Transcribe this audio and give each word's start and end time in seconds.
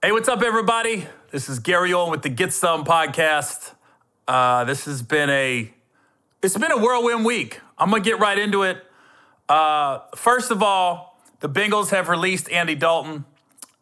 Hey, 0.00 0.12
what's 0.12 0.28
up, 0.28 0.42
everybody? 0.42 1.08
This 1.32 1.48
is 1.48 1.58
Gary 1.58 1.92
Owen 1.92 2.12
with 2.12 2.22
the 2.22 2.28
Get 2.28 2.52
Some 2.52 2.84
podcast. 2.84 3.72
Uh, 4.28 4.62
this 4.62 4.84
has 4.84 5.02
been 5.02 5.28
a 5.28 5.74
it's 6.40 6.56
been 6.56 6.70
a 6.70 6.78
whirlwind 6.78 7.24
week. 7.24 7.60
I'm 7.76 7.90
gonna 7.90 8.00
get 8.00 8.20
right 8.20 8.38
into 8.38 8.62
it. 8.62 8.80
Uh, 9.48 9.98
first 10.14 10.52
of 10.52 10.62
all, 10.62 11.20
the 11.40 11.48
Bengals 11.48 11.90
have 11.90 12.08
released 12.08 12.48
Andy 12.48 12.76
Dalton, 12.76 13.24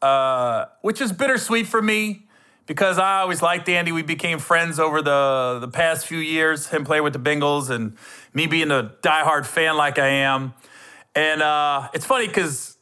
uh, 0.01 0.65
which 0.81 1.03
is 1.03 1.13
bittersweet 1.13 1.67
for 1.67 1.83
me 1.83 2.27
because 2.65 2.97
I 2.97 3.19
always 3.19 3.43
liked 3.43 3.69
Andy. 3.69 3.93
We 3.93 4.01
became 4.01 4.39
friends 4.39 4.81
over 4.81 5.03
the 5.03 5.59
the 5.61 5.69
past 5.69 6.07
few 6.07 6.17
years. 6.17 6.69
Him 6.69 6.87
playing 6.87 7.05
with 7.05 7.13
the 7.13 7.19
Bengals 7.19 7.69
and 7.69 7.95
me 8.33 8.47
being 8.47 8.71
a 8.71 8.95
diehard 9.03 9.45
fan 9.45 9.77
like 9.77 9.99
I 9.99 10.09
am. 10.09 10.55
And 11.15 11.43
uh, 11.43 11.91
it's 11.93 12.07
funny 12.07 12.27
because 12.27 12.76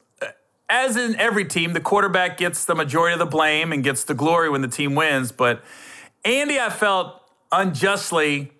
as 0.68 0.96
in 0.96 1.16
every 1.16 1.44
team, 1.44 1.72
the 1.72 1.80
quarterback 1.80 2.36
gets 2.36 2.64
the 2.64 2.74
majority 2.74 3.12
of 3.12 3.18
the 3.18 3.26
blame 3.26 3.72
and 3.72 3.84
gets 3.84 4.04
the 4.04 4.14
glory 4.14 4.48
when 4.48 4.62
the 4.62 4.68
team 4.68 4.94
wins. 4.94 5.32
But 5.32 5.62
Andy, 6.24 6.58
I 6.58 6.70
felt 6.70 7.20
unjustly 7.52 8.52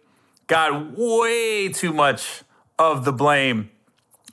got 0.46 0.96
way 0.96 1.68
too 1.70 1.92
much 1.92 2.42
of 2.78 3.04
the 3.04 3.12
blame 3.12 3.70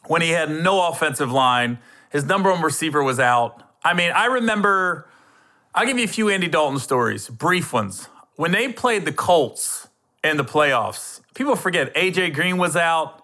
when 0.07 0.21
he 0.21 0.29
had 0.29 0.49
no 0.49 0.87
offensive 0.89 1.31
line. 1.31 1.79
His 2.09 2.25
number 2.25 2.51
one 2.51 2.61
receiver 2.61 3.01
was 3.01 3.19
out. 3.19 3.63
I 3.83 3.93
mean, 3.93 4.11
I 4.11 4.25
remember, 4.25 5.07
I'll 5.73 5.85
give 5.85 5.97
you 5.97 6.03
a 6.03 6.07
few 6.07 6.29
Andy 6.29 6.47
Dalton 6.47 6.79
stories, 6.79 7.29
brief 7.29 7.71
ones. 7.73 8.09
When 8.35 8.51
they 8.51 8.71
played 8.71 9.05
the 9.05 9.13
Colts 9.13 9.87
in 10.23 10.37
the 10.37 10.43
playoffs, 10.43 11.21
people 11.33 11.55
forget 11.55 11.93
AJ 11.95 12.33
Green 12.33 12.57
was 12.57 12.75
out. 12.75 13.20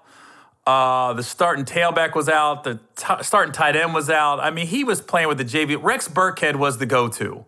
Uh, 0.67 1.13
the 1.13 1.23
starting 1.23 1.63
tailback 1.63 2.13
was 2.13 2.27
out. 2.27 2.66
The 2.66 2.77
t- 2.98 3.23
starting 3.23 3.53
tight 3.53 3.77
end 3.77 3.94
was 3.94 4.09
out. 4.09 4.41
I 4.41 4.52
mean, 4.52 4.67
he 4.67 4.84
was 4.84 4.99
playing 4.99 5.30
with 5.30 5.38
the 5.38 5.45
JV. 5.45 5.81
Rex 5.81 6.09
Burkhead 6.09 6.57
was 6.57 6.77
the 6.77 6.85
go-to, 6.85 7.45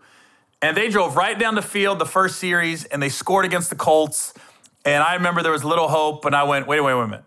and 0.62 0.78
they 0.78 0.88
drove 0.88 1.18
right 1.18 1.38
down 1.38 1.56
the 1.56 1.62
field 1.62 2.00
the 2.00 2.06
first 2.06 2.40
series, 2.40 2.86
and 2.86 3.04
they 3.04 3.10
scored 3.10 3.44
against 3.44 3.70
the 3.70 3.76
Colts. 3.76 4.34
And 4.86 5.04
I 5.04 5.16
remember 5.16 5.44
there 5.44 5.52
was 5.52 5.66
little 5.66 5.90
hope, 5.90 6.24
and 6.24 6.34
I 6.34 6.44
went, 6.44 6.66
wait, 6.66 6.80
wait, 6.80 6.94
wait 6.94 7.04
a 7.04 7.08
minute. 7.08 7.26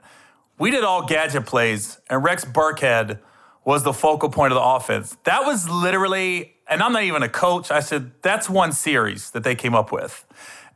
We 0.58 0.70
did 0.70 0.82
all 0.82 1.04
gadget 1.04 1.44
plays, 1.44 1.98
and 2.08 2.24
Rex 2.24 2.46
Burkhead 2.46 3.18
was 3.62 3.82
the 3.82 3.92
focal 3.92 4.30
point 4.30 4.52
of 4.52 4.56
the 4.56 4.64
offense. 4.64 5.18
That 5.24 5.44
was 5.44 5.68
literally, 5.68 6.54
and 6.68 6.82
I'm 6.82 6.94
not 6.94 7.02
even 7.02 7.22
a 7.22 7.28
coach. 7.28 7.70
I 7.70 7.80
said 7.80 8.12
that's 8.22 8.48
one 8.48 8.72
series 8.72 9.30
that 9.32 9.44
they 9.44 9.54
came 9.54 9.74
up 9.74 9.92
with, 9.92 10.24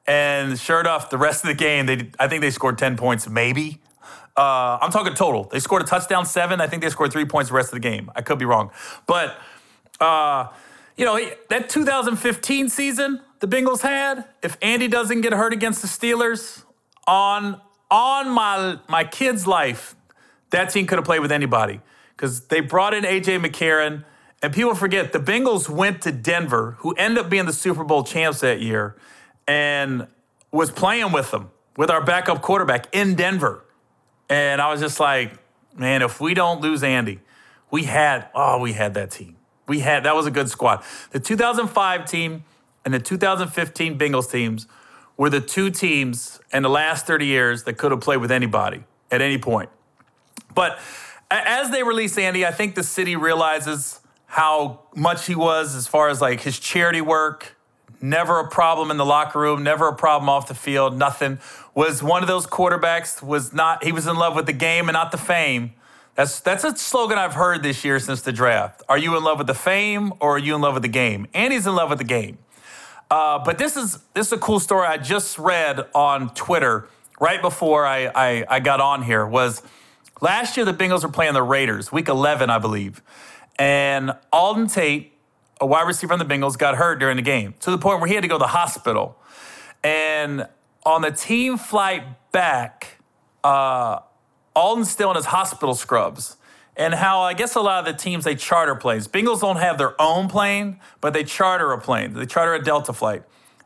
and 0.06 0.58
sure 0.60 0.78
enough, 0.78 1.08
the 1.08 1.16
rest 1.16 1.42
of 1.42 1.48
the 1.48 1.54
game, 1.54 1.86
they 1.86 2.10
I 2.18 2.28
think 2.28 2.42
they 2.42 2.50
scored 2.50 2.76
ten 2.76 2.98
points, 2.98 3.26
maybe. 3.26 3.80
Uh, 4.36 4.78
I'm 4.82 4.90
talking 4.90 5.14
total. 5.14 5.44
They 5.44 5.60
scored 5.60 5.82
a 5.82 5.86
touchdown, 5.86 6.26
seven. 6.26 6.60
I 6.60 6.66
think 6.66 6.82
they 6.82 6.90
scored 6.90 7.12
three 7.12 7.24
points 7.24 7.48
the 7.48 7.56
rest 7.56 7.68
of 7.68 7.74
the 7.74 7.80
game. 7.80 8.10
I 8.14 8.20
could 8.20 8.38
be 8.38 8.44
wrong, 8.44 8.70
but 9.06 9.36
uh, 9.98 10.48
you 10.96 11.04
know 11.04 11.18
that 11.48 11.70
2015 11.70 12.68
season 12.68 13.22
the 13.40 13.48
Bengals 13.48 13.80
had. 13.80 14.24
If 14.42 14.56
Andy 14.60 14.88
doesn't 14.88 15.22
get 15.22 15.32
hurt 15.32 15.52
against 15.52 15.82
the 15.82 15.88
Steelers 15.88 16.64
on 17.06 17.60
on 17.90 18.28
my 18.28 18.78
my 18.88 19.04
kid's 19.04 19.46
life, 19.46 19.96
that 20.50 20.70
team 20.70 20.86
could 20.86 20.98
have 20.98 21.04
played 21.04 21.20
with 21.20 21.32
anybody 21.32 21.80
because 22.16 22.46
they 22.48 22.60
brought 22.60 22.94
in 22.94 23.04
AJ 23.04 23.44
McCarron. 23.44 24.04
And 24.42 24.52
people 24.52 24.74
forget 24.74 25.12
the 25.12 25.18
Bengals 25.18 25.68
went 25.68 26.02
to 26.02 26.12
Denver, 26.12 26.76
who 26.80 26.92
ended 26.92 27.24
up 27.24 27.30
being 27.30 27.46
the 27.46 27.54
Super 27.54 27.84
Bowl 27.84 28.04
champs 28.04 28.40
that 28.40 28.60
year, 28.60 28.94
and 29.48 30.08
was 30.52 30.70
playing 30.70 31.10
with 31.10 31.30
them 31.30 31.50
with 31.76 31.90
our 31.90 32.04
backup 32.04 32.42
quarterback 32.42 32.94
in 32.94 33.14
Denver. 33.14 33.64
And 34.28 34.60
I 34.60 34.70
was 34.70 34.80
just 34.80 34.98
like, 35.00 35.32
man, 35.76 36.02
if 36.02 36.20
we 36.20 36.34
don't 36.34 36.60
lose 36.60 36.82
Andy, 36.82 37.20
we 37.70 37.84
had, 37.84 38.28
oh, 38.34 38.58
we 38.58 38.72
had 38.72 38.94
that 38.94 39.10
team. 39.10 39.36
We 39.68 39.80
had, 39.80 40.04
that 40.04 40.14
was 40.14 40.26
a 40.26 40.30
good 40.30 40.48
squad. 40.48 40.82
The 41.10 41.20
2005 41.20 42.04
team 42.06 42.44
and 42.84 42.94
the 42.94 43.00
2015 43.00 43.98
Bengals 43.98 44.30
teams 44.30 44.66
were 45.16 45.30
the 45.30 45.40
two 45.40 45.70
teams 45.70 46.40
in 46.52 46.62
the 46.62 46.68
last 46.68 47.06
30 47.06 47.26
years 47.26 47.64
that 47.64 47.74
could 47.74 47.90
have 47.90 48.00
played 48.00 48.18
with 48.18 48.30
anybody 48.30 48.84
at 49.10 49.20
any 49.20 49.38
point. 49.38 49.70
But 50.54 50.78
as 51.30 51.70
they 51.70 51.82
release 51.82 52.16
Andy, 52.16 52.46
I 52.46 52.50
think 52.50 52.74
the 52.74 52.82
city 52.82 53.16
realizes 53.16 54.00
how 54.26 54.80
much 54.94 55.26
he 55.26 55.34
was 55.34 55.74
as 55.74 55.86
far 55.86 56.08
as 56.08 56.20
like 56.20 56.40
his 56.40 56.58
charity 56.58 57.00
work, 57.00 57.56
never 58.00 58.38
a 58.40 58.48
problem 58.48 58.90
in 58.90 58.96
the 58.96 59.04
locker 59.04 59.38
room, 59.38 59.62
never 59.62 59.88
a 59.88 59.94
problem 59.94 60.28
off 60.28 60.48
the 60.48 60.54
field, 60.54 60.96
nothing. 60.96 61.38
Was 61.76 62.02
one 62.02 62.22
of 62.22 62.26
those 62.26 62.46
quarterbacks, 62.46 63.22
was 63.22 63.52
not, 63.52 63.84
he 63.84 63.92
was 63.92 64.06
in 64.06 64.16
love 64.16 64.34
with 64.34 64.46
the 64.46 64.54
game 64.54 64.88
and 64.88 64.94
not 64.94 65.12
the 65.12 65.18
fame. 65.18 65.74
That's, 66.14 66.40
that's 66.40 66.64
a 66.64 66.74
slogan 66.74 67.18
I've 67.18 67.34
heard 67.34 67.62
this 67.62 67.84
year 67.84 68.00
since 68.00 68.22
the 68.22 68.32
draft. 68.32 68.82
Are 68.88 68.96
you 68.96 69.14
in 69.14 69.22
love 69.22 69.36
with 69.36 69.46
the 69.46 69.54
fame 69.54 70.14
or 70.18 70.36
are 70.36 70.38
you 70.38 70.54
in 70.54 70.62
love 70.62 70.72
with 70.72 70.82
the 70.82 70.88
game? 70.88 71.26
And 71.34 71.52
he's 71.52 71.66
in 71.66 71.74
love 71.74 71.90
with 71.90 71.98
the 71.98 72.04
game. 72.04 72.38
Uh, 73.10 73.38
but 73.44 73.58
this 73.58 73.76
is, 73.76 73.98
this 74.14 74.28
is 74.28 74.32
a 74.32 74.38
cool 74.38 74.58
story 74.58 74.86
I 74.86 74.96
just 74.96 75.38
read 75.38 75.84
on 75.94 76.32
Twitter 76.34 76.88
right 77.20 77.42
before 77.42 77.84
I, 77.84 78.06
I, 78.06 78.46
I 78.48 78.60
got 78.60 78.80
on 78.80 79.02
here 79.02 79.26
was 79.26 79.60
last 80.22 80.56
year 80.56 80.64
the 80.64 80.72
Bengals 80.72 81.02
were 81.02 81.10
playing 81.10 81.34
the 81.34 81.42
Raiders, 81.42 81.92
week 81.92 82.08
11, 82.08 82.48
I 82.48 82.58
believe. 82.58 83.02
And 83.58 84.14
Auden 84.32 84.72
Tate, 84.72 85.12
a 85.60 85.66
wide 85.66 85.86
receiver 85.86 86.14
on 86.14 86.18
the 86.18 86.24
Bengals, 86.24 86.56
got 86.56 86.76
hurt 86.76 86.98
during 86.98 87.16
the 87.16 87.22
game 87.22 87.54
to 87.60 87.70
the 87.70 87.76
point 87.78 88.00
where 88.00 88.08
he 88.08 88.14
had 88.14 88.22
to 88.22 88.28
go 88.28 88.36
to 88.36 88.42
the 88.42 88.48
hospital. 88.48 89.18
And 89.84 90.46
on 90.86 91.02
the 91.02 91.10
team 91.10 91.58
flight 91.58 92.04
back, 92.32 92.98
uh, 93.44 93.98
Auden's 94.54 94.90
still 94.90 95.10
in 95.10 95.16
his 95.16 95.26
hospital 95.26 95.74
scrubs. 95.74 96.36
And 96.76 96.94
how 96.94 97.20
I 97.20 97.34
guess 97.34 97.54
a 97.54 97.60
lot 97.60 97.86
of 97.86 97.94
the 97.94 97.98
teams 98.00 98.24
they 98.24 98.34
charter 98.34 98.74
planes. 98.74 99.08
Bengals 99.08 99.40
don't 99.40 99.56
have 99.56 99.78
their 99.78 100.00
own 100.00 100.28
plane, 100.28 100.78
but 101.00 101.12
they 101.12 101.24
charter 101.24 101.72
a 101.72 101.80
plane. 101.80 102.12
They 102.12 102.26
charter 102.26 102.54
a 102.54 102.62
Delta 102.62 102.92
flight. 102.92 103.24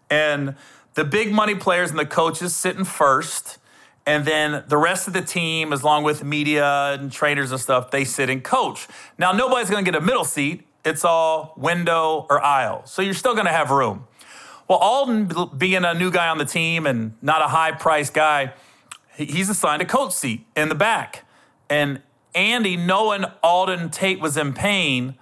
And 0.08 0.56
the 0.94 1.04
big 1.04 1.32
money 1.32 1.54
players 1.54 1.90
and 1.90 1.98
the 1.98 2.06
coaches 2.06 2.56
sitting 2.56 2.84
first. 2.84 3.58
And 4.06 4.24
then 4.24 4.64
the 4.66 4.76
rest 4.76 5.06
of 5.06 5.12
the 5.12 5.22
team, 5.22 5.72
as 5.72 5.84
long 5.84 6.02
with 6.04 6.24
media 6.24 6.92
and 6.92 7.12
trainers 7.12 7.52
and 7.52 7.60
stuff, 7.60 7.90
they 7.90 8.04
sit 8.04 8.30
and 8.30 8.42
coach. 8.42 8.88
Now, 9.18 9.32
nobody's 9.32 9.68
to 9.84 9.90
get 9.90 10.00
a 10.00 10.04
middle 10.04 10.24
seat 10.24 10.66
it's 10.84 11.04
all 11.04 11.54
window 11.56 12.26
or 12.30 12.42
aisle. 12.42 12.86
So 12.86 13.02
you're 13.02 13.14
still 13.14 13.34
to 13.46 13.52
have 13.52 13.70
room. 13.70 14.06
Well, 14.70 14.78
Auden, 14.78 15.58
being 15.58 15.84
a 15.84 15.94
new 15.94 16.12
guy 16.12 16.28
on 16.28 16.38
the 16.38 16.44
team 16.44 16.86
and 16.86 17.14
not 17.20 17.42
a 17.42 17.48
high 17.48 17.72
priced 17.72 18.14
guy, 18.14 18.52
he's 19.16 19.50
assigned 19.50 19.82
a 19.82 19.84
coach 19.84 20.12
seat 20.12 20.46
in 20.54 20.68
the 20.68 20.76
back. 20.76 21.24
And 21.68 22.00
Andy, 22.36 22.76
knowing 22.76 23.24
Auden 23.42 23.90
Tate 23.90 24.20
was 24.20 24.36
in 24.36 24.52
pain, 24.52 25.16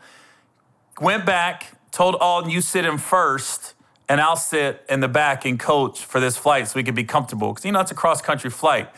went 1.01 1.25
back, 1.25 1.79
told 1.93 2.17
Auden, 2.17 2.51
you 2.51 2.61
sit 2.61 2.85
in 2.85 2.99
first, 2.99 3.73
and 4.07 4.21
I'll 4.21 4.37
sit 4.37 4.85
in 4.87 5.01
the 5.01 5.09
back 5.09 5.47
and 5.47 5.59
coach 5.59 6.05
for 6.05 6.21
this 6.21 6.37
flight 6.37 6.69
so 6.69 6.75
we 6.77 6.83
can 6.83 6.95
be 6.95 7.05
comfortable. 7.05 7.55
Because, 7.55 7.65
you 7.65 7.73
know, 7.73 7.81
it's 7.81 7.91
a 7.91 7.95
cross 7.95 8.21
country 8.21 8.51
flight. 8.51 8.91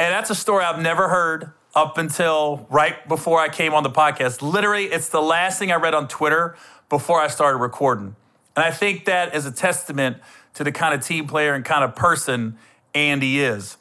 And 0.00 0.12
that's 0.12 0.30
a 0.30 0.34
story 0.34 0.64
I've 0.64 0.82
never 0.82 1.08
heard 1.08 1.52
up 1.76 1.96
until 1.96 2.66
right 2.70 3.06
before 3.06 3.38
I 3.38 3.48
came 3.48 3.72
on 3.72 3.84
the 3.84 3.90
podcast. 3.90 4.42
Literally, 4.42 4.86
it's 4.86 5.10
the 5.10 5.22
last 5.22 5.60
thing 5.60 5.70
I 5.70 5.76
read 5.76 5.94
on 5.94 6.08
Twitter 6.08 6.56
before 6.88 7.20
I 7.20 7.28
started 7.28 7.58
recording. 7.58 8.16
And 8.56 8.64
I 8.64 8.70
think 8.70 9.04
that 9.04 9.34
is 9.34 9.44
a 9.46 9.52
testament 9.52 10.16
to 10.54 10.64
the 10.64 10.72
kind 10.72 10.94
of 10.94 11.04
team 11.04 11.26
player 11.26 11.54
and 11.54 11.64
kind 11.64 11.84
of 11.84 11.94
person 11.94 12.58
Andy 12.94 13.40
is. 13.40 13.76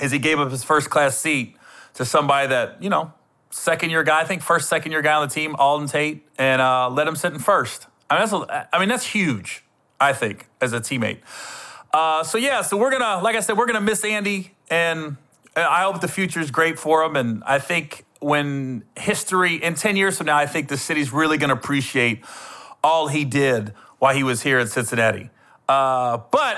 Is 0.00 0.12
he 0.12 0.18
gave 0.18 0.38
up 0.38 0.50
his 0.50 0.62
first 0.62 0.90
class 0.90 1.18
seat 1.18 1.56
to 1.94 2.04
somebody 2.04 2.48
that, 2.48 2.82
you 2.82 2.90
know, 2.90 3.12
second 3.50 3.90
year 3.90 4.02
guy, 4.02 4.20
I 4.20 4.24
think 4.24 4.42
first, 4.42 4.68
second 4.68 4.92
year 4.92 5.02
guy 5.02 5.14
on 5.14 5.28
the 5.28 5.34
team, 5.34 5.54
Auden 5.54 5.90
Tate, 5.90 6.26
and 6.38 6.60
uh, 6.60 6.90
let 6.90 7.08
him 7.08 7.16
sit 7.16 7.32
in 7.32 7.38
first. 7.38 7.86
I 8.10 8.18
mean, 8.18 8.28
that's, 8.28 8.66
I 8.72 8.78
mean, 8.78 8.88
that's 8.88 9.06
huge, 9.06 9.64
I 10.00 10.12
think, 10.12 10.48
as 10.60 10.72
a 10.72 10.80
teammate. 10.80 11.18
Uh, 11.92 12.24
so, 12.24 12.38
yeah, 12.38 12.62
so 12.62 12.76
we're 12.76 12.90
going 12.90 13.02
to, 13.02 13.22
like 13.22 13.36
I 13.36 13.40
said, 13.40 13.56
we're 13.56 13.66
going 13.66 13.78
to 13.78 13.84
miss 13.84 14.04
Andy. 14.04 14.54
And 14.70 15.16
I 15.56 15.82
hope 15.82 16.00
the 16.00 16.08
future 16.08 16.40
is 16.40 16.50
great 16.50 16.78
for 16.78 17.02
him. 17.02 17.16
And 17.16 17.42
I 17.44 17.58
think 17.58 18.04
when 18.20 18.84
history, 18.96 19.56
in 19.56 19.74
10 19.74 19.96
years 19.96 20.18
from 20.18 20.26
now, 20.26 20.36
I 20.36 20.46
think 20.46 20.68
the 20.68 20.78
city's 20.78 21.12
really 21.12 21.38
going 21.38 21.50
to 21.50 21.54
appreciate 21.54 22.24
all 22.82 23.08
he 23.08 23.24
did 23.24 23.74
while 24.02 24.16
he 24.16 24.24
was 24.24 24.42
here 24.42 24.58
in 24.58 24.66
Cincinnati. 24.66 25.30
Uh, 25.68 26.18
but 26.32 26.56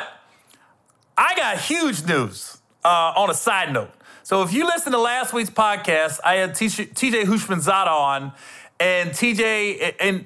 I 1.14 1.34
got 1.36 1.58
huge 1.58 2.06
news 2.06 2.56
uh, 2.82 3.12
on 3.14 3.28
a 3.28 3.34
side 3.34 3.70
note. 3.70 3.90
So 4.22 4.40
if 4.40 4.54
you 4.54 4.64
listen 4.64 4.92
to 4.92 4.98
last 4.98 5.34
week's 5.34 5.50
podcast, 5.50 6.20
I 6.24 6.36
had 6.36 6.52
TJ 6.52 7.24
Houshmandzadeh 7.24 7.86
on, 7.86 8.32
and 8.80 9.10
TJ 9.10 9.94
and 10.00 10.24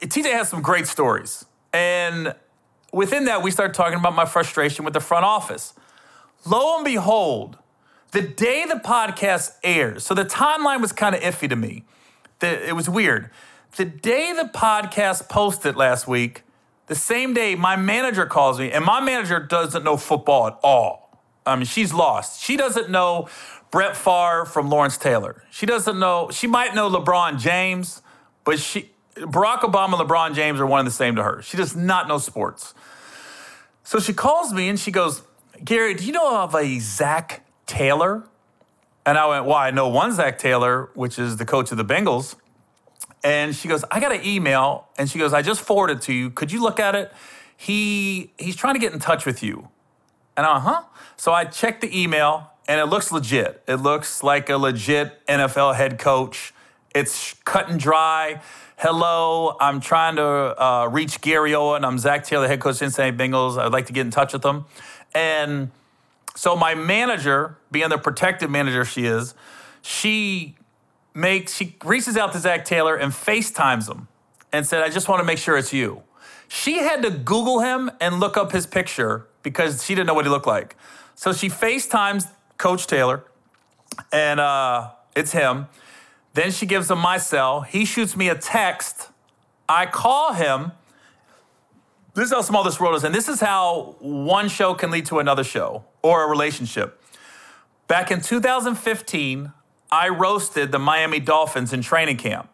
TJ 0.00 0.32
has 0.32 0.48
some 0.48 0.62
great 0.62 0.88
stories. 0.88 1.44
And 1.72 2.34
within 2.92 3.26
that, 3.26 3.44
we 3.44 3.52
started 3.52 3.74
talking 3.74 4.00
about 4.00 4.16
my 4.16 4.24
frustration 4.24 4.84
with 4.84 4.94
the 4.94 5.00
front 5.00 5.24
office. 5.24 5.74
Lo 6.44 6.74
and 6.74 6.84
behold, 6.84 7.56
the 8.10 8.20
day 8.20 8.64
the 8.66 8.80
podcast 8.84 9.52
airs, 9.62 10.04
so 10.04 10.12
the 10.12 10.24
timeline 10.24 10.80
was 10.80 10.90
kind 10.90 11.14
of 11.14 11.20
iffy 11.20 11.48
to 11.48 11.54
me. 11.54 11.84
The, 12.40 12.68
it 12.68 12.74
was 12.74 12.90
weird. 12.90 13.30
The 13.76 13.86
day 13.86 14.34
the 14.34 14.44
podcast 14.44 15.30
posted 15.30 15.76
last 15.76 16.06
week, 16.06 16.42
the 16.88 16.94
same 16.94 17.32
day 17.32 17.54
my 17.54 17.74
manager 17.74 18.26
calls 18.26 18.58
me, 18.58 18.70
and 18.70 18.84
my 18.84 19.00
manager 19.00 19.40
doesn't 19.40 19.82
know 19.82 19.96
football 19.96 20.46
at 20.46 20.58
all. 20.62 21.18
I 21.46 21.56
mean, 21.56 21.64
she's 21.64 21.94
lost. 21.94 22.42
She 22.42 22.58
doesn't 22.58 22.90
know 22.90 23.28
Brett 23.70 23.96
Favre 23.96 24.44
from 24.44 24.68
Lawrence 24.68 24.98
Taylor. 24.98 25.42
She 25.50 25.64
doesn't 25.64 25.98
know, 25.98 26.28
she 26.30 26.46
might 26.46 26.74
know 26.74 26.90
LeBron 26.90 27.40
James, 27.40 28.02
but 28.44 28.58
she, 28.58 28.90
Barack 29.16 29.60
Obama 29.60 29.98
and 29.98 30.08
LeBron 30.08 30.34
James 30.34 30.60
are 30.60 30.66
one 30.66 30.80
and 30.80 30.86
the 30.86 30.92
same 30.92 31.16
to 31.16 31.22
her. 31.22 31.40
She 31.40 31.56
does 31.56 31.74
not 31.74 32.08
know 32.08 32.18
sports. 32.18 32.74
So 33.84 33.98
she 33.98 34.12
calls 34.12 34.52
me 34.52 34.68
and 34.68 34.78
she 34.78 34.90
goes, 34.90 35.22
Gary, 35.64 35.94
do 35.94 36.04
you 36.04 36.12
know 36.12 36.42
of 36.42 36.54
a 36.54 36.78
Zac 36.78 37.44
Taylor? 37.66 38.24
And 39.04 39.18
I 39.18 39.26
went, 39.26 39.46
Well, 39.46 39.56
I 39.56 39.70
know 39.70 39.88
one 39.88 40.12
Zac 40.12 40.38
Taylor, 40.38 40.90
which 40.94 41.18
is 41.18 41.38
the 41.38 41.44
coach 41.44 41.72
of 41.72 41.78
the 41.78 41.84
Bengals. 41.84 42.36
And 43.24 43.54
she 43.54 43.68
goes, 43.68 43.84
I 43.90 44.00
got 44.00 44.12
an 44.12 44.24
email. 44.24 44.88
And 44.98 45.08
she 45.08 45.18
goes, 45.18 45.32
I 45.32 45.42
just 45.42 45.60
forwarded 45.60 46.02
to 46.02 46.12
you. 46.12 46.30
Could 46.30 46.50
you 46.50 46.62
look 46.62 46.80
at 46.80 46.94
it? 46.94 47.12
He 47.56 48.32
he's 48.38 48.56
trying 48.56 48.74
to 48.74 48.80
get 48.80 48.92
in 48.92 48.98
touch 48.98 49.24
with 49.24 49.42
you. 49.42 49.68
And 50.36 50.46
I, 50.46 50.58
huh? 50.58 50.82
So 51.16 51.32
I 51.32 51.44
checked 51.44 51.80
the 51.80 52.00
email 52.00 52.50
and 52.66 52.80
it 52.80 52.86
looks 52.86 53.12
legit. 53.12 53.62
It 53.66 53.76
looks 53.76 54.22
like 54.22 54.48
a 54.48 54.56
legit 54.56 55.24
NFL 55.26 55.76
head 55.76 55.98
coach. 55.98 56.52
It's 56.94 57.34
cut 57.44 57.68
and 57.68 57.78
dry. 57.78 58.40
Hello, 58.76 59.56
I'm 59.60 59.80
trying 59.80 60.16
to 60.16 60.24
uh, 60.24 60.88
reach 60.90 61.20
Gary 61.20 61.54
Owen. 61.54 61.84
I'm 61.84 61.98
Zac 61.98 62.24
Taylor, 62.24 62.48
head 62.48 62.60
coach 62.60 62.72
of 62.72 62.78
Cincinnati 62.78 63.16
Bengals. 63.16 63.56
I'd 63.56 63.72
like 63.72 63.86
to 63.86 63.92
get 63.92 64.00
in 64.00 64.10
touch 64.10 64.32
with 64.32 64.42
them. 64.42 64.64
And 65.14 65.70
so 66.34 66.56
my 66.56 66.74
manager, 66.74 67.58
being 67.70 67.88
the 67.90 67.98
protective 67.98 68.50
manager 68.50 68.84
she 68.84 69.06
is, 69.06 69.34
she 69.82 70.56
makes 71.14 71.54
she 71.54 71.76
reaches 71.84 72.16
out 72.16 72.32
to 72.32 72.38
Zac 72.38 72.64
Taylor 72.64 72.96
and 72.96 73.12
FaceTimes 73.12 73.88
him 73.90 74.08
and 74.52 74.66
said, 74.66 74.82
I 74.82 74.88
just 74.88 75.08
want 75.08 75.20
to 75.20 75.24
make 75.24 75.38
sure 75.38 75.56
it's 75.56 75.72
you. 75.72 76.02
She 76.48 76.78
had 76.78 77.02
to 77.02 77.10
Google 77.10 77.60
him 77.60 77.90
and 78.00 78.20
look 78.20 78.36
up 78.36 78.52
his 78.52 78.66
picture 78.66 79.26
because 79.42 79.84
she 79.84 79.94
didn't 79.94 80.06
know 80.06 80.14
what 80.14 80.24
he 80.24 80.30
looked 80.30 80.46
like. 80.46 80.76
So 81.14 81.32
she 81.32 81.48
FaceTimes 81.48 82.28
Coach 82.58 82.86
Taylor, 82.86 83.24
and 84.12 84.38
uh, 84.38 84.90
it's 85.16 85.32
him. 85.32 85.66
Then 86.34 86.50
she 86.50 86.66
gives 86.66 86.90
him 86.90 86.98
my 86.98 87.18
cell. 87.18 87.62
He 87.62 87.84
shoots 87.84 88.16
me 88.16 88.28
a 88.28 88.34
text. 88.34 89.08
I 89.68 89.86
call 89.86 90.32
him. 90.32 90.72
This 92.14 92.26
is 92.26 92.32
how 92.32 92.42
small 92.42 92.62
this 92.62 92.78
world 92.78 92.94
is. 92.94 93.04
And 93.04 93.14
this 93.14 93.28
is 93.28 93.40
how 93.40 93.96
one 94.00 94.48
show 94.48 94.74
can 94.74 94.90
lead 94.90 95.06
to 95.06 95.18
another 95.18 95.44
show 95.44 95.84
or 96.02 96.24
a 96.24 96.28
relationship. 96.28 97.02
Back 97.88 98.10
in 98.10 98.20
2015, 98.20 99.52
I 99.92 100.08
roasted 100.08 100.72
the 100.72 100.78
Miami 100.78 101.20
Dolphins 101.20 101.74
in 101.74 101.82
training 101.82 102.16
camp. 102.16 102.48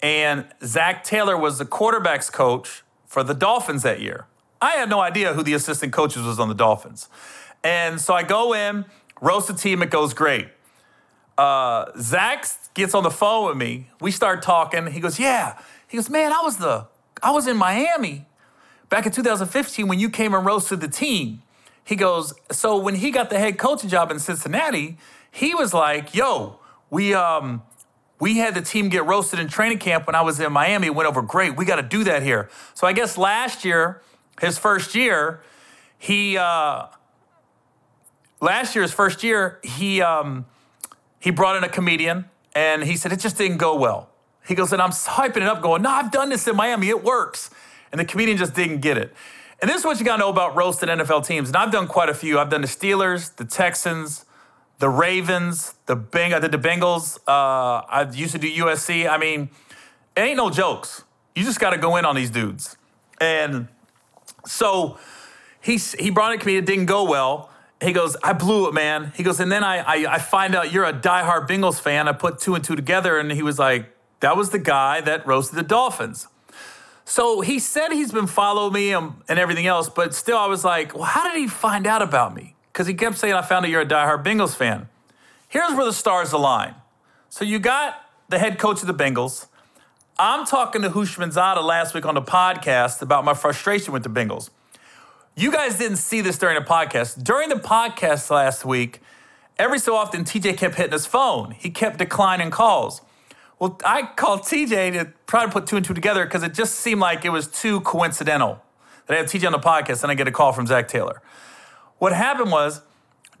And 0.00 0.46
Zac 0.64 1.02
Taylor 1.02 1.36
was 1.36 1.58
the 1.58 1.64
quarterback's 1.64 2.30
coach 2.30 2.84
for 3.04 3.24
the 3.24 3.34
Dolphins 3.34 3.82
that 3.82 4.00
year. 4.00 4.26
I 4.62 4.72
had 4.76 4.88
no 4.88 5.00
idea 5.00 5.34
who 5.34 5.42
the 5.42 5.54
assistant 5.54 5.92
coaches 5.92 6.22
was 6.22 6.38
on 6.38 6.48
the 6.48 6.54
Dolphins. 6.54 7.08
And 7.64 8.00
so 8.00 8.14
I 8.14 8.22
go 8.22 8.54
in, 8.54 8.84
roast 9.20 9.48
the 9.48 9.54
team, 9.54 9.82
it 9.82 9.90
goes 9.90 10.14
great. 10.14 10.48
Uh, 11.36 11.86
Zac 11.98 12.46
gets 12.74 12.94
on 12.94 13.02
the 13.02 13.10
phone 13.10 13.48
with 13.48 13.56
me. 13.56 13.88
We 14.00 14.12
start 14.12 14.42
talking. 14.42 14.86
He 14.86 15.00
goes, 15.00 15.18
Yeah. 15.18 15.58
He 15.88 15.96
goes, 15.96 16.08
Man, 16.08 16.32
I 16.32 16.40
was 16.42 16.58
the 16.58 16.86
I 17.22 17.32
was 17.32 17.48
in 17.48 17.56
Miami 17.56 18.26
back 18.88 19.06
in 19.06 19.12
2015 19.12 19.88
when 19.88 19.98
you 19.98 20.10
came 20.10 20.32
and 20.34 20.46
roasted 20.46 20.80
the 20.80 20.88
team. 20.88 21.42
He 21.84 21.96
goes, 21.96 22.34
So 22.52 22.76
when 22.76 22.96
he 22.96 23.10
got 23.10 23.30
the 23.30 23.38
head 23.38 23.58
coaching 23.58 23.90
job 23.90 24.10
in 24.10 24.18
Cincinnati, 24.18 24.98
he 25.30 25.54
was 25.54 25.74
like, 25.74 26.14
Yo, 26.14 26.57
we 26.90 27.14
um 27.14 27.62
we 28.20 28.38
had 28.38 28.54
the 28.54 28.62
team 28.62 28.88
get 28.88 29.04
roasted 29.06 29.38
in 29.38 29.48
training 29.48 29.78
camp 29.78 30.06
when 30.06 30.16
I 30.16 30.22
was 30.22 30.40
in 30.40 30.52
Miami. 30.52 30.88
It 30.88 30.94
went 30.94 31.08
over 31.08 31.22
great. 31.22 31.56
We 31.56 31.64
got 31.64 31.76
to 31.76 31.82
do 31.82 32.02
that 32.04 32.22
here. 32.22 32.50
So 32.74 32.86
I 32.86 32.92
guess 32.92 33.16
last 33.16 33.64
year, 33.64 34.02
his 34.40 34.58
first 34.58 34.96
year, 34.96 35.40
he 35.98 36.36
uh, 36.36 36.86
last 38.40 38.74
year, 38.74 38.82
his 38.82 38.92
first 38.92 39.22
year, 39.22 39.60
he 39.62 40.02
um, 40.02 40.46
he 41.20 41.30
brought 41.30 41.56
in 41.56 41.64
a 41.64 41.68
comedian 41.68 42.26
and 42.54 42.82
he 42.82 42.96
said 42.96 43.12
it 43.12 43.20
just 43.20 43.38
didn't 43.38 43.58
go 43.58 43.76
well. 43.76 44.10
He 44.46 44.54
goes, 44.54 44.72
and 44.72 44.80
I'm 44.80 44.90
hyping 44.90 45.36
it 45.38 45.42
up, 45.42 45.60
going, 45.60 45.82
no, 45.82 45.90
I've 45.90 46.10
done 46.10 46.30
this 46.30 46.48
in 46.48 46.56
Miami, 46.56 46.88
it 46.88 47.04
works. 47.04 47.50
And 47.92 48.00
the 48.00 48.04
comedian 48.04 48.38
just 48.38 48.54
didn't 48.54 48.80
get 48.80 48.96
it. 48.96 49.14
And 49.60 49.70
this 49.70 49.80
is 49.80 49.84
what 49.84 49.98
you 49.98 50.06
gotta 50.06 50.20
know 50.20 50.30
about 50.30 50.56
roasted 50.56 50.88
NFL 50.88 51.26
teams. 51.26 51.48
And 51.48 51.56
I've 51.56 51.70
done 51.70 51.86
quite 51.86 52.08
a 52.08 52.14
few. 52.14 52.38
I've 52.38 52.48
done 52.48 52.62
the 52.62 52.66
Steelers, 52.68 53.34
the 53.36 53.44
Texans, 53.44 54.24
the 54.78 54.88
Ravens, 54.88 55.74
the 55.86 55.96
Beng- 55.96 56.32
I 56.32 56.38
did 56.38 56.52
the 56.52 56.58
Bengals. 56.58 57.18
Uh, 57.26 57.84
I 57.88 58.08
used 58.12 58.32
to 58.32 58.38
do 58.38 58.48
USC. 58.48 59.08
I 59.08 59.18
mean, 59.18 59.50
it 60.16 60.20
ain't 60.20 60.36
no 60.36 60.50
jokes. 60.50 61.04
You 61.34 61.44
just 61.44 61.60
got 61.60 61.70
to 61.70 61.78
go 61.78 61.96
in 61.96 62.04
on 62.04 62.14
these 62.14 62.30
dudes. 62.30 62.76
And 63.20 63.68
so 64.46 64.98
he 65.60 65.76
he 65.76 66.10
brought 66.10 66.34
it 66.34 66.40
to 66.40 66.46
me. 66.46 66.56
It 66.56 66.66
didn't 66.66 66.86
go 66.86 67.04
well. 67.04 67.50
He 67.80 67.92
goes, 67.92 68.16
I 68.24 68.32
blew 68.32 68.66
it, 68.68 68.74
man. 68.74 69.12
He 69.14 69.22
goes, 69.22 69.38
and 69.38 69.52
then 69.52 69.62
I, 69.62 69.78
I 69.78 70.14
I 70.14 70.18
find 70.18 70.54
out 70.54 70.72
you're 70.72 70.84
a 70.84 70.92
diehard 70.92 71.48
Bengals 71.48 71.80
fan. 71.80 72.08
I 72.08 72.12
put 72.12 72.38
two 72.38 72.54
and 72.54 72.64
two 72.64 72.76
together, 72.76 73.18
and 73.18 73.30
he 73.30 73.42
was 73.42 73.58
like, 73.58 73.94
that 74.20 74.36
was 74.36 74.50
the 74.50 74.58
guy 74.58 75.00
that 75.02 75.26
roasted 75.26 75.58
the 75.58 75.62
Dolphins. 75.62 76.28
So 77.04 77.40
he 77.40 77.58
said 77.58 77.90
he's 77.90 78.12
been 78.12 78.26
following 78.26 78.72
me 78.74 78.92
and, 78.92 79.14
and 79.28 79.38
everything 79.38 79.66
else, 79.66 79.88
but 79.88 80.14
still, 80.14 80.36
I 80.36 80.46
was 80.46 80.62
like, 80.62 80.94
well, 80.94 81.04
how 81.04 81.32
did 81.32 81.40
he 81.40 81.48
find 81.48 81.86
out 81.86 82.02
about 82.02 82.34
me? 82.34 82.54
Because 82.78 82.86
he 82.86 82.94
kept 82.94 83.18
saying, 83.18 83.34
I 83.34 83.42
found 83.42 83.64
out 83.64 83.72
you're 83.72 83.80
a 83.80 83.84
diehard 83.84 84.22
Bengals 84.22 84.54
fan. 84.54 84.88
Here's 85.48 85.74
where 85.74 85.84
the 85.84 85.92
stars 85.92 86.32
align. 86.32 86.76
So 87.28 87.44
you 87.44 87.58
got 87.58 87.96
the 88.28 88.38
head 88.38 88.56
coach 88.56 88.82
of 88.82 88.86
the 88.86 88.94
Bengals. 88.94 89.46
I'm 90.16 90.46
talking 90.46 90.82
to 90.82 90.90
Houshmandzadeh 90.90 91.60
last 91.60 91.92
week 91.92 92.06
on 92.06 92.14
the 92.14 92.22
podcast 92.22 93.02
about 93.02 93.24
my 93.24 93.34
frustration 93.34 93.92
with 93.92 94.04
the 94.04 94.08
Bengals. 94.08 94.50
You 95.34 95.50
guys 95.50 95.76
didn't 95.76 95.96
see 95.96 96.20
this 96.20 96.38
during 96.38 96.54
the 96.54 96.64
podcast. 96.64 97.24
During 97.24 97.48
the 97.48 97.56
podcast 97.56 98.30
last 98.30 98.64
week, 98.64 99.00
every 99.58 99.80
so 99.80 99.96
often 99.96 100.22
TJ 100.22 100.56
kept 100.56 100.76
hitting 100.76 100.92
his 100.92 101.04
phone. 101.04 101.50
He 101.58 101.70
kept 101.70 101.98
declining 101.98 102.52
calls. 102.52 103.00
Well, 103.58 103.76
I 103.84 104.02
called 104.02 104.42
TJ 104.42 104.92
to 104.92 105.12
try 105.26 105.44
to 105.44 105.50
put 105.50 105.66
two 105.66 105.74
and 105.74 105.84
two 105.84 105.94
together 105.94 106.24
because 106.24 106.44
it 106.44 106.54
just 106.54 106.76
seemed 106.76 107.00
like 107.00 107.24
it 107.24 107.30
was 107.30 107.48
too 107.48 107.80
coincidental 107.80 108.62
that 109.08 109.14
I 109.14 109.16
had 109.16 109.26
TJ 109.26 109.46
on 109.46 109.52
the 109.52 109.58
podcast 109.58 110.04
and 110.04 110.12
I 110.12 110.14
get 110.14 110.28
a 110.28 110.30
call 110.30 110.52
from 110.52 110.68
Zac 110.68 110.86
Taylor. 110.86 111.20
What 111.98 112.12
happened 112.12 112.50
was 112.50 112.82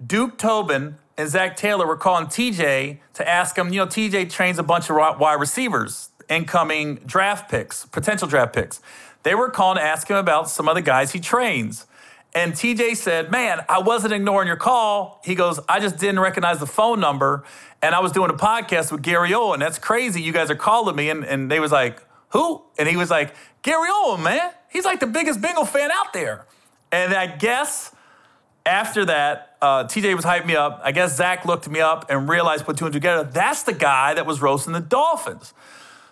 Duke 0.04 0.38
Tobin 0.38 0.96
and 1.16 1.28
Zac 1.28 1.56
Taylor 1.56 1.86
were 1.86 1.96
calling 1.96 2.26
TJ 2.26 2.98
to 3.14 3.28
ask 3.28 3.56
him, 3.56 3.72
you 3.72 3.80
know, 3.80 3.86
TJ 3.86 4.30
trains 4.30 4.58
a 4.58 4.62
bunch 4.62 4.90
of 4.90 4.96
wide 4.96 5.40
receivers, 5.40 6.10
incoming 6.28 6.96
draft 7.06 7.50
picks, 7.50 7.86
potential 7.86 8.28
draft 8.28 8.54
picks. 8.54 8.80
They 9.24 9.34
were 9.34 9.50
calling 9.50 9.78
to 9.78 9.82
ask 9.82 10.08
him 10.08 10.16
about 10.16 10.48
some 10.48 10.68
of 10.68 10.74
the 10.74 10.82
guys 10.82 11.12
he 11.12 11.20
trains. 11.20 11.86
And 12.34 12.52
TJ 12.52 12.96
said, 12.96 13.30
Man, 13.30 13.64
I 13.68 13.80
wasn't 13.80 14.12
ignoring 14.12 14.46
your 14.46 14.56
call. 14.56 15.20
He 15.24 15.34
goes, 15.34 15.58
I 15.68 15.80
just 15.80 15.98
didn't 15.98 16.20
recognize 16.20 16.60
the 16.60 16.66
phone 16.66 17.00
number. 17.00 17.44
And 17.80 17.94
I 17.94 18.00
was 18.00 18.12
doing 18.12 18.30
a 18.30 18.34
podcast 18.34 18.92
with 18.92 19.02
Gary 19.02 19.32
Owen. 19.34 19.60
That's 19.60 19.78
crazy. 19.78 20.20
You 20.20 20.32
guys 20.32 20.50
are 20.50 20.56
calling 20.56 20.94
me. 20.94 21.10
And, 21.10 21.24
and 21.24 21.50
they 21.50 21.58
was 21.58 21.72
like, 21.72 22.00
Who? 22.30 22.62
And 22.78 22.88
he 22.88 22.96
was 22.96 23.10
like, 23.10 23.34
Gary 23.62 23.88
Owen, 23.90 24.22
man. 24.22 24.50
He's 24.70 24.84
like 24.84 25.00
the 25.00 25.06
biggest 25.06 25.40
Bengal 25.40 25.64
fan 25.64 25.90
out 25.90 26.12
there. 26.12 26.46
And 26.92 27.14
I 27.14 27.26
guess 27.26 27.92
after 28.68 29.04
that, 29.06 29.56
uh, 29.60 29.84
TJ 29.84 30.14
was 30.14 30.24
hyping 30.24 30.46
me 30.46 30.56
up. 30.56 30.80
I 30.84 30.92
guess 30.92 31.16
Zac 31.16 31.44
looked 31.44 31.68
me 31.68 31.80
up 31.80 32.10
and 32.10 32.28
realized, 32.28 32.64
put 32.64 32.76
two 32.76 32.84
and 32.84 32.92
two 32.92 33.00
together, 33.00 33.24
that's 33.24 33.62
the 33.64 33.72
guy 33.72 34.14
that 34.14 34.26
was 34.26 34.40
roasting 34.40 34.72
the 34.72 34.80
Dolphins. 34.80 35.54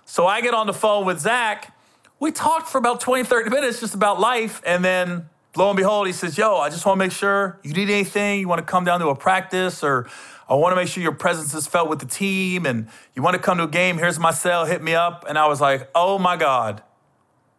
So 0.05 0.27
I 0.27 0.41
get 0.41 0.55
on 0.55 0.67
the 0.67 0.73
phone 0.73 1.05
with 1.05 1.21
Zac. 1.21 1.77
We 2.19 2.33
talked 2.33 2.69
for 2.69 2.79
about 2.79 3.01
20, 3.01 3.25
30 3.25 3.51
minutes 3.51 3.81
just 3.81 3.95
about 3.95 4.19
life. 4.19 4.63
And 4.65 4.85
then 4.85 5.29
lo 5.57 5.69
and 5.69 5.77
behold, 5.77 6.07
he 6.07 6.13
says, 6.13 6.39
Yo, 6.39 6.57
I 6.57 6.71
just 6.71 6.87
want 6.87 6.99
to 6.99 7.05
make 7.05 7.13
sure 7.13 7.59
you 7.63 7.73
need 7.73 7.91
anything, 7.91 8.41
you 8.41 8.49
want 8.49 8.61
to 8.61 8.65
come 8.65 8.85
down 8.85 9.01
to 9.01 9.09
a 9.09 9.17
practice, 9.17 9.85
or 9.85 10.09
I 10.49 10.55
want 10.55 10.73
to 10.73 10.77
make 10.77 10.89
sure 10.89 11.03
your 11.03 11.13
presence 11.13 11.55
is 11.55 11.67
felt 11.67 11.89
with 11.89 11.99
the 11.99 12.07
team, 12.07 12.67
and 12.67 12.89
you 13.15 13.23
want 13.23 13.35
to 13.35 13.43
come 13.43 13.59
to 13.59 13.65
a 13.65 13.69
game, 13.69 13.99
here's 13.99 14.19
my 14.19 14.31
cell, 14.31 14.65
hit 14.65 14.83
me 14.83 14.95
up. 14.95 15.25
And 15.29 15.37
I 15.37 15.47
was 15.47 15.61
like, 15.61 15.91
Oh 15.95 16.19
my 16.19 16.37
God. 16.37 16.83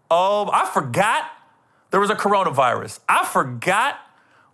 Oh, 0.09 0.49
I 0.51 0.65
forgot 0.65 1.25
there 1.91 1.99
was 1.99 2.09
a 2.09 2.15
coronavirus. 2.15 2.99
I 3.07 3.25
forgot 3.25 3.99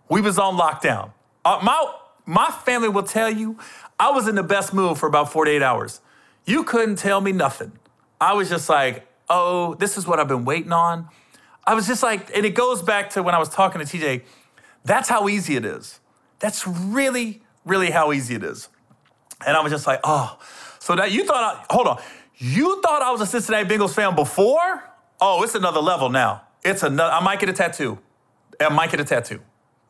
we 0.08 0.20
was 0.20 0.38
on 0.38 0.56
lockdown. 0.56 1.12
Uh, 1.44 1.60
my, 1.62 1.92
my 2.26 2.50
family 2.50 2.88
will 2.88 3.02
tell 3.02 3.30
you 3.30 3.58
I 3.98 4.10
was 4.10 4.28
in 4.28 4.34
the 4.34 4.42
best 4.42 4.72
mood 4.72 4.98
for 4.98 5.06
about 5.06 5.32
48 5.32 5.62
hours. 5.62 6.00
You 6.44 6.64
couldn't 6.64 6.96
tell 6.96 7.20
me 7.20 7.32
nothing. 7.32 7.72
I 8.20 8.34
was 8.34 8.48
just 8.48 8.68
like, 8.68 9.06
oh, 9.28 9.74
this 9.74 9.96
is 9.96 10.06
what 10.06 10.20
I've 10.20 10.28
been 10.28 10.44
waiting 10.44 10.72
on. 10.72 11.08
I 11.66 11.74
was 11.74 11.86
just 11.86 12.02
like, 12.02 12.34
and 12.36 12.44
it 12.44 12.54
goes 12.54 12.82
back 12.82 13.10
to 13.10 13.22
when 13.22 13.34
I 13.34 13.38
was 13.38 13.48
talking 13.48 13.84
to 13.84 13.86
TJ, 13.86 14.22
that's 14.84 15.08
how 15.08 15.28
easy 15.28 15.56
it 15.56 15.64
is. 15.64 16.00
That's 16.38 16.66
really, 16.66 17.42
really 17.64 17.90
how 17.90 18.12
easy 18.12 18.34
it 18.34 18.44
is. 18.44 18.68
And 19.46 19.56
I 19.56 19.62
was 19.62 19.72
just 19.72 19.86
like, 19.86 20.00
oh, 20.04 20.38
so 20.78 20.94
that 20.96 21.12
you 21.12 21.24
thought, 21.24 21.56
I, 21.56 21.72
hold 21.72 21.86
on, 21.86 22.02
you 22.36 22.80
thought 22.82 23.02
I 23.02 23.10
was 23.10 23.20
a 23.22 23.26
Cincinnati 23.26 23.66
Bengals 23.66 23.94
fan 23.94 24.14
before? 24.14 24.84
Oh, 25.20 25.42
it's 25.42 25.54
another 25.54 25.80
level 25.80 26.10
now. 26.10 26.42
It's 26.64 26.82
another, 26.82 27.12
I 27.12 27.22
might 27.22 27.40
get 27.40 27.48
a 27.48 27.52
tattoo. 27.52 27.98
I 28.60 28.68
might 28.68 28.90
get 28.90 29.00
a 29.00 29.04
tattoo. 29.04 29.40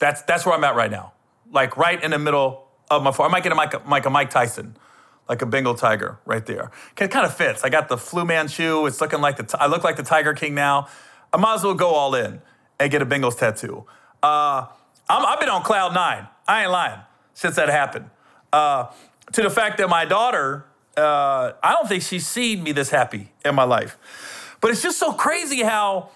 That's, 0.05 0.21
that's 0.23 0.45
where 0.45 0.55
I'm 0.55 0.65
at 0.65 0.75
right 0.75 0.91
now. 0.91 1.15
Like 1.51 1.79
right 1.79 2.03
in 2.03 2.11
the 2.11 2.19
middle 2.19 2.69
of 2.91 3.03
my, 3.03 3.11
I 3.11 3.29
might 3.29 3.43
get 3.43 3.53
a 3.53 3.55
Mike, 3.55 4.05
a 4.05 4.11
Mike 4.11 4.29
Tyson 4.29 4.77
like 5.29 5.41
a 5.41 5.47
Bengal 5.47 5.75
tiger 5.75 6.19
right 6.27 6.45
there. 6.45 6.71
It 7.01 7.11
kind 7.11 7.25
of 7.25 7.35
fits. 7.35 7.65
I 7.65 7.71
got 7.71 7.89
the 7.89 7.97
Flu 7.97 8.27
Manchu. 8.27 8.85
It's 8.85 9.01
looking 9.01 9.23
like 9.23 9.37
the. 9.37 9.57
I 9.59 9.67
look 9.67 9.83
like 9.83 9.97
the 9.97 10.03
Tiger 10.03 10.35
King 10.35 10.55
now. 10.55 10.89
I 11.33 11.39
might 11.39 11.55
as 11.55 11.65
well 11.65 11.73
go 11.73 11.95
all 11.95 12.15
in 12.15 12.43
and 12.79 12.91
get 12.91 13.01
a 13.01 13.07
Bengals 13.07 13.39
tattoo. 13.39 13.87
Uh, 14.23 14.67
i 15.09 15.31
have 15.31 15.41
been 15.41 15.49
on 15.49 15.63
cloud 15.63 15.95
nine. 15.95 16.29
I 16.47 16.63
ain't 16.63 16.71
lying 16.71 17.01
since 17.33 17.57
that 17.57 17.69
happened. 17.71 18.11
Uh, 18.53 18.89
to 19.33 19.43
the 19.43 19.49
fact 19.49 19.79
that 19.79 19.89
my 19.89 20.05
daughter, 20.05 20.67
uh, 20.97 21.53
I 21.63 21.73
don't 21.73 21.89
think 21.89 22.03
she's 22.03 22.27
seen 22.27 22.63
me 22.63 22.73
this 22.73 22.91
happy 22.91 23.33
in 23.45 23.55
my 23.55 23.65
life. 23.65 23.97
But 24.61 24.71
it's 24.71 24.83
just 24.83 24.99
so 24.99 25.13
crazy 25.13 25.63
how 25.63 26.11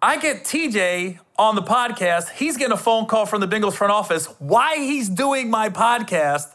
I 0.00 0.18
get 0.18 0.44
TJ 0.44 1.18
on 1.42 1.56
the 1.56 1.62
podcast. 1.62 2.30
He's 2.30 2.56
getting 2.56 2.72
a 2.72 2.76
phone 2.76 3.06
call 3.06 3.26
from 3.26 3.40
the 3.40 3.48
Bengals 3.48 3.74
front 3.74 3.92
office. 3.92 4.26
Why 4.38 4.76
he's 4.76 5.08
doing 5.08 5.50
my 5.50 5.70
podcast? 5.70 6.54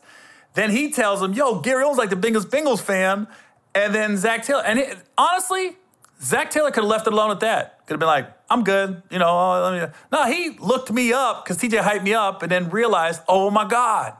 Then 0.53 0.71
he 0.71 0.91
tells 0.91 1.21
him, 1.21 1.33
"Yo, 1.33 1.59
Gary 1.59 1.83
Owens 1.83 1.97
like 1.97 2.09
the 2.09 2.15
Bengals 2.15 2.45
Bengals 2.45 2.79
fan," 2.79 3.27
and 3.75 3.93
then 3.93 4.15
Zac 4.15 4.43
Taylor. 4.43 4.63
And 4.63 4.79
it, 4.79 4.97
honestly, 5.17 5.75
Zac 6.21 6.51
Taylor 6.51 6.71
could 6.71 6.83
have 6.83 6.89
left 6.89 7.05
it 7.05 7.11
alone 7.11 7.31
at 7.31 7.41
that. 7.41 7.85
Could 7.85 7.95
have 7.95 7.99
been 7.99 8.07
like, 8.07 8.31
"I'm 8.49 8.63
good," 8.63 9.03
you 9.11 9.19
know. 9.19 9.27
Oh, 9.27 9.69
let 9.69 9.89
me. 9.89 9.93
No, 10.09 10.23
he 10.25 10.57
looked 10.57 10.89
me 10.89 11.11
up 11.11 11.43
because 11.43 11.57
TJ 11.57 11.81
hyped 11.81 12.03
me 12.03 12.13
up, 12.13 12.41
and 12.41 12.49
then 12.49 12.69
realized, 12.69 13.21
"Oh 13.27 13.51
my 13.51 13.65
God, 13.65 14.13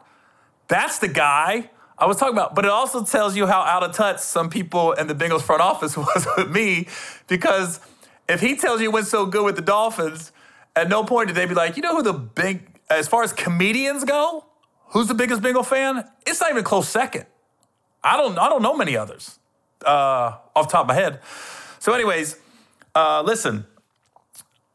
that's 0.67 0.99
the 0.99 1.07
guy." 1.07 1.69
I 1.97 2.05
was 2.05 2.17
talking 2.17 2.35
about, 2.35 2.53
but 2.53 2.65
it 2.65 2.71
also 2.71 3.05
tells 3.05 3.37
you 3.37 3.47
how 3.47 3.61
out 3.61 3.83
of 3.83 3.95
touch 3.95 4.19
some 4.19 4.49
people 4.49 4.91
in 4.91 5.07
the 5.07 5.15
Bengals 5.15 5.41
front 5.41 5.61
office 5.61 5.95
was 5.97 6.27
with 6.35 6.51
me 6.51 6.87
because 7.27 7.79
if 8.27 8.41
he 8.41 8.57
tells 8.57 8.81
you 8.81 8.89
it 8.89 8.93
went 8.93 9.07
so 9.07 9.25
good 9.25 9.43
with 9.45 9.55
the 9.55 9.61
Dolphins, 9.61 10.31
at 10.77 10.89
no 10.89 11.03
point 11.03 11.27
did 11.27 11.35
they 11.35 11.45
be 11.45 11.55
like, 11.55 11.75
you 11.75 11.81
know 11.81 11.95
who 11.95 12.03
the 12.03 12.13
big, 12.13 12.79
as 12.89 13.07
far 13.07 13.23
as 13.23 13.33
comedians 13.33 14.03
go, 14.03 14.45
who's 14.89 15.07
the 15.07 15.13
biggest 15.13 15.41
Bengal 15.41 15.63
fan? 15.63 16.07
It's 16.25 16.39
not 16.39 16.51
even 16.51 16.63
close 16.63 16.87
second. 16.87 17.25
I 18.03 18.15
don't, 18.15 18.37
I 18.37 18.47
don't 18.47 18.61
know 18.61 18.77
many 18.77 18.95
others 18.95 19.39
uh, 19.85 20.37
off 20.55 20.69
top 20.69 20.81
of 20.81 20.87
my 20.87 20.93
head. 20.93 21.19
So, 21.79 21.93
anyways, 21.93 22.37
uh, 22.95 23.23
listen. 23.25 23.65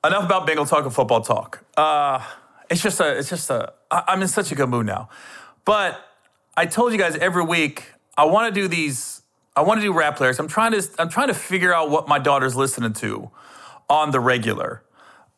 Enough 0.05 0.25
about 0.25 0.47
Bengal 0.49 0.67
talk 0.67 0.85
and 0.85 0.93
football 0.93 1.21
talk. 1.21 1.65
Uh, 1.77 2.21
it's 2.69 2.83
just 2.83 2.99
a, 2.99 3.17
it's 3.17 3.29
just 3.29 3.49
a. 3.51 3.73
I'm 3.91 4.21
in 4.21 4.27
such 4.27 4.51
a 4.51 4.57
good 4.57 4.69
mood 4.69 4.85
now, 4.85 5.09
but 5.65 6.05
I 6.57 6.67
told 6.67 6.91
you 6.91 6.99
guys 6.99 7.15
every 7.17 7.45
week 7.45 7.85
I 8.17 8.25
want 8.25 8.53
to 8.53 8.61
do 8.61 8.67
these. 8.67 9.23
I 9.55 9.63
want 9.63 9.79
to 9.79 9.87
do 9.87 9.93
rap 9.93 10.19
lyrics. 10.19 10.41
I'm 10.41 10.49
trying 10.49 10.73
to. 10.73 10.83
I'm 10.99 11.09
trying 11.09 11.29
to 11.29 11.35
figure 11.35 11.73
out 11.73 11.89
what 11.91 12.09
my 12.09 12.19
daughter's 12.19 12.57
listening 12.57 12.95
to 12.95 13.31
on 13.89 14.11
the 14.11 14.19
regular. 14.19 14.83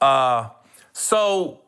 Uh, 0.00 0.48
so 0.94 1.60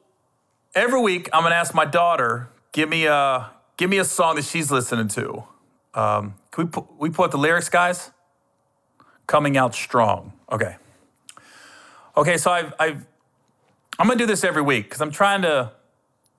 every 0.74 1.00
week 1.00 1.28
I'm 1.34 1.42
gonna 1.42 1.54
ask 1.54 1.74
my 1.74 1.84
daughter, 1.84 2.48
give 2.72 2.88
me 2.88 3.04
a 3.04 3.50
give 3.76 3.90
me 3.90 3.98
a 3.98 4.04
song 4.04 4.36
that 4.36 4.46
she's 4.46 4.70
listening 4.70 5.08
to. 5.08 5.44
Um, 5.92 6.34
can 6.50 6.64
we 6.64 6.70
put, 6.70 6.84
we 6.98 7.10
put 7.10 7.30
the 7.30 7.38
lyrics, 7.38 7.68
guys? 7.68 8.10
Coming 9.26 9.58
out 9.58 9.74
strong. 9.74 10.32
Okay. 10.50 10.76
Okay, 12.16 12.38
so 12.38 12.50
I've, 12.50 12.72
I've 12.78 13.06
I'm 13.98 14.06
gonna 14.06 14.18
do 14.18 14.26
this 14.26 14.44
every 14.44 14.62
week 14.62 14.84
because 14.84 15.02
I'm 15.02 15.10
trying 15.10 15.42
to. 15.42 15.72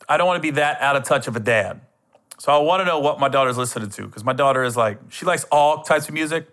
I 0.09 0.17
don't 0.17 0.25
want 0.25 0.37
to 0.37 0.41
be 0.41 0.51
that 0.51 0.81
out 0.81 0.95
of 0.95 1.03
touch 1.03 1.27
of 1.27 1.35
a 1.35 1.39
dad. 1.39 1.81
So 2.39 2.51
I 2.51 2.59
want 2.59 2.81
to 2.81 2.85
know 2.85 2.99
what 2.99 3.19
my 3.19 3.29
daughter's 3.29 3.57
listening 3.57 3.89
to 3.89 4.03
because 4.03 4.23
my 4.23 4.33
daughter 4.33 4.63
is 4.63 4.77
like, 4.77 4.99
she 5.09 5.25
likes 5.25 5.43
all 5.51 5.81
types 5.81 6.07
of 6.07 6.13
music, 6.13 6.47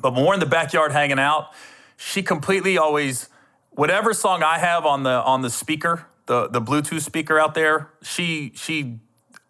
but 0.00 0.12
when 0.12 0.24
we're 0.24 0.34
in 0.34 0.40
the 0.40 0.46
backyard 0.46 0.90
hanging 0.90 1.20
out, 1.20 1.52
she 1.96 2.22
completely 2.22 2.76
always, 2.76 3.28
whatever 3.74 4.14
song 4.14 4.42
I 4.42 4.58
have 4.58 4.86
on 4.86 5.02
the 5.02 5.22
on 5.22 5.42
the 5.42 5.50
speaker, 5.50 6.06
the 6.26 6.48
the 6.48 6.60
Bluetooth 6.60 7.02
speaker 7.02 7.38
out 7.38 7.54
there, 7.54 7.90
she 8.02 8.52
she 8.54 9.00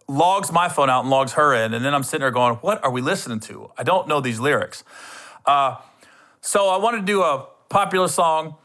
logs 0.08 0.52
my 0.52 0.68
phone 0.68 0.90
out 0.90 1.00
and 1.00 1.10
logs 1.10 1.32
her 1.32 1.54
in, 1.54 1.74
and 1.74 1.84
then 1.84 1.94
I'm 1.94 2.02
sitting 2.02 2.20
there 2.20 2.30
going, 2.30 2.56
what 2.56 2.84
are 2.84 2.90
we 2.90 3.00
listening 3.00 3.40
to? 3.40 3.70
I 3.78 3.82
don't 3.82 4.08
know 4.08 4.20
these 4.20 4.40
lyrics. 4.40 4.84
Uh, 5.46 5.76
so 6.40 6.68
I 6.68 6.76
wanted 6.76 6.98
to 6.98 7.06
do 7.06 7.22
a 7.22 7.46
popular 7.68 8.08
song. 8.08 8.56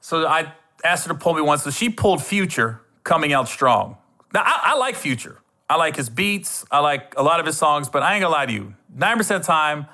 So 0.00 0.26
I 0.26 0.52
asked 0.84 1.06
her 1.06 1.12
to 1.12 1.18
pull 1.18 1.34
me 1.34 1.42
one. 1.42 1.58
So 1.58 1.70
she 1.70 1.90
pulled 1.90 2.22
Future, 2.22 2.80
coming 3.04 3.32
out 3.32 3.48
strong. 3.48 3.96
Now 4.32 4.42
I, 4.44 4.72
I 4.72 4.76
like 4.76 4.96
Future. 4.96 5.40
I 5.68 5.76
like 5.76 5.96
his 5.96 6.08
beats. 6.08 6.64
I 6.70 6.78
like 6.78 7.14
a 7.16 7.22
lot 7.22 7.40
of 7.40 7.46
his 7.46 7.58
songs, 7.58 7.88
but 7.88 8.02
I 8.02 8.14
ain't 8.14 8.22
gonna 8.22 8.32
lie 8.32 8.46
to 8.46 8.52
you. 8.52 8.74
9% 8.96 9.18
of 9.20 9.26
the 9.28 9.40
time, 9.40 9.86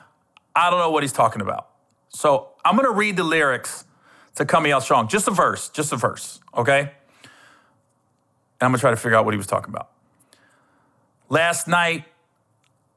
I 0.54 0.70
don't 0.70 0.78
know 0.78 0.90
what 0.90 1.02
he's 1.02 1.12
talking 1.12 1.40
about. 1.40 1.68
So 2.10 2.50
I'm 2.64 2.76
gonna 2.76 2.90
read 2.90 3.16
the 3.16 3.24
lyrics 3.24 3.84
to 4.36 4.44
Coming 4.44 4.72
Out 4.72 4.82
Strong. 4.82 5.08
Just 5.08 5.28
a 5.28 5.30
verse, 5.30 5.68
just 5.68 5.92
a 5.92 5.96
verse, 5.96 6.40
okay? 6.56 6.80
And 6.80 6.90
I'm 8.60 8.70
gonna 8.70 8.78
try 8.78 8.90
to 8.90 8.96
figure 8.96 9.16
out 9.16 9.24
what 9.24 9.34
he 9.34 9.38
was 9.38 9.46
talking 9.46 9.72
about. 9.72 9.90
Last 11.28 11.66
night, 11.66 12.04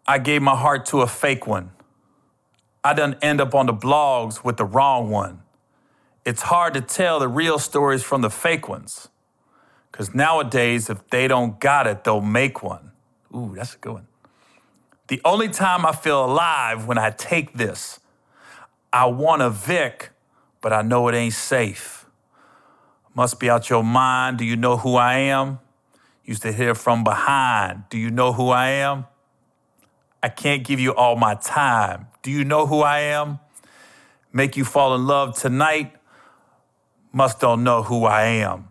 I 0.08 0.20
gave 0.20 0.42
my 0.42 0.56
heart 0.56 0.86
to 0.88 1.02
a 1.02 1.08
fake 1.08 1.48
one. 1.48 1.72
I 2.84 2.94
done 2.94 3.18
end 3.22 3.42
up 3.42 3.56
on 3.56 3.66
the 3.66 3.74
blogs 3.74 4.44
with 4.44 4.58
the 4.58 4.66
wrong 4.66 5.10
one. 5.10 5.42
It's 6.26 6.44
hard 6.44 6.74
to 6.76 6.82
tell 6.82 7.20
the 7.20 7.28
real 7.28 7.58
stories 7.58 8.04
from 8.04 8.22
the 8.22 8.30
fake 8.30 8.68
ones. 8.70 9.08
Because 9.92 10.14
nowadays, 10.14 10.90
if 10.90 11.08
they 11.10 11.28
don't 11.28 11.60
got 11.60 11.88
it, 11.88 12.04
they'll 12.04 12.22
make 12.22 12.62
one. 12.62 12.92
Ooh, 13.34 13.54
that's 13.56 13.76
a 13.76 13.78
good 13.78 13.94
one. 13.94 14.08
The 15.08 15.22
only 15.24 15.50
time 15.50 15.86
I 15.86 15.94
feel 15.94 16.26
alive 16.26 16.86
when 16.86 16.98
I 16.98 17.12
take 17.12 17.54
this, 17.54 18.00
I 18.92 19.06
want 19.06 19.42
a 19.42 19.50
Vic, 19.50 20.10
but 20.66 20.74
I 20.74 20.82
know 20.82 21.08
it 21.10 21.14
ain't 21.14 21.36
safe. 21.36 22.08
Must 23.14 23.40
be 23.40 23.52
out 23.52 23.70
your 23.70 23.84
mind. 23.84 24.40
Do 24.40 24.46
you 24.46 24.56
know 24.56 24.78
who 24.78 24.96
I 24.96 25.14
am? 25.18 25.60
Used 26.24 26.42
to 26.42 26.52
hear 26.52 26.74
from 26.74 27.04
behind. 27.04 27.84
Do 27.92 28.00
you 28.00 28.10
know 28.10 28.34
who 28.34 28.50
I 28.50 28.70
am? 28.70 29.06
I 30.24 30.30
can't 30.30 30.64
give 30.64 30.80
you 30.80 30.96
all 30.96 31.18
my 31.18 31.36
time. 31.36 32.08
Do 32.24 32.32
you 32.32 32.44
know 32.44 32.66
who 32.66 32.82
I 32.82 33.02
am? 33.02 33.38
Make 34.34 34.58
you 34.58 34.66
fall 34.66 34.96
in 34.96 35.06
love 35.06 35.38
tonight. 35.38 35.94
Must 37.14 37.40
don't 37.40 37.64
know 37.64 37.84
who 37.84 38.06
I 38.06 38.24
am. 38.24 38.70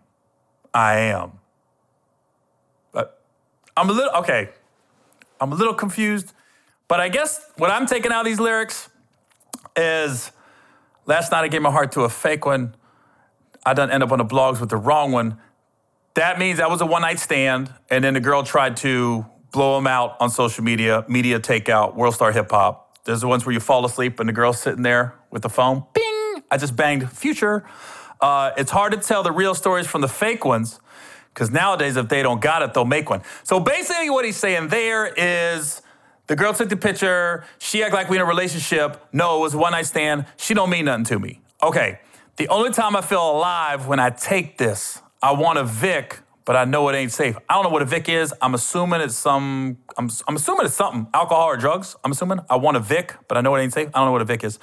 I 0.73 0.97
am. 0.97 1.39
But 2.91 3.23
I'm 3.77 3.89
a 3.89 3.93
little, 3.93 4.11
okay, 4.15 4.49
I'm 5.39 5.53
a 5.53 5.55
little 5.55 5.73
confused, 5.73 6.33
but 6.89 6.99
I 6.99 7.07
guess 7.07 7.39
what 7.55 7.71
I'm 7.71 7.85
taking 7.85 8.11
out 8.11 8.19
of 8.19 8.25
these 8.25 8.41
lyrics 8.41 8.89
is 9.77 10.33
last 11.05 11.31
night 11.31 11.43
I 11.43 11.47
gave 11.47 11.61
my 11.61 11.71
heart 11.71 11.91
to 11.93 12.01
a 12.01 12.09
fake 12.09 12.45
one. 12.45 12.75
I 13.65 13.73
done 13.73 13.89
end 13.89 14.03
up 14.03 14.11
on 14.11 14.19
the 14.19 14.25
blogs 14.25 14.59
with 14.59 14.69
the 14.69 14.77
wrong 14.77 15.11
one. 15.11 15.37
That 16.13 16.39
means 16.39 16.59
that 16.59 16.69
was 16.69 16.81
a 16.81 16.85
one 16.85 17.01
night 17.01 17.19
stand, 17.19 17.73
and 17.89 18.03
then 18.03 18.13
the 18.13 18.19
girl 18.19 18.43
tried 18.43 18.77
to 18.77 19.25
blow 19.51 19.77
him 19.77 19.87
out 19.87 20.15
on 20.19 20.29
social 20.29 20.63
media, 20.63 21.05
media 21.07 21.39
takeout, 21.39 21.95
World 21.95 22.13
Star 22.13 22.31
Hip 22.31 22.51
Hop. 22.51 22.99
There's 23.05 23.21
the 23.21 23.27
ones 23.27 23.45
where 23.45 23.53
you 23.53 23.59
fall 23.59 23.85
asleep 23.85 24.19
and 24.19 24.27
the 24.27 24.33
girl's 24.33 24.59
sitting 24.59 24.81
there 24.81 25.15
with 25.29 25.43
the 25.43 25.49
phone. 25.49 25.83
Bing! 25.93 26.43
I 26.49 26.57
just 26.57 26.75
banged 26.75 27.09
future. 27.11 27.65
Uh, 28.21 28.51
it's 28.57 28.71
hard 28.71 28.93
to 28.93 28.97
tell 28.97 29.23
the 29.23 29.31
real 29.31 29.53
stories 29.53 29.87
from 29.87 30.01
the 30.01 30.07
fake 30.07 30.45
ones 30.45 30.79
because 31.33 31.51
nowadays, 31.51 31.97
if 31.97 32.07
they 32.07 32.23
don't 32.23 32.41
got 32.41 32.61
it, 32.61 32.73
they'll 32.73 32.85
make 32.85 33.09
one. 33.09 33.21
So 33.43 33.59
basically, 33.59 34.09
what 34.09 34.23
he's 34.23 34.37
saying 34.37 34.69
there 34.69 35.05
is 35.05 35.81
the 36.27 36.35
girl 36.35 36.53
took 36.53 36.69
the 36.69 36.77
picture. 36.77 37.45
She 37.59 37.83
act 37.83 37.93
like 37.93 38.09
we 38.09 38.17
in 38.17 38.21
a 38.21 38.25
relationship. 38.25 39.05
No, 39.13 39.37
it 39.37 39.41
was 39.41 39.55
one 39.55 39.73
night 39.73 39.85
stand. 39.85 40.25
She 40.37 40.53
don't 40.53 40.69
mean 40.69 40.85
nothing 40.85 41.05
to 41.05 41.19
me. 41.19 41.41
Okay. 41.61 41.99
The 42.37 42.47
only 42.49 42.71
time 42.71 42.95
I 42.95 43.01
feel 43.01 43.31
alive 43.31 43.87
when 43.87 43.99
I 43.99 44.09
take 44.09 44.57
this, 44.57 45.01
I 45.21 45.31
want 45.33 45.57
a 45.57 45.63
Vic, 45.63 46.19
but 46.43 46.55
I 46.55 46.65
know 46.65 46.89
it 46.89 46.95
ain't 46.95 47.11
safe. 47.11 47.37
I 47.47 47.53
don't 47.53 47.63
know 47.63 47.69
what 47.69 47.81
a 47.81 47.85
Vic 47.85 48.09
is. 48.09 48.33
I'm 48.41 48.53
assuming 48.53 49.01
it's 49.01 49.15
some. 49.15 49.77
I'm, 49.97 50.09
I'm 50.27 50.35
assuming 50.35 50.65
it's 50.65 50.75
something, 50.75 51.07
alcohol 51.13 51.45
or 51.45 51.57
drugs. 51.57 51.95
I'm 52.03 52.11
assuming. 52.11 52.39
I 52.49 52.57
want 52.57 52.75
a 52.75 52.81
Vic, 52.81 53.15
but 53.27 53.37
I 53.37 53.41
know 53.41 53.55
it 53.55 53.61
ain't 53.61 53.73
safe. 53.73 53.89
I 53.93 53.99
don't 53.99 54.07
know 54.07 54.11
what 54.11 54.21
a 54.21 54.25
Vic 54.25 54.43
is. 54.43 54.59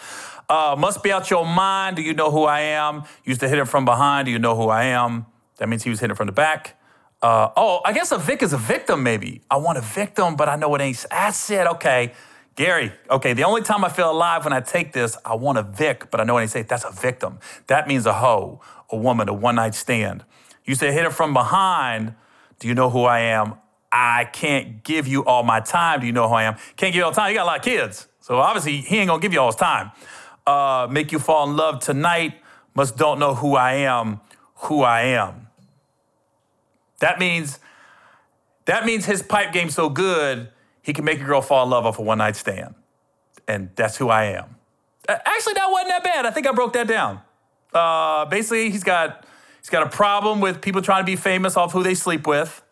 Uh, 0.49 0.77
must 0.79 1.03
be 1.03 1.11
out 1.11 1.31
your 1.31 1.47
mind. 1.47 1.97
Do 1.97 2.03
you 2.03 2.13
know 2.13 2.31
who 2.31 2.45
I 2.45 2.61
am? 2.61 3.05
Used 3.25 3.41
to 3.41 3.49
hit 3.49 3.59
him 3.59 3.67
from 3.67 3.85
behind. 3.85 4.27
Do 4.27 4.33
you 4.33 4.39
know 4.39 4.55
who 4.55 4.69
I 4.69 4.85
am? 4.85 5.27
That 5.57 5.69
means 5.69 5.83
he 5.85 5.91
was 5.91 6.01
hitting 6.01 6.17
from 6.17 6.27
the 6.27 6.33
back. 6.33 6.77
Uh, 7.23 7.51
oh, 7.57 7.81
I 7.85 7.93
guess 7.93 8.11
a 8.13 8.19
Vic 8.19 8.43
is 8.43 8.53
a 8.53 8.59
victim, 8.59 9.03
maybe. 9.03 9.43
I 9.51 9.57
want 9.57 9.79
a 9.79 9.81
victim, 9.81 10.35
but 10.35 10.49
I 10.49 10.57
know 10.57 10.75
it 10.75 10.81
ain't. 10.81 11.07
I 11.11 11.31
said, 11.31 11.67
okay, 11.69 12.13
Gary, 12.57 12.93
okay, 13.09 13.33
the 13.33 13.45
only 13.45 13.63
time 13.63 13.85
I 13.85 13.89
feel 13.89 14.11
alive 14.11 14.45
when 14.45 14.53
I 14.53 14.61
take 14.61 14.93
this, 14.93 15.17
I 15.25 15.35
want 15.37 15.57
a 15.57 15.63
Vic, 15.63 16.11
but 16.11 16.21
I 16.21 16.25
know 16.25 16.37
it 16.39 16.43
ain't 16.43 16.51
safe. 16.51 16.69
That's 16.69 16.85
a 16.85 16.91
victim. 16.91 17.39
That 17.69 17.87
means 17.87 18.07
a 18.07 18.13
hoe, 18.13 18.61
a 18.91 18.97
woman, 18.97 19.29
a 19.29 19.33
one 19.33 19.55
night 19.55 19.75
stand. 19.75 20.25
You 20.65 20.75
say 20.75 20.93
hit 20.93 21.05
it 21.05 21.13
from 21.13 21.33
behind. 21.33 22.15
Do 22.59 22.69
you 22.69 22.75
know 22.75 22.91
who 22.91 23.05
I 23.05 23.21
am? 23.21 23.55
I 23.93 24.25
can't 24.25 24.83
give 24.83 25.07
you 25.07 25.25
all 25.25 25.45
my 25.45 25.61
time. 25.61 26.01
Do 26.01 26.07
you 26.07 26.13
know 26.13 26.29
who 26.29 26.35
I 26.35 26.45
am? 26.45 26.55
Can't 26.77 26.93
give 26.93 26.97
you 26.97 27.05
all 27.05 27.13
time. 27.13 27.31
You 27.31 27.37
got 27.37 27.45
a 27.45 27.47
lot 27.47 27.59
of 27.59 27.65
kids. 27.65 28.09
So 28.21 28.39
obviously, 28.39 28.79
he 28.79 28.99
ain't 28.99 29.09
gonna 29.09 29.21
give 29.21 29.33
you 29.33 29.41
all 29.41 29.49
his 29.49 29.57
time 29.57 29.93
uh, 30.47 30.89
make 30.91 31.13
you 31.13 31.19
fall 31.19 31.49
in 31.49 31.57
love 31.57 31.81
tonight, 31.81 32.35
must 32.75 32.97
don't 32.97 33.19
know 33.19 33.35
who 33.35 33.55
I 33.55 33.75
am, 33.75 34.21
who 34.55 34.83
I 34.83 35.03
am. 35.03 35.49
That 37.03 37.19
means 37.19 37.59
that 38.65 38.87
means 38.87 39.05
his 39.05 39.23
pipe 39.23 39.53
game's 39.53 39.75
so 39.75 39.89
good, 39.89 40.49
he 40.83 40.93
can 40.93 41.05
make 41.05 41.21
a 41.21 41.25
girl 41.25 41.43
fall 41.43 41.65
in 41.65 41.71
love 41.71 41.85
off 41.85 41.99
a 41.99 42.03
one 42.03 42.19
night 42.19 42.37
stand. 42.37 42.75
And 43.47 43.71
that's 43.75 43.97
who 43.97 44.09
I 44.09 44.25
am. 44.25 44.57
Actually, 45.09 45.55
that 45.55 45.69
wasn't 45.69 45.91
that 45.91 46.05
bad. 46.05 46.27
I 46.27 46.31
think 46.31 46.47
I 46.47 46.53
broke 46.53 46.73
that 46.75 46.87
down. 46.87 47.21
Uh, 47.75 48.25
basically, 48.27 48.71
he's 48.71 48.85
got 48.85 49.27
he's 49.61 49.69
got 49.69 49.83
a 49.83 49.91
problem 49.91 50.41
with 50.41 50.63
people 50.63 50.81
trying 50.81 51.03
to 51.03 51.07
be 51.07 51.17
famous 51.17 51.57
off 51.57 51.73
who 51.73 51.83
they 51.83 51.95
sleep 51.95 52.27
with, 52.27 52.63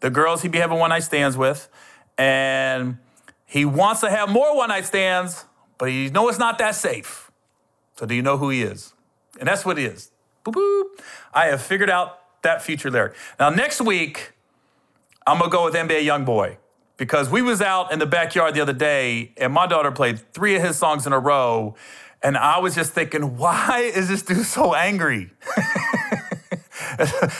the 0.00 0.08
girls 0.08 0.40
he 0.40 0.48
be 0.48 0.58
having 0.58 0.78
one 0.78 0.90
night 0.90 1.02
stands 1.02 1.36
with, 1.36 1.68
and 2.16 2.96
he 3.44 3.64
wants 3.64 4.00
to 4.00 4.10
have 4.10 4.30
more 4.30 4.56
one 4.56 4.68
night 4.68 4.86
stands 4.86 5.44
but 5.80 5.88
he 5.88 6.10
knows 6.10 6.32
it's 6.32 6.38
not 6.38 6.58
that 6.58 6.74
safe. 6.74 7.30
So 7.96 8.04
do 8.04 8.14
you 8.14 8.20
know 8.20 8.36
who 8.36 8.50
he 8.50 8.60
is? 8.60 8.92
And 9.38 9.48
that's 9.48 9.64
what 9.64 9.78
it 9.78 9.86
is. 9.86 10.10
Boop, 10.44 10.52
boop. 10.52 11.02
I 11.32 11.46
have 11.46 11.62
figured 11.62 11.88
out 11.88 12.19
that 12.42 12.62
future 12.62 12.90
lyric. 12.90 13.14
Now 13.38 13.50
next 13.50 13.80
week, 13.80 14.32
I'm 15.26 15.38
gonna 15.38 15.50
go 15.50 15.64
with 15.64 15.74
NBA 15.74 16.04
YoungBoy 16.04 16.56
because 16.96 17.30
we 17.30 17.42
was 17.42 17.60
out 17.62 17.92
in 17.92 17.98
the 17.98 18.06
backyard 18.06 18.54
the 18.54 18.60
other 18.60 18.72
day 18.72 19.32
and 19.36 19.52
my 19.52 19.66
daughter 19.66 19.90
played 19.90 20.18
three 20.32 20.54
of 20.56 20.62
his 20.62 20.76
songs 20.76 21.06
in 21.06 21.12
a 21.12 21.18
row 21.18 21.74
And 22.22 22.36
I 22.36 22.58
was 22.58 22.74
just 22.74 22.92
thinking, 22.92 23.36
why 23.36 23.90
is 23.94 24.08
this 24.08 24.22
dude 24.22 24.44
so 24.44 24.74
angry? 24.74 25.30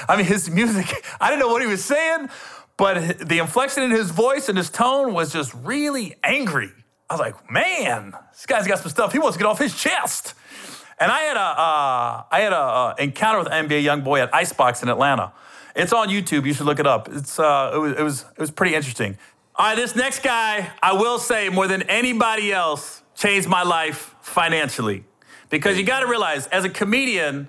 I 0.09 0.15
mean, 0.17 0.25
his 0.25 0.49
music, 0.51 1.05
I 1.21 1.29
didn't 1.29 1.41
know 1.41 1.49
what 1.49 1.61
he 1.61 1.69
was 1.69 1.85
saying, 1.85 2.31
but 2.77 3.19
the 3.19 3.39
inflection 3.39 3.83
in 3.83 3.91
his 3.91 4.11
voice 4.11 4.49
and 4.49 4.57
his 4.57 4.71
tone 4.71 5.13
was 5.13 5.33
just 5.33 5.53
really 5.55 6.15
angry. 6.25 6.71
I 7.11 7.15
was 7.15 7.21
like, 7.21 7.51
man, 7.51 8.15
this 8.33 8.47
guy's 8.47 8.67
got 8.67 8.79
some 8.79 8.91
stuff 8.91 9.13
he 9.13 9.19
wants 9.19 9.37
to 9.37 9.43
get 9.43 9.49
off 9.49 9.59
his 9.59 9.79
chest. 9.79 10.35
And 11.01 11.11
I 11.11 11.21
had 11.21 11.37
a, 11.39 11.41
uh, 11.41 12.23
I 12.31 12.41
had 12.41 12.53
a 12.53 12.59
uh, 12.59 12.95
encounter 12.99 13.39
with 13.39 13.49
an 13.51 13.67
NBA 13.67 13.83
young 13.83 14.03
boy 14.03 14.21
at 14.21 14.35
Icebox 14.35 14.83
in 14.83 14.91
Atlanta. 14.91 15.33
It's 15.75 15.95
on 15.95 16.09
YouTube. 16.09 16.45
You 16.45 16.53
should 16.53 16.67
look 16.67 16.79
it 16.79 16.87
up. 16.87 17.09
It's, 17.11 17.39
uh, 17.39 17.73
it, 17.75 17.79
was, 17.79 17.93
it, 17.93 18.03
was, 18.03 18.25
it 18.37 18.39
was 18.39 18.51
pretty 18.51 18.75
interesting. 18.75 19.17
All 19.57 19.67
right, 19.67 19.75
this 19.75 19.97
next 19.97 20.23
guy, 20.23 20.71
I 20.83 20.93
will 20.93 21.19
say 21.19 21.49
more 21.49 21.67
than 21.67 21.83
anybody 21.83 22.53
else, 22.53 23.03
changed 23.15 23.49
my 23.49 23.63
life 23.63 24.15
financially. 24.21 25.05
Because 25.49 25.79
you 25.79 25.85
got 25.85 26.01
to 26.01 26.07
realize, 26.07 26.47
as 26.49 26.65
a 26.65 26.71
comedian, 26.71 27.49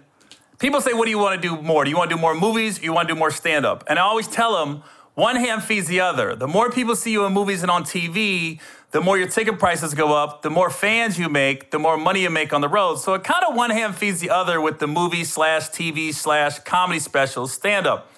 people 0.57 0.79
say, 0.81 0.93
What 0.93 1.05
do 1.05 1.11
you 1.11 1.19
want 1.19 1.41
to 1.41 1.47
do 1.47 1.61
more? 1.61 1.83
Do 1.83 1.89
you 1.89 1.97
want 1.97 2.09
to 2.09 2.15
do 2.15 2.21
more 2.21 2.33
movies? 2.33 2.79
Or 2.79 2.83
you 2.83 2.93
want 2.93 3.07
to 3.09 3.13
do 3.13 3.19
more 3.19 3.31
stand 3.31 3.65
up? 3.65 3.83
And 3.87 3.99
I 3.99 4.03
always 4.03 4.27
tell 4.27 4.57
them, 4.57 4.83
one 5.13 5.35
hand 5.35 5.61
feeds 5.63 5.87
the 5.87 5.99
other. 5.99 6.35
The 6.35 6.47
more 6.47 6.71
people 6.71 6.95
see 6.95 7.11
you 7.11 7.25
in 7.25 7.33
movies 7.33 7.61
and 7.61 7.69
on 7.69 7.83
TV, 7.83 8.59
the 8.91 8.99
more 9.01 9.17
your 9.17 9.27
ticket 9.27 9.57
prices 9.57 9.93
go 9.93 10.13
up, 10.13 10.41
the 10.41 10.49
more 10.49 10.69
fans 10.69 11.17
you 11.17 11.29
make, 11.29 11.71
the 11.71 11.79
more 11.79 11.97
money 11.97 12.21
you 12.21 12.29
make 12.29 12.53
on 12.53 12.61
the 12.61 12.69
road. 12.69 12.97
So 12.97 13.13
it 13.13 13.23
kind 13.23 13.43
of 13.47 13.55
one 13.55 13.69
hand 13.69 13.95
feeds 13.95 14.19
the 14.19 14.29
other 14.29 14.59
with 14.59 14.79
the 14.79 14.87
movie 14.87 15.23
slash 15.23 15.69
TV 15.69 16.13
slash 16.13 16.59
comedy 16.59 16.99
specials, 16.99 17.53
stand 17.53 17.87
up. 17.87 18.11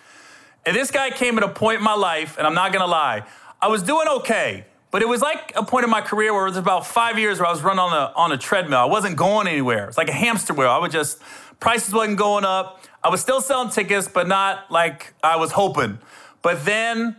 And 0.66 0.76
this 0.76 0.92
guy 0.92 1.12
came 1.12 1.38
at 1.38 1.44
a 1.44 1.50
point 1.50 1.78
in 1.78 1.84
my 1.84 1.94
life, 1.94 2.38
and 2.38 2.48
I'm 2.48 2.56
not 2.56 2.74
gonna 2.74 2.88
lie, 2.88 3.24
I 3.62 3.68
was 3.68 3.84
doing 3.84 4.08
okay. 4.08 4.66
But 4.90 5.02
it 5.02 5.08
was 5.08 5.22
like 5.22 5.54
a 5.56 5.64
point 5.64 5.86
in 5.86 5.90
my 5.90 6.02
career 6.02 6.34
where 6.34 6.46
it 6.46 6.50
was 6.50 6.58
about 6.58 6.86
five 6.86 7.18
years 7.18 7.40
where 7.40 7.48
I 7.48 7.52
was 7.52 7.64
running 7.64 7.80
on 7.80 7.94
a, 7.94 8.14
on 8.16 8.32
a 8.32 8.38
treadmill. 8.38 8.78
I 8.78 8.86
wasn't 8.86 9.16
going 9.16 9.48
anywhere. 9.48 9.88
It's 9.88 9.98
like 9.98 10.08
a 10.08 10.14
hamster 10.14 10.54
wheel. 10.54 10.70
I 10.70 10.78
would 10.78 10.92
just, 10.92 11.20
prices 11.60 11.96
wasn't 11.96 12.20
going 12.20 12.46
up. 12.46 12.80
I 13.04 13.10
was 13.10 13.20
still 13.20 13.42
selling 13.42 13.72
tickets, 13.72 14.08
but 14.08 14.28
not 14.28 14.70
like 14.70 15.16
I 15.24 15.38
was 15.38 15.52
hoping. 15.54 15.98
But 16.44 16.64
then 16.64 17.16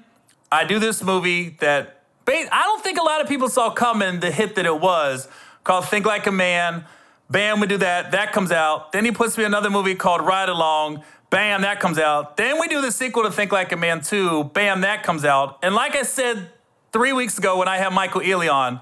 I 0.52 0.64
do 0.64 0.78
this 0.78 1.02
movie 1.02 1.56
that 1.58 1.93
I 2.26 2.62
don't 2.64 2.82
think 2.82 2.98
a 2.98 3.02
lot 3.02 3.20
of 3.20 3.28
people 3.28 3.48
saw 3.48 3.70
coming 3.70 4.20
the 4.20 4.30
hit 4.30 4.54
that 4.56 4.66
it 4.66 4.80
was 4.80 5.28
called 5.62 5.86
Think 5.88 6.06
Like 6.06 6.26
a 6.26 6.32
Man. 6.32 6.84
Bam, 7.30 7.60
we 7.60 7.66
do 7.66 7.78
that. 7.78 8.12
That 8.12 8.32
comes 8.32 8.52
out. 8.52 8.92
Then 8.92 9.04
he 9.04 9.10
puts 9.10 9.36
me 9.36 9.44
another 9.44 9.70
movie 9.70 9.94
called 9.94 10.20
Ride 10.22 10.48
Along. 10.48 11.02
Bam, 11.30 11.62
that 11.62 11.80
comes 11.80 11.98
out. 11.98 12.36
Then 12.36 12.60
we 12.60 12.68
do 12.68 12.80
the 12.80 12.92
sequel 12.92 13.24
to 13.24 13.30
Think 13.30 13.50
Like 13.50 13.72
a 13.72 13.76
Man 13.76 14.00
2. 14.00 14.44
Bam, 14.44 14.82
that 14.82 15.02
comes 15.02 15.24
out. 15.24 15.58
And 15.62 15.74
like 15.74 15.96
I 15.96 16.02
said 16.02 16.50
three 16.92 17.12
weeks 17.12 17.38
ago 17.38 17.58
when 17.58 17.66
I 17.66 17.78
had 17.78 17.92
Michael 17.92 18.20
Ealy 18.20 18.52
on, 18.52 18.80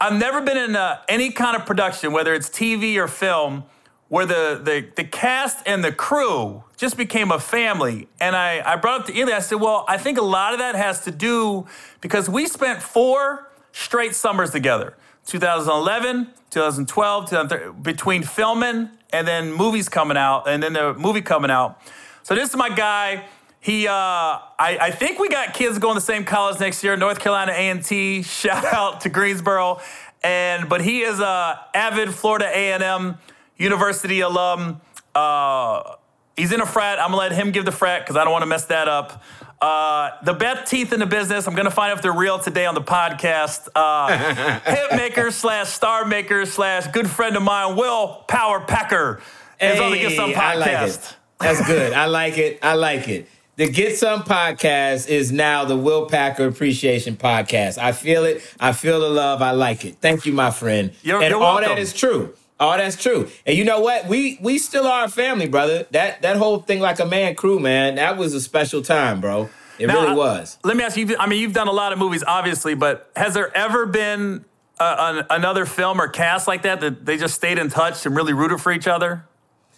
I've 0.00 0.18
never 0.18 0.40
been 0.40 0.58
in 0.58 0.76
uh, 0.76 1.00
any 1.08 1.30
kind 1.30 1.56
of 1.56 1.66
production, 1.66 2.12
whether 2.12 2.34
it's 2.34 2.48
TV 2.48 2.96
or 2.96 3.08
film, 3.08 3.64
where 4.08 4.26
the, 4.26 4.60
the, 4.62 4.86
the 4.96 5.04
cast 5.04 5.66
and 5.66 5.82
the 5.82 5.92
crew 5.92 6.62
just 6.76 6.96
became 6.96 7.30
a 7.30 7.38
family. 7.38 8.08
And 8.20 8.36
I, 8.36 8.62
I 8.64 8.76
brought 8.76 9.00
up 9.00 9.06
to 9.06 9.12
Ealy, 9.12 9.32
I 9.32 9.40
said, 9.40 9.60
well, 9.60 9.84
I 9.88 9.96
think 9.98 10.18
a 10.18 10.22
lot 10.22 10.52
of 10.52 10.58
that 10.58 10.74
has 10.74 11.04
to 11.04 11.10
do 11.10 11.66
because 12.00 12.28
we 12.28 12.46
spent 12.46 12.82
four 12.82 13.50
straight 13.72 14.14
summers 14.14 14.50
together 14.50 14.94
2011, 15.26 16.28
2012, 16.50 17.30
2013, 17.30 17.82
between 17.82 18.22
filming 18.22 18.90
and 19.12 19.26
then 19.26 19.52
movies 19.52 19.88
coming 19.88 20.16
out, 20.16 20.48
and 20.48 20.62
then 20.62 20.74
the 20.74 20.92
movie 20.94 21.22
coming 21.22 21.50
out. 21.50 21.80
So 22.22 22.34
this 22.34 22.50
is 22.50 22.56
my 22.56 22.68
guy. 22.68 23.24
He, 23.60 23.88
uh, 23.88 23.92
I, 23.92 24.78
I 24.78 24.90
think 24.90 25.18
we 25.18 25.28
got 25.28 25.54
kids 25.54 25.78
going 25.78 25.94
to 25.94 26.00
the 26.00 26.04
same 26.04 26.24
college 26.24 26.60
next 26.60 26.84
year, 26.84 26.96
North 26.96 27.18
Carolina 27.18 27.52
A&T. 27.52 28.22
Shout 28.22 28.64
out 28.64 29.00
to 29.02 29.08
Greensboro. 29.08 29.80
And 30.22 30.68
but 30.68 30.80
he 30.82 31.02
is 31.02 31.20
a 31.20 31.60
avid 31.74 32.14
Florida 32.14 32.46
A&M 32.46 33.18
University 33.56 34.20
alum. 34.20 34.80
Uh, 35.14 35.94
he's 36.36 36.52
in 36.52 36.60
a 36.60 36.66
frat. 36.66 36.98
I'm 36.98 37.08
gonna 37.08 37.16
let 37.16 37.32
him 37.32 37.50
give 37.50 37.64
the 37.64 37.72
frat 37.72 38.02
because 38.02 38.16
I 38.16 38.24
don't 38.24 38.32
want 38.32 38.42
to 38.42 38.46
mess 38.46 38.66
that 38.66 38.88
up. 38.88 39.22
Uh, 39.60 40.10
the 40.24 40.34
best 40.34 40.70
teeth 40.70 40.92
in 40.92 41.00
the 41.00 41.06
business. 41.06 41.46
I'm 41.46 41.54
gonna 41.54 41.70
find 41.70 41.92
out 41.92 41.98
if 41.98 42.02
they're 42.02 42.12
real 42.12 42.38
today 42.38 42.66
on 42.66 42.74
the 42.74 42.82
podcast. 42.82 43.68
Uh, 43.74 44.60
hit 44.64 44.96
maker 44.96 45.30
slash 45.30 45.68
star 45.68 46.04
maker 46.04 46.44
slash 46.46 46.86
good 46.88 47.08
friend 47.08 47.36
of 47.36 47.42
mine, 47.42 47.76
Will 47.76 48.24
Power 48.28 48.60
Packer, 48.60 49.20
is 49.60 49.78
hey, 49.78 49.84
on 49.84 49.92
the 49.92 49.98
Get 49.98 50.12
Some 50.12 50.32
podcast. 50.32 50.36
I 50.38 50.54
like 50.54 50.88
it. 50.90 51.16
That's 51.40 51.66
good. 51.66 51.92
I 51.92 52.06
like 52.06 52.38
it. 52.38 52.58
I 52.62 52.74
like 52.74 53.08
it. 53.08 53.28
The 53.56 53.68
Get 53.70 53.96
Some 53.96 54.22
podcast 54.24 55.08
is 55.08 55.30
now 55.30 55.64
the 55.64 55.76
Will 55.76 56.06
Packer 56.06 56.46
Appreciation 56.46 57.16
Podcast. 57.16 57.78
I 57.78 57.92
feel 57.92 58.24
it. 58.24 58.42
I 58.58 58.72
feel 58.72 59.00
the 59.00 59.08
love. 59.08 59.42
I 59.42 59.52
like 59.52 59.84
it. 59.84 59.98
Thank 60.00 60.26
you, 60.26 60.32
my 60.32 60.50
friend. 60.50 60.92
You're, 61.02 61.22
and 61.22 61.30
you're 61.30 61.40
all 61.40 61.54
welcome. 61.54 61.70
that 61.70 61.78
is 61.78 61.92
true. 61.92 62.34
Oh, 62.60 62.76
that's 62.76 63.00
true. 63.00 63.28
And 63.46 63.56
you 63.56 63.64
know 63.64 63.80
what? 63.80 64.06
We 64.06 64.38
we 64.40 64.58
still 64.58 64.86
are 64.86 65.04
a 65.04 65.08
family, 65.08 65.48
brother. 65.48 65.86
That 65.90 66.22
that 66.22 66.36
whole 66.36 66.60
thing 66.60 66.80
like 66.80 67.00
a 67.00 67.06
man 67.06 67.34
crew, 67.34 67.58
man, 67.58 67.96
that 67.96 68.16
was 68.16 68.32
a 68.34 68.40
special 68.40 68.80
time, 68.82 69.20
bro. 69.20 69.50
It 69.78 69.88
Now, 69.88 69.94
really 70.02 70.12
I- 70.12 70.14
was. 70.14 70.58
Let 70.62 70.76
me 70.76 70.84
ask 70.84 70.96
you. 70.96 71.16
I 71.18 71.26
mean, 71.26 71.40
you've 71.40 71.52
done 71.52 71.66
a 71.68 71.72
lot 71.72 71.92
of 71.92 71.98
movies, 71.98 72.22
obviously, 72.26 72.74
but 72.74 73.10
has 73.16 73.34
there 73.34 73.54
ever 73.56 73.86
been 73.86 74.44
uh, 74.78 75.24
an, 75.26 75.26
another 75.30 75.66
film 75.66 76.00
or 76.00 76.06
cast 76.08 76.46
like 76.46 76.62
that 76.62 76.80
that 76.80 77.04
they 77.04 77.16
just 77.16 77.34
stayed 77.34 77.58
in 77.58 77.70
touch 77.70 78.06
and 78.06 78.14
really 78.14 78.32
rooted 78.32 78.60
for 78.60 78.70
each 78.70 78.86
other 78.86 79.24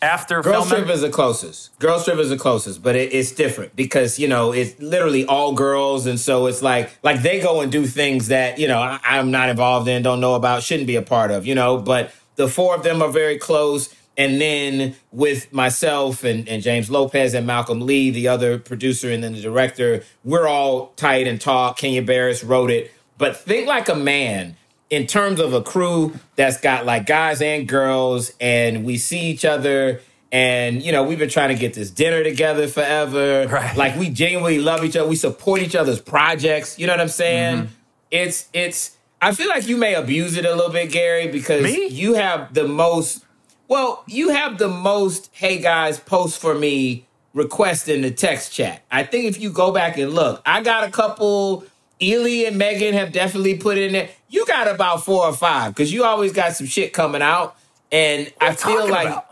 after 0.02 0.42
Girl? 0.42 0.62
Strip 0.64 0.88
is 0.90 1.00
the 1.00 1.08
closest. 1.08 1.78
Girls 1.78 2.04
Trip 2.04 2.18
is 2.18 2.28
the 2.28 2.36
closest, 2.36 2.82
but 2.82 2.94
it, 2.94 3.14
it's 3.14 3.32
different 3.32 3.74
because 3.74 4.18
you 4.18 4.28
know 4.28 4.52
it's 4.52 4.78
literally 4.80 5.24
all 5.24 5.54
girls, 5.54 6.04
and 6.04 6.20
so 6.20 6.46
it's 6.46 6.60
like 6.60 6.90
like 7.02 7.22
they 7.22 7.40
go 7.40 7.62
and 7.62 7.72
do 7.72 7.86
things 7.86 8.28
that 8.28 8.58
you 8.58 8.68
know 8.68 8.78
I, 8.78 9.00
I'm 9.02 9.30
not 9.30 9.48
involved 9.48 9.88
in, 9.88 10.02
don't 10.02 10.20
know 10.20 10.34
about, 10.34 10.62
shouldn't 10.62 10.86
be 10.86 10.96
a 10.96 11.02
part 11.02 11.30
of, 11.30 11.46
you 11.46 11.54
know. 11.54 11.78
But 11.78 12.12
the 12.36 12.48
four 12.48 12.74
of 12.74 12.82
them 12.82 13.02
are 13.02 13.10
very 13.10 13.38
close, 13.38 13.94
and 14.16 14.40
then 14.40 14.94
with 15.12 15.52
myself 15.52 16.24
and, 16.24 16.48
and 16.48 16.62
James 16.62 16.90
Lopez 16.90 17.34
and 17.34 17.46
Malcolm 17.46 17.80
Lee, 17.80 18.10
the 18.10 18.28
other 18.28 18.58
producer 18.58 19.10
and 19.10 19.22
then 19.22 19.34
the 19.34 19.42
director, 19.42 20.04
we're 20.24 20.46
all 20.46 20.88
tight 20.96 21.26
and 21.26 21.40
talk. 21.40 21.76
Kenya 21.76 22.02
Barris 22.02 22.42
wrote 22.42 22.70
it, 22.70 22.92
but 23.18 23.36
think 23.36 23.66
like 23.66 23.88
a 23.88 23.94
man 23.94 24.56
in 24.90 25.06
terms 25.06 25.40
of 25.40 25.52
a 25.52 25.62
crew 25.62 26.14
that's 26.36 26.60
got 26.60 26.86
like 26.86 27.06
guys 27.06 27.42
and 27.42 27.66
girls, 27.68 28.32
and 28.40 28.84
we 28.84 28.96
see 28.96 29.20
each 29.20 29.44
other. 29.44 30.00
And 30.32 30.82
you 30.82 30.92
know 30.92 31.04
we've 31.04 31.18
been 31.18 31.28
trying 31.28 31.50
to 31.50 31.54
get 31.54 31.74
this 31.74 31.90
dinner 31.90 32.22
together 32.24 32.66
forever. 32.68 33.46
Right. 33.50 33.76
Like 33.76 33.96
we 33.96 34.10
genuinely 34.10 34.58
love 34.58 34.84
each 34.84 34.96
other. 34.96 35.08
We 35.08 35.16
support 35.16 35.62
each 35.62 35.76
other's 35.76 36.00
projects. 36.00 36.78
You 36.78 36.86
know 36.86 36.92
what 36.92 37.00
I'm 37.00 37.08
saying? 37.08 37.56
Mm-hmm. 37.56 37.72
It's 38.10 38.48
it's. 38.52 38.95
I 39.26 39.32
feel 39.32 39.48
like 39.48 39.66
you 39.66 39.76
may 39.76 39.94
abuse 39.94 40.36
it 40.36 40.44
a 40.44 40.54
little 40.54 40.70
bit, 40.70 40.92
Gary, 40.92 41.26
because 41.26 41.64
Me? 41.64 41.88
you 41.88 42.14
have 42.14 42.54
the 42.54 42.68
most. 42.68 43.24
Well, 43.66 44.04
you 44.06 44.28
have 44.28 44.56
the 44.56 44.68
most. 44.68 45.30
Hey 45.32 45.58
guys, 45.58 45.98
post 45.98 46.40
for 46.40 46.54
me 46.54 47.08
request 47.34 47.88
in 47.88 48.02
the 48.02 48.12
text 48.12 48.52
chat. 48.52 48.84
I 48.88 49.02
think 49.02 49.24
if 49.24 49.40
you 49.40 49.50
go 49.50 49.72
back 49.72 49.98
and 49.98 50.14
look, 50.14 50.42
I 50.46 50.62
got 50.62 50.84
a 50.84 50.92
couple. 50.92 51.64
Ealy 52.00 52.46
and 52.46 52.56
Megan 52.56 52.94
have 52.94 53.10
definitely 53.10 53.56
put 53.56 53.78
in 53.78 53.94
there. 53.94 54.10
You 54.28 54.46
got 54.46 54.68
about 54.68 55.04
four 55.04 55.24
or 55.24 55.32
five 55.32 55.74
because 55.74 55.92
you 55.92 56.04
always 56.04 56.32
got 56.32 56.54
some 56.54 56.68
shit 56.68 56.92
coming 56.92 57.20
out, 57.20 57.56
and 57.90 58.32
I 58.40 58.54
feel 58.54 58.88
like. 58.88 59.08
about? 59.08 59.25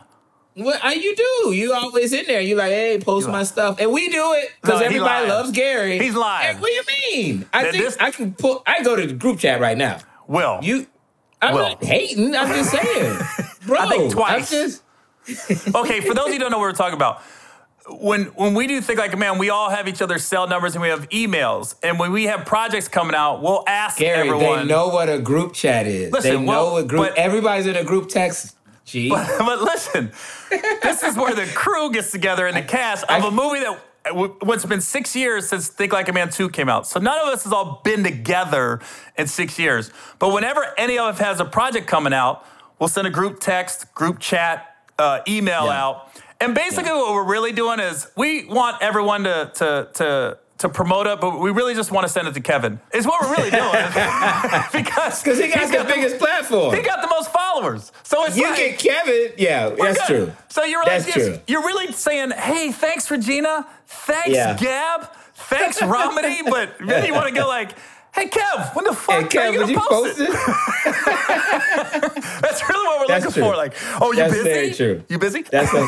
Well, 0.57 0.79
uh, 0.85 0.91
you 0.91 1.17
do. 1.17 1.53
You 1.53 1.73
always 1.73 2.13
in 2.13 2.27
there. 2.27 2.41
You 2.41 2.55
like, 2.57 2.71
hey, 2.71 2.99
post 3.01 3.29
my 3.29 3.43
stuff, 3.43 3.81
and 3.81 3.91
we 3.93 4.09
do 4.09 4.35
it 4.35 4.51
because 4.63 4.79
No, 4.81 4.87
everybody 4.87 5.11
lying. 5.27 5.29
loves 5.29 5.51
Gary. 5.51 5.99
He's 5.99 6.15
lying. 6.15 6.57
Hey, 6.57 6.61
what 6.61 6.69
do 6.69 6.73
you 6.73 6.83
mean? 7.33 7.47
I 7.53 7.63
Th- 7.63 7.73
think 7.73 7.85
this- 7.85 7.97
I 7.99 8.11
can 8.13 8.35
pull. 8.35 8.63
I 8.67 8.83
go 8.83 8.95
to 8.95 9.07
the 9.07 9.15
group 9.15 9.41
chat 9.41 9.61
right 9.61 9.77
now. 9.77 9.99
Will 10.29 10.61
You, 10.63 10.87
I'm 11.43 11.55
Well. 11.55 11.69
not 11.71 11.85
hating. 11.85 12.35
I'm 12.37 12.49
just 12.49 12.71
saying, 12.71 13.19
bro. 13.67 13.79
I 13.79 13.89
think 13.89 14.13
twice. 14.13 14.51
Just 14.51 14.83
okay, 15.75 16.01
for 16.01 16.15
those 16.15 16.27
of 16.27 16.29
you 16.29 16.35
who 16.35 16.39
don't 16.39 16.51
know 16.53 16.59
what 16.59 16.65
we're 16.65 16.73
talking 16.73 16.95
about, 16.95 17.21
when 17.89 18.27
when 18.37 18.55
we 18.55 18.67
do 18.69 18.81
think 18.81 18.99
like 19.01 19.13
a 19.13 19.17
man, 19.17 19.39
we 19.39 19.51
all 19.51 19.71
have 19.71 19.89
each 19.89 20.01
other's 20.03 20.25
cell 20.25 20.47
numbers 20.47 20.75
and 20.77 20.83
we 20.83 20.89
have 20.89 21.09
emails. 21.09 21.75
And 21.83 21.99
when 21.99 22.13
we 22.13 22.25
have 22.25 22.47
projects 22.47 22.87
coming 22.89 23.15
out, 23.17 23.43
we'll 23.43 23.65
ask 23.67 23.99
Gary. 23.99 24.29
everyone. 24.29 24.61
They 24.61 24.65
know 24.73 24.89
what 24.89 25.09
a 25.11 25.19
group 25.19 25.53
chat 25.53 25.87
is. 25.87 26.13
Listen, 26.13 26.31
they 26.31 26.41
know 26.41 26.47
well, 26.47 26.73
what 26.75 26.87
group. 26.87 27.03
but- 27.09 27.19
everybody's 27.19 27.67
in 27.67 27.75
a 27.77 27.85
group 27.85 28.09
text. 28.09 28.57
G. 28.85 29.09
but 29.11 29.63
listen, 29.63 30.13
this 30.83 31.03
is 31.03 31.17
where 31.17 31.35
the 31.35 31.47
crew 31.55 31.91
gets 31.93 32.11
together 32.11 32.47
in 32.47 32.55
the 32.55 32.63
cast 32.63 33.05
of 33.09 33.25
a 33.25 33.31
movie 33.31 33.61
that 33.61 33.81
what's 34.43 34.67
been 34.67 34.83
six 34.83 35.17
years 35.17 35.49
since 35.49 35.69
Think 35.69 35.93
Like 35.93 36.09
a 36.09 36.13
Man 36.13 36.29
2 36.29 36.51
came 36.51 36.69
out. 36.69 36.87
So 36.87 37.01
none 37.01 37.19
of 37.21 37.29
us 37.29 37.45
has 37.45 37.53
all 37.55 37.81
been 37.85 38.05
together 38.05 38.81
in 39.17 39.27
six 39.27 39.59
years. 39.59 39.91
But 40.19 40.33
whenever 40.35 40.63
any 40.77 40.99
of 40.99 41.15
us 41.15 41.19
has 41.21 41.41
a 41.41 41.45
project 41.47 41.87
coming 41.87 42.13
out, 42.13 42.45
we'll 42.79 42.89
send 42.91 43.07
a 43.07 43.11
group 43.11 43.41
text, 43.41 43.95
group 43.95 44.19
chat, 44.19 44.77
uh, 44.99 45.21
email 45.27 45.65
Yeah. 45.67 45.83
out. 45.85 46.09
And 46.41 46.55
basically 46.55 46.93
what 46.93 47.15
we're 47.15 47.25
really 47.25 47.53
doing 47.53 47.81
is 47.81 48.07
we 48.17 48.45
want 48.45 48.83
everyone 48.83 49.25
to 49.25 49.51
to 49.55 49.89
to 49.95 50.39
to 50.59 50.69
promote 50.69 51.07
it, 51.07 51.21
but 51.21 51.41
we 51.41 51.51
really 51.51 51.75
just 51.75 51.91
want 51.91 52.07
to 52.07 52.13
send 52.13 52.29
it 52.29 52.35
to 52.35 52.41
Kevin. 52.41 52.79
Is 52.93 53.07
what 53.07 53.21
we're 53.23 53.37
really 53.37 53.51
doing. 53.51 53.63
because 54.73 55.23
Because 55.23 55.39
he 55.39 55.49
got 55.49 55.61
he's 55.61 55.71
the 55.71 55.85
biggest 55.87 56.19
platform. 56.19 56.75
he 56.75 56.83
got 56.83 57.03
the 57.03 57.09
most 57.09 57.31
followers. 57.33 57.91
So 58.05 58.25
it's 58.25 58.37
you 58.37 58.45
like, 58.45 58.57
get 58.57 58.79
Kevin. 58.79 59.33
Yeah, 59.37 59.71
that's 59.71 59.99
good. 60.07 60.27
true. 60.27 60.33
So 60.49 60.65
you're 60.65 60.81
like, 60.85 61.07
yes, 61.07 61.13
true. 61.13 61.39
you're 61.49 61.63
really 61.65 61.93
saying, 61.93 62.31
hey, 62.31 62.71
thanks, 62.73 63.11
Regina. 63.11 63.67
Thanks, 63.87 64.29
Yeah. 64.31 64.57
Gab. 64.57 65.09
Thanks, 65.35 65.83
Romany. 65.83 66.43
But 66.49 66.79
then 66.79 67.05
you 67.05 67.13
want 67.15 67.27
to 67.29 67.35
go 67.35 67.49
like, 67.49 67.73
Hey 68.15 68.29
Kev, 68.29 68.77
when 68.77 68.85
the 68.85 68.93
fuck 68.95 69.33
Hey, 69.33 69.39
Kev, 69.41 69.49
are 69.49 69.53
you 69.53 69.59
gonna 69.59 69.73
you 69.73 69.79
post 69.81 69.91
post 69.91 70.21
it? 70.21 70.29
it? 70.31 70.35
That's 72.43 72.63
really 72.69 72.87
what 72.87 73.01
we're 73.01 73.07
That's 73.09 73.25
looking 73.25 73.43
true. 73.43 73.51
for. 73.51 73.57
Like, 73.57 73.75
oh, 74.01 74.13
you 74.13 74.19
That's 74.19 74.33
busy? 74.35 74.45
very 74.45 74.73
true. 74.73 75.03
You 75.09 75.19
busy? 75.19 75.43
That's 75.43 75.73
a, 75.73 75.87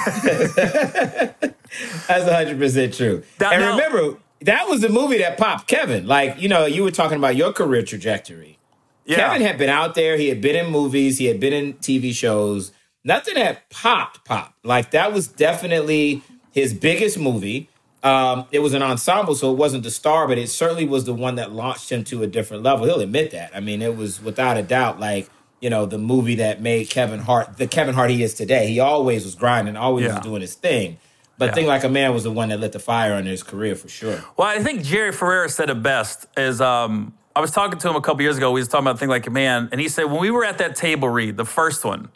that's 2.08 2.30
hundred 2.30 2.58
percent 2.58 2.94
true. 2.94 3.22
Now- 3.40 3.50
and 3.52 3.60
now- 3.62 3.76
remember, 3.76 4.18
that 4.42 4.68
was 4.68 4.80
the 4.80 4.88
movie 4.88 5.18
that 5.18 5.38
popped 5.38 5.66
Kevin. 5.68 6.06
Like 6.06 6.40
you 6.40 6.48
know, 6.48 6.66
you 6.66 6.82
were 6.82 6.90
talking 6.90 7.16
about 7.18 7.36
your 7.36 7.52
career 7.52 7.82
trajectory. 7.82 8.58
yeah. 9.04 9.16
Kevin 9.16 9.42
had 9.46 9.58
been 9.58 9.70
out 9.70 9.94
there. 9.94 10.16
He 10.16 10.28
had 10.28 10.40
been 10.40 10.56
in 10.56 10.70
movies. 10.70 11.18
He 11.18 11.26
had 11.26 11.40
been 11.40 11.52
in 11.52 11.74
TV 11.74 12.12
shows. 12.12 12.72
Nothing 13.04 13.36
had 13.36 13.60
popped, 13.70 14.24
pop. 14.24 14.54
Like 14.64 14.90
that 14.90 15.12
was 15.12 15.28
definitely 15.28 16.22
his 16.52 16.74
biggest 16.74 17.18
movie. 17.18 17.68
Um, 18.02 18.46
it 18.52 18.60
was 18.60 18.72
an 18.74 18.82
ensemble, 18.82 19.34
so 19.34 19.50
it 19.50 19.56
wasn't 19.56 19.82
the 19.82 19.90
star, 19.90 20.28
but 20.28 20.38
it 20.38 20.48
certainly 20.48 20.86
was 20.86 21.04
the 21.06 21.14
one 21.14 21.36
that 21.36 21.50
launched 21.52 21.90
him 21.90 22.04
to 22.04 22.22
a 22.22 22.26
different 22.26 22.62
level. 22.62 22.86
He'll 22.86 23.00
admit 23.00 23.32
that. 23.32 23.50
I 23.54 23.60
mean, 23.60 23.82
it 23.82 23.96
was 23.96 24.22
without 24.22 24.56
a 24.56 24.62
doubt 24.62 25.00
like 25.00 25.28
you 25.60 25.70
know 25.70 25.86
the 25.86 25.98
movie 25.98 26.34
that 26.36 26.60
made 26.60 26.90
Kevin 26.90 27.20
Hart 27.20 27.56
the 27.56 27.66
Kevin 27.66 27.94
Hart 27.94 28.10
he 28.10 28.22
is 28.22 28.34
today. 28.34 28.68
He 28.68 28.78
always 28.80 29.24
was 29.24 29.34
grinding, 29.34 29.76
always 29.76 30.04
Yeah. 30.04 30.16
was 30.16 30.24
doing 30.24 30.40
his 30.42 30.54
thing. 30.54 30.98
But 31.38 31.46
Yeah. 31.46 31.52
Think 31.52 31.68
Like 31.68 31.84
a 31.84 31.88
Man 31.88 32.12
was 32.14 32.22
the 32.24 32.30
one 32.30 32.48
that 32.48 32.60
lit 32.60 32.72
the 32.72 32.78
fire 32.78 33.14
under 33.14 33.30
his 33.30 33.42
career 33.42 33.74
for 33.76 33.88
sure. 33.88 34.22
Well, 34.36 34.48
I 34.48 34.62
think 34.62 34.82
Jerry 34.82 35.12
Ferrara 35.12 35.48
said 35.48 35.68
it 35.70 35.82
best. 35.82 36.26
Is 36.36 36.60
um, 36.60 37.14
I 37.34 37.40
was 37.40 37.50
talking 37.50 37.78
to 37.78 37.88
him 37.90 37.96
a 37.96 38.00
couple 38.00 38.22
years 38.22 38.36
ago. 38.38 38.50
We 38.52 38.60
was 38.60 38.68
talking 38.68 38.86
about 38.86 38.98
Think 38.98 39.10
Like 39.10 39.26
a 39.26 39.30
Man, 39.30 39.68
and 39.72 39.80
he 39.80 39.88
said 39.88 40.04
when 40.04 40.20
we 40.20 40.30
were 40.30 40.44
at 40.44 40.58
that 40.58 40.74
table 40.76 41.08
read, 41.08 41.36
the 41.36 41.44
first 41.44 41.84
one, 41.84 42.08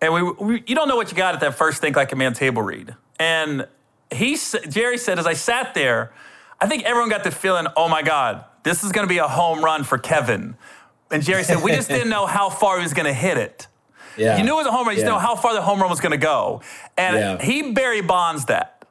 and 0.00 0.12
we, 0.14 0.22
we 0.22 0.64
you 0.66 0.74
don't 0.76 0.88
know 0.88 0.96
what 0.96 1.10
you 1.10 1.16
got 1.16 1.34
at 1.34 1.40
that 1.40 1.56
first 1.56 1.80
Think 1.80 1.96
Like 1.96 2.12
a 2.12 2.16
Man 2.16 2.32
table 2.32 2.62
read, 2.62 2.94
and 3.18 3.66
he 4.12 4.36
Jerry 4.68 4.98
said 4.98 5.18
as 5.18 5.26
I 5.26 5.32
sat 5.34 5.74
there, 5.74 6.12
I 6.60 6.66
think 6.68 6.84
everyone 6.84 7.10
got 7.10 7.24
the 7.24 7.30
feeling, 7.32 7.66
oh 7.76 7.88
my 7.88 8.02
God, 8.02 8.44
this 8.62 8.84
is 8.84 8.92
going 8.92 9.06
to 9.06 9.08
be 9.12 9.18
a 9.18 9.26
home 9.28 9.64
run 9.64 9.82
for 9.82 9.98
Kevin, 9.98 10.56
and 11.10 11.22
Jerry 11.24 11.42
said 11.42 11.62
we 11.62 11.72
just 11.72 11.88
didn't 11.96 12.08
know 12.08 12.26
how 12.26 12.50
far 12.50 12.76
he 12.76 12.82
was 12.84 12.94
going 12.94 13.06
to 13.06 13.12
hit 13.14 13.36
it. 13.36 13.66
Yeah, 14.16 14.38
You 14.38 14.44
knew 14.44 14.54
it 14.54 14.56
was 14.56 14.66
a 14.66 14.72
home 14.72 14.86
run. 14.86 14.96
You 14.96 15.00
just 15.02 15.06
Yeah. 15.06 15.14
didn't 15.14 15.22
know 15.22 15.28
how 15.28 15.36
far 15.36 15.54
the 15.54 15.62
home 15.62 15.80
run 15.80 15.88
was 15.88 16.00
going 16.00 16.10
to 16.12 16.18
go, 16.18 16.62
and 17.00 17.16
Yeah. 17.16 17.44
he 17.44 17.72
Barry 17.72 18.02
Bonds 18.02 18.44
that. 18.46 18.84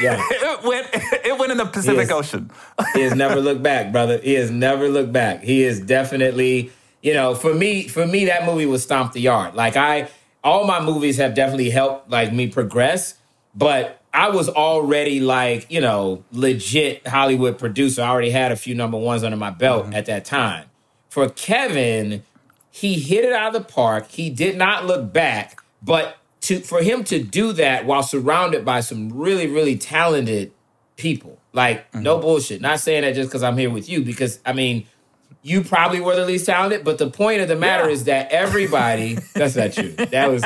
Yeah. 0.00 0.22
it 0.30 0.64
went. 0.64 0.88
It 1.24 1.38
went 1.38 1.52
in 1.52 1.58
the 1.58 1.66
Pacific 1.66 2.08
Yes. 2.08 2.10
Ocean. 2.12 2.50
he 2.94 3.02
has 3.02 3.14
never 3.14 3.40
looked 3.40 3.62
back, 3.62 3.92
brother. 3.92 4.18
He 4.18 4.34
has 4.34 4.50
never 4.50 4.88
looked 4.88 5.12
back. 5.12 5.42
He 5.42 5.62
is 5.64 5.80
definitely, 5.80 6.70
you 7.02 7.14
know, 7.14 7.34
for 7.34 7.52
me, 7.52 7.88
for 7.88 8.06
me, 8.06 8.26
that 8.26 8.46
movie 8.46 8.66
was 8.66 8.82
stomp 8.82 9.12
the 9.12 9.20
yard. 9.20 9.54
Like 9.54 9.76
I, 9.76 10.08
all 10.44 10.66
my 10.66 10.80
movies 10.80 11.16
have 11.18 11.34
definitely 11.34 11.70
helped 11.70 12.10
like 12.10 12.32
me 12.32 12.46
progress, 12.48 13.14
but 13.54 14.00
I 14.12 14.30
was 14.30 14.48
already 14.48 15.20
like, 15.20 15.66
you 15.70 15.80
know, 15.80 16.24
legit 16.32 17.06
Hollywood 17.06 17.58
producer. 17.58 18.02
I 18.02 18.08
already 18.08 18.30
had 18.30 18.52
a 18.52 18.56
few 18.56 18.74
number 18.74 18.98
ones 18.98 19.22
under 19.22 19.36
my 19.36 19.50
belt 19.50 19.84
mm-hmm. 19.84 19.94
at 19.94 20.06
that 20.06 20.24
time. 20.24 20.66
For 21.08 21.28
Kevin, 21.28 22.22
he 22.70 22.94
hit 23.00 23.24
it 23.24 23.32
out 23.32 23.54
of 23.54 23.62
the 23.62 23.68
park. 23.68 24.08
He 24.10 24.30
did 24.30 24.56
not 24.56 24.86
look 24.86 25.12
back, 25.12 25.60
but 25.82 26.16
to 26.42 26.60
for 26.60 26.82
him 26.82 27.04
to 27.04 27.22
do 27.22 27.52
that 27.54 27.84
while 27.86 28.02
surrounded 28.02 28.64
by 28.64 28.80
some 28.80 29.10
really, 29.12 29.46
really 29.46 29.76
talented 29.76 30.52
people. 30.96 31.38
Like, 31.52 31.92
no 31.94 32.14
mm-hmm. 32.14 32.22
bullshit. 32.22 32.60
Not 32.60 32.80
saying 32.80 33.02
that 33.02 33.14
just 33.14 33.28
because 33.28 33.42
I'm 33.42 33.58
here 33.58 33.70
with 33.70 33.88
you, 33.88 34.02
because 34.02 34.38
I 34.46 34.52
mean, 34.52 34.86
you 35.42 35.62
probably 35.62 36.00
were 36.00 36.16
the 36.16 36.24
least 36.24 36.46
talented, 36.46 36.84
but 36.84 36.98
the 36.98 37.10
point 37.10 37.40
of 37.40 37.48
the 37.48 37.56
matter 37.56 37.86
Yeah. 37.86 37.94
is 37.94 38.04
that 38.04 38.30
everybody 38.30 39.14
that's 39.34 39.56
not 39.56 39.72
true. 39.72 39.92
That 39.92 40.30
was 40.30 40.44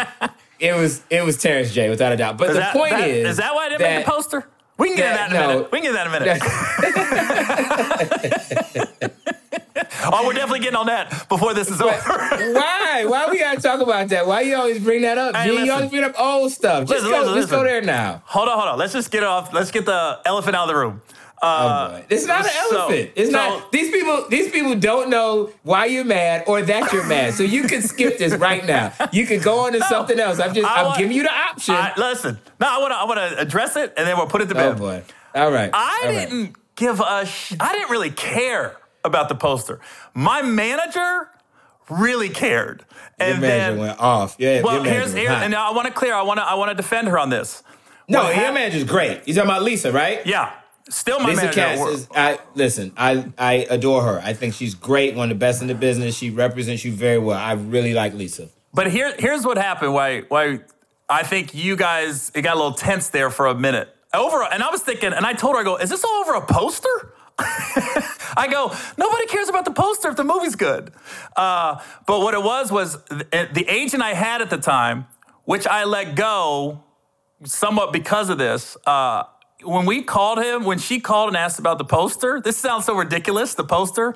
it 0.59 0.74
was 0.74 1.02
it 1.11 1.24
was 1.24 1.37
Terrence 1.37 1.72
J 1.72 1.90
without 1.90 2.12
a 2.12 2.16
doubt. 2.16 2.38
But 2.38 2.48
the 2.48 2.54
that, 2.54 2.72
point 2.72 2.90
that- 2.90 3.09
is 3.09 3.30
is 3.30 3.37
that 3.38 3.54
why 3.54 3.66
I 3.66 3.68
didn't 3.70 3.83
make 3.83 4.04
the 4.04 4.11
poster? 4.11 4.46
We 4.78 4.88
can 4.88 4.96
get 4.96 5.14
that- 5.14 5.30
in 5.30 5.37
that 5.37 5.37
in 5.37 5.37
a 5.37 5.40
no. 5.40 5.48
minute. 5.56 5.72
We 5.72 5.80
can 5.80 5.92
get 5.92 5.94
that 5.94 6.06
in 6.06 6.14
a 6.14 6.20
minute. 6.20 6.42
oh, 10.12 10.26
we're 10.26 10.32
definitely 10.34 10.60
getting 10.60 10.76
on 10.76 10.87
that 10.87 11.28
before 11.28 11.54
this 11.54 11.70
is 11.70 11.80
over. 11.80 11.92
Why? 12.52 13.04
Why 13.06 13.28
we 13.30 13.38
gotta 13.38 13.60
talk 13.60 13.80
about 13.80 14.08
that? 14.08 14.26
Why 14.26 14.40
you 14.42 14.56
always 14.56 14.82
bring 14.82 15.02
that 15.02 15.16
up? 15.18 15.37
Hey, 15.37 15.50
listen. 15.50 15.66
You 15.66 15.72
always 15.72 15.90
bring 15.90 16.04
up 16.04 16.14
old 16.18 16.50
stuff. 16.52 16.88
Just 16.88 17.04
Listen, 17.04 17.10
go, 17.10 17.18
listen, 17.20 17.34
let's 17.34 17.50
go 17.50 17.62
there 17.62 17.80
now. 17.82 18.22
hold 18.26 18.48
on, 18.48 18.56
hold 18.58 18.68
on. 18.70 18.78
Let's 18.78 18.92
just 18.92 19.10
get 19.10 19.22
off. 19.22 19.52
Let's 19.52 19.70
get 19.70 19.87
the 19.87 20.20
elephant 20.24 20.56
out 20.56 20.62
of 20.62 20.68
the 20.68 20.76
room. 20.76 21.00
Uh. 21.44 22.02
It's 22.09 22.26
not 22.26 22.44
an 22.44 22.50
so- 22.70 22.76
elephant. 22.78 23.11
It's 23.16 23.30
so- 23.30 23.37
not 23.37 23.72
these 23.72 23.90
people 23.90 24.26
these 24.28 24.50
people 24.50 24.74
don't 24.74 25.11
know 25.11 25.50
why 25.62 25.87
you're 25.87 26.04
mad 26.04 26.44
or 26.46 26.62
that 26.62 26.92
you're 26.92 27.07
mad. 27.07 27.35
So 27.35 27.42
you 27.42 27.64
can 27.64 27.83
skip 27.83 28.18
this 28.18 28.35
right 28.35 28.64
now. 28.64 28.92
You 29.12 29.26
can 29.26 29.40
go 29.40 29.61
on 29.66 29.72
to 29.72 29.80
something 29.83 30.18
else. 30.18 30.40
I'm 30.40 30.54
just 30.54 30.66
I 30.68 30.85
I'm 30.85 30.98
giving 30.98 31.16
you 31.16 31.22
the 31.24 31.33
option. 31.33 31.74
I- 31.74 31.92
listen, 31.96 32.38
no, 32.61 32.66
I 32.68 32.78
want 32.78 32.92
to. 32.92 32.96
I 32.96 33.04
want 33.04 33.18
to 33.33 33.38
address 33.40 33.76
it, 33.76 33.92
and 33.96 34.07
then 34.07 34.16
we'll 34.16 34.26
put 34.26 34.40
it 34.42 34.48
to 34.48 34.54
bed. 34.54 34.72
oh 34.74 34.78
boy. 34.78 35.02
All 35.35 35.50
right. 35.50 35.70
I 35.72 36.00
All 36.04 36.12
right. 36.12 36.28
didn't 36.28 36.57
give 36.76 37.00
a. 37.00 37.26
Sh- 37.26 37.54
I 37.61 37.72
didn't 37.72 37.90
really 37.90 38.11
care 38.11 38.76
about 39.04 39.28
the 39.28 39.35
poster. 39.35 39.80
My 40.14 40.42
manager 40.42 41.28
really 41.90 42.28
cared, 42.30 42.85
Your 43.20 43.28
and 43.28 43.40
manager 43.40 43.72
then 43.72 43.78
went 43.78 44.00
off. 44.00 44.37
Yeah, 44.38 44.62
well, 44.62 44.83
here's 44.83 45.12
here, 45.12 45.30
and 45.30 45.50
now 45.50 45.70
I 45.70 45.74
want 45.74 45.87
to 45.88 45.92
clear. 45.92 46.14
I 46.14 46.22
want 46.22 46.38
to. 46.38 46.44
I 46.44 46.54
want 46.54 46.70
to 46.70 46.74
defend 46.74 47.09
her 47.09 47.18
on 47.18 47.30
this. 47.30 47.62
No, 48.09 48.22
What 48.24 48.35
your 48.37 48.44
hap- 48.46 48.54
manager's 48.54 48.85
great. 48.85 49.26
You 49.26 49.35
talking 49.35 49.50
about 49.50 49.62
Lisa, 49.62 49.90
right? 49.92 50.24
Yeah, 50.26 50.50
still 50.88 51.20
my 51.20 51.31
Lisa. 51.31 51.51
Katz 51.51 51.81
is 51.81 52.09
I 52.14 52.38
listen, 52.55 52.92
I 52.97 53.33
I 53.38 53.66
adore 53.70 54.03
her. 54.03 54.20
I 54.23 54.33
think 54.33 54.55
she's 54.55 54.75
great, 54.75 55.14
one 55.14 55.31
of 55.31 55.37
the 55.37 55.40
best 55.40 55.62
in 55.62 55.68
the 55.68 55.75
business. 55.75 56.16
She 56.16 56.31
represents 56.31 56.85
you 56.85 56.92
very 56.92 57.18
well. 57.18 57.38
I 57.38 57.53
really 57.53 57.94
like 57.94 58.14
Lisa. 58.14 58.49
But 58.75 58.90
here, 58.90 59.14
here's 59.18 59.47
what 59.47 59.57
happened. 59.57 59.94
Why, 59.94 60.23
why 60.23 60.61
I 61.09 61.23
think 61.23 61.55
you 61.55 61.77
guys 61.77 62.33
it 62.35 62.42
got 62.42 62.55
a 62.55 62.59
little 62.59 62.75
tense 62.75 63.09
there 63.09 63.31
for 63.31 63.47
a 63.47 63.55
minute. 63.55 63.88
Over, 64.12 64.42
and 64.44 64.62
I 64.62 64.70
was 64.70 64.83
thinking, 64.83 65.12
and 65.12 65.27
I 65.27 65.33
told 65.33 65.55
her, 65.57 65.61
I 65.61 65.64
go, 65.64 65.77
is 65.77 65.90
this 65.90 66.05
all 66.05 66.20
over 66.20 66.35
a 66.35 66.47
poster? 66.47 67.14
I 67.38 68.47
go, 68.49 68.73
nobody 68.97 69.27
cares 69.27 69.49
about 69.49 69.64
the 69.64 69.73
poster 69.73 70.09
if 70.09 70.16
the 70.16 70.23
movie's 70.23 70.55
good. 70.55 70.92
Uh, 71.37 71.81
but 72.07 72.20
what 72.20 72.35
it 72.35 72.42
was 72.42 72.70
was 72.70 72.97
th- 73.09 73.53
the 73.53 73.64
agent 73.68 74.05
I 74.05 74.14
had 74.14 74.40
at 74.40 74.51
the 74.51 74.57
time, 74.57 75.07
which 75.44 75.66
I 75.66 75.83
let 75.85 76.14
go 76.14 76.85
somewhat 77.44 77.92
because 77.92 78.29
of 78.31 78.38
this. 78.38 78.77
Uh, 78.87 79.25
when 79.64 79.87
we 79.87 80.03
called 80.03 80.38
him, 80.38 80.64
when 80.64 80.79
she 80.79 81.00
called 81.00 81.29
and 81.29 81.37
asked 81.37 81.59
about 81.59 81.79
the 81.79 81.85
poster, 81.85 82.40
this 82.40 82.57
sounds 82.57 82.85
so 82.85 82.94
ridiculous. 82.96 83.55
The 83.55 83.64
poster, 83.64 84.14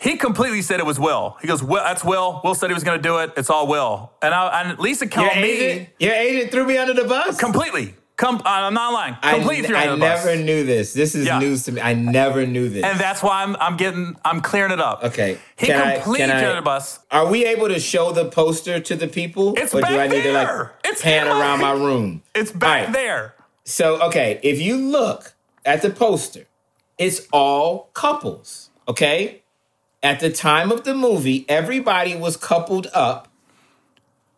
he 0.00 0.16
completely 0.16 0.62
said 0.62 0.80
it 0.80 0.86
was 0.86 0.98
Will. 1.00 1.36
He 1.40 1.48
goes, 1.48 1.62
well, 1.62 1.84
"That's 1.84 2.04
Will. 2.04 2.40
Will 2.44 2.54
said 2.54 2.68
he 2.70 2.74
was 2.74 2.84
going 2.84 2.98
to 2.98 3.02
do 3.02 3.18
it. 3.18 3.32
It's 3.36 3.50
all 3.50 3.66
Will." 3.66 4.12
And, 4.22 4.34
I, 4.34 4.62
and 4.62 4.78
Lisa 4.78 5.04
Your 5.06 5.10
called 5.10 5.36
me 5.36 5.50
agent, 5.50 5.88
your 5.98 6.12
agent 6.14 6.50
threw 6.52 6.66
me 6.66 6.76
under 6.78 6.94
the 6.94 7.04
bus. 7.04 7.38
completely. 7.38 7.94
Com- 8.16 8.40
I'm 8.44 8.74
not 8.74 8.92
lying. 8.92 9.16
Completely 9.20 9.66
threw 9.66 9.74
me 9.74 9.80
I 9.82 9.88
under 9.90 9.96
the 9.96 10.00
bus. 10.12 10.24
I 10.24 10.30
never 10.34 10.44
knew 10.44 10.64
this. 10.64 10.92
This 10.92 11.16
is 11.16 11.26
Yeah. 11.26 11.40
news 11.40 11.64
to 11.64 11.72
me. 11.72 11.80
I 11.80 11.94
never 11.94 12.46
knew 12.46 12.68
this. 12.68 12.84
and 12.84 12.96
that's 13.00 13.24
why 13.24 13.42
I'm, 13.42 13.56
I'm 13.58 13.76
getting, 13.76 14.14
I'm 14.24 14.40
clearing 14.40 14.70
it 14.70 14.78
up. 14.80 15.02
okay. 15.02 15.36
He 15.56 15.66
Can 15.66 15.80
completely 15.96 16.22
I- 16.22 16.26
threw 16.28 16.36
me 16.36 16.44
under 16.44 16.54
the 16.54 16.62
bus. 16.62 17.00
Are 17.10 17.26
we 17.26 17.44
able 17.44 17.66
to 17.66 17.80
show 17.80 18.12
the 18.12 18.26
poster 18.26 18.78
to 18.78 18.94
the 18.94 19.08
people? 19.08 19.54
It's 19.56 19.74
or 19.74 19.78
do 19.78 19.82
back 19.82 19.98
I 19.98 20.06
need 20.06 20.22
to 20.22 20.32
like 20.32 20.46
there. 20.46 20.72
It's 20.84 21.02
pan 21.02 21.26
back. 21.26 21.40
around 21.40 21.60
my 21.60 21.72
room? 21.86 22.22
It's 22.36 22.52
back 22.52 22.84
right. 22.84 22.92
there. 22.92 23.33
So, 23.64 24.00
okay, 24.02 24.38
if 24.42 24.60
you 24.60 24.76
look 24.76 25.34
at 25.64 25.82
the 25.82 25.90
poster, 25.90 26.46
it's 26.98 27.26
all 27.32 27.90
couples, 27.94 28.70
okay? 28.86 29.42
At 30.02 30.20
the 30.20 30.30
time 30.30 30.70
of 30.70 30.84
the 30.84 30.94
movie, 30.94 31.46
everybody 31.48 32.14
was 32.14 32.36
coupled 32.36 32.88
up 32.92 33.28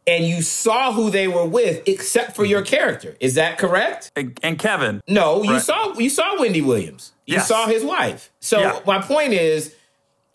and 0.06 0.24
you 0.24 0.40
saw 0.42 0.92
who 0.92 1.10
they 1.10 1.26
were 1.26 1.44
with 1.44 1.82
except 1.88 2.36
for 2.36 2.44
your 2.44 2.62
character. 2.62 3.16
Is 3.18 3.34
that 3.34 3.58
correct? 3.58 4.12
And, 4.14 4.38
and 4.44 4.58
Kevin, 4.58 5.00
No, 5.08 5.42
you 5.42 5.54
Right. 5.54 5.62
saw 5.62 5.98
you 5.98 6.08
saw 6.08 6.38
Wendy 6.38 6.60
Williams. 6.62 7.10
You 7.26 7.34
Yes. 7.38 7.48
saw 7.48 7.66
his 7.66 7.82
wife. 7.82 8.30
So 8.40 8.60
Yeah. 8.60 8.80
my 8.86 9.00
point 9.00 9.32
is 9.32 9.74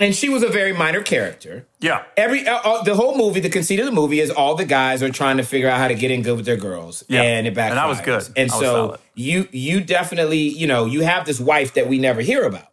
and 0.02 0.14
she 0.16 0.28
was 0.30 0.44
a 0.44 0.48
very 0.50 0.74
minor 0.74 1.02
character. 1.02 1.66
yeah. 1.80 2.04
Every 2.18 2.48
uh, 2.48 2.60
uh, 2.60 2.84
the 2.84 2.96
whole 2.96 3.18
movie, 3.18 3.40
the 3.40 3.50
conceit 3.50 3.80
of 3.80 3.86
the 3.86 3.92
movie 3.92 4.20
is 4.20 4.30
all 4.30 4.56
the 4.56 4.66
guys 4.66 5.02
are 5.04 5.10
trying 5.10 5.38
to 5.38 5.44
figure 5.44 5.70
out 5.70 5.78
how 5.80 5.88
to 5.88 5.96
get 5.96 6.12
in 6.12 6.22
good 6.24 6.36
with 6.38 6.46
their 6.46 6.58
girls, 6.58 7.04
Yeah. 7.08 7.22
and 7.22 7.48
it 7.48 7.54
backfires. 7.54 7.70
And 7.70 7.78
that 7.78 7.88
was 7.88 8.02
good. 8.02 8.24
And 8.38 8.52
was 8.52 8.60
so 8.60 8.98
you 9.16 9.48
you 9.52 9.82
definitely 9.82 10.40
you 10.40 10.68
know 10.68 10.86
you 10.86 11.02
have 11.02 11.26
this 11.26 11.40
wife 11.40 11.74
that 11.76 11.88
we 11.88 11.98
never 12.00 12.22
hear 12.22 12.44
about. 12.44 12.68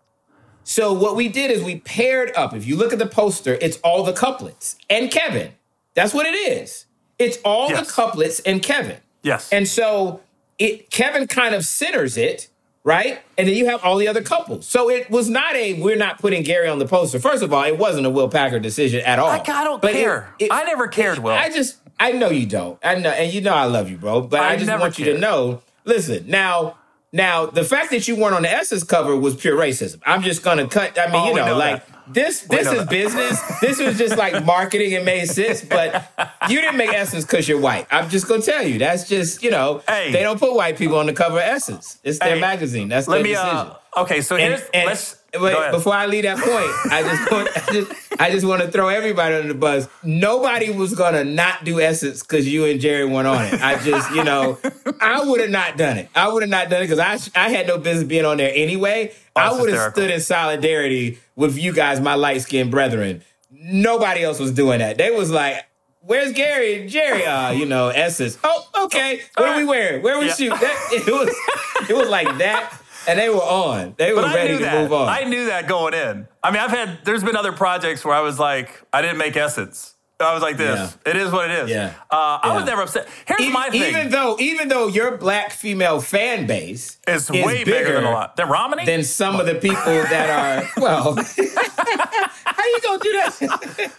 So 0.65 0.93
what 0.93 1.17
we 1.17 1.29
did 1.29 1.51
is 1.51 1.63
we 1.63 1.81
paired 1.81 2.31
up. 2.37 2.53
If 2.55 2.67
you 2.67 2.77
look 2.77 2.93
at 2.93 2.99
the 2.99 3.07
poster, 3.07 3.57
it's 3.61 3.79
all 3.79 4.03
the 4.05 4.13
couplets 4.13 4.77
and 4.91 5.11
Kevin. 5.11 5.53
That's 5.95 6.13
what 6.13 6.27
it 6.27 6.35
is. 6.35 6.85
It's 7.19 7.39
all 7.45 7.71
Yes. 7.71 7.87
the 7.87 7.93
couplets 7.93 8.41
and 8.41 8.63
Kevin. 8.63 8.99
Yes. 9.23 9.49
And 9.51 9.67
so 9.67 10.21
it 10.59 10.91
Kevin 10.91 11.27
kind 11.27 11.55
of 11.55 11.65
centers 11.65 12.17
it, 12.17 12.49
right? 12.89 13.21
And 13.37 13.47
then 13.47 13.55
you 13.55 13.67
have 13.67 13.85
all 13.85 13.99
the 13.99 14.09
other 14.09 14.23
couples. 14.23 14.67
So 14.67 14.89
it 14.91 15.11
was 15.11 15.29
not 15.29 15.55
a 15.55 15.75
we're 15.81 15.95
not 15.97 16.19
putting 16.19 16.43
Gary 16.43 16.69
on 16.69 16.79
the 16.79 16.87
poster. 16.87 17.21
First 17.21 17.43
of 17.43 17.53
all, 17.53 17.63
it 17.65 17.77
wasn't 17.79 18.07
a 18.07 18.11
Will 18.11 18.29
Packer 18.31 18.59
decision 18.59 19.03
at 19.05 19.19
all. 19.19 19.29
I, 19.29 19.41
I 19.47 19.65
don't 19.65 19.83
But 19.83 19.93
care. 19.93 20.33
it- 20.39 20.51
I 20.51 20.65
never 20.65 20.89
cared, 20.89 21.19
Will. 21.19 21.33
I 21.33 21.51
just 21.51 21.77
I 22.01 22.13
know 22.13 22.31
you 22.31 22.47
don't. 22.47 22.79
I 22.83 22.95
know 22.95 23.11
and 23.11 23.33
you 23.33 23.43
know 23.43 23.53
I 23.55 23.65
love 23.67 23.91
you, 23.91 23.99
bro. 23.99 24.23
But 24.23 24.41
I, 24.41 24.53
I 24.53 24.57
just 24.57 24.71
want 24.81 24.99
you 24.99 25.05
to 25.13 25.19
know. 25.19 25.63
Listen, 25.85 26.29
now 26.29 26.79
now 27.13 27.47
the 27.47 27.65
fact 27.65 27.91
that 27.91 28.09
you 28.09 28.17
weren't 28.17 28.35
on 28.35 28.43
the 28.43 28.51
Essence 28.51 28.85
cover 28.85 29.15
was 29.17 29.37
pure 29.37 29.57
racism. 29.57 30.01
I'm 30.07 30.23
just 30.23 30.43
gonna 30.43 30.67
cut 30.67 30.99
I 30.99 31.07
mean, 31.13 31.17
Oh, 31.17 31.29
you 31.29 31.35
know, 31.37 31.47
know 31.47 31.57
like 31.59 31.87
that. 31.87 31.98
This 32.11 32.41
this 32.43 32.67
is 32.67 32.73
that. 32.79 32.89
business. 32.91 33.41
this 33.61 33.79
was 33.79 33.99
just 33.99 34.17
like 34.17 34.45
marketing 34.45 34.95
and 34.95 35.05
made 35.05 35.27
sense, 35.29 35.63
but 35.63 36.11
you 36.49 36.61
didn't 36.61 36.77
make 36.77 36.93
Essence 36.93 37.25
because 37.25 37.49
you're 37.49 37.61
white. 37.61 37.87
I'm 37.91 38.09
just 38.09 38.27
gonna 38.29 38.43
tell 38.43 38.63
you. 38.67 38.79
That's 38.79 39.09
just, 39.09 39.43
you 39.43 39.51
know, 39.51 39.83
Hey. 39.89 40.13
they 40.13 40.23
don't 40.23 40.39
put 40.41 40.55
white 40.55 40.77
people 40.79 40.99
on 40.99 41.07
the 41.07 41.13
cover 41.13 41.37
of 41.39 41.43
Essence. 41.45 41.99
It's 42.03 42.19
their 42.19 42.35
Hey, 42.35 42.41
magazine. 42.41 42.89
That's 42.89 43.07
Let 43.09 43.17
their 43.19 43.25
me. 43.25 43.31
decision. 43.31 43.57
Uh, 43.57 43.75
okay, 43.99 44.21
so 44.23 44.37
And- 44.37 44.45
here's 44.55 44.63
and- 44.73 44.87
let's 44.87 45.17
But 45.33 45.73
before 45.73 45.93
I 45.93 46.07
leave 46.07 46.23
that 46.23 46.39
point, 46.39 46.93
I 46.93 47.03
just 47.03 47.31
want 47.31 47.49
I 47.55 47.73
just, 47.73 48.21
I 48.21 48.31
just 48.31 48.47
want 48.47 48.63
to 48.63 48.71
throw 48.71 48.89
everybody 48.89 49.35
under 49.35 49.49
the 49.49 49.59
bus. 49.59 49.87
Nobody 50.03 50.71
was 50.71 50.95
gonna 50.95 51.23
not 51.25 51.65
do 51.65 51.81
Essence 51.81 52.23
because 52.23 52.49
you 52.49 52.65
and 52.65 52.81
Jerry 52.81 53.05
went 53.05 53.29
on 53.29 53.45
it. 53.45 53.61
I 53.61 53.83
just, 53.83 54.11
you 54.13 54.25
know, 54.25 54.59
I 55.01 55.23
would 55.23 55.41
have 55.41 55.51
not 55.51 55.77
done 55.77 55.99
it. 55.99 56.09
I 56.15 56.29
would 56.29 56.43
have 56.43 56.51
not 56.51 56.71
done 56.71 56.83
it 56.83 56.89
because 56.89 56.99
I 56.99 57.19
I 57.39 57.51
had 57.51 57.67
no 57.67 57.77
business 57.79 58.09
being 58.09 58.25
on 58.25 58.39
there 58.39 58.53
anyway. 58.55 59.13
Oh, 59.37 59.41
I 59.41 59.61
would 59.61 59.71
have 59.71 59.93
stood 59.93 60.11
in 60.11 60.21
solidarity 60.21 61.19
with 61.37 61.59
you 61.59 61.75
guys, 61.75 62.01
my 62.01 62.15
light 62.15 62.41
skinned 62.41 62.71
brethren. 62.71 63.23
Nobody 63.51 64.23
else 64.23 64.39
was 64.39 64.53
doing 64.53 64.79
that. 64.79 64.97
They 64.97 65.11
was 65.11 65.31
like, 65.31 65.65
Where's 66.01 66.33
Gary? 66.33 66.89
Jerry, 66.89 67.27
uh, 67.27 67.51
you 67.51 67.67
know, 67.67 67.89
Essence. 67.89 68.39
Oh, 68.43 68.67
okay. 68.85 69.21
What 69.37 69.51
are 69.51 69.57
we 69.59 69.65
wearing? 69.67 70.03
Where 70.03 70.19
we 70.19 70.29
yeah. 70.29 70.35
shoot? 70.35 70.51
That, 70.51 70.89
it 70.93 71.13
was 71.13 71.91
it 71.91 71.95
was 71.95 72.09
like 72.09 72.39
that. 72.39 72.73
And 73.09 73.19
they 73.19 73.31
were 73.31 73.37
on. 73.37 73.95
They 73.97 74.13
were 74.13 74.23
but 74.23 74.35
ready 74.35 74.59
to 74.59 74.65
that. 74.65 74.83
move 74.83 74.93
on. 74.93 75.09
I 75.09 75.25
knew 75.25 75.47
that 75.47 75.67
going 75.67 75.95
in. 75.95 76.29
I 76.43 76.51
mean, 76.51 76.61
I've 76.61 76.71
had 76.71 76.99
there's 77.05 77.25
been 77.25 77.37
other 77.37 77.53
projects 77.53 78.05
where 78.05 78.15
I 78.15 78.21
was 78.21 78.39
like, 78.39 78.83
I 78.93 79.03
didn't 79.03 79.19
make 79.19 79.37
Essence. 79.37 79.95
I 80.21 80.35
was 80.35 80.43
like 80.43 80.57
this. 80.57 80.97
Yeah. 81.07 81.11
It 81.11 81.17
is 81.17 81.31
what 81.31 81.49
it 81.49 81.59
is. 81.59 81.71
Yeah. 81.71 81.95
Uh, 82.11 82.41
I 82.43 82.57
was 82.57 82.65
never 82.65 82.83
upset. 82.83 83.09
Here's 83.25 83.41
even, 83.41 83.53
my 83.53 83.71
thing. 83.71 83.83
Even 83.83 84.11
though, 84.11 84.37
even 84.41 84.69
though 84.69 84.89
your 84.89 85.17
black 85.17 85.53
female 85.53 86.01
fan 86.01 86.47
base 86.47 86.99
is, 87.07 87.25
is 87.25 87.31
way 87.31 87.63
bigger, 87.65 87.65
bigger, 87.65 87.93
than 87.95 88.05
a 88.05 88.11
lot 88.11 88.37
than 88.37 88.49
Romany, 88.49 88.85
than 88.85 89.05
some 89.05 89.39
of 89.39 89.47
the 89.47 89.55
people 89.55 89.77
that 89.85 90.29
are 90.29 90.71
well. 90.83 91.15
how 91.15 92.65
you 92.65 92.81
gonna 92.83 92.99
do 92.99 93.13
that? 93.13 93.93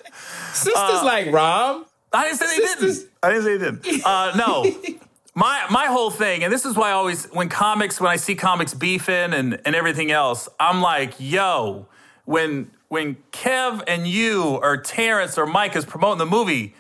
Sisters 0.54 0.76
uh, 0.76 1.02
like 1.06 1.32
Rom. 1.32 1.86
I 2.12 2.26
didn't 2.26 2.40
say 2.40 2.46
they 2.48 2.66
Sisters. 2.66 3.00
didn't. 3.00 3.14
I 3.24 3.30
didn't 3.30 3.44
say 3.44 3.58
they 3.58 3.72
didn't. 3.72 4.06
Uh, 4.06 4.36
no. 4.36 5.00
my 5.40 5.66
my 5.70 5.86
whole 5.86 6.12
thing, 6.12 6.44
and 6.44 6.52
this 6.52 6.66
is 6.66 6.76
why 6.76 6.90
I 6.90 6.92
always 6.92 7.26
when 7.28 7.48
comics, 7.48 8.02
when 8.02 8.12
I 8.12 8.18
see 8.18 8.36
comics 8.36 8.74
beefing 8.74 9.34
and, 9.34 9.60
and 9.64 9.74
everything 9.74 10.12
else, 10.12 10.50
I'm 10.60 10.82
like, 10.82 11.14
yo, 11.18 11.88
when 12.26 12.72
when 12.90 13.16
Kev 13.32 13.82
and 13.88 14.06
you 14.06 14.60
or 14.62 14.76
Terrence 14.78 15.38
or 15.38 15.46
Mike 15.46 15.78
is 15.78 15.86
promoting 15.86 16.18
the 16.18 16.26
movie, 16.26 16.76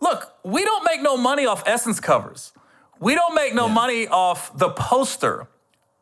look, 0.00 0.34
we 0.42 0.64
don't 0.64 0.84
make 0.84 1.00
no 1.00 1.16
money 1.16 1.46
off 1.46 1.62
Essence 1.64 2.00
covers. 2.00 2.52
We 2.98 3.14
don't 3.14 3.36
make 3.36 3.54
no 3.54 3.68
yeah. 3.68 3.74
money 3.74 4.08
off 4.08 4.56
the 4.58 4.70
poster. 4.70 5.46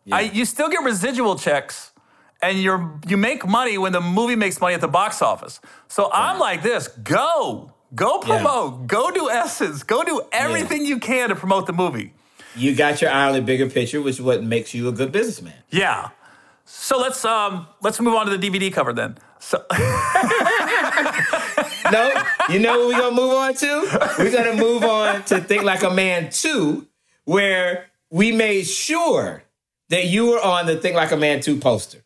Yeah. 0.07 0.17
I, 0.17 0.21
you 0.23 0.47
still 0.47 0.71
get 0.71 0.83
residual 0.83 1.37
checks 1.37 1.93
and 2.41 2.59
you're 2.59 2.99
you 3.07 3.19
make 3.19 3.47
money 3.47 3.77
when 3.77 3.93
the 3.93 4.01
movie 4.01 4.37
makes 4.37 4.59
money 4.59 4.75
at 4.75 4.81
the 4.81 4.89
box 4.89 5.21
office. 5.21 5.61
So. 5.89 6.11
I'm 6.11 6.39
like 6.39 6.63
this, 6.63 6.89
go. 6.89 7.75
Go 7.95 8.19
promote. 8.19 8.87
Go 8.87 9.11
do 9.11 9.29
Essence. 9.31 9.83
Go 9.83 10.05
do 10.05 10.23
everything 10.33 10.85
you 10.87 10.99
can 10.99 11.29
to 11.31 11.35
promote 11.35 11.67
the 11.67 11.73
movie. 11.73 12.13
You 12.57 12.75
got 12.75 13.01
your 13.01 13.11
eye 13.11 13.29
on 13.29 13.35
the 13.35 13.43
bigger 13.43 13.69
picture, 13.71 14.01
which 14.03 14.17
is 14.17 14.23
what 14.23 14.43
makes 14.43 14.75
you 14.75 14.89
a 14.89 14.93
good 14.93 15.13
businessman. 15.13 15.55
Yeah. 15.71 16.11
So 16.65 16.99
let's 16.99 17.25
um 17.25 17.67
let's 17.83 18.01
move 18.01 18.15
on 18.15 18.27
to 18.27 18.37
the 18.37 18.49
DVD 18.49 18.73
cover 18.73 18.93
then. 18.93 19.19
So 19.41 19.65
No, 21.91 22.13
you 22.49 22.61
know 22.61 22.79
what 22.79 22.89
we're 22.89 22.99
gonna 22.99 23.17
move 23.17 23.33
on 23.33 23.55
to? 23.55 24.15
We're 24.19 24.31
gonna 24.31 24.55
move 24.55 24.85
on 24.85 25.25
to 25.25 25.41
Think 25.41 25.65
Like 25.65 25.83
a 25.83 25.91
Man 25.91 26.31
2, 26.31 26.87
where 27.25 27.87
we 28.11 28.31
made 28.33 28.67
sure 28.67 29.43
that 29.89 30.07
you 30.07 30.27
were 30.27 30.41
on 30.41 30.67
the 30.67 30.77
Think 30.77 30.95
Like 30.95 31.11
a 31.11 31.17
Man 31.17 31.41
2 31.41 31.57
poster. 31.59 32.05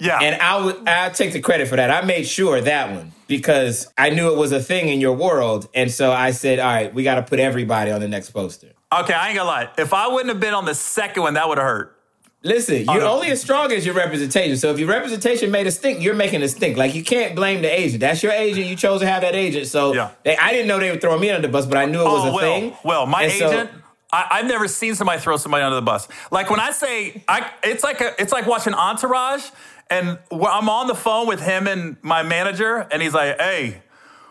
Yeah. 0.00 0.18
And 0.20 0.40
I 0.40 0.64
would 0.64 0.88
I'll 0.88 1.10
take 1.10 1.32
the 1.32 1.40
credit 1.40 1.68
for 1.68 1.76
that. 1.76 1.90
I 1.90 2.06
made 2.06 2.26
sure 2.26 2.60
that 2.60 2.94
one 2.94 3.12
because 3.26 3.92
I 3.98 4.10
knew 4.10 4.32
it 4.32 4.36
was 4.36 4.52
a 4.52 4.60
thing 4.62 4.88
in 4.88 5.00
your 5.00 5.14
world. 5.14 5.68
And 5.74 5.90
so 5.90 6.12
I 6.12 6.30
said, 6.30 6.58
all 6.58 6.66
right, 6.66 6.92
we 6.92 7.02
gotta 7.02 7.22
put 7.22 7.40
everybody 7.40 7.90
on 7.90 8.00
the 8.00 8.08
next 8.08 8.30
poster. 8.30 8.72
Okay, 8.92 9.12
I 9.12 9.28
ain't 9.28 9.36
gonna 9.36 9.48
lie. 9.48 9.70
If 9.76 9.92
I 9.92 10.08
wouldn't 10.08 10.28
have 10.28 10.40
been 10.40 10.54
on 10.54 10.64
the 10.64 10.74
second 10.74 11.22
one, 11.22 11.34
that 11.34 11.48
would 11.48 11.58
have 11.58 11.66
hurt. 11.66 11.98
Listen, 12.44 12.84
you're 12.84 13.04
only 13.04 13.30
as 13.30 13.40
strong 13.40 13.72
as 13.72 13.84
your 13.84 13.96
representation. 13.96 14.56
So 14.56 14.70
if 14.70 14.78
your 14.78 14.88
representation 14.88 15.50
made 15.50 15.66
a 15.66 15.72
stink, 15.72 16.00
you're 16.00 16.14
making 16.14 16.40
a 16.42 16.48
stink. 16.48 16.76
Like 16.76 16.94
you 16.94 17.02
can't 17.02 17.34
blame 17.34 17.62
the 17.62 17.68
agent. 17.68 18.00
That's 18.00 18.22
your 18.22 18.30
agent. 18.30 18.66
You 18.66 18.76
chose 18.76 19.00
to 19.00 19.08
have 19.08 19.22
that 19.22 19.34
agent. 19.34 19.66
So 19.66 19.92
yeah. 19.92 20.10
they, 20.22 20.36
I 20.36 20.52
didn't 20.52 20.68
know 20.68 20.78
they 20.78 20.92
were 20.92 20.98
throwing 20.98 21.20
me 21.20 21.30
under 21.30 21.46
the 21.46 21.52
bus, 21.52 21.66
but 21.66 21.78
I 21.78 21.86
knew 21.86 22.00
it 22.00 22.04
was 22.04 22.26
oh, 22.26 22.28
a 22.28 22.34
well, 22.34 22.60
thing. 22.60 22.76
Well, 22.84 23.06
my 23.06 23.24
and 23.24 23.32
agent. 23.32 23.70
So, 23.72 23.78
I, 24.10 24.38
have 24.38 24.46
never 24.46 24.68
seen 24.68 24.94
somebody 24.94 25.20
throw 25.20 25.36
somebody 25.36 25.64
under 25.64 25.74
the 25.74 25.82
bus. 25.82 26.08
Like 26.30 26.48
when 26.48 26.60
I 26.60 26.70
say, 26.70 27.24
I, 27.28 27.50
it's 27.62 27.84
like 27.84 28.00
a, 28.00 28.14
it's 28.18 28.32
like 28.32 28.46
watching 28.46 28.72
Entourage, 28.72 29.44
and 29.90 30.18
I'm 30.30 30.68
on 30.68 30.86
the 30.86 30.94
phone 30.94 31.26
with 31.26 31.40
him 31.40 31.66
and 31.66 31.96
my 32.02 32.22
manager, 32.22 32.86
and 32.90 33.02
he's 33.02 33.14
like, 33.14 33.40
"Hey, 33.40 33.82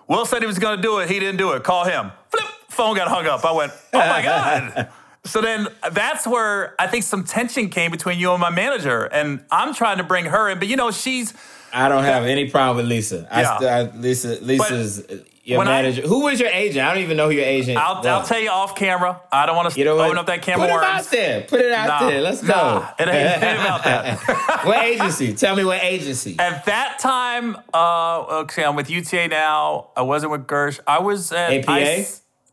Will 0.08 0.26
said 0.26 0.42
he 0.42 0.48
was 0.48 0.60
going 0.60 0.78
to 0.78 0.82
do 0.82 1.00
it. 1.00 1.10
He 1.10 1.20
didn't 1.20 1.38
do 1.38 1.54
it. 1.54 1.64
Call 1.64 1.86
him." 1.86 2.12
Flip, 2.30 2.46
phone 2.70 2.96
got 2.96 3.08
hung 3.08 3.26
up. 3.26 3.44
I 3.46 3.52
went, 3.52 3.72
"Oh 3.94 4.00
my 4.00 4.22
god." 4.22 4.90
So 5.28 5.42
then 5.42 5.68
that's 5.92 6.26
where 6.26 6.74
I 6.80 6.88
think 6.88 7.04
some 7.04 7.26
tension 7.26 7.68
came 7.68 7.92
between 7.92 8.18
you 8.18 8.32
and 8.32 8.40
my 8.40 8.50
manager. 8.50 9.04
And 9.04 9.44
I'm 9.52 9.74
trying 9.74 9.98
to 9.98 10.04
bring 10.04 10.24
her 10.24 10.50
in, 10.50 10.58
but 10.58 10.70
you 10.70 10.78
know, 10.78 10.90
she's. 10.90 11.34
I 11.74 11.90
don't 11.90 12.06
have 12.06 12.24
any 12.24 12.50
problem 12.50 12.78
with 12.78 12.86
Lisa. 12.86 13.28
Yeah. 13.30 13.58
I, 13.60 13.66
I, 13.66 13.92
Lisa, 13.92 14.40
Lisa's 14.42 15.02
but 15.02 15.28
your 15.48 15.64
manager. 15.64 16.04
I, 16.04 16.08
who 16.08 16.24
was 16.24 16.40
your 16.40 16.50
agent? 16.50 16.86
I 16.86 16.94
don't 16.94 17.04
even 17.04 17.18
know 17.18 17.30
who 17.30 17.36
your 17.36 17.46
agent. 17.46 17.78
I'll, 17.78 18.06
I'll 18.08 18.26
tell 18.26 18.40
you 18.40 18.50
off 18.50 18.76
camera. 18.76 19.22
I 19.32 19.46
don't 19.46 19.56
want 19.56 19.72
to 19.72 19.80
you 19.80 19.86
know 19.86 20.00
open 20.00 20.18
up 20.18 20.26
that 20.28 20.42
camera. 20.42 20.68
Put 20.68 20.74
worms. 20.74 20.84
it 20.84 20.90
out 20.90 21.06
there. 21.12 21.42
Put 21.42 21.62
it 21.62 21.72
out 21.72 21.88
nah, 21.88 22.10
there. 22.10 22.22
Let's 22.22 22.42
go. 22.42 22.48
Nah, 22.48 22.92
it, 23.00 23.08
ain't, 23.08 23.44
it 23.44 23.60
about 23.60 23.84
that. 23.84 24.20
what 24.66 24.84
agency? 24.84 25.34
Tell 25.34 25.56
me 25.56 25.64
what 25.64 25.84
agency. 25.84 26.36
At 26.40 26.66
that 26.66 27.00
time, 27.00 27.58
uh, 27.74 28.42
okay, 28.42 28.64
I'm 28.64 28.76
with 28.76 28.90
UTA 28.90 29.30
now. 29.30 29.92
I 29.96 30.02
wasn't 30.02 30.32
with 30.32 30.48
Gersh. 30.48 30.80
I 30.86 31.00
was 31.00 31.32
at 31.32 31.52
APA. 31.52 31.72
I, 31.72 32.08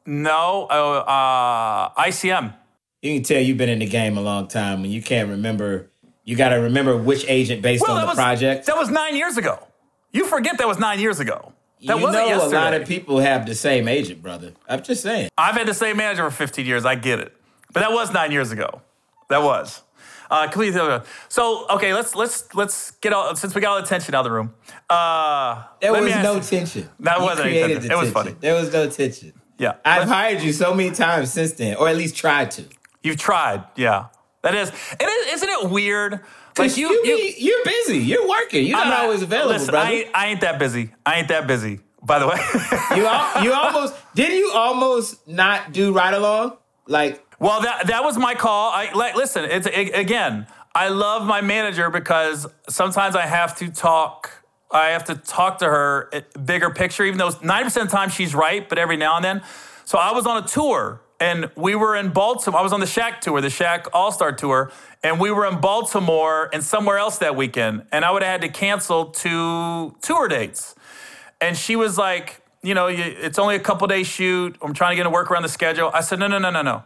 no, 0.06 0.66
uh, 0.70 1.94
uh, 1.94 2.02
ICM 2.02 2.54
you 3.04 3.14
can 3.16 3.22
tell 3.22 3.40
you've 3.40 3.58
been 3.58 3.68
in 3.68 3.80
the 3.80 3.86
game 3.86 4.16
a 4.16 4.22
long 4.22 4.48
time 4.48 4.80
when 4.80 4.90
you 4.90 5.02
can't 5.02 5.28
remember. 5.28 5.90
You 6.24 6.36
got 6.36 6.48
to 6.48 6.56
remember 6.56 6.96
which 6.96 7.26
agent 7.28 7.60
based 7.60 7.82
well, 7.86 7.98
on 7.98 8.00
the 8.00 8.06
was, 8.06 8.16
project. 8.16 8.64
That 8.64 8.78
was 8.78 8.88
nine 8.88 9.14
years 9.14 9.36
ago. 9.36 9.58
You 10.10 10.24
forget 10.24 10.56
that 10.56 10.66
was 10.66 10.78
nine 10.78 10.98
years 11.00 11.20
ago. 11.20 11.52
That 11.82 11.98
you 11.98 12.10
know 12.10 12.26
yesterday. 12.26 12.56
a 12.56 12.60
lot 12.60 12.74
of 12.74 12.88
people 12.88 13.18
have 13.18 13.46
the 13.46 13.54
same 13.54 13.88
agent, 13.88 14.22
brother. 14.22 14.52
I'm 14.68 14.82
just 14.82 15.02
saying. 15.02 15.28
I've 15.36 15.54
had 15.54 15.66
the 15.66 15.74
same 15.74 15.96
manager 15.96 16.28
for 16.30 16.36
15 16.36 16.64
years. 16.64 16.84
I 16.84 16.94
get 16.94 17.18
it, 17.20 17.32
but 17.72 17.80
that 17.80 17.92
was 17.92 18.12
nine 18.12 18.32
years 18.32 18.52
ago. 18.52 18.82
That 19.28 19.42
was. 19.42 19.82
Uh, 20.30 20.48
completely 20.48 21.00
So 21.28 21.66
okay, 21.68 21.92
let's 21.92 22.14
let's 22.14 22.52
let's 22.54 22.92
get 22.92 23.12
all 23.12 23.36
since 23.36 23.54
we 23.54 23.60
got 23.60 23.72
all 23.76 23.80
the 23.82 23.86
tension 23.86 24.14
out 24.14 24.20
of 24.20 24.24
the 24.24 24.30
room. 24.32 24.54
Uh, 24.88 25.64
there 25.80 25.92
was 25.92 26.14
no 26.16 26.40
tension. 26.40 26.88
That 27.00 27.18
you 27.18 27.24
wasn't 27.24 27.48
any 27.48 27.74
tension. 27.74 27.90
It 27.90 27.98
was 27.98 28.10
funny. 28.10 28.34
There 28.40 28.54
was 28.54 28.72
no 28.72 28.88
tension. 28.88 29.32
Yeah, 29.58 29.74
I've 29.84 30.08
hired 30.08 30.42
you 30.42 30.52
so 30.52 30.74
many 30.74 30.90
times 30.90 31.32
since 31.32 31.52
then, 31.52 31.76
or 31.76 31.88
at 31.88 31.96
least 31.96 32.16
tried 32.16 32.50
to. 32.52 32.64
You've 33.02 33.18
tried, 33.18 33.64
yeah. 33.76 34.06
That 34.44 34.54
is, 34.54 34.68
it 34.68 35.02
is 35.02 35.42
isn't 35.42 35.48
it 35.48 35.70
weird? 35.70 36.20
Like 36.58 36.76
you, 36.76 36.90
you, 37.02 37.34
you, 37.38 37.54
are 37.54 37.64
busy. 37.64 37.98
You're 37.98 38.28
working. 38.28 38.66
You're 38.66 38.76
not, 38.76 38.88
not, 38.88 39.00
always 39.00 39.22
available, 39.22 39.52
listen, 39.52 39.70
brother. 39.70 39.88
I 39.88 39.92
ain't, 39.92 40.10
I 40.14 40.26
ain't 40.26 40.40
that 40.42 40.58
busy. 40.58 40.92
I 41.04 41.16
ain't 41.16 41.28
that 41.28 41.46
busy. 41.46 41.80
By 42.02 42.18
the 42.18 42.28
way, 42.28 42.36
you 42.94 43.02
you 43.42 43.54
almost 43.54 43.94
didn't 44.14 44.36
you 44.36 44.52
almost 44.52 45.26
not 45.26 45.72
do 45.72 45.94
ride 45.94 46.12
along 46.12 46.58
like. 46.86 47.24
Well, 47.40 47.62
that 47.62 47.86
that 47.86 48.04
was 48.04 48.18
my 48.18 48.34
call. 48.34 48.70
I 48.70 48.92
like 48.92 49.16
listen. 49.16 49.46
It's 49.46 49.66
it, 49.66 49.94
again. 49.94 50.46
I 50.74 50.88
love 50.88 51.24
my 51.24 51.40
manager 51.40 51.88
because 51.88 52.46
sometimes 52.68 53.16
I 53.16 53.22
have 53.22 53.56
to 53.58 53.70
talk. 53.70 54.30
I 54.70 54.88
have 54.88 55.04
to 55.04 55.14
talk 55.14 55.58
to 55.58 55.66
her 55.66 56.10
eh, 56.12 56.20
bigger 56.44 56.68
picture, 56.68 57.04
even 57.04 57.16
though 57.16 57.30
90% 57.30 57.66
of 57.66 57.72
the 57.72 57.86
time 57.86 58.10
she's 58.10 58.34
right, 58.34 58.68
but 58.68 58.76
every 58.76 58.96
now 58.96 59.16
and 59.16 59.24
then. 59.24 59.42
So 59.84 59.98
I 59.98 60.12
was 60.12 60.26
on 60.26 60.42
a 60.42 60.46
tour 60.46 61.00
and 61.24 61.50
we 61.56 61.74
were 61.74 61.96
in 61.96 62.10
Baltimore. 62.10 62.60
I 62.60 62.62
was 62.62 62.74
on 62.74 62.80
the 62.80 62.86
Shaq 62.86 63.20
tour, 63.20 63.40
the 63.40 63.48
Shaq 63.48 63.88
All 63.94 64.12
Star 64.12 64.30
tour, 64.30 64.70
and 65.02 65.18
we 65.18 65.30
were 65.30 65.46
in 65.46 65.58
Baltimore 65.58 66.50
and 66.52 66.62
somewhere 66.62 66.98
else 66.98 67.16
that 67.18 67.34
weekend. 67.34 67.86
And 67.92 68.04
I 68.04 68.10
would 68.10 68.22
have 68.22 68.30
had 68.30 68.40
to 68.42 68.50
cancel 68.50 69.06
two 69.06 69.96
tour 70.02 70.28
dates. 70.28 70.74
And 71.40 71.56
she 71.56 71.76
was 71.76 71.96
like, 71.96 72.42
you 72.62 72.74
know, 72.74 72.88
it's 72.88 73.38
only 73.38 73.56
a 73.56 73.60
couple 73.60 73.86
days 73.86 74.06
shoot. 74.06 74.58
I'm 74.60 74.74
trying 74.74 74.92
to 74.92 74.96
get 74.96 75.04
to 75.04 75.10
work 75.10 75.30
around 75.30 75.44
the 75.44 75.48
schedule. 75.48 75.90
I 75.94 76.02
said, 76.02 76.18
no, 76.18 76.26
no, 76.26 76.38
no, 76.38 76.50
no, 76.50 76.60
no. 76.60 76.84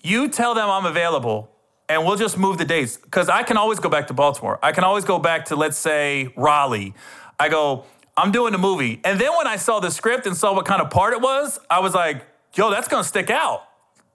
You 0.00 0.28
tell 0.28 0.54
them 0.54 0.68
I'm 0.68 0.84
available 0.84 1.50
and 1.88 2.04
we'll 2.04 2.16
just 2.16 2.36
move 2.36 2.58
the 2.58 2.66
dates 2.66 2.98
because 2.98 3.30
I 3.30 3.42
can 3.42 3.56
always 3.56 3.80
go 3.80 3.88
back 3.88 4.08
to 4.08 4.14
Baltimore. 4.14 4.58
I 4.62 4.72
can 4.72 4.84
always 4.84 5.06
go 5.06 5.18
back 5.18 5.46
to, 5.46 5.56
let's 5.56 5.78
say, 5.78 6.30
Raleigh. 6.36 6.92
I 7.40 7.48
go, 7.48 7.86
I'm 8.18 8.32
doing 8.32 8.52
the 8.52 8.58
movie. 8.58 9.00
And 9.02 9.18
then 9.18 9.34
when 9.34 9.46
I 9.46 9.56
saw 9.56 9.80
the 9.80 9.90
script 9.90 10.26
and 10.26 10.36
saw 10.36 10.54
what 10.54 10.66
kind 10.66 10.82
of 10.82 10.90
part 10.90 11.14
it 11.14 11.22
was, 11.22 11.58
I 11.70 11.80
was 11.80 11.94
like, 11.94 12.26
yo, 12.54 12.70
that's 12.70 12.88
gonna 12.88 13.02
stick 13.02 13.30
out. 13.30 13.62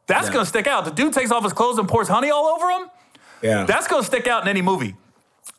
That's 0.08 0.28
yeah. 0.28 0.34
gonna 0.34 0.46
stick 0.46 0.68
out. 0.68 0.86
The 0.86 0.92
dude 0.92 1.14
takes 1.14 1.32
off 1.32 1.44
his 1.44 1.54
clothes 1.54 1.78
and 1.78 1.88
pours 1.88 2.08
honey 2.08 2.30
all 2.30 2.46
over 2.46 2.70
him. 2.70 2.90
Yeah. 3.42 3.66
That's 3.66 3.88
gonna 3.88 4.04
stick 4.04 4.28
out 4.28 4.44
in 4.44 4.48
any 4.48 4.62
movie. 4.62 4.96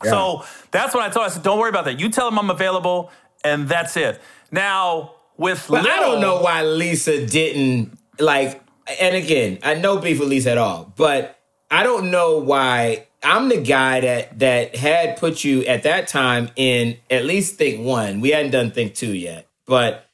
Yeah. 0.03 0.11
So 0.11 0.45
that's 0.71 0.95
what 0.95 1.03
I 1.03 1.11
told. 1.11 1.27
I 1.27 1.29
said, 1.31 1.43
don't 1.43 1.59
worry 1.59 1.71
about 1.71 1.85
that. 1.87 2.01
You 2.01 2.09
tell 2.09 2.29
him 2.29 2.39
I'm 2.39 2.51
available, 2.51 3.11
and 3.43 3.69
that's 3.69 3.97
it. 3.97 4.21
Now 4.51 5.15
with 5.37 5.67
but 5.69 5.85
Lil, 5.85 5.93
I 5.93 5.97
don't 5.97 6.21
know 6.21 6.41
why 6.41 6.63
Lisa 6.63 7.27
didn't 7.27 7.99
like. 8.19 8.63
And 9.01 9.17
again, 9.17 9.59
I 9.63 9.75
know 9.75 9.99
beef 9.99 10.21
with 10.21 10.29
Lisa 10.29 10.51
at 10.51 10.59
all, 10.59 10.93
but 10.97 11.39
I 11.71 11.83
don't 11.83 12.11
know 12.11 12.39
why. 12.39 13.07
I'm 13.23 13.49
the 13.49 13.63
guy 13.63 14.01
that 14.01 14.39
that 14.41 14.77
had 14.77 15.17
put 15.17 15.45
you 15.45 15.65
at 15.65 15.85
that 15.85 16.09
time 16.09 16.51
in 16.57 16.99
at 17.11 17.25
least 17.25 17.57
think 17.57 17.85
one. 17.85 18.21
We 18.21 18.31
hadn't 18.31 18.51
done 18.51 18.71
think 18.71 18.95
two 18.95 19.15
yet, 19.15 19.49
but 19.67 20.07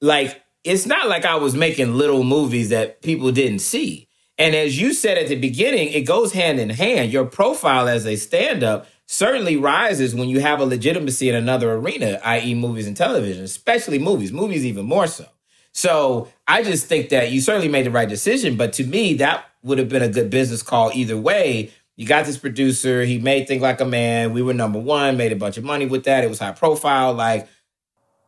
like 0.00 0.42
it's 0.64 0.86
not 0.86 1.08
like 1.08 1.24
I 1.24 1.36
was 1.36 1.54
making 1.54 1.94
little 1.94 2.24
movies 2.24 2.70
that 2.70 3.02
people 3.02 3.30
didn't 3.30 3.60
see. 3.60 4.08
And 4.38 4.54
as 4.54 4.80
you 4.80 4.92
said 4.94 5.18
at 5.18 5.28
the 5.28 5.36
beginning, 5.36 5.88
it 5.92 6.02
goes 6.02 6.32
hand 6.32 6.58
in 6.58 6.70
hand. 6.70 7.12
Your 7.12 7.24
profile 7.24 7.86
as 7.86 8.06
a 8.06 8.16
stand 8.16 8.64
up 8.64 8.88
certainly 9.06 9.56
rises 9.56 10.14
when 10.14 10.28
you 10.28 10.40
have 10.40 10.60
a 10.60 10.64
legitimacy 10.64 11.28
in 11.28 11.34
another 11.34 11.72
arena, 11.72 12.18
i.e., 12.24 12.54
movies 12.54 12.86
and 12.86 12.96
television, 12.96 13.44
especially 13.44 13.98
movies, 13.98 14.32
movies 14.32 14.64
even 14.64 14.86
more 14.86 15.06
so. 15.06 15.26
So 15.72 16.28
I 16.48 16.62
just 16.62 16.86
think 16.86 17.10
that 17.10 17.30
you 17.30 17.40
certainly 17.40 17.68
made 17.68 17.86
the 17.86 17.90
right 17.90 18.08
decision. 18.08 18.56
But 18.56 18.72
to 18.74 18.84
me, 18.84 19.14
that 19.14 19.44
would 19.62 19.78
have 19.78 19.88
been 19.88 20.02
a 20.02 20.08
good 20.08 20.30
business 20.30 20.62
call 20.62 20.90
either 20.94 21.16
way. 21.16 21.70
You 21.96 22.06
got 22.06 22.26
this 22.26 22.38
producer, 22.38 23.04
he 23.04 23.18
made 23.18 23.46
Think 23.46 23.62
Like 23.62 23.80
a 23.80 23.84
Man. 23.84 24.32
We 24.32 24.42
were 24.42 24.54
number 24.54 24.78
one, 24.78 25.16
made 25.16 25.32
a 25.32 25.36
bunch 25.36 25.58
of 25.58 25.64
money 25.64 25.86
with 25.86 26.04
that. 26.04 26.24
It 26.24 26.28
was 26.28 26.38
high 26.38 26.52
profile. 26.52 27.12
Like, 27.12 27.48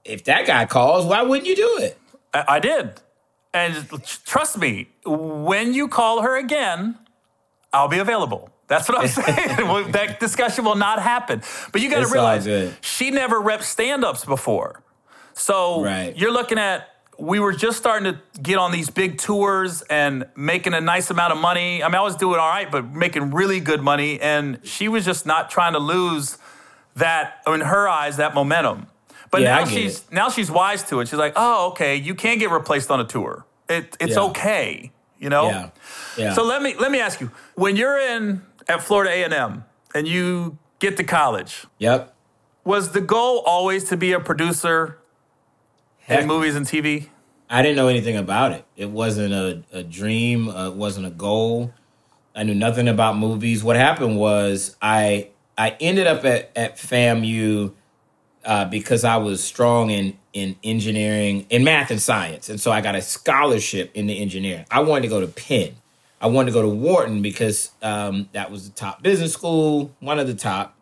if 0.05 0.25
that 0.25 0.46
guy 0.46 0.66
calls, 0.66 1.05
why 1.05 1.22
wouldn't 1.22 1.49
you 1.49 1.57
do 1.57 1.79
it? 1.79 1.99
I, 2.49 2.61
did. 2.61 3.01
And 3.53 4.03
trust 4.25 4.59
me, 4.59 4.88
when 5.05 5.72
you 5.72 5.88
call 5.88 6.22
her 6.22 6.37
again, 6.37 6.99
I'll 7.72 7.88
be 7.88 7.99
available. 7.99 8.51
That's 8.68 8.88
what 8.88 8.99
I'm 8.99 9.09
saying. 9.09 9.92
that 9.92 10.18
discussion 10.20 10.64
will 10.64 10.77
not 10.77 11.01
happen. 11.01 11.42
But 11.72 11.81
you 11.81 11.90
got 11.90 12.05
to 12.05 12.12
realize 12.12 12.75
she 12.81 13.11
never 13.11 13.40
rep 13.40 13.62
stand 13.62 14.05
ups 14.05 14.25
before. 14.25 14.83
So 15.35 15.83
right. 15.83 16.16
you're 16.16 16.33
looking 16.33 16.59
at, 16.59 16.88
we 17.18 17.40
were 17.40 17.53
just 17.53 17.79
starting 17.79 18.12
to 18.12 18.40
get 18.40 18.59
on 18.59 18.72
these 18.72 18.90
big 18.90 19.18
tours 19.18 19.83
and 19.83 20.27
making 20.37 20.75
a 20.75 20.81
nice 20.81 21.11
amount 21.11 21.33
of 21.33 21.38
money. 21.38 21.83
I 21.83 21.88
mean, 21.88 21.94
I 21.94 22.03
was 22.03 22.16
doing 22.16 22.38
all 22.38 22.49
right, 22.49 22.70
but 22.70 22.90
making 22.92 23.31
really 23.31 23.61
good 23.61 23.81
money. 23.81 24.20
And 24.20 24.61
she 24.64 24.88
was 24.88 25.05
just 25.05 25.25
not 25.25 25.49
trying 25.49 25.72
to 25.72 25.79
lose 25.79 26.37
that, 26.96 27.42
in 27.46 27.61
her 27.61 27.88
eyes, 27.88 28.16
that 28.18 28.35
momentum. 28.35 28.88
But 29.31 29.43
yeah, 29.43 29.57
now 29.57 29.65
she's 29.65 29.99
it. 30.01 30.12
now 30.12 30.29
she's 30.29 30.51
wise 30.51 30.83
to 30.85 31.01
it. 31.01 31.09
She's 31.09 31.19
like, 31.19 31.35
oh, 31.37 31.69
okay, 31.71 31.97
you 31.97 32.15
can 32.15 32.39
get 32.39 32.51
replaced 32.51 32.91
on 32.91 33.01
a 33.01 33.05
tour. 33.05 33.45
It, 33.69 33.97
it's 34.01 34.15
yeah. 34.15 34.23
okay, 34.23 34.93
you 35.19 35.29
know. 35.29 35.49
Yeah. 35.49 35.71
yeah. 36.17 36.33
So 36.35 36.45
let 36.45 36.62
me 36.62 36.75
let 36.79 36.91
me 36.91 37.01
ask 37.01 37.21
you: 37.21 37.31
when 37.55 37.77
you're 37.77 37.99
in 37.99 38.43
at 38.69 38.83
Florida 38.83 39.11
A 39.11 39.25
and 39.25 39.35
M 39.35 39.65
and 39.95 40.07
you 40.07 40.59
get 40.79 40.97
to 40.99 41.05
college, 41.05 41.67
yep, 41.79 42.15
was 42.65 42.93
the 42.93 43.01
goal 43.01 43.43
always 43.47 43.85
to 43.85 43.97
be 43.97 44.12
a 44.12 44.21
producer 44.21 44.99
Heck, 46.01 46.23
in 46.23 46.29
movies 46.29 46.55
and 46.55 46.67
TV? 46.67 47.09
I 47.49 47.62
didn't 47.62 47.77
know 47.77 47.89
anything 47.89 48.17
about 48.17 48.53
it. 48.53 48.65
It 48.77 48.91
wasn't 48.91 49.33
a, 49.33 49.62
a 49.73 49.83
dream. 49.83 50.49
Uh, 50.49 50.69
it 50.69 50.75
wasn't 50.75 51.07
a 51.07 51.11
goal. 51.11 51.73
I 52.35 52.43
knew 52.43 52.55
nothing 52.55 52.89
about 52.89 53.17
movies. 53.17 53.65
What 53.65 53.77
happened 53.77 54.19
was 54.19 54.77
I 54.83 55.31
I 55.57 55.77
ended 55.81 56.07
up 56.07 56.25
at 56.25 56.51
at 56.55 56.77
FAMU 56.77 57.73
uh, 58.47 58.65
because 58.65 59.05
I 59.05 59.17
was 59.17 59.43
strong 59.43 59.91
in 59.91 60.17
in 60.33 60.57
engineering, 60.63 61.47
in 61.51 61.65
math 61.65 61.91
and 61.91 62.01
science, 62.01 62.49
and 62.49 62.61
so 62.61 62.71
I 62.71 62.81
got 62.81 62.95
a 62.95 63.03
scholarship 63.03 63.91
in 63.95 64.07
the 64.07 64.19
engineering. 64.21 64.65
I 64.71 64.81
wanted 64.81 65.03
to 65.03 65.09
go 65.09 65.21
to 65.21 65.27
Penn. 65.27 65.75
I 66.21 66.29
wanted 66.29 66.53
to 66.53 66.55
go 66.55 66.63
to 66.63 66.69
Wharton 66.69 67.21
because 67.21 67.71
um, 67.83 68.29
that 68.33 68.51
was 68.51 68.69
the 68.69 68.75
top 68.75 69.03
business 69.03 69.33
school, 69.33 69.95
one 70.01 70.19
of 70.19 70.27
the 70.27 70.35
top. 70.35 70.75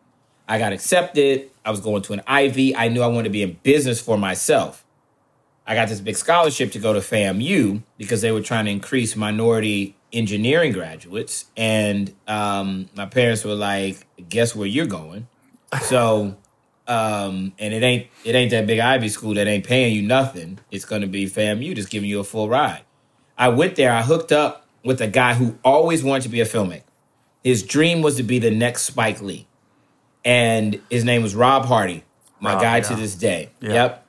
I 0.47 0.59
got 0.59 0.71
accepted. 0.71 1.49
I 1.65 1.71
was 1.71 1.81
going 1.81 2.03
to 2.03 2.13
an 2.13 2.21
Ivy. 2.27 2.75
I 2.75 2.87
knew 2.87 3.01
I 3.01 3.07
wanted 3.07 3.25
to 3.25 3.29
be 3.31 3.41
in 3.41 3.57
business 3.63 3.99
for 3.99 4.17
myself. 4.17 4.85
I 5.67 5.73
got 5.73 5.89
this 5.89 5.99
big 5.99 6.15
scholarship 6.15 6.71
to 6.73 6.79
go 6.79 6.93
to 6.93 6.99
FAMU 6.99 7.81
because 7.97 8.21
they 8.21 8.31
were 8.31 8.41
trying 8.41 8.65
to 8.65 8.71
increase 8.71 9.15
minority 9.15 9.95
engineering 10.13 10.71
graduates. 10.71 11.45
And 11.57 12.13
um, 12.27 12.89
my 12.95 13.07
parents 13.07 13.43
were 13.43 13.55
like, 13.55 14.05
guess 14.29 14.55
where 14.55 14.67
you're 14.67 14.85
going? 14.85 15.27
So 15.81 16.37
um, 16.87 17.53
and 17.57 17.73
it 17.73 17.83
ain't 17.83 18.07
it 18.23 18.35
ain't 18.35 18.51
that 18.51 18.67
big 18.67 18.79
Ivy 18.79 19.09
school 19.09 19.33
that 19.35 19.47
ain't 19.47 19.65
paying 19.65 19.95
you 19.95 20.01
nothing. 20.01 20.59
It's 20.71 20.85
gonna 20.85 21.07
be 21.07 21.25
FAMU 21.25 21.75
just 21.75 21.89
giving 21.89 22.09
you 22.09 22.19
a 22.19 22.23
full 22.23 22.49
ride. 22.49 22.83
I 23.37 23.49
went 23.49 23.75
there. 23.75 23.91
I 23.91 24.01
hooked 24.01 24.31
up 24.31 24.65
with 24.83 25.01
a 25.01 25.07
guy 25.07 25.33
who 25.33 25.57
always 25.63 26.03
wanted 26.03 26.23
to 26.23 26.29
be 26.29 26.41
a 26.41 26.45
filmmaker. 26.45 26.83
His 27.43 27.63
dream 27.63 28.01
was 28.01 28.15
to 28.17 28.23
be 28.23 28.39
the 28.39 28.51
next 28.51 28.83
Spike 28.83 29.21
Lee, 29.21 29.47
and 30.23 30.81
his 30.89 31.03
name 31.03 31.21
was 31.21 31.35
Rob 31.35 31.65
Hardy, 31.65 32.03
my 32.39 32.53
Rob, 32.53 32.61
guy 32.61 32.77
yeah. 32.77 32.83
to 32.83 32.95
this 32.95 33.15
day. 33.15 33.49
Yeah. 33.61 33.73
Yep. 33.73 34.07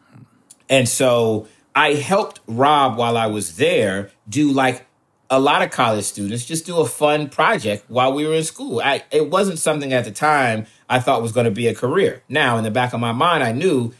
And 0.68 0.88
so 0.88 1.48
I 1.74 1.92
helped 1.92 2.40
Rob 2.46 2.96
while 2.96 3.16
I 3.16 3.26
was 3.26 3.56
there 3.56 4.10
do 4.28 4.50
like 4.50 4.86
a 5.30 5.40
lot 5.40 5.62
of 5.62 5.70
college 5.70 6.04
students 6.04 6.44
just 6.44 6.66
do 6.66 6.78
a 6.78 6.86
fun 6.86 7.28
project 7.28 7.84
while 7.88 8.12
we 8.12 8.26
were 8.26 8.34
in 8.34 8.44
school. 8.44 8.80
I, 8.80 9.04
it 9.10 9.30
wasn't 9.30 9.58
something 9.58 9.92
at 9.92 10.04
the 10.04 10.10
time 10.10 10.66
I 10.88 11.00
thought 11.00 11.22
was 11.22 11.32
going 11.32 11.46
to 11.46 11.50
be 11.50 11.66
a 11.66 11.74
career. 11.74 12.22
Now, 12.28 12.58
in 12.58 12.64
the 12.64 12.70
back 12.70 12.92
of 12.92 13.00
my 13.00 13.12
mind, 13.12 13.42
I 13.42 13.52
knew 13.52 13.92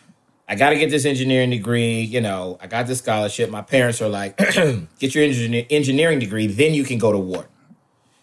I 0.49 0.55
got 0.55 0.71
to 0.71 0.79
get 0.79 0.91
this 0.91 1.05
engineering 1.05 1.51
degree. 1.51 2.01
You 2.01 2.21
know, 2.21 2.59
I 2.61 2.69
got 2.69 2.87
this 2.87 2.99
scholarship. 2.99 3.51
My 3.51 3.63
parents 3.63 4.01
are 4.01 4.09
like, 4.09 4.37
get 4.99 5.15
your 5.15 5.25
engineer- 5.25 5.67
engineering 5.71 6.19
degree, 6.21 6.47
then 6.47 6.75
you 6.75 6.85
can 6.85 6.99
go 6.99 7.11
to 7.11 7.19
Wharton. 7.19 7.51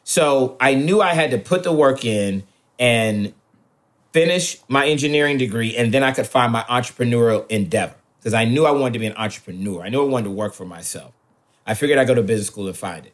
So 0.04 0.58
I 0.60 0.76
knew 0.76 1.02
I 1.02 1.14
had 1.14 1.32
to 1.32 1.38
put 1.38 1.64
the 1.64 1.74
work 1.74 2.06
in 2.06 2.44
and 2.80 3.34
finish 4.12 4.60
my 4.68 4.88
engineering 4.88 5.38
degree, 5.38 5.76
and 5.76 5.94
then 5.94 6.04
I 6.04 6.12
could 6.12 6.28
find 6.28 6.52
my 6.52 6.64
entrepreneurial 6.64 7.50
endeavor 7.50 7.96
because 8.20 8.34
I 8.34 8.46
knew 8.46 8.66
I 8.66 8.72
wanted 8.72 8.94
to 8.94 9.00
be 9.00 9.08
an 9.08 9.16
entrepreneur. 9.18 9.84
I 9.84 9.90
knew 9.90 10.02
I 10.02 10.08
wanted 10.08 10.26
to 10.26 10.32
work 10.32 10.54
for 10.54 10.66
myself. 10.66 11.14
I 11.66 11.74
figured 11.74 11.98
I'd 11.98 12.08
go 12.08 12.16
to 12.16 12.24
business 12.24 12.48
school 12.48 12.68
and 12.68 12.78
find 12.78 13.06
it. 13.06 13.14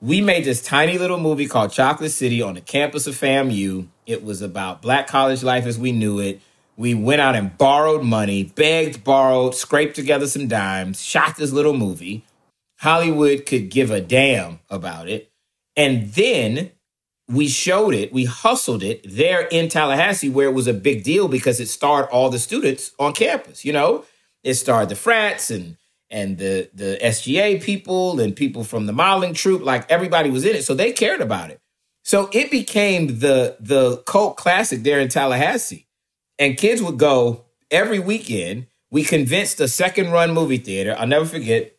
We 0.00 0.20
made 0.20 0.44
this 0.44 0.62
tiny 0.62 0.98
little 0.98 1.20
movie 1.20 1.46
called 1.46 1.72
Chocolate 1.72 2.10
City 2.10 2.42
on 2.42 2.54
the 2.54 2.60
campus 2.60 3.06
of 3.06 3.14
FAMU. 3.14 3.86
It 4.06 4.24
was 4.24 4.42
about 4.42 4.82
black 4.82 5.06
college 5.06 5.42
life 5.42 5.64
as 5.64 5.78
we 5.78 5.92
knew 5.92 6.18
it. 6.18 6.40
We 6.76 6.94
went 6.94 7.20
out 7.20 7.36
and 7.36 7.56
borrowed 7.56 8.02
money, 8.02 8.44
begged, 8.44 9.04
borrowed, 9.04 9.54
scraped 9.54 9.94
together 9.94 10.26
some 10.26 10.48
dimes, 10.48 11.00
shot 11.02 11.36
this 11.36 11.52
little 11.52 11.74
movie. 11.74 12.24
Hollywood 12.80 13.46
could 13.46 13.70
give 13.70 13.90
a 13.90 14.00
damn 14.00 14.58
about 14.68 15.08
it. 15.08 15.30
And 15.76 16.12
then 16.14 16.72
we 17.28 17.46
showed 17.46 17.94
it, 17.94 18.12
we 18.12 18.24
hustled 18.24 18.82
it 18.82 19.04
there 19.08 19.42
in 19.42 19.68
Tallahassee, 19.68 20.28
where 20.28 20.48
it 20.48 20.54
was 20.54 20.66
a 20.66 20.74
big 20.74 21.04
deal 21.04 21.28
because 21.28 21.60
it 21.60 21.68
starred 21.68 22.06
all 22.06 22.30
the 22.30 22.38
students 22.38 22.92
on 22.98 23.12
campus. 23.12 23.64
You 23.64 23.72
know, 23.72 24.04
it 24.42 24.54
starred 24.54 24.88
the 24.88 24.96
frats 24.96 25.50
and 25.50 25.76
and 26.12 26.38
the 26.38 26.70
the 26.74 26.98
SGA 27.02 27.60
people 27.60 28.20
and 28.20 28.36
people 28.36 28.62
from 28.62 28.86
the 28.86 28.92
modeling 28.92 29.34
troupe, 29.34 29.62
like 29.62 29.90
everybody 29.90 30.30
was 30.30 30.44
in 30.44 30.54
it, 30.54 30.64
so 30.64 30.74
they 30.74 30.92
cared 30.92 31.20
about 31.20 31.50
it. 31.50 31.60
So 32.04 32.28
it 32.32 32.50
became 32.50 33.18
the 33.18 33.56
the 33.58 33.96
cult 34.06 34.36
classic 34.36 34.82
there 34.82 35.00
in 35.00 35.08
Tallahassee, 35.08 35.86
and 36.38 36.56
kids 36.56 36.82
would 36.82 36.98
go 36.98 37.46
every 37.70 37.98
weekend. 37.98 38.66
We 38.90 39.02
convinced 39.04 39.58
a 39.60 39.68
second 39.68 40.10
run 40.10 40.34
movie 40.34 40.58
theater. 40.58 40.94
I'll 40.96 41.06
never 41.06 41.24
forget. 41.24 41.74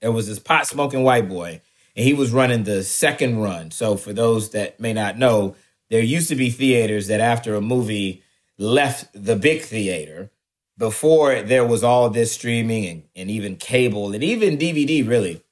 There 0.00 0.10
was 0.10 0.26
this 0.26 0.38
pot 0.38 0.66
smoking 0.66 1.02
white 1.02 1.28
boy, 1.28 1.60
and 1.94 2.06
he 2.06 2.14
was 2.14 2.32
running 2.32 2.64
the 2.64 2.82
second 2.82 3.40
run. 3.40 3.70
So 3.70 3.96
for 3.96 4.14
those 4.14 4.50
that 4.50 4.80
may 4.80 4.94
not 4.94 5.18
know, 5.18 5.54
there 5.90 6.00
used 6.00 6.30
to 6.30 6.36
be 6.36 6.48
theaters 6.48 7.08
that 7.08 7.20
after 7.20 7.54
a 7.54 7.60
movie 7.60 8.22
left 8.56 9.08
the 9.12 9.36
big 9.36 9.62
theater 9.62 10.30
before 10.80 11.42
there 11.42 11.64
was 11.64 11.84
all 11.84 12.08
this 12.08 12.32
streaming 12.32 12.86
and, 12.86 13.02
and 13.14 13.30
even 13.30 13.54
cable 13.54 14.12
and 14.12 14.24
even 14.24 14.56
DVD, 14.56 15.06
really, 15.06 15.42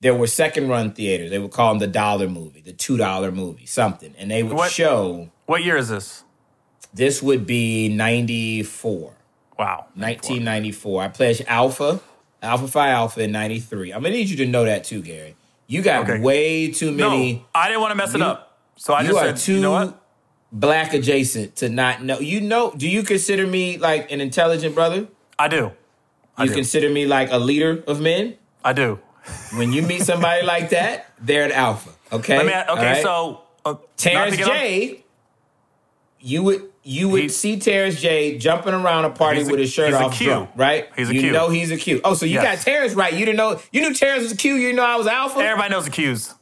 there 0.00 0.14
were 0.14 0.26
second 0.26 0.68
run 0.68 0.92
theaters. 0.92 1.30
They 1.30 1.38
would 1.38 1.50
call 1.50 1.68
them 1.68 1.78
the 1.78 1.86
dollar 1.86 2.28
movie, 2.28 2.62
the 2.62 2.72
two 2.72 2.96
dollar 2.96 3.30
movie, 3.30 3.66
something, 3.66 4.14
and 4.18 4.30
they 4.30 4.42
would 4.42 4.56
what, 4.56 4.72
show. 4.72 5.30
What 5.44 5.62
year 5.62 5.76
is 5.76 5.90
this? 5.90 6.24
This 6.94 7.22
would 7.22 7.46
be 7.46 7.90
ninety 7.90 8.62
four. 8.62 9.12
Wow, 9.58 9.86
nineteen 9.94 10.42
ninety 10.42 10.72
four. 10.72 11.02
I 11.02 11.08
pledged 11.08 11.44
Alpha, 11.46 12.00
Alpha 12.42 12.66
Phi 12.66 12.88
Alpha 12.88 13.22
in 13.22 13.32
ninety 13.32 13.60
three. 13.60 13.92
I'm 13.92 14.02
gonna 14.02 14.14
need 14.14 14.30
you 14.30 14.38
to 14.38 14.46
know 14.46 14.64
that 14.64 14.84
too, 14.84 15.02
Gary. 15.02 15.36
You 15.66 15.82
got 15.82 16.08
okay. 16.08 16.18
way 16.18 16.72
too 16.72 16.90
many. 16.90 17.34
No, 17.34 17.44
I 17.54 17.68
didn't 17.68 17.82
want 17.82 17.90
to 17.92 17.96
mess 17.96 18.14
you, 18.14 18.20
it 18.20 18.22
up, 18.22 18.58
so 18.76 18.94
I 18.94 19.04
just 19.04 19.18
said, 19.18 19.36
too, 19.36 19.56
you 19.56 19.60
know 19.60 19.72
what? 19.72 19.99
Black 20.52 20.94
adjacent 20.94 21.56
to 21.56 21.68
not 21.68 22.02
know. 22.02 22.18
You 22.18 22.40
know, 22.40 22.72
do 22.76 22.88
you 22.88 23.02
consider 23.02 23.46
me 23.46 23.78
like 23.78 24.10
an 24.10 24.20
intelligent 24.20 24.74
brother? 24.74 25.08
I 25.38 25.48
do. 25.48 25.72
I 26.36 26.44
you 26.44 26.48
do. 26.50 26.54
consider 26.54 26.90
me 26.90 27.06
like 27.06 27.30
a 27.30 27.38
leader 27.38 27.82
of 27.86 28.00
men? 28.00 28.36
I 28.64 28.72
do. 28.72 28.98
When 29.54 29.72
you 29.72 29.82
meet 29.82 30.02
somebody 30.02 30.44
like 30.44 30.70
that, 30.70 31.12
they're 31.20 31.44
an 31.44 31.52
alpha. 31.52 31.90
Okay. 32.12 32.38
Me, 32.38 32.52
okay. 32.52 32.64
Right? 32.66 33.02
So 33.02 33.42
uh, 33.64 33.76
Terrence 33.96 34.36
J, 34.36 34.90
on- 34.90 34.96
you 36.20 36.42
would 36.42 36.70
you 36.82 37.08
would 37.10 37.22
he's, 37.22 37.36
see 37.36 37.58
Terrence 37.58 38.00
J 38.00 38.38
jumping 38.38 38.72
around 38.72 39.04
a 39.04 39.10
party 39.10 39.42
a, 39.42 39.46
with 39.46 39.60
his 39.60 39.70
shirt 39.70 39.92
off, 39.92 40.18
drunk, 40.18 40.50
right? 40.56 40.88
He's 40.96 41.10
a 41.10 41.14
you 41.14 41.20
Q. 41.20 41.32
know 41.32 41.50
he's 41.50 41.70
a 41.70 41.76
Q. 41.76 42.00
Oh, 42.02 42.14
so 42.14 42.26
you 42.26 42.34
yes. 42.34 42.64
got 42.64 42.64
Terrence 42.64 42.94
right. 42.94 43.12
You 43.12 43.24
didn't 43.24 43.36
know 43.36 43.60
you 43.72 43.82
knew 43.82 43.94
Terrence 43.94 44.24
was 44.24 44.32
a 44.32 44.36
Q. 44.36 44.54
You 44.54 44.68
didn't 44.68 44.76
know 44.76 44.84
I 44.84 44.96
was 44.96 45.06
alpha. 45.06 45.38
Everybody 45.38 45.70
knows 45.70 45.84
the 45.84 45.90
Qs. 45.90 46.34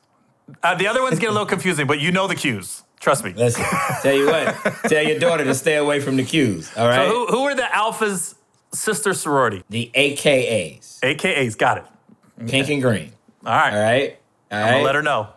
Uh, 0.62 0.74
the 0.76 0.86
other 0.86 1.02
ones 1.02 1.18
get 1.18 1.28
a 1.28 1.32
little 1.32 1.46
confusing, 1.46 1.86
but 1.86 2.00
you 2.00 2.10
know 2.10 2.26
the 2.26 2.34
Qs. 2.34 2.84
Trust 3.00 3.24
me. 3.24 3.32
Listen, 3.32 3.64
tell 4.02 4.14
you 4.14 4.26
what, 4.26 4.56
tell 4.88 5.02
your 5.02 5.18
daughter 5.18 5.44
to 5.44 5.54
stay 5.54 5.76
away 5.76 6.00
from 6.00 6.16
the 6.16 6.24
Qs. 6.24 6.76
All 6.76 6.86
right. 6.88 6.96
So 6.96 7.08
who, 7.08 7.26
who 7.26 7.44
are 7.44 7.54
the 7.54 7.62
Alphas 7.62 8.34
sister 8.72 9.14
sorority? 9.14 9.62
The 9.68 9.90
AKAs. 9.94 11.00
AKAs, 11.00 11.56
got 11.56 11.78
it. 11.78 11.84
Pink 12.46 12.68
and 12.68 12.82
green. 12.82 13.12
All 13.46 13.52
right. 13.52 13.72
All 13.72 13.80
right. 13.82 14.18
All 14.50 14.58
I'm 14.58 14.64
right. 14.64 14.70
gonna 14.72 14.84
let 14.84 14.94
her 14.94 15.02
know. 15.02 15.28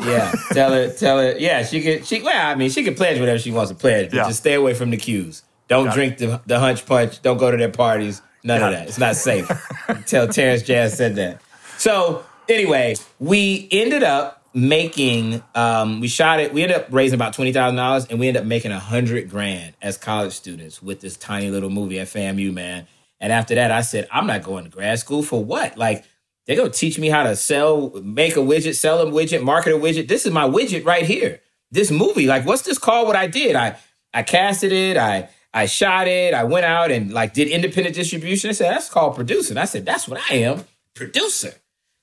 Yeah, 0.00 0.32
tell 0.52 0.72
her, 0.72 0.90
tell 0.92 1.18
her. 1.18 1.36
Yeah, 1.38 1.62
she 1.64 1.82
could. 1.82 2.06
She 2.06 2.22
well, 2.22 2.46
I 2.46 2.54
mean, 2.54 2.70
she 2.70 2.82
can 2.82 2.94
pledge 2.94 3.20
whatever 3.20 3.38
she 3.38 3.50
wants 3.50 3.70
to 3.70 3.76
pledge, 3.76 4.10
but 4.10 4.16
yeah. 4.16 4.24
just 4.26 4.40
stay 4.40 4.54
away 4.54 4.74
from 4.74 4.90
the 4.90 4.96
Qs. 4.96 5.42
Don't 5.68 5.86
got 5.86 5.94
drink 5.94 6.18
the, 6.18 6.40
the 6.46 6.58
hunch 6.58 6.86
punch. 6.86 7.22
Don't 7.22 7.38
go 7.38 7.50
to 7.50 7.56
their 7.56 7.70
parties. 7.70 8.22
None 8.42 8.60
got 8.60 8.72
of 8.72 8.78
that. 8.78 8.86
It. 8.86 8.88
It's 8.90 8.98
not 8.98 9.16
safe. 9.16 9.48
tell 10.06 10.28
Terrence 10.28 10.62
Jazz 10.62 10.96
said 10.96 11.16
that. 11.16 11.40
So 11.78 12.24
anyway, 12.48 12.94
we 13.18 13.68
ended 13.70 14.02
up 14.02 14.43
making 14.54 15.42
um 15.56 15.98
we 15.98 16.06
shot 16.06 16.38
it 16.38 16.54
we 16.54 16.62
ended 16.62 16.76
up 16.76 16.86
raising 16.90 17.16
about 17.16 17.34
$20000 17.34 18.08
and 18.08 18.20
we 18.20 18.28
ended 18.28 18.42
up 18.42 18.46
making 18.46 18.70
a 18.70 18.78
hundred 18.78 19.28
grand 19.28 19.74
as 19.82 19.98
college 19.98 20.32
students 20.32 20.80
with 20.80 21.00
this 21.00 21.16
tiny 21.16 21.50
little 21.50 21.70
movie 21.70 21.98
at 21.98 22.06
famu 22.06 22.52
man. 22.52 22.86
And 23.18 23.32
after 23.32 23.56
that 23.56 23.72
i 23.72 23.80
said 23.80 24.06
i'm 24.12 24.28
not 24.28 24.44
going 24.44 24.64
to 24.64 24.70
grad 24.70 24.98
school 25.00 25.22
for 25.24 25.44
what? 25.44 25.76
Like 25.76 26.04
they're 26.46 26.56
going 26.56 26.70
to 26.70 26.78
teach 26.78 26.98
me 27.00 27.08
how 27.08 27.24
to 27.24 27.34
sell 27.34 27.90
make 28.00 28.36
a 28.36 28.40
widget 28.40 28.76
sell 28.76 29.00
a 29.00 29.06
widget 29.06 29.42
market 29.42 29.72
a 29.74 29.76
widget. 29.76 30.06
This 30.06 30.24
is 30.24 30.32
my 30.32 30.48
widget 30.48 30.86
right 30.86 31.04
here. 31.04 31.40
This 31.72 31.90
movie 31.90 32.28
like 32.28 32.46
what's 32.46 32.62
this 32.62 32.78
called? 32.78 33.08
What 33.08 33.16
i 33.16 33.26
did? 33.26 33.56
I 33.56 33.76
i 34.12 34.22
casted 34.22 34.70
it. 34.70 34.96
I 34.96 35.30
i 35.52 35.66
shot 35.66 36.06
it. 36.06 36.32
I 36.32 36.44
went 36.44 36.64
out 36.64 36.92
and 36.92 37.12
like 37.12 37.34
did 37.34 37.48
independent 37.48 37.96
distribution. 37.96 38.50
I 38.50 38.52
said 38.52 38.72
that's 38.72 38.88
called 38.88 39.16
producing. 39.16 39.56
I 39.56 39.64
said 39.64 39.84
that's 39.84 40.06
what 40.06 40.20
i 40.30 40.34
am. 40.36 40.64
Producer. 40.94 41.54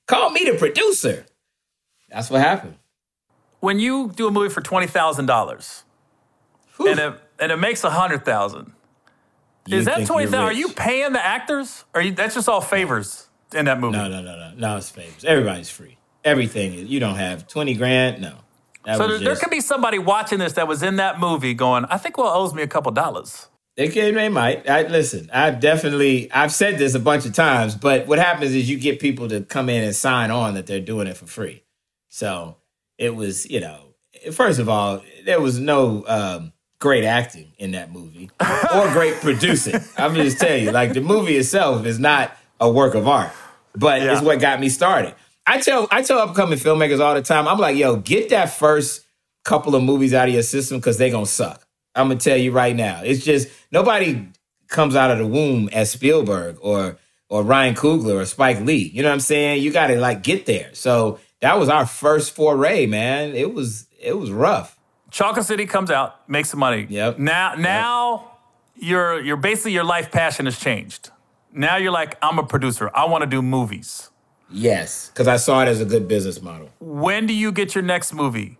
Call 0.06 0.28
me 0.28 0.44
the 0.44 0.58
producer 0.58 1.24
that's 2.12 2.30
what 2.30 2.40
happened. 2.40 2.76
When 3.60 3.78
you 3.78 4.12
do 4.14 4.26
a 4.26 4.30
movie 4.30 4.52
for 4.52 4.60
twenty 4.60 4.86
thousand 4.86 5.26
dollars, 5.26 5.84
and 6.78 6.98
it 6.98 7.14
and 7.38 7.52
it 7.52 7.56
makes 7.56 7.84
a 7.84 7.90
hundred 7.90 8.24
thousand, 8.24 8.72
is 9.68 9.84
that 9.84 10.06
twenty 10.06 10.26
thousand? 10.26 10.40
Are 10.40 10.52
you 10.52 10.68
paying 10.68 11.12
the 11.12 11.24
actors? 11.24 11.84
Or 11.94 12.00
you, 12.00 12.12
that's 12.12 12.34
just 12.34 12.48
all 12.48 12.60
favors 12.60 13.28
in 13.54 13.66
that 13.66 13.78
movie? 13.78 13.96
No, 13.96 14.08
no, 14.08 14.20
no, 14.22 14.36
no, 14.36 14.52
no. 14.56 14.76
It's 14.76 14.90
favors. 14.90 15.24
Everybody's 15.24 15.70
free. 15.70 15.98
Everything. 16.24 16.86
You 16.86 17.00
don't 17.00 17.16
have 17.16 17.46
twenty 17.46 17.74
grand. 17.74 18.20
No. 18.20 18.34
That 18.84 18.96
so 18.96 19.06
there, 19.06 19.18
just, 19.18 19.24
there 19.24 19.36
could 19.36 19.50
be 19.50 19.60
somebody 19.60 19.98
watching 19.98 20.40
this 20.40 20.54
that 20.54 20.66
was 20.66 20.82
in 20.82 20.96
that 20.96 21.20
movie 21.20 21.54
going, 21.54 21.84
"I 21.84 21.98
think 21.98 22.18
well 22.18 22.28
owes 22.28 22.52
me 22.52 22.62
a 22.62 22.66
couple 22.66 22.90
dollars." 22.92 23.48
They 23.76 23.88
can, 23.88 24.14
they 24.14 24.28
might. 24.28 24.68
I 24.68 24.82
listen. 24.82 25.30
I've 25.32 25.60
definitely 25.60 26.30
I've 26.32 26.52
said 26.52 26.78
this 26.78 26.94
a 26.94 27.00
bunch 27.00 27.24
of 27.24 27.32
times, 27.32 27.74
but 27.74 28.06
what 28.06 28.18
happens 28.18 28.54
is 28.54 28.68
you 28.68 28.78
get 28.78 29.00
people 29.00 29.28
to 29.28 29.42
come 29.42 29.68
in 29.68 29.82
and 29.82 29.94
sign 29.94 30.30
on 30.30 30.54
that 30.54 30.66
they're 30.66 30.80
doing 30.80 31.06
it 31.06 31.16
for 31.16 31.26
free. 31.26 31.61
So 32.12 32.56
it 32.98 33.16
was, 33.16 33.48
you 33.48 33.58
know, 33.58 33.94
first 34.32 34.58
of 34.58 34.68
all, 34.68 35.02
there 35.24 35.40
was 35.40 35.58
no 35.58 36.04
um, 36.06 36.52
great 36.78 37.04
acting 37.04 37.52
in 37.56 37.70
that 37.70 37.90
movie 37.90 38.30
or 38.74 38.92
great 38.92 39.14
producing. 39.14 39.80
I'm 39.96 40.14
just 40.14 40.38
telling 40.38 40.64
you, 40.64 40.72
like 40.72 40.92
the 40.92 41.00
movie 41.00 41.36
itself 41.36 41.86
is 41.86 41.98
not 41.98 42.36
a 42.60 42.70
work 42.70 42.94
of 42.94 43.08
art, 43.08 43.32
but 43.74 44.02
yeah. 44.02 44.12
it's 44.12 44.20
what 44.20 44.40
got 44.40 44.60
me 44.60 44.68
started. 44.68 45.14
I 45.46 45.62
tell 45.62 45.88
I 45.90 46.02
tell 46.02 46.18
upcoming 46.18 46.58
filmmakers 46.58 47.00
all 47.00 47.14
the 47.14 47.22
time. 47.22 47.48
I'm 47.48 47.56
like, 47.56 47.78
yo, 47.78 47.96
get 47.96 48.28
that 48.28 48.50
first 48.50 49.06
couple 49.42 49.74
of 49.74 49.82
movies 49.82 50.12
out 50.12 50.28
of 50.28 50.34
your 50.34 50.42
system 50.42 50.76
because 50.80 50.98
they 50.98 51.08
gonna 51.08 51.24
suck. 51.24 51.66
I'm 51.94 52.08
gonna 52.08 52.20
tell 52.20 52.36
you 52.36 52.52
right 52.52 52.76
now. 52.76 53.00
It's 53.02 53.24
just 53.24 53.48
nobody 53.70 54.28
comes 54.68 54.94
out 54.96 55.10
of 55.10 55.16
the 55.16 55.26
womb 55.26 55.70
as 55.72 55.90
Spielberg 55.90 56.58
or 56.60 56.98
or 57.30 57.42
Ryan 57.42 57.74
Coogler 57.74 58.20
or 58.20 58.26
Spike 58.26 58.60
Lee. 58.60 58.90
You 58.92 59.02
know 59.02 59.08
what 59.08 59.14
I'm 59.14 59.20
saying? 59.20 59.62
You 59.62 59.72
got 59.72 59.86
to 59.86 59.98
like 59.98 60.22
get 60.22 60.44
there. 60.44 60.68
So 60.74 61.18
that 61.42 61.58
was 61.58 61.68
our 61.68 61.84
first 61.84 62.34
foray, 62.34 62.86
man. 62.86 63.34
It 63.34 63.52
was 63.52 63.86
it 64.00 64.16
was 64.16 64.30
rough. 64.30 64.78
Chocolate 65.10 65.44
City 65.44 65.66
comes 65.66 65.90
out, 65.90 66.26
makes 66.28 66.48
some 66.48 66.60
money. 66.60 66.86
Yep. 66.88 67.18
Now 67.18 67.54
now 67.56 68.30
yep. 68.76 68.84
your 68.84 69.20
your 69.20 69.36
basically 69.36 69.72
your 69.72 69.84
life 69.84 70.10
passion 70.10 70.46
has 70.46 70.58
changed. 70.58 71.10
Now 71.52 71.76
you're 71.76 71.92
like, 71.92 72.16
I'm 72.22 72.38
a 72.38 72.46
producer. 72.46 72.90
I 72.94 73.04
want 73.04 73.22
to 73.22 73.26
do 73.26 73.42
movies. 73.42 74.08
Yes, 74.50 75.08
because 75.08 75.28
I 75.28 75.36
saw 75.36 75.62
it 75.62 75.68
as 75.68 75.80
a 75.80 75.84
good 75.84 76.08
business 76.08 76.40
model. 76.40 76.70
When 76.80 77.26
do 77.26 77.34
you 77.34 77.52
get 77.52 77.74
your 77.74 77.82
next 77.82 78.14
movie? 78.14 78.58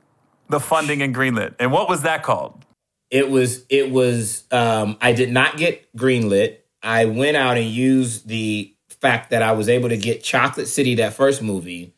The 0.49 0.61
funding 0.61 1.01
and 1.03 1.15
greenlit. 1.15 1.55
And 1.59 1.71
what 1.71 1.89
was 1.89 2.03
that 2.03 2.23
called? 2.23 2.65
It 3.11 3.31
was 3.31 3.65
it 3.69 3.91
was 3.91 4.43
um 4.51 4.97
I 5.01 5.13
did 5.13 5.31
not 5.31 5.57
get 5.57 5.95
greenlit. 5.97 6.59
I 6.83 7.05
went 7.05 7.37
out 7.37 7.57
and 7.57 7.67
used 7.67 8.27
the 8.27 8.75
fact 9.01 9.31
that 9.31 9.41
I 9.41 9.53
was 9.53 9.69
able 9.69 9.89
to 9.89 9.97
get 9.97 10.25
Chocolate 10.25 10.67
City, 10.67 10.97
that 10.97 11.15
first 11.15 11.43
movie, 11.43 11.95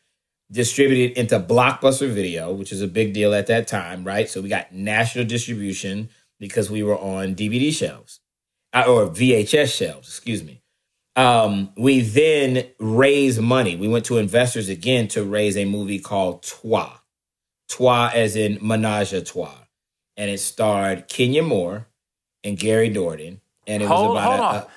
distributed 0.51 1.17
into 1.17 1.39
Blockbuster 1.39 2.09
Video, 2.09 2.53
which 2.53 2.71
is 2.71 2.81
a 2.81 2.87
big 2.87 3.13
deal 3.13 3.33
at 3.33 3.47
that 3.47 3.67
time, 3.67 4.03
right? 4.03 4.29
So 4.29 4.41
we 4.41 4.49
got 4.49 4.73
national 4.73 5.25
distribution 5.25 6.09
because 6.39 6.69
we 6.69 6.83
were 6.83 6.97
on 6.97 7.35
DVD 7.35 7.73
shelves 7.73 8.19
uh, 8.73 8.83
or 8.87 9.07
VHS 9.07 9.75
shelves, 9.75 10.07
excuse 10.07 10.43
me. 10.43 10.61
Um, 11.15 11.71
we 11.77 12.01
then 12.01 12.67
raised 12.77 13.41
money. 13.41 13.77
We 13.77 13.87
went 13.87 14.05
to 14.05 14.17
investors 14.17 14.67
again 14.67 15.07
to 15.09 15.23
raise 15.23 15.55
a 15.55 15.63
movie 15.63 15.99
called 15.99 16.43
Trois. 16.43 16.97
Trois 17.69 18.11
as 18.13 18.35
in 18.35 18.59
Menage 18.61 19.13
a 19.13 19.21
Trois. 19.21 19.55
And 20.17 20.29
it 20.29 20.39
starred 20.39 21.07
Kenya 21.07 21.41
Moore 21.41 21.87
and 22.43 22.57
Gary 22.59 22.89
Dourdan. 22.89 23.39
And 23.65 23.81
it 23.81 23.87
hold, 23.87 24.09
was 24.09 24.23
about 24.23 24.39
hold 24.39 24.39
a, 24.39 24.65
on. 24.65 24.71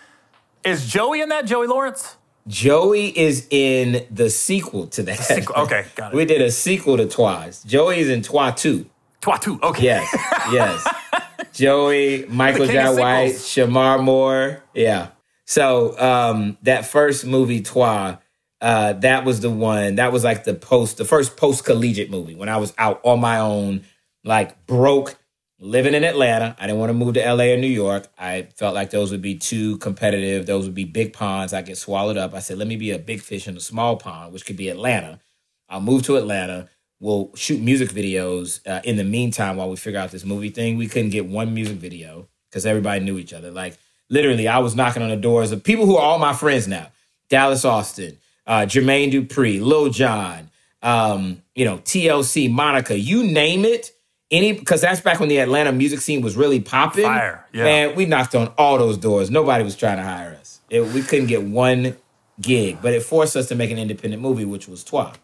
Is 0.64 0.86
Joey 0.90 1.20
in 1.20 1.28
that? 1.30 1.44
Joey 1.46 1.66
Lawrence? 1.66 2.17
Joey 2.48 3.16
is 3.16 3.46
in 3.50 4.06
the 4.10 4.30
sequel 4.30 4.86
to 4.88 5.02
that. 5.04 5.46
Okay, 5.56 5.84
got 5.94 6.12
it. 6.12 6.16
We 6.16 6.24
did 6.24 6.40
a 6.40 6.50
sequel 6.50 6.96
to 6.96 7.06
Twice. 7.06 7.62
Joey 7.62 7.98
is 7.98 8.08
in 8.08 8.22
Trois 8.22 8.52
2. 8.52 8.86
Trois 9.20 9.36
2, 9.36 9.60
okay. 9.62 9.84
Yes, 9.84 10.16
yes. 10.50 10.94
Joey, 11.52 12.24
Michael 12.28 12.66
Jai 12.66 12.90
White, 12.90 13.34
Shemar 13.34 14.02
Moore. 14.02 14.62
Yeah. 14.74 15.08
So 15.44 15.98
um, 15.98 16.56
that 16.62 16.86
first 16.86 17.26
movie, 17.26 17.60
Trois, 17.62 18.16
uh, 18.60 18.92
that 18.94 19.24
was 19.24 19.40
the 19.40 19.50
one, 19.50 19.96
that 19.96 20.12
was 20.12 20.24
like 20.24 20.44
the 20.44 20.54
post, 20.54 20.96
the 20.96 21.04
first 21.04 21.36
post 21.36 21.64
collegiate 21.64 22.10
movie 22.10 22.34
when 22.34 22.48
I 22.48 22.56
was 22.56 22.72
out 22.78 23.00
on 23.02 23.20
my 23.20 23.38
own, 23.38 23.82
like 24.24 24.66
broke, 24.66 25.16
living 25.60 25.94
in 25.94 26.04
Atlanta. 26.04 26.56
I 26.58 26.66
didn't 26.66 26.78
want 26.78 26.90
to 26.90 26.94
move 26.94 27.14
to 27.14 27.34
LA 27.34 27.44
or 27.44 27.56
New 27.56 27.66
York. 27.66 28.06
I 28.18 28.48
felt 28.56 28.74
like 28.74 28.90
those 28.90 29.10
would 29.10 29.22
be 29.22 29.36
too 29.36 29.78
competitive. 29.78 30.46
Those 30.46 30.64
would 30.66 30.74
be 30.74 30.84
big 30.84 31.12
ponds. 31.12 31.52
I 31.52 31.62
get 31.62 31.76
swallowed 31.76 32.16
up. 32.16 32.34
I 32.34 32.38
said, 32.38 32.58
let 32.58 32.68
me 32.68 32.76
be 32.76 32.90
a 32.90 32.98
big 32.98 33.20
fish 33.20 33.48
in 33.48 33.56
a 33.56 33.60
small 33.60 33.96
pond, 33.96 34.32
which 34.32 34.46
could 34.46 34.56
be 34.56 34.68
Atlanta. 34.68 35.20
I'll 35.68 35.80
move 35.80 36.02
to 36.04 36.16
Atlanta. 36.16 36.68
We'll 37.00 37.30
shoot 37.34 37.60
music 37.60 37.90
videos 37.90 38.66
uh, 38.66 38.80
in 38.84 38.96
the 38.96 39.04
meantime 39.04 39.56
while 39.56 39.70
we 39.70 39.76
figure 39.76 40.00
out 40.00 40.10
this 40.10 40.24
movie 40.24 40.50
thing. 40.50 40.76
We 40.76 40.88
couldn't 40.88 41.10
get 41.10 41.26
one 41.26 41.54
music 41.54 41.76
video 41.76 42.28
because 42.50 42.66
everybody 42.66 43.04
knew 43.04 43.18
each 43.18 43.32
other. 43.32 43.50
Like 43.50 43.76
literally, 44.08 44.48
I 44.48 44.58
was 44.58 44.74
knocking 44.74 45.02
on 45.02 45.10
the 45.10 45.16
doors 45.16 45.52
of 45.52 45.62
people 45.62 45.86
who 45.86 45.96
are 45.96 46.02
all 46.02 46.18
my 46.18 46.32
friends 46.32 46.66
now. 46.66 46.88
Dallas 47.28 47.64
Austin, 47.64 48.16
uh, 48.46 48.60
Jermaine 48.60 49.12
Dupri, 49.12 49.60
Lil 49.60 49.90
Jon, 49.90 50.50
um, 50.82 51.42
you 51.54 51.64
know, 51.64 51.78
TLC, 51.78 52.50
Monica, 52.50 52.98
you 52.98 53.22
name 53.22 53.64
it 53.64 53.92
any 54.30 54.52
because 54.52 54.80
that's 54.80 55.00
back 55.00 55.20
when 55.20 55.28
the 55.28 55.38
Atlanta 55.38 55.72
music 55.72 56.00
scene 56.00 56.20
was 56.20 56.36
really 56.36 56.60
popping. 56.60 57.04
Fire, 57.04 57.46
yeah. 57.52 57.64
Man, 57.64 57.94
we 57.96 58.06
knocked 58.06 58.34
on 58.34 58.48
all 58.58 58.78
those 58.78 58.98
doors. 58.98 59.30
Nobody 59.30 59.64
was 59.64 59.76
trying 59.76 59.96
to 59.96 60.02
hire 60.02 60.36
us. 60.38 60.60
It, 60.70 60.82
we 60.82 61.02
couldn't 61.02 61.26
get 61.26 61.42
one 61.42 61.96
gig, 62.40 62.78
but 62.82 62.92
it 62.92 63.02
forced 63.02 63.36
us 63.36 63.48
to 63.48 63.54
make 63.54 63.70
an 63.70 63.78
independent 63.78 64.22
movie, 64.22 64.44
which 64.44 64.68
was 64.68 64.84
Trois. 64.84 65.14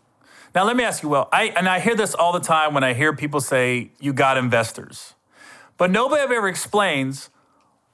Now 0.55 0.65
let 0.65 0.77
me 0.77 0.85
ask 0.85 1.03
you, 1.03 1.09
well, 1.09 1.29
I 1.33 1.47
and 1.47 1.69
I 1.69 1.81
hear 1.81 1.95
this 1.95 2.15
all 2.15 2.33
the 2.33 2.41
time 2.41 2.75
when 2.75 2.85
I 2.85 2.95
hear 2.95 3.15
people 3.15 3.41
say 3.41 3.91
you 4.01 4.13
got 4.13 4.37
investors, 4.37 5.15
but 5.77 5.91
nobody 5.91 6.23
ever 6.23 6.49
explains 6.49 7.29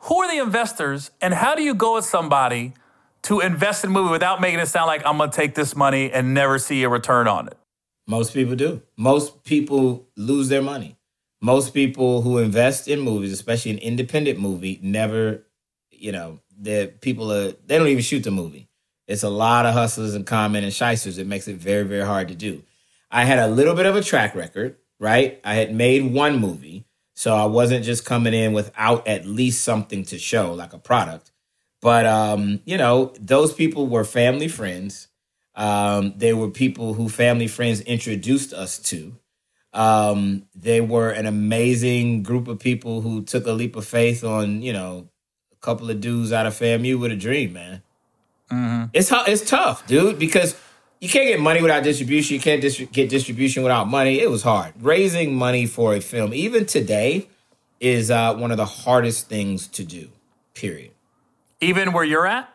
who 0.04 0.18
are 0.22 0.30
the 0.30 0.42
investors 0.42 1.10
and 1.20 1.34
how 1.34 1.54
do 1.54 1.62
you 1.62 1.74
go 1.74 1.96
with 1.96 2.04
somebody 2.04 2.74
to 3.22 3.40
invest 3.40 3.84
in 3.84 3.90
a 3.90 3.92
movie 3.92 4.10
without 4.10 4.40
making 4.40 4.60
it 4.60 4.66
sound 4.66 4.86
like 4.86 5.02
I'm 5.04 5.18
gonna 5.18 5.32
take 5.32 5.54
this 5.54 5.74
money 5.74 6.12
and 6.12 6.34
never 6.34 6.58
see 6.58 6.82
a 6.84 6.88
return 6.88 7.26
on 7.26 7.48
it. 7.48 7.56
Most 8.06 8.32
people 8.32 8.56
do. 8.56 8.82
Most 8.96 9.44
people 9.44 10.06
lose 10.16 10.48
their 10.48 10.62
money 10.62 10.96
most 11.40 11.72
people 11.72 12.22
who 12.22 12.38
invest 12.38 12.88
in 12.88 13.00
movies, 13.00 13.32
especially 13.32 13.72
an 13.72 13.78
independent 13.78 14.38
movie, 14.38 14.78
never, 14.82 15.42
you 15.90 16.12
know, 16.12 16.40
the 16.58 16.92
people 17.00 17.32
are 17.32 17.52
they 17.66 17.78
don't 17.78 17.88
even 17.88 18.02
shoot 18.02 18.24
the 18.24 18.30
movie. 18.30 18.68
It's 19.06 19.22
a 19.22 19.30
lot 19.30 19.66
of 19.66 19.74
hustlers 19.74 20.14
and 20.14 20.26
comment 20.26 20.64
and 20.64 20.72
shysters. 20.72 21.18
It 21.18 21.26
makes 21.26 21.48
it 21.48 21.56
very, 21.56 21.84
very 21.84 22.04
hard 22.06 22.28
to 22.28 22.34
do. 22.34 22.62
I 23.10 23.24
had 23.24 23.38
a 23.38 23.48
little 23.48 23.74
bit 23.74 23.86
of 23.86 23.96
a 23.96 24.02
track 24.02 24.34
record, 24.34 24.76
right? 25.00 25.40
I 25.44 25.54
had 25.54 25.74
made 25.74 26.12
one 26.12 26.38
movie, 26.38 26.84
so 27.14 27.34
I 27.34 27.46
wasn't 27.46 27.84
just 27.84 28.04
coming 28.04 28.34
in 28.34 28.52
without 28.52 29.08
at 29.08 29.26
least 29.26 29.64
something 29.64 30.04
to 30.04 30.18
show, 30.18 30.52
like 30.54 30.72
a 30.72 30.78
product. 30.78 31.32
But 31.80 32.06
um, 32.06 32.60
you 32.64 32.76
know, 32.76 33.12
those 33.18 33.52
people 33.52 33.86
were 33.86 34.04
family 34.04 34.48
friends. 34.48 35.08
Um, 35.54 36.14
they 36.16 36.32
were 36.32 36.48
people 36.48 36.94
who 36.94 37.08
family 37.08 37.48
friends 37.48 37.80
introduced 37.80 38.52
us 38.52 38.78
to. 38.90 39.16
Um, 39.72 40.46
they 40.54 40.80
were 40.80 41.10
an 41.10 41.26
amazing 41.26 42.22
group 42.22 42.48
of 42.48 42.58
people 42.58 43.02
who 43.02 43.22
took 43.22 43.46
a 43.46 43.52
leap 43.52 43.76
of 43.76 43.86
faith 43.86 44.24
on, 44.24 44.62
you 44.62 44.72
know, 44.72 45.08
a 45.52 45.56
couple 45.56 45.90
of 45.90 46.00
dudes 46.00 46.32
out 46.32 46.46
of 46.46 46.54
FAMU 46.54 46.98
with 46.98 47.12
a 47.12 47.16
dream, 47.16 47.52
man. 47.52 47.82
Mm-hmm. 48.50 48.84
It's 48.92 49.12
it's 49.12 49.48
tough, 49.48 49.86
dude, 49.86 50.18
because 50.18 50.56
you 51.00 51.08
can't 51.08 51.28
get 51.28 51.40
money 51.40 51.62
without 51.62 51.84
distribution. 51.84 52.34
You 52.34 52.40
can't 52.40 52.60
get 52.92 53.08
distribution 53.08 53.62
without 53.62 53.86
money. 53.86 54.20
It 54.20 54.28
was 54.28 54.42
hard 54.42 54.74
raising 54.80 55.34
money 55.34 55.66
for 55.66 55.94
a 55.94 56.00
film, 56.00 56.34
even 56.34 56.66
today, 56.66 57.28
is 57.78 58.10
uh, 58.10 58.34
one 58.34 58.50
of 58.50 58.56
the 58.56 58.66
hardest 58.66 59.28
things 59.28 59.68
to 59.68 59.84
do. 59.84 60.10
Period. 60.54 60.90
Even 61.60 61.92
where 61.92 62.04
you're 62.04 62.26
at 62.26 62.52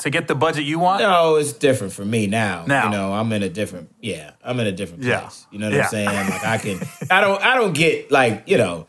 to 0.00 0.10
get 0.10 0.28
the 0.28 0.34
budget 0.34 0.64
you 0.64 0.78
want? 0.78 1.02
No, 1.02 1.36
it's 1.36 1.52
different 1.52 1.92
for 1.92 2.04
me 2.04 2.26
now. 2.26 2.64
Now, 2.66 2.84
you 2.84 2.90
know, 2.90 3.12
I'm 3.12 3.32
in 3.32 3.42
a 3.42 3.48
different. 3.48 3.94
Yeah, 4.00 4.32
I'm 4.44 4.58
in 4.60 4.66
a 4.66 4.72
different 4.72 5.02
place. 5.02 5.10
Yeah. 5.10 5.52
You 5.52 5.58
know 5.58 5.66
what 5.68 5.76
yeah. 5.76 5.82
I'm 5.82 5.88
saying? 5.88 6.06
Like 6.06 6.44
I 6.44 6.58
can, 6.58 6.80
I 7.10 7.20
don't, 7.20 7.42
I 7.42 7.54
don't 7.56 7.74
get 7.74 8.10
like 8.10 8.44
you 8.46 8.58
know 8.58 8.86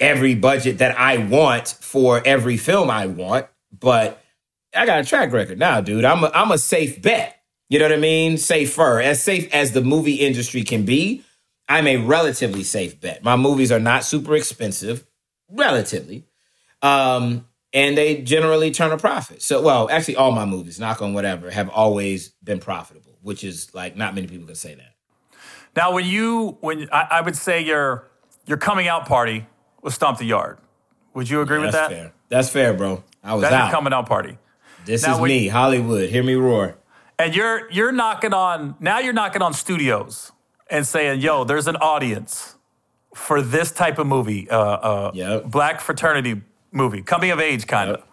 every 0.00 0.34
budget 0.34 0.78
that 0.78 0.98
I 0.98 1.18
want 1.18 1.68
for 1.68 2.22
every 2.24 2.56
film 2.56 2.90
I 2.90 3.06
want, 3.06 3.46
but 3.78 4.22
I 4.74 4.86
got 4.86 5.00
a 5.00 5.04
track 5.04 5.32
record 5.32 5.58
now, 5.58 5.80
dude. 5.80 6.04
I'm 6.04 6.24
a, 6.24 6.30
I'm 6.34 6.50
a 6.50 6.58
safe 6.58 7.00
bet. 7.00 7.40
You 7.68 7.78
know 7.78 7.86
what 7.86 7.92
I 7.92 8.00
mean? 8.00 8.36
Safer, 8.36 9.00
as 9.00 9.22
safe 9.22 9.52
as 9.52 9.72
the 9.72 9.82
movie 9.82 10.14
industry 10.14 10.62
can 10.62 10.84
be. 10.84 11.24
I'm 11.66 11.86
a 11.86 11.96
relatively 11.96 12.62
safe 12.62 13.00
bet. 13.00 13.24
My 13.24 13.36
movies 13.36 13.72
are 13.72 13.80
not 13.80 14.04
super 14.04 14.36
expensive, 14.36 15.06
relatively. 15.50 16.24
Um, 16.82 17.46
and 17.74 17.98
they 17.98 18.22
generally 18.22 18.70
turn 18.70 18.92
a 18.92 18.96
profit. 18.96 19.42
So, 19.42 19.60
well, 19.60 19.90
actually, 19.90 20.16
all 20.16 20.32
my 20.32 20.46
movies, 20.46 20.78
knock 20.80 21.02
on 21.02 21.12
whatever, 21.12 21.50
have 21.50 21.68
always 21.68 22.30
been 22.42 22.60
profitable, 22.60 23.18
which 23.20 23.44
is 23.44 23.74
like 23.74 23.96
not 23.96 24.14
many 24.14 24.26
people 24.28 24.46
can 24.46 24.54
say 24.54 24.74
that. 24.76 24.94
Now, 25.76 25.92
when 25.92 26.06
you, 26.06 26.56
when 26.60 26.88
I, 26.92 27.08
I 27.10 27.20
would 27.20 27.36
say 27.36 27.60
your 27.62 28.08
your 28.46 28.56
coming 28.58 28.88
out 28.88 29.06
party 29.06 29.46
was 29.82 29.94
Stomp 29.94 30.18
the 30.18 30.24
Yard. 30.24 30.58
Would 31.14 31.28
you 31.28 31.40
agree 31.42 31.58
with 31.58 31.72
That's 31.72 31.88
that? 31.88 31.94
fair. 31.94 32.12
That's 32.28 32.48
fair, 32.48 32.74
bro. 32.74 33.02
I 33.22 33.34
was 33.34 33.42
That's 33.42 33.54
out. 33.54 33.70
coming 33.72 33.92
out 33.92 34.06
party. 34.06 34.38
this 34.84 35.02
Now, 35.02 35.14
is 35.14 35.20
when- 35.20 35.28
me, 35.28 35.48
Hollywood. 35.48 36.08
Hear 36.10 36.22
me 36.22 36.34
roar. 36.34 36.76
And 37.18 37.34
you're 37.34 37.70
you're 37.70 37.92
knocking 37.92 38.32
on 38.34 38.74
now 38.80 38.98
you're 38.98 39.12
knocking 39.12 39.40
on 39.42 39.52
studios 39.54 40.32
and 40.68 40.84
saying, 40.86 41.20
"Yo, 41.20 41.44
there's 41.44 41.68
an 41.68 41.76
audience 41.76 42.56
for 43.14 43.40
this 43.40 43.70
type 43.70 43.98
of 43.98 44.06
movie, 44.08 44.50
uh, 44.50 44.58
uh, 44.58 45.10
Yep. 45.14 45.44
black 45.44 45.80
fraternity 45.80 46.42
movie, 46.74 47.02
coming 47.02 47.30
of 47.30 47.40
age 47.40 47.66
kind 47.66 47.90
of." 47.90 48.04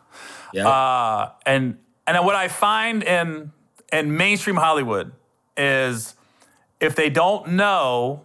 Yeah. 0.53 0.67
Uh, 0.67 1.31
and 1.45 1.77
and 2.07 2.25
what 2.25 2.35
I 2.35 2.47
find 2.47 3.03
in 3.03 3.51
in 3.91 4.15
mainstream 4.15 4.55
Hollywood 4.55 5.11
is 5.57 6.15
if 6.79 6.95
they 6.95 7.09
don't 7.09 7.51
know, 7.53 8.23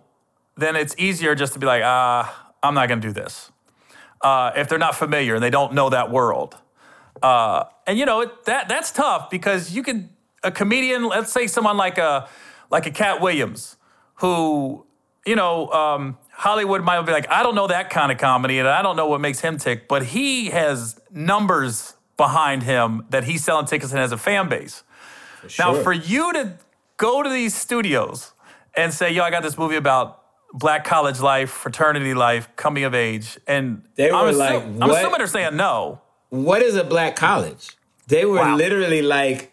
then 0.57 0.77
it's 0.77 0.95
easier 0.99 1.35
just 1.35 1.53
to 1.53 1.59
be 1.59 1.67
like, 1.67 1.83
ah, 1.85 2.53
I'm 2.63 2.75
not 2.75 2.89
going 2.89 3.01
to 3.01 3.09
do 3.09 3.13
this. 3.13 3.53
Uh, 4.23 4.51
if 4.57 4.69
they're 4.69 4.79
not 4.79 4.95
familiar 4.95 5.35
and 5.35 5.43
they 5.43 5.51
don't 5.51 5.75
know 5.75 5.91
that 5.91 6.11
world, 6.11 6.57
uh, 7.23 7.65
and 7.87 7.99
you 7.99 8.07
know 8.07 8.23
it, 8.23 8.45
that 8.47 8.69
that's 8.69 8.91
tough 8.91 9.31
because 9.31 9.73
you 9.73 9.83
can 9.83 10.09
a 10.43 10.51
comedian, 10.51 11.07
let's 11.07 11.33
say 11.33 11.47
someone 11.47 11.77
like 11.77 11.99
a 11.99 12.29
like 12.71 12.87
a 12.87 12.91
Katt 12.91 13.21
Williams, 13.21 13.77
who 14.17 14.87
you 15.27 15.37
know 15.37 15.71
um, 15.71 16.17
Hollywood 16.39 16.83
might 16.85 17.01
be 17.03 17.13
like, 17.13 17.31
I 17.31 17.43
don't 17.43 17.55
know 17.55 17.67
that 17.69 17.89
kind 17.91 18.13
of 18.13 18.19
comedy, 18.19 18.59
and 18.59 18.69
I 18.69 18.83
don't 18.83 18.95
know 18.97 19.07
what 19.09 19.21
makes 19.23 19.41
him 19.41 19.57
tick, 19.57 19.89
but 19.89 20.05
he 20.05 20.51
has 20.51 21.01
numbers 21.11 21.95
behind 22.19 22.63
him 22.63 23.07
that 23.11 23.25
he's 23.25 23.43
selling 23.43 23.65
tickets 23.67 23.91
and 23.93 23.99
has 24.01 24.13
a 24.13 24.19
fan 24.19 24.49
base. 24.49 24.83
Now, 25.59 25.73
Sure. 25.73 25.83
for 25.83 25.93
you 25.93 26.33
to 26.35 26.53
go 26.99 27.23
to 27.23 27.29
these 27.31 27.55
studios 27.55 28.33
and 28.75 28.93
say, 28.93 29.11
"Yo, 29.11 29.23
I 29.23 29.31
got 29.31 29.43
this 29.43 29.57
movie 29.57 29.77
about 29.77 30.23
black 30.53 30.85
college 30.85 31.21
life, 31.21 31.51
fraternity 31.51 32.13
life, 32.15 32.49
coming 32.57 32.85
of 32.85 32.95
age," 32.95 33.39
and 33.47 33.83
They 33.97 34.11
I'm, 34.11 34.27
were 34.27 34.33
assu- 34.33 34.39
like, 34.39 34.63
I'm 34.83 34.91
assuming 34.91 35.19
they're 35.19 35.27
saying 35.27 35.57
no. 35.57 36.01
what 36.29 36.61
is 36.63 36.75
a 36.77 36.85
black 36.85 37.17
college? 37.17 37.77
They 38.09 38.25
were 38.27 38.39
Wow. 38.41 38.57
literally 38.57 39.01
like, 39.03 39.53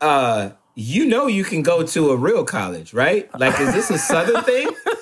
uh, 0.00 0.50
you 0.74 1.06
know, 1.06 1.26
you 1.28 1.44
can 1.44 1.62
go 1.62 1.82
to 1.84 2.10
a 2.10 2.16
real 2.16 2.44
college, 2.44 2.92
right? 2.94 3.28
Like, 3.38 3.60
is 3.60 3.72
this 3.74 3.90
a 3.90 3.98
Southern 3.98 4.42
thing? 4.42 4.68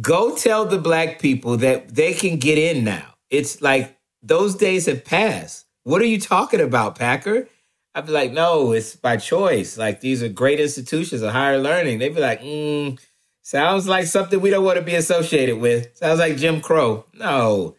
Go 0.00 0.34
tell 0.36 0.64
the 0.66 0.78
black 0.78 1.20
people 1.20 1.56
that 1.58 1.94
they 1.94 2.12
can 2.12 2.38
get 2.38 2.58
in 2.58 2.84
now. 2.84 3.14
It's 3.30 3.62
like 3.62 3.96
those 4.22 4.54
days 4.54 4.86
have 4.86 5.04
passed. 5.04 5.66
What 5.84 6.02
are 6.02 6.06
you 6.06 6.20
talking 6.20 6.60
about, 6.60 6.96
Packer? 6.98 7.48
I'd 7.94 8.06
be 8.06 8.12
like, 8.12 8.32
no, 8.32 8.72
it's 8.72 8.94
by 8.94 9.16
choice. 9.16 9.78
Like, 9.78 10.00
these 10.00 10.22
are 10.22 10.28
great 10.28 10.60
institutions 10.60 11.22
of 11.22 11.32
higher 11.32 11.58
learning. 11.58 11.98
They'd 11.98 12.14
be 12.14 12.20
like, 12.20 12.42
mm, 12.42 13.00
sounds 13.42 13.88
like 13.88 14.04
something 14.06 14.38
we 14.40 14.50
don't 14.50 14.64
want 14.64 14.78
to 14.78 14.84
be 14.84 14.94
associated 14.96 15.58
with. 15.58 15.96
Sounds 15.96 16.18
like 16.18 16.36
Jim 16.36 16.60
Crow. 16.60 17.06
No. 17.14 17.74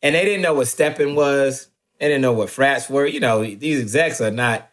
And 0.00 0.14
they 0.14 0.24
didn't 0.24 0.40
know 0.42 0.54
what 0.54 0.68
stepping 0.68 1.14
was. 1.14 1.68
They 2.00 2.06
didn't 2.06 2.22
know 2.22 2.32
what 2.32 2.48
frats 2.48 2.88
were. 2.88 3.04
You 3.04 3.20
know, 3.20 3.44
these 3.44 3.80
execs 3.80 4.20
are 4.22 4.30
not 4.30 4.70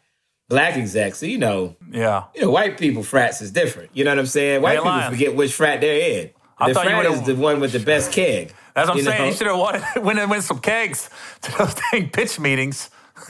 black 0.48 0.78
execs. 0.78 1.18
So, 1.18 1.26
you 1.26 1.40
know, 1.40 1.76
Yeah. 1.92 2.26
you 2.36 2.42
know, 2.44 2.52
white 2.52 2.78
people 2.78 3.04
frats 3.04 3.42
is 3.42 3.52
different. 3.52 3.90
You 3.94 4.06
know 4.06 4.12
what 4.12 4.20
I'm 4.20 4.26
saying? 4.28 4.62
White 4.62 4.78
people 4.78 4.92
lying. 4.92 5.12
forget 5.12 5.36
which 5.36 5.54
frat 5.54 5.82
they're 5.82 6.22
in. 6.22 6.30
I 6.58 6.68
the 6.70 6.74
thought 6.74 6.86
you 6.86 6.90
frat 6.92 7.10
would've- 7.10 7.22
is 7.22 7.28
the 7.28 7.36
one 7.36 7.60
with 7.60 7.72
the 7.74 7.80
best 7.80 8.12
keg. 8.12 8.54
That's 8.74 8.88
what 8.90 8.94
I'm 8.94 8.98
You 8.98 9.04
saying. 9.04 9.22
know? 9.22 9.28
You 9.28 9.34
should 9.34 9.48
have 9.48 9.58
wanted 9.58 9.84
went 10.04 10.20
and 10.20 10.30
win 10.32 10.42
some 10.42 10.60
kegs 10.60 11.10
to 11.44 11.52
those 11.58 11.76
dang 11.92 12.10
pitch 12.10 12.40
meetings. 12.40 12.90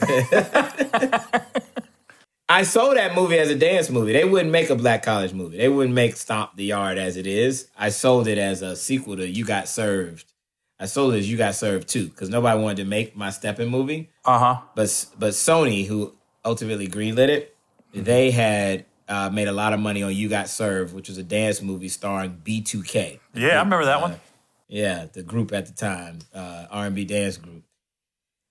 I 2.48 2.62
sold 2.62 2.96
that 2.96 3.14
movie 3.16 3.38
as 3.38 3.50
a 3.50 3.56
dance 3.56 3.90
movie. 3.90 4.12
They 4.12 4.24
wouldn't 4.24 4.52
make 4.52 4.70
a 4.70 4.76
black 4.76 5.02
college 5.02 5.32
movie. 5.32 5.56
They 5.56 5.68
wouldn't 5.68 5.94
make 5.94 6.14
Stomp 6.16 6.54
the 6.56 6.64
Yard 6.64 6.96
as 6.96 7.16
it 7.16 7.26
is. 7.26 7.68
I 7.76 7.88
sold 7.88 8.28
it 8.28 8.38
as 8.38 8.62
a 8.62 8.76
sequel 8.76 9.16
to 9.16 9.26
You 9.28 9.44
Got 9.44 9.68
Served. 9.68 10.32
I 10.78 10.86
sold 10.86 11.14
it 11.14 11.18
as 11.18 11.30
You 11.30 11.36
Got 11.36 11.56
Served 11.56 11.88
too, 11.88 12.06
because 12.08 12.28
nobody 12.28 12.60
wanted 12.60 12.76
to 12.78 12.84
make 12.84 13.16
my 13.16 13.30
stepping 13.30 13.68
movie. 13.68 14.10
Uh 14.24 14.38
huh. 14.38 14.60
But 14.76 15.06
but 15.18 15.30
Sony, 15.32 15.86
who 15.86 16.14
ultimately 16.44 16.86
greenlit 16.86 17.28
it, 17.28 17.56
they 17.92 18.30
had 18.30 18.84
uh, 19.08 19.30
made 19.30 19.48
a 19.48 19.52
lot 19.52 19.72
of 19.72 19.80
money 19.80 20.02
on 20.02 20.14
You 20.14 20.28
Got 20.28 20.48
Served, 20.48 20.94
which 20.94 21.08
was 21.08 21.18
a 21.18 21.22
dance 21.22 21.62
movie 21.62 21.88
starring 21.88 22.40
B2K. 22.44 23.18
Yeah, 23.34 23.48
I 23.48 23.62
remember 23.62 23.84
that 23.84 23.98
Uh, 23.98 24.00
one. 24.02 24.20
Yeah, 24.68 25.06
the 25.12 25.22
group 25.22 25.52
at 25.52 25.66
the 25.66 25.72
time, 25.72 26.18
uh, 26.34 26.66
R&B 26.70 27.04
dance 27.04 27.36
group. 27.36 27.62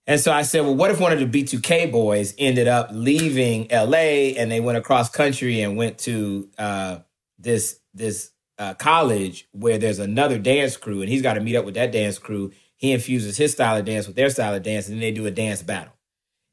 And 0.08 0.20
so 0.22 0.32
I 0.32 0.44
said, 0.44 0.62
well, 0.62 0.76
what 0.76 0.92
if 0.92 1.00
one 1.02 1.12
of 1.12 1.20
the 1.20 1.26
B2K 1.26 1.92
boys 1.92 2.34
ended 2.38 2.68
up 2.68 2.90
leaving 2.92 3.68
LA 3.72 4.34
and 4.38 4.52
they 4.52 4.60
went 4.60 4.78
across 4.78 5.10
country 5.10 5.62
and 5.62 5.76
went 5.76 5.98
to 6.00 6.48
uh, 6.58 7.00
this 7.40 7.80
this 7.94 8.32
uh, 8.58 8.74
college 8.76 9.48
where 9.52 9.78
there's 9.78 10.00
another 10.00 10.38
dance 10.38 10.78
crew 10.78 11.02
and 11.02 11.10
he's 11.10 11.22
got 11.22 11.34
to 11.34 11.42
meet 11.42 11.56
up 11.56 11.66
with 11.66 11.74
that 11.76 11.92
dance 11.92 12.18
crew. 12.20 12.52
He 12.78 12.92
infuses 12.92 13.36
his 13.36 13.52
style 13.54 13.78
of 13.78 13.84
dance 13.86 14.06
with 14.08 14.16
their 14.16 14.30
style 14.30 14.54
of 14.54 14.64
dance 14.64 14.88
and 14.88 14.96
then 14.96 15.02
they 15.02 15.12
do 15.12 15.26
a 15.26 15.32
dance 15.32 15.62
battle. 15.64 15.94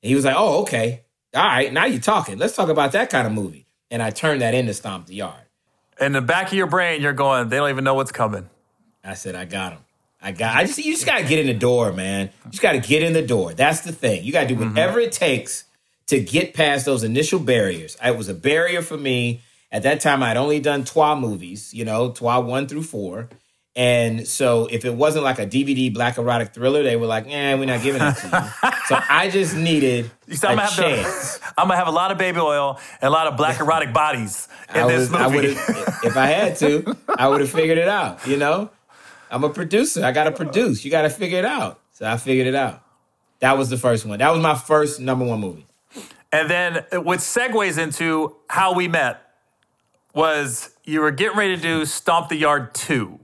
And 0.02 0.08
he 0.08 0.14
was 0.16 0.24
like, 0.24 0.34
oh, 0.36 0.62
okay. 0.62 1.02
All 1.34 1.42
right, 1.44 1.72
now 1.72 1.84
you're 1.84 2.00
talking. 2.00 2.38
Let's 2.38 2.56
talk 2.56 2.68
about 2.68 2.92
that 2.92 3.10
kind 3.10 3.26
of 3.26 3.32
movie. 3.32 3.61
And 3.92 4.02
I 4.02 4.10
turned 4.10 4.40
that 4.40 4.54
into 4.54 4.74
Stomp 4.74 5.06
the 5.06 5.14
Yard. 5.14 5.44
In 6.00 6.12
the 6.12 6.22
back 6.22 6.48
of 6.48 6.54
your 6.54 6.66
brain, 6.66 7.00
you're 7.00 7.12
going, 7.12 7.48
they 7.50 7.58
don't 7.58 7.70
even 7.70 7.84
know 7.84 7.94
what's 7.94 8.10
coming. 8.10 8.48
I 9.04 9.14
said, 9.14 9.36
I 9.36 9.44
got 9.44 9.74
him. 9.74 9.80
I 10.22 10.32
got. 10.32 10.56
I 10.56 10.64
just 10.64 10.78
you 10.78 10.92
just 10.92 11.04
gotta 11.04 11.24
get 11.24 11.40
in 11.40 11.46
the 11.46 11.54
door, 11.54 11.92
man. 11.92 12.30
You 12.44 12.50
just 12.52 12.62
gotta 12.62 12.78
get 12.78 13.02
in 13.02 13.12
the 13.12 13.26
door. 13.26 13.52
That's 13.54 13.80
the 13.80 13.92
thing. 13.92 14.24
You 14.24 14.32
gotta 14.32 14.46
do 14.46 14.54
mm-hmm. 14.54 14.70
whatever 14.70 15.00
it 15.00 15.10
takes 15.12 15.64
to 16.06 16.20
get 16.20 16.54
past 16.54 16.86
those 16.86 17.02
initial 17.02 17.40
barriers. 17.40 17.96
It 18.02 18.16
was 18.16 18.28
a 18.28 18.34
barrier 18.34 18.82
for 18.82 18.96
me 18.96 19.42
at 19.72 19.82
that 19.82 20.00
time. 20.00 20.22
I'd 20.22 20.36
only 20.36 20.60
done 20.60 20.84
Trois 20.84 21.16
movies, 21.16 21.74
you 21.74 21.84
know, 21.84 22.12
Trois 22.12 22.38
one 22.38 22.68
through 22.68 22.84
four, 22.84 23.28
and 23.74 24.26
so 24.28 24.66
if 24.70 24.84
it 24.84 24.94
wasn't 24.94 25.24
like 25.24 25.38
a 25.38 25.46
DVD 25.46 25.92
black 25.92 26.18
erotic 26.18 26.52
thriller, 26.52 26.82
they 26.82 26.96
were 26.96 27.06
like, 27.06 27.26
"Eh, 27.26 27.54
we're 27.54 27.64
not 27.64 27.82
giving 27.82 28.02
it 28.02 28.14
to 28.16 28.26
you." 28.62 28.70
so 28.86 28.98
I 29.08 29.30
just 29.30 29.56
needed 29.56 30.10
You 30.26 30.36
I'm 30.44 30.54
a 30.54 30.56
gonna, 30.56 30.60
have 30.62 30.76
chance. 30.76 31.38
to, 31.38 31.44
I'm 31.58 31.68
gonna 31.68 31.76
have 31.76 31.88
a 31.88 31.92
lot 31.92 32.10
of 32.12 32.18
baby 32.18 32.38
oil 32.38 32.78
and 33.00 33.08
a 33.08 33.10
lot 33.10 33.26
of 33.28 33.36
black 33.36 33.60
erotic 33.60 33.92
bodies 33.94 34.48
in 34.74 34.82
I 34.82 34.88
this 34.88 35.12
I 35.12 35.28
movie. 35.30 35.54
have, 35.54 35.98
if 36.04 36.16
I 36.16 36.26
had 36.26 36.56
to, 36.58 36.96
I 37.16 37.28
would 37.28 37.40
have 37.40 37.50
figured 37.50 37.78
it 37.78 37.88
out. 37.88 38.26
You 38.26 38.36
know, 38.36 38.70
I'm 39.30 39.42
a 39.44 39.48
producer. 39.50 40.04
I 40.04 40.12
got 40.12 40.24
to 40.24 40.32
produce. 40.32 40.84
You 40.84 40.90
got 40.90 41.02
to 41.02 41.10
figure 41.10 41.38
it 41.38 41.44
out. 41.46 41.80
So 41.92 42.06
I 42.06 42.16
figured 42.18 42.46
it 42.46 42.54
out. 42.54 42.82
That 43.40 43.56
was 43.56 43.70
the 43.70 43.78
first 43.78 44.04
one. 44.04 44.18
That 44.18 44.30
was 44.32 44.40
my 44.42 44.54
first 44.54 45.00
number 45.00 45.24
one 45.24 45.40
movie. 45.40 45.66
And 46.30 46.48
then 46.50 46.84
what 47.04 47.18
segues 47.20 47.76
into 47.78 48.36
how 48.48 48.74
we 48.74 48.86
met 48.88 49.20
was 50.14 50.70
you 50.84 51.00
were 51.00 51.10
getting 51.10 51.36
ready 51.38 51.56
to 51.56 51.62
do 51.62 51.84
Stomp 51.86 52.28
the 52.28 52.36
Yard 52.36 52.74
2. 52.74 53.18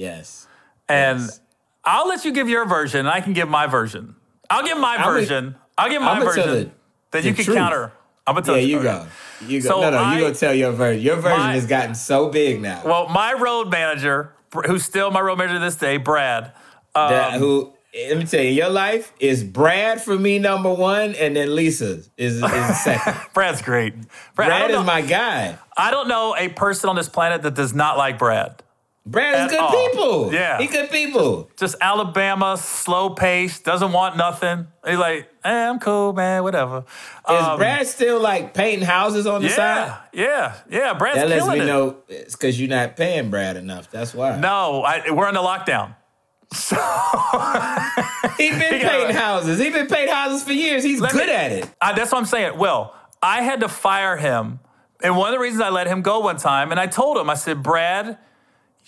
Yes. 0.00 0.46
And 0.88 1.20
Yes. 1.20 1.40
I'll 1.84 2.08
let 2.08 2.24
you 2.24 2.32
give 2.32 2.48
your 2.48 2.64
version 2.66 3.00
and 3.00 3.08
I 3.08 3.20
can 3.20 3.32
give 3.34 3.48
my 3.48 3.66
version. 3.66 4.14
I'll 4.48 4.64
give 4.64 4.78
my 4.78 4.96
I'm 4.96 5.04
version. 5.12 5.54
I'll 5.76 5.90
give 5.90 6.00
my 6.02 6.12
I'm 6.12 6.22
version. 6.24 6.48
the- 6.48 6.70
then 7.12 7.22
the 7.22 7.28
you 7.28 7.34
can 7.34 7.44
truth. 7.44 7.56
counter. 7.56 7.92
I'm 8.26 8.34
gonna 8.34 8.46
tell 8.46 8.56
Yeah, 8.56 8.62
the 8.62 8.68
you 8.68 8.82
go. 8.82 9.06
You 9.46 9.60
go. 9.62 9.68
So 9.68 9.80
no, 9.82 9.90
no, 9.90 10.12
you 10.12 10.20
go 10.20 10.32
tell 10.32 10.54
your 10.54 10.72
version. 10.72 11.02
Your 11.02 11.16
version 11.16 11.38
My- 11.38 11.52
has 11.54 11.66
gotten 11.66 11.94
so 11.94 12.28
big 12.30 12.60
now. 12.62 12.80
Well, 12.84 13.08
my 13.08 13.32
road 13.34 13.70
manager, 13.70 14.32
who's 14.66 14.84
still 14.84 15.10
my 15.10 15.20
road 15.20 15.36
manager 15.38 15.54
to 15.58 15.60
this 15.64 15.76
day, 15.76 15.96
Brad. 15.98 16.52
that, 16.94 17.34
um, 17.34 17.38
who? 17.38 17.72
Let 18.08 18.18
me 18.18 18.24
tell 18.24 18.40
you, 18.42 18.50
your 18.50 18.68
life 18.70 19.12
is 19.18 19.42
Brad 19.42 20.00
for 20.00 20.16
me 20.16 20.38
number 20.38 20.72
one, 20.72 21.14
and 21.16 21.34
then 21.34 21.54
Lisa 21.56 22.00
is 22.16 22.40
is 22.40 22.40
second. 22.84 23.16
Brad's 23.34 23.62
great. 23.62 23.94
Brad, 24.36 24.48
Brad 24.48 24.70
is 24.70 24.76
know, 24.76 24.82
my 24.84 25.00
guy. 25.00 25.58
I 25.76 25.90
don't 25.90 26.06
know 26.08 26.36
a 26.36 26.48
person 26.48 26.88
on 26.88 26.96
this 26.96 27.08
planet 27.08 27.42
that 27.42 27.54
does 27.54 27.74
not 27.74 27.96
like 27.98 28.18
Brad. 28.18 28.62
Brad 29.06 29.46
is 29.46 29.50
good 29.52 29.60
all. 29.60 29.70
people. 29.88 30.32
Yeah. 30.34 30.58
he 30.58 30.66
good 30.66 30.90
people. 30.90 31.50
Just 31.56 31.74
Alabama, 31.80 32.56
slow 32.58 33.10
pace, 33.10 33.58
doesn't 33.58 33.92
want 33.92 34.16
nothing. 34.16 34.66
He's 34.86 34.98
like, 34.98 35.28
eh, 35.42 35.68
I'm 35.68 35.78
cool, 35.78 36.12
man, 36.12 36.42
whatever. 36.42 36.84
Is 37.28 37.42
Um, 37.44 37.58
Brad 37.58 37.86
still 37.86 38.20
like 38.20 38.52
painting 38.54 38.86
houses 38.86 39.26
on 39.26 39.42
the 39.42 39.48
side? 39.48 39.96
yeah, 40.12 40.12
yeah, 40.12 40.54
yeah. 40.70 40.94
Brad's 40.94 41.16
That 41.18 41.28
lets 41.28 41.46
me 41.48 41.60
it. 41.60 41.64
know 41.66 41.96
it's 42.08 42.36
because 42.36 42.60
you're 42.60 42.68
not 42.68 42.94
paying 42.96 43.30
Brad 43.30 43.56
enough. 43.56 43.90
That's 43.90 44.12
why. 44.14 44.36
No, 44.36 44.82
I, 44.84 45.10
we're 45.10 45.26
under 45.26 45.40
lockdown. 45.40 45.96
So 46.52 46.76
he's 48.38 48.50
been 48.58 48.74
He 48.80 48.84
painting 48.86 49.14
houses. 49.16 49.58
He's 49.58 49.72
been 49.72 49.86
painting 49.86 50.14
houses 50.14 50.42
for 50.44 50.52
years. 50.52 50.82
He's 50.84 51.00
good 51.00 51.14
me- 51.14 51.32
at 51.32 51.52
it. 51.52 51.70
I, 51.80 51.92
that's 51.92 52.12
what 52.12 52.18
I'm 52.18 52.24
saying. 52.26 52.58
Well, 52.58 52.94
I 53.22 53.42
had 53.42 53.60
to 53.60 53.68
fire 53.68 54.16
him. 54.16 54.60
And 55.02 55.16
one 55.16 55.28
of 55.28 55.32
the 55.34 55.38
reasons 55.40 55.62
I 55.62 55.70
let 55.70 55.86
him 55.86 56.02
go 56.02 56.18
one 56.20 56.36
time, 56.36 56.70
and 56.72 56.78
I 56.80 56.86
told 56.86 57.16
him, 57.16 57.30
I 57.30 57.34
said, 57.34 57.62
Brad, 57.62 58.18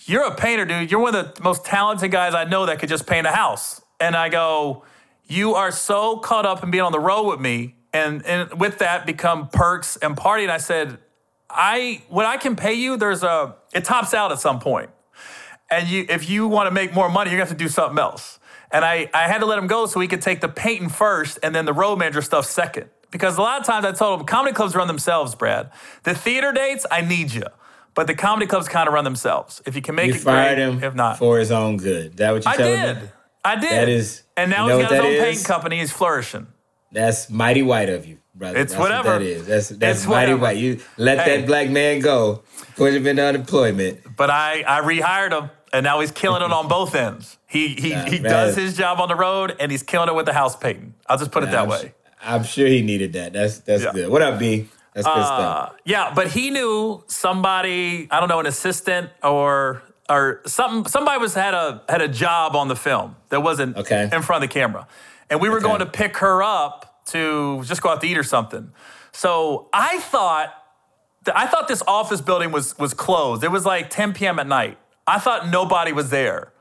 you're 0.05 0.23
a 0.23 0.35
painter, 0.35 0.65
dude. 0.65 0.91
You're 0.91 0.99
one 0.99 1.15
of 1.15 1.35
the 1.35 1.41
most 1.41 1.65
talented 1.65 2.11
guys 2.11 2.33
I 2.33 2.43
know 2.43 2.65
that 2.65 2.79
could 2.79 2.89
just 2.89 3.07
paint 3.07 3.25
a 3.27 3.31
house. 3.31 3.81
And 3.99 4.15
I 4.15 4.29
go, 4.29 4.83
you 5.25 5.55
are 5.55 5.71
so 5.71 6.17
caught 6.17 6.45
up 6.45 6.63
in 6.63 6.71
being 6.71 6.83
on 6.83 6.91
the 6.91 6.99
road 6.99 7.23
with 7.23 7.39
me 7.39 7.75
and 7.93 8.25
and 8.25 8.59
with 8.59 8.79
that 8.79 9.05
become 9.05 9.47
perks 9.47 9.95
and 9.97 10.17
party. 10.17 10.43
And 10.43 10.51
I 10.51 10.57
said, 10.57 10.97
I 11.49 12.01
what 12.09 12.25
I 12.25 12.37
can 12.37 12.55
pay 12.55 12.73
you, 12.73 12.97
there's 12.97 13.23
a 13.23 13.55
it 13.73 13.85
tops 13.85 14.13
out 14.13 14.31
at 14.31 14.39
some 14.39 14.59
point. 14.59 14.89
And 15.69 15.87
you 15.87 16.05
if 16.09 16.29
you 16.29 16.47
want 16.47 16.67
to 16.67 16.71
make 16.71 16.93
more 16.93 17.09
money, 17.09 17.29
you're 17.29 17.37
gonna 17.37 17.49
have 17.49 17.57
to 17.57 17.63
do 17.63 17.69
something 17.69 17.99
else. 17.99 18.39
And 18.71 18.83
I, 18.83 19.07
I 19.13 19.27
had 19.27 19.37
to 19.37 19.45
let 19.45 19.59
him 19.59 19.67
go 19.67 19.85
so 19.85 19.99
he 19.99 20.07
could 20.07 20.23
take 20.23 20.41
the 20.41 20.49
painting 20.49 20.89
first 20.89 21.37
and 21.43 21.53
then 21.53 21.65
the 21.65 21.73
road 21.73 21.99
manager 21.99 22.23
stuff 22.23 22.47
second. 22.47 22.89
Because 23.11 23.37
a 23.37 23.41
lot 23.41 23.61
of 23.61 23.67
times 23.67 23.85
I 23.85 23.91
told 23.91 24.19
him 24.19 24.25
comedy 24.25 24.55
clubs 24.55 24.73
run 24.73 24.87
themselves, 24.87 25.35
Brad. 25.35 25.69
The 26.01 26.15
theater 26.15 26.51
dates, 26.51 26.83
I 26.89 27.01
need 27.01 27.31
you. 27.31 27.43
But 27.95 28.07
the 28.07 28.15
comedy 28.15 28.47
clubs 28.47 28.67
kind 28.67 28.87
of 28.87 28.93
run 28.93 29.03
themselves. 29.03 29.61
If 29.65 29.75
you 29.75 29.81
can 29.81 29.95
make 29.95 30.07
You 30.07 30.13
it 30.15 30.21
fired 30.21 30.55
great, 30.55 30.67
him 30.67 30.83
if 30.83 30.95
not. 30.95 31.17
for 31.19 31.37
his 31.37 31.51
own 31.51 31.77
good. 31.77 32.17
That 32.17 32.31
what 32.33 32.43
you 32.45 32.51
I 32.51 32.57
telling 32.57 32.79
did. 32.95 33.01
me? 33.03 33.09
I 33.45 33.55
did. 33.55 33.69
That 33.71 33.89
is- 33.89 34.23
and 34.35 34.49
now 34.49 34.63
you 34.67 34.73
know 34.73 34.79
he's 34.79 34.87
got 34.89 34.91
his 34.95 35.01
own 35.05 35.11
is? 35.11 35.19
painting 35.23 35.43
company. 35.43 35.79
He's 35.79 35.91
flourishing. 35.91 36.47
That's 36.91 37.29
mighty 37.29 37.61
white 37.61 37.89
of 37.89 38.05
you, 38.05 38.17
brother. 38.35 38.57
It's 38.57 38.71
that's 38.73 38.81
whatever. 38.81 39.09
What 39.13 39.19
that 39.19 39.21
is. 39.25 39.45
That's 39.47 39.69
that's 39.69 39.99
It's 39.99 40.07
mighty 40.07 40.33
whatever. 40.33 40.41
white. 40.41 40.57
You 40.57 40.79
let 40.97 41.19
Hey. 41.19 41.37
that 41.37 41.47
black 41.47 41.69
man 41.69 41.99
go, 41.99 42.43
put 42.75 42.93
him 42.93 43.05
into 43.05 43.23
unemployment. 43.23 44.15
But 44.15 44.29
I, 44.29 44.63
I 44.67 44.81
rehired 44.81 45.31
him, 45.31 45.49
and 45.71 45.83
now 45.83 45.99
he's 45.99 46.11
killing 46.11 46.41
it 46.41 46.51
on 46.51 46.67
both 46.67 46.93
ends. 47.07 47.37
He 47.47 47.69
he, 47.69 47.89
Nah, 47.93 48.05
he 48.05 48.19
man. 48.19 48.31
does 48.31 48.55
his 48.55 48.75
job 48.77 48.99
on 48.99 49.07
the 49.07 49.15
road, 49.15 49.55
and 49.59 49.71
he's 49.71 49.83
killing 49.83 50.07
it 50.09 50.15
with 50.15 50.25
the 50.25 50.33
house 50.33 50.55
painting. 50.55 50.93
I'll 51.07 51.17
just 51.17 51.31
put 51.31 51.43
it 51.43 51.51
that 51.51 51.59
I'm, 51.63 51.69
way. 51.69 51.93
I'm 52.23 52.43
sure 52.43 52.67
he 52.67 52.81
needed 52.81 53.13
that. 53.13 53.33
That's 53.33 53.59
that's 53.59 53.83
Yeah. 53.83 53.91
good. 53.91 54.09
What 54.09 54.21
up, 54.21 54.39
B? 54.39 54.67
That's 54.93 55.07
good 55.07 55.25
stuff. 55.25 55.69
Uh, 55.71 55.75
yeah, 55.85 56.11
but 56.13 56.27
he 56.27 56.49
knew 56.51 57.03
somebody, 57.07 58.07
I 58.11 58.19
don't 58.19 58.29
know, 58.29 58.39
an 58.39 58.45
assistant 58.45 59.09
or 59.23 59.81
or 60.09 60.41
something. 60.45 60.89
Somebody 60.89 61.19
was 61.19 61.33
had 61.33 61.53
a 61.53 61.81
had 61.89 62.01
a 62.01 62.07
job 62.07 62.55
on 62.55 62.67
the 62.67 62.75
film 62.75 63.15
that 63.29 63.41
wasn't 63.41 63.77
Okay. 63.77 64.09
in 64.11 64.21
front 64.21 64.43
of 64.43 64.49
the 64.49 64.53
camera, 64.53 64.87
and 65.29 65.41
we 65.41 65.49
were 65.49 65.57
Okay. 65.57 65.65
going 65.67 65.79
to 65.79 65.85
pick 65.85 66.17
her 66.17 66.43
up 66.43 67.03
to 67.07 67.61
just 67.65 67.81
go 67.81 67.89
out 67.89 68.01
to 68.01 68.07
eat 68.07 68.17
or 68.17 68.23
something. 68.23 68.71
So 69.11 69.69
I 69.73 69.99
thought 69.99 70.53
I 71.33 71.47
thought 71.47 71.67
this 71.67 71.81
office 71.87 72.21
building 72.21 72.51
was 72.51 72.77
was 72.77 72.93
closed. 72.93 73.43
It 73.43 73.51
was 73.51 73.65
like 73.65 73.89
10 73.89 74.13
p.m. 74.13 74.39
at 74.39 74.47
night. 74.47 74.77
I 75.07 75.19
thought 75.19 75.49
nobody 75.49 75.91
was 75.93 76.09
there. 76.09 76.51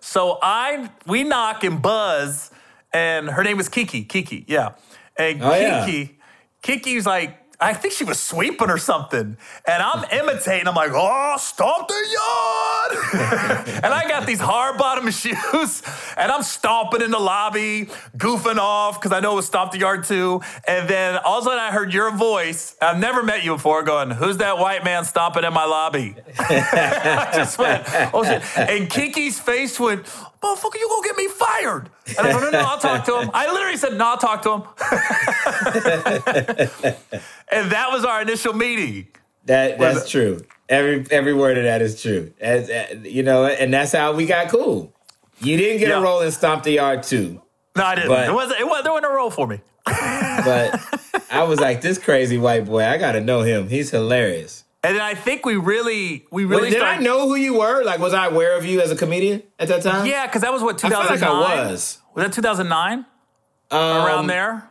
So 0.00 0.38
I 0.42 0.90
we 1.06 1.24
knock 1.24 1.64
and 1.64 1.80
buzz, 1.80 2.50
and 2.92 3.30
her 3.30 3.42
name 3.44 3.56
was 3.56 3.68
Kiki. 3.68 4.04
Kiki, 4.04 4.44
yeah. 4.48 4.72
And 5.16 5.42
Oh, 5.42 5.54
yeah. 5.54 5.84
Kiki, 5.84 6.18
Kiki's 6.62 7.06
like, 7.06 7.37
I 7.60 7.74
think 7.74 7.92
she 7.94 8.04
was 8.04 8.20
sweeping 8.20 8.70
or 8.70 8.78
something. 8.78 9.36
And 9.66 9.82
I'm 9.82 10.04
imitating. 10.12 10.68
I'm 10.68 10.76
like, 10.76 10.92
oh, 10.94 11.34
stomp 11.38 11.88
the 11.88 11.94
yard. 11.94 13.68
and 13.82 13.92
I 13.92 14.06
got 14.06 14.26
these 14.26 14.38
hard 14.38 14.78
bottom 14.78 15.10
shoes, 15.10 15.82
and 16.16 16.30
I'm 16.30 16.42
stomping 16.42 17.02
in 17.02 17.10
the 17.10 17.18
lobby, 17.18 17.88
goofing 18.16 18.58
off, 18.58 19.00
because 19.00 19.12
I 19.12 19.20
know 19.20 19.32
it 19.32 19.36
was 19.36 19.46
stomp 19.46 19.72
the 19.72 19.78
yard 19.78 20.04
too. 20.04 20.40
And 20.66 20.88
then 20.88 21.16
all 21.24 21.38
of 21.38 21.44
a 21.44 21.46
sudden 21.46 21.58
I 21.58 21.72
heard 21.72 21.92
your 21.92 22.10
voice. 22.12 22.76
I've 22.80 22.98
never 22.98 23.22
met 23.22 23.44
you 23.44 23.54
before, 23.54 23.82
going, 23.82 24.10
who's 24.10 24.36
that 24.36 24.58
white 24.58 24.84
man 24.84 25.04
stomping 25.04 25.44
in 25.44 25.52
my 25.52 25.64
lobby? 25.64 26.14
I 26.38 27.30
just 27.34 27.58
went, 27.58 27.82
oh 28.14 28.22
shit. 28.22 28.42
And 28.56 28.88
Kiki's 28.88 29.40
face 29.40 29.80
went, 29.80 30.06
motherfucker, 30.42 30.76
you 30.78 30.88
gonna 30.88 31.06
get 31.06 31.16
me 31.16 31.28
fired. 31.28 31.90
And 32.16 32.26
I 32.26 32.32
go, 32.32 32.40
no, 32.40 32.50
no, 32.50 32.58
I'll 32.60 32.78
talk 32.78 33.04
to 33.06 33.20
him. 33.20 33.30
I 33.34 33.50
literally 33.52 33.76
said, 33.76 33.96
no, 33.96 34.06
I'll 34.06 34.18
talk 34.18 34.42
to 34.42 34.52
him. 34.54 34.62
and 37.52 37.70
that 37.70 37.88
was 37.90 38.04
our 38.04 38.22
initial 38.22 38.52
meeting. 38.52 39.08
That 39.46 39.78
that's 39.78 40.08
true. 40.10 40.44
Every 40.68 41.06
every 41.10 41.32
word 41.34 41.56
of 41.58 41.64
that 41.64 41.80
is 41.82 42.00
true. 42.02 42.32
As, 42.40 42.68
uh, 42.70 42.96
you 43.02 43.22
know, 43.22 43.46
and 43.46 43.72
that's 43.72 43.92
how 43.92 44.12
we 44.12 44.26
got 44.26 44.48
cool. 44.50 44.92
You 45.40 45.56
didn't 45.56 45.78
get 45.78 45.88
Yeah. 45.88 45.98
a 45.98 46.02
role 46.02 46.20
in 46.20 46.30
Stomp 46.32 46.64
the 46.64 46.72
Yard 46.72 47.02
too, 47.04 47.40
No, 47.76 47.84
I 47.84 47.94
didn't. 47.94 48.08
But- 48.08 48.28
it 48.28 48.32
wasn't, 48.32 48.60
it 48.60 48.66
was, 48.66 48.82
there 48.82 48.92
wasn't 48.92 49.12
a 49.12 49.14
role 49.14 49.30
for 49.30 49.46
me. 49.46 49.60
but 49.86 50.80
I 51.30 51.44
was 51.44 51.60
like, 51.60 51.80
this 51.80 51.96
crazy 51.96 52.36
white 52.36 52.66
boy. 52.66 52.84
I 52.84 52.98
got 52.98 53.12
to 53.12 53.20
know 53.22 53.40
him. 53.42 53.68
He's 53.68 53.90
hilarious. 53.90 54.64
And 54.84 54.94
then 54.94 55.02
I 55.02 55.14
think 55.14 55.44
we 55.44 55.56
really, 55.56 56.24
we 56.30 56.46
Well, 56.46 56.58
really 56.60 56.70
did 56.70 56.82
I 56.82 56.98
know 56.98 57.28
who 57.28 57.34
you 57.34 57.58
were? 57.58 57.82
Like, 57.84 57.98
was 57.98 58.14
I 58.14 58.26
aware 58.26 58.56
of 58.56 58.64
you 58.64 58.80
as 58.80 58.90
a 58.92 58.96
comedian 58.96 59.42
at 59.58 59.68
that 59.68 59.82
time? 59.82 60.06
Yeah, 60.06 60.26
because 60.26 60.42
that 60.42 60.52
was 60.52 60.62
what, 60.62 60.76
I 60.84 60.88
2009? 60.88 61.40
like 61.40 61.50
I 61.58 61.70
was. 61.70 61.98
Was 62.14 62.24
that 62.26 62.32
2009? 62.32 63.04
Um, 63.70 63.78
Around 63.80 64.28
there? 64.28 64.68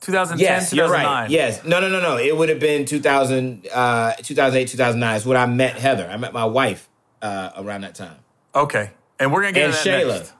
2010, 0.00 0.38
Yes, 0.42 0.72
you're 0.72 0.86
2009. 0.86 1.22
right. 1.22 1.30
Yes. 1.30 1.62
No, 1.64 1.80
no, 1.80 1.88
no, 1.90 2.00
no. 2.00 2.16
It 2.16 2.34
would 2.36 2.48
have 2.48 2.58
been 2.60 2.86
2000, 2.86 3.68
uh, 3.72 4.12
2008, 4.14 4.68
2009 4.68 5.16
is 5.16 5.26
when 5.26 5.36
I 5.36 5.44
met 5.46 5.76
Heather. 5.78 6.08
I 6.10 6.16
met 6.16 6.32
my 6.32 6.46
wife 6.46 6.88
uh, 7.20 7.50
around 7.58 7.82
that 7.82 7.94
time. 7.94 8.16
Okay. 8.54 8.90
And 9.18 9.30
we're 9.32 9.42
going 9.42 9.52
to 9.52 9.60
get 9.60 9.66
And 9.68 9.74
into 9.76 9.90
that 9.90 10.02
Shayla. 10.06 10.18
next. 10.20 10.32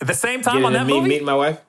At 0.00 0.06
the 0.06 0.14
same 0.14 0.40
time 0.40 0.54
Getting 0.54 0.64
on 0.66 0.72
that 0.72 0.86
meet, 0.86 0.96
movie? 0.96 1.08
meeting 1.10 1.26
my 1.26 1.34
wife. 1.34 1.60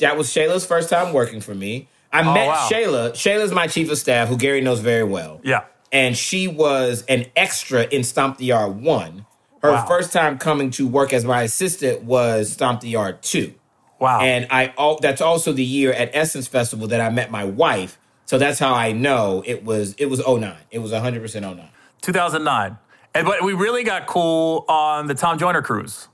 That 0.00 0.18
was 0.18 0.26
Shayla's 0.28 0.66
first 0.66 0.90
time 0.90 1.12
working 1.12 1.40
for 1.40 1.54
me. 1.54 1.88
I 2.12 2.22
met 2.22 2.46
Oh, 2.46 2.50
wow. 2.50 2.68
Shayla. 2.70 3.10
Shayla's 3.12 3.52
my 3.52 3.68
chief 3.68 3.88
of 3.90 3.96
staff, 3.98 4.28
who 4.28 4.36
Gary 4.36 4.60
knows 4.60 4.80
very 4.80 5.04
well. 5.04 5.40
yeah. 5.44 5.62
And 5.92 6.16
she 6.16 6.48
was 6.48 7.04
an 7.08 7.26
extra 7.36 7.82
in 7.84 8.02
Stomp 8.02 8.38
the 8.38 8.46
Yard 8.46 8.80
1. 8.82 9.26
Her 9.62 9.72
Wow. 9.72 9.86
first 9.86 10.12
time 10.12 10.38
coming 10.38 10.70
to 10.72 10.88
work 10.88 11.12
as 11.12 11.24
my 11.24 11.42
assistant 11.42 12.02
was 12.02 12.52
Stomp 12.52 12.80
the 12.80 12.88
Yard 12.88 13.22
2. 13.22 13.54
Wow. 14.00 14.20
And 14.20 14.46
I 14.50 14.72
that's 15.00 15.20
also 15.20 15.52
the 15.52 15.62
year 15.62 15.92
at 15.92 16.10
Essence 16.12 16.48
Festival 16.48 16.88
that 16.88 17.00
I 17.00 17.10
met 17.10 17.30
my 17.30 17.44
wife. 17.44 17.98
So 18.24 18.38
that's 18.38 18.58
how 18.58 18.72
I 18.74 18.90
know 18.92 19.42
it 19.46 19.64
was 19.64 19.94
it 19.98 20.06
was 20.06 20.20
09. 20.26 20.56
It 20.70 20.80
was 20.80 20.90
100% 20.92 21.40
09. 21.42 21.68
2009. 22.00 22.78
And 23.14 23.26
but 23.26 23.42
we 23.44 23.52
really 23.52 23.84
got 23.84 24.06
cool 24.06 24.64
on 24.68 25.06
the 25.06 25.14
Tom 25.14 25.38
Joyner 25.38 25.62
cruise. 25.62 26.08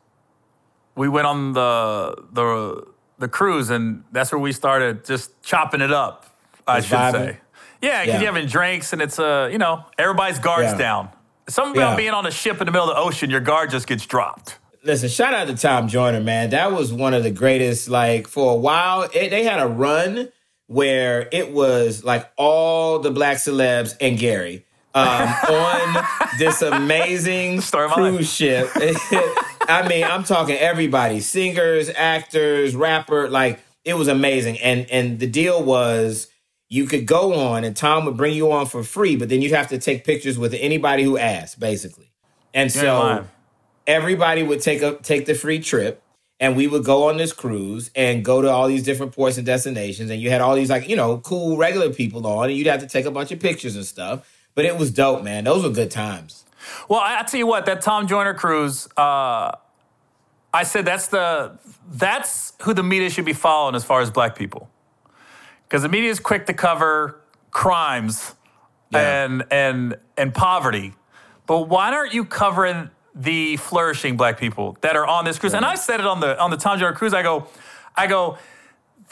We 0.96 1.08
went 1.08 1.26
on 1.28 1.52
the 1.52 2.16
the 2.32 2.84
the 3.18 3.28
cruise, 3.28 3.70
and 3.70 4.04
that's 4.12 4.32
where 4.32 4.38
we 4.38 4.52
started 4.52 5.04
just 5.04 5.40
chopping 5.42 5.80
it 5.80 5.92
up. 5.92 6.26
I 6.66 6.80
should 6.80 6.98
vibing? 6.98 7.12
say, 7.12 7.38
yeah, 7.82 8.02
because 8.02 8.06
Yeah. 8.14 8.20
you're 8.20 8.32
having 8.32 8.48
drinks, 8.48 8.92
and 8.92 9.00
it's 9.02 9.18
uh, 9.18 9.48
you 9.50 9.58
know, 9.58 9.84
everybody's 9.98 10.38
guards 10.38 10.72
Yeah. 10.72 10.78
down. 10.78 11.08
Something 11.48 11.80
about 11.80 11.96
being 11.96 12.10
on 12.12 12.26
a 12.26 12.30
ship 12.30 12.60
in 12.60 12.66
the 12.66 12.72
middle 12.72 12.90
of 12.90 12.94
the 12.96 13.00
ocean, 13.00 13.30
your 13.30 13.40
guard 13.40 13.70
just 13.70 13.86
gets 13.86 14.04
dropped. 14.04 14.58
Listen, 14.84 15.08
shout 15.08 15.32
out 15.34 15.46
to 15.48 15.56
Tom 15.56 15.88
Joyner, 15.88 16.20
man. 16.20 16.50
That 16.50 16.72
was 16.72 16.92
one 16.92 17.14
of 17.14 17.22
the 17.22 17.30
greatest. 17.30 17.88
Like 17.88 18.28
for 18.28 18.52
a 18.52 18.56
while, 18.56 19.08
it, 19.14 19.30
they 19.30 19.44
had 19.44 19.58
a 19.60 19.66
run 19.66 20.28
where 20.66 21.26
it 21.32 21.50
was 21.52 22.04
like 22.04 22.30
all 22.36 22.98
the 22.98 23.10
black 23.10 23.38
celebs 23.38 23.96
and 24.00 24.18
Gary 24.18 24.66
um, 24.94 25.04
on 25.50 26.04
this 26.38 26.60
amazing 26.60 27.62
cruise 27.62 28.30
ship. 28.32 28.68
I 29.70 29.86
mean, 29.88 30.04
I'm 30.04 30.24
talking 30.24 30.56
everybody, 30.56 31.20
singers, 31.20 31.90
actors, 31.96 32.76
rapper. 32.76 33.28
Like 33.28 33.60
it 33.84 33.94
was 33.94 34.08
amazing. 34.08 34.58
And 34.60 34.86
and 34.90 35.18
the 35.18 35.26
deal 35.26 35.62
was 35.62 36.28
you 36.68 36.86
could 36.86 37.06
go 37.06 37.34
on 37.34 37.64
and 37.64 37.74
Tom 37.76 38.04
would 38.04 38.16
bring 38.16 38.34
you 38.34 38.52
on 38.52 38.66
for 38.66 38.82
free, 38.82 39.16
but 39.16 39.28
then 39.28 39.40
you'd 39.42 39.52
have 39.52 39.68
to 39.68 39.78
take 39.78 40.04
pictures 40.04 40.38
with 40.38 40.54
anybody 40.54 41.02
who 41.02 41.16
asked, 41.16 41.58
basically. 41.58 42.10
And 42.52 42.70
so 42.70 43.26
everybody 43.86 44.42
would 44.42 44.60
take 44.60 44.82
a 44.82 44.96
take 44.96 45.26
the 45.26 45.34
free 45.34 45.60
trip 45.60 46.02
and 46.40 46.56
we 46.56 46.66
would 46.66 46.84
go 46.84 47.08
on 47.08 47.16
this 47.16 47.32
cruise 47.32 47.90
and 47.94 48.24
go 48.24 48.42
to 48.42 48.48
all 48.50 48.68
these 48.68 48.82
different 48.82 49.12
ports 49.12 49.38
and 49.38 49.46
destinations 49.46 50.10
and 50.10 50.20
you 50.20 50.30
had 50.30 50.40
all 50.40 50.54
these 50.54 50.70
like 50.70 50.88
you 50.88 50.96
know 50.96 51.18
cool 51.18 51.56
regular 51.56 51.90
people 51.90 52.26
on 52.26 52.48
and 52.48 52.58
you'd 52.58 52.66
have 52.66 52.80
to 52.80 52.86
take 52.86 53.06
a 53.06 53.10
bunch 53.10 53.32
of 53.32 53.40
pictures 53.40 53.76
and 53.76 53.84
stuff. 53.84 54.28
But 54.54 54.64
it 54.64 54.76
was 54.76 54.90
dope 54.90 55.22
man. 55.22 55.44
Those 55.44 55.62
were 55.62 55.70
good 55.70 55.90
times. 55.90 56.44
Well, 56.88 57.00
I, 57.00 57.20
I 57.20 57.22
tell 57.22 57.38
you 57.38 57.46
what, 57.46 57.66
that 57.66 57.80
Tom 57.80 58.06
Joyner 58.06 58.34
cruise, 58.34 58.88
uh, 58.96 59.52
I 60.52 60.62
said 60.64 60.84
that's 60.84 61.08
the 61.08 61.58
that's 61.90 62.52
who 62.62 62.74
the 62.74 62.82
media 62.82 63.10
should 63.10 63.24
be 63.24 63.32
following 63.32 63.74
as 63.74 63.84
far 63.84 64.00
as 64.00 64.10
black 64.10 64.36
people, 64.36 64.70
because 65.68 65.82
the 65.82 65.88
media 65.88 66.10
is 66.10 66.18
quick 66.20 66.46
to 66.46 66.54
cover 66.54 67.20
crimes 67.50 68.34
Yeah. 68.90 69.24
and 69.24 69.44
and 69.50 69.96
and 70.16 70.34
poverty, 70.34 70.94
but 71.46 71.68
why 71.68 71.92
aren't 71.92 72.14
you 72.14 72.24
covering 72.24 72.90
the 73.14 73.56
flourishing 73.58 74.16
black 74.16 74.38
people 74.38 74.76
that 74.80 74.96
are 74.96 75.06
on 75.06 75.24
this 75.24 75.38
cruise? 75.38 75.54
And 75.54 75.64
I 75.64 75.74
said 75.74 76.00
it 76.00 76.06
on 76.06 76.20
the 76.20 76.38
on 76.40 76.50
the 76.50 76.56
Tom 76.56 76.78
Joyner 76.78 76.94
cruise. 76.94 77.12
I 77.14 77.22
go, 77.22 77.46
I 77.96 78.06
go, 78.06 78.38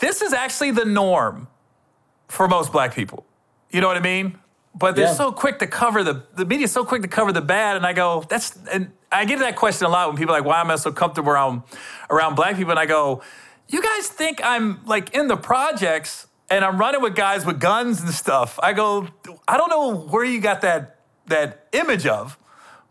this 0.01 0.23
is 0.23 0.33
actually 0.33 0.71
the 0.71 0.85
norm 0.85 1.49
for 2.29 2.49
most 2.49 2.73
black 2.73 2.95
people. 2.95 3.27
You 3.71 3.81
know 3.81 3.89
what 3.89 3.97
I 3.97 4.01
mean? 4.01 4.39
But 4.75 4.95
they're 4.97 5.07
Yeah. 5.07 5.15
so 5.15 5.33
quick 5.33 5.59
to 5.59 5.67
cover 5.67 6.03
the 6.03 6.23
the 6.35 6.45
media's 6.47 6.73
so 6.73 6.85
quick 6.85 7.03
to 7.03 7.09
cover 7.09 7.33
the 7.33 7.41
bad, 7.43 7.77
and 7.77 7.85
I 7.87 7.93
go, 7.93 8.25
that's 8.29 8.57
and 8.73 8.93
I 9.13 9.25
get 9.25 9.39
that 9.41 9.57
question 9.57 9.87
a 9.87 9.91
lot 9.91 10.09
when 10.09 10.17
people 10.17 10.35
are 10.35 10.39
like, 10.41 10.47
why 10.49 10.61
am 10.61 10.71
I 10.71 10.77
so 10.77 10.93
comfortable 10.93 11.31
around 11.33 11.63
around 12.11 12.35
black 12.35 12.57
people? 12.57 12.71
And 12.73 12.81
I 12.81 12.87
go, 12.87 13.23
you 13.69 13.83
guys 13.83 14.09
think 14.09 14.41
I'm 14.45 14.85
like 14.87 15.15
in 15.15 15.29
the 15.29 15.37
projects 15.37 16.26
and 16.51 16.65
I'm 16.65 16.79
running 16.79 17.01
with 17.03 17.15
guys 17.15 17.45
with 17.45 17.59
guns 17.61 18.01
and 18.01 18.11
stuff. 18.11 18.59
I 18.63 18.73
go, 18.73 19.09
I 19.49 19.57
don't 19.57 19.71
know 19.71 19.95
where 19.97 20.25
you 20.25 20.41
got 20.41 20.61
that 20.63 21.01
that 21.27 21.67
image 21.73 22.07
of, 22.07 22.39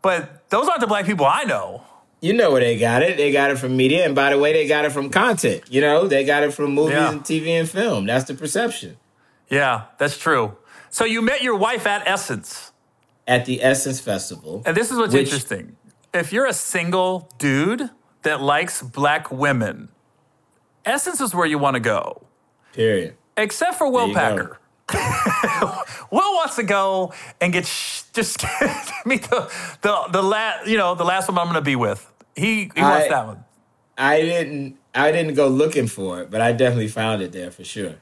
but 0.01 0.49
those 0.49 0.67
aren't 0.67 0.81
the 0.81 0.87
black 0.87 1.05
people 1.05 1.25
I 1.25 1.43
know. 1.45 1.83
you 2.21 2.33
know 2.33 2.51
where 2.51 2.61
they 2.61 2.77
got 2.79 3.03
it 3.03 3.17
they 3.17 3.31
got 3.31 3.51
it 3.51 3.57
from 3.57 3.77
media 3.77 4.03
and 4.05 4.15
by 4.15 4.29
the 4.31 4.37
way 4.39 4.51
they 4.53 4.67
got 4.67 4.83
it 4.85 4.91
from 4.91 5.09
content 5.09 5.61
you 5.69 5.79
know 5.81 6.07
they 6.07 6.23
got 6.25 6.41
it 6.43 6.51
from 6.53 6.71
movies 6.73 6.95
Yeah. 6.95 7.11
and 7.11 7.21
tv 7.21 7.47
and 7.59 7.69
film 7.69 8.05
that's 8.07 8.25
the 8.25 8.33
perception 8.33 8.97
Yeah, 9.49 9.83
that's 9.99 10.17
true. 10.17 10.57
So 10.89 11.05
you 11.05 11.21
met 11.21 11.43
your 11.43 11.55
wife 11.55 11.85
at 11.85 12.01
Essence. 12.07 12.71
at 13.27 13.45
the 13.45 13.61
essence 13.63 13.99
festival 14.01 14.63
And 14.65 14.75
this 14.75 14.91
is 14.91 14.97
what's 14.97 15.13
Which- 15.13 15.27
interesting. 15.27 15.75
If 16.13 16.31
you're 16.33 16.47
a 16.47 16.53
single 16.75 17.29
dude 17.37 17.89
that 18.23 18.41
likes 18.41 18.81
black 18.81 19.29
women, 19.31 19.89
Essence 20.85 21.19
is 21.21 21.33
where 21.35 21.45
you 21.47 21.57
want 21.57 21.75
to 21.75 21.83
go. 21.95 22.23
period 22.73 23.15
except 23.37 23.75
for 23.75 23.89
Will 23.89 24.13
Packer. 24.13 24.59
Will 26.11 26.35
wants 26.35 26.55
to 26.57 26.63
go 26.63 27.13
and 27.41 27.51
get 27.51 27.65
sh- 27.65 28.03
just 28.13 28.43
meet 29.05 29.23
the 29.23 29.51
the 29.81 30.07
the 30.11 30.21
last 30.21 30.67
you 30.67 30.77
know 30.77 30.93
the 30.95 31.03
last 31.03 31.27
one 31.27 31.37
I'm 31.37 31.45
going 31.45 31.55
to 31.55 31.61
be 31.61 31.75
with. 31.75 32.11
He 32.35 32.71
he 32.75 32.81
wants 32.81 33.05
I- 33.05 33.09
that 33.09 33.27
one. 33.27 33.45
I 33.97 34.21
didn't. 34.21 34.77
I 34.93 35.11
didn't 35.11 35.35
go 35.35 35.47
looking 35.47 35.87
for 35.87 36.21
it, 36.21 36.29
but 36.29 36.41
I 36.41 36.51
definitely 36.51 36.89
found 36.89 37.21
it 37.21 37.31
there 37.31 37.49
for 37.51 37.63
sure. 37.63 37.95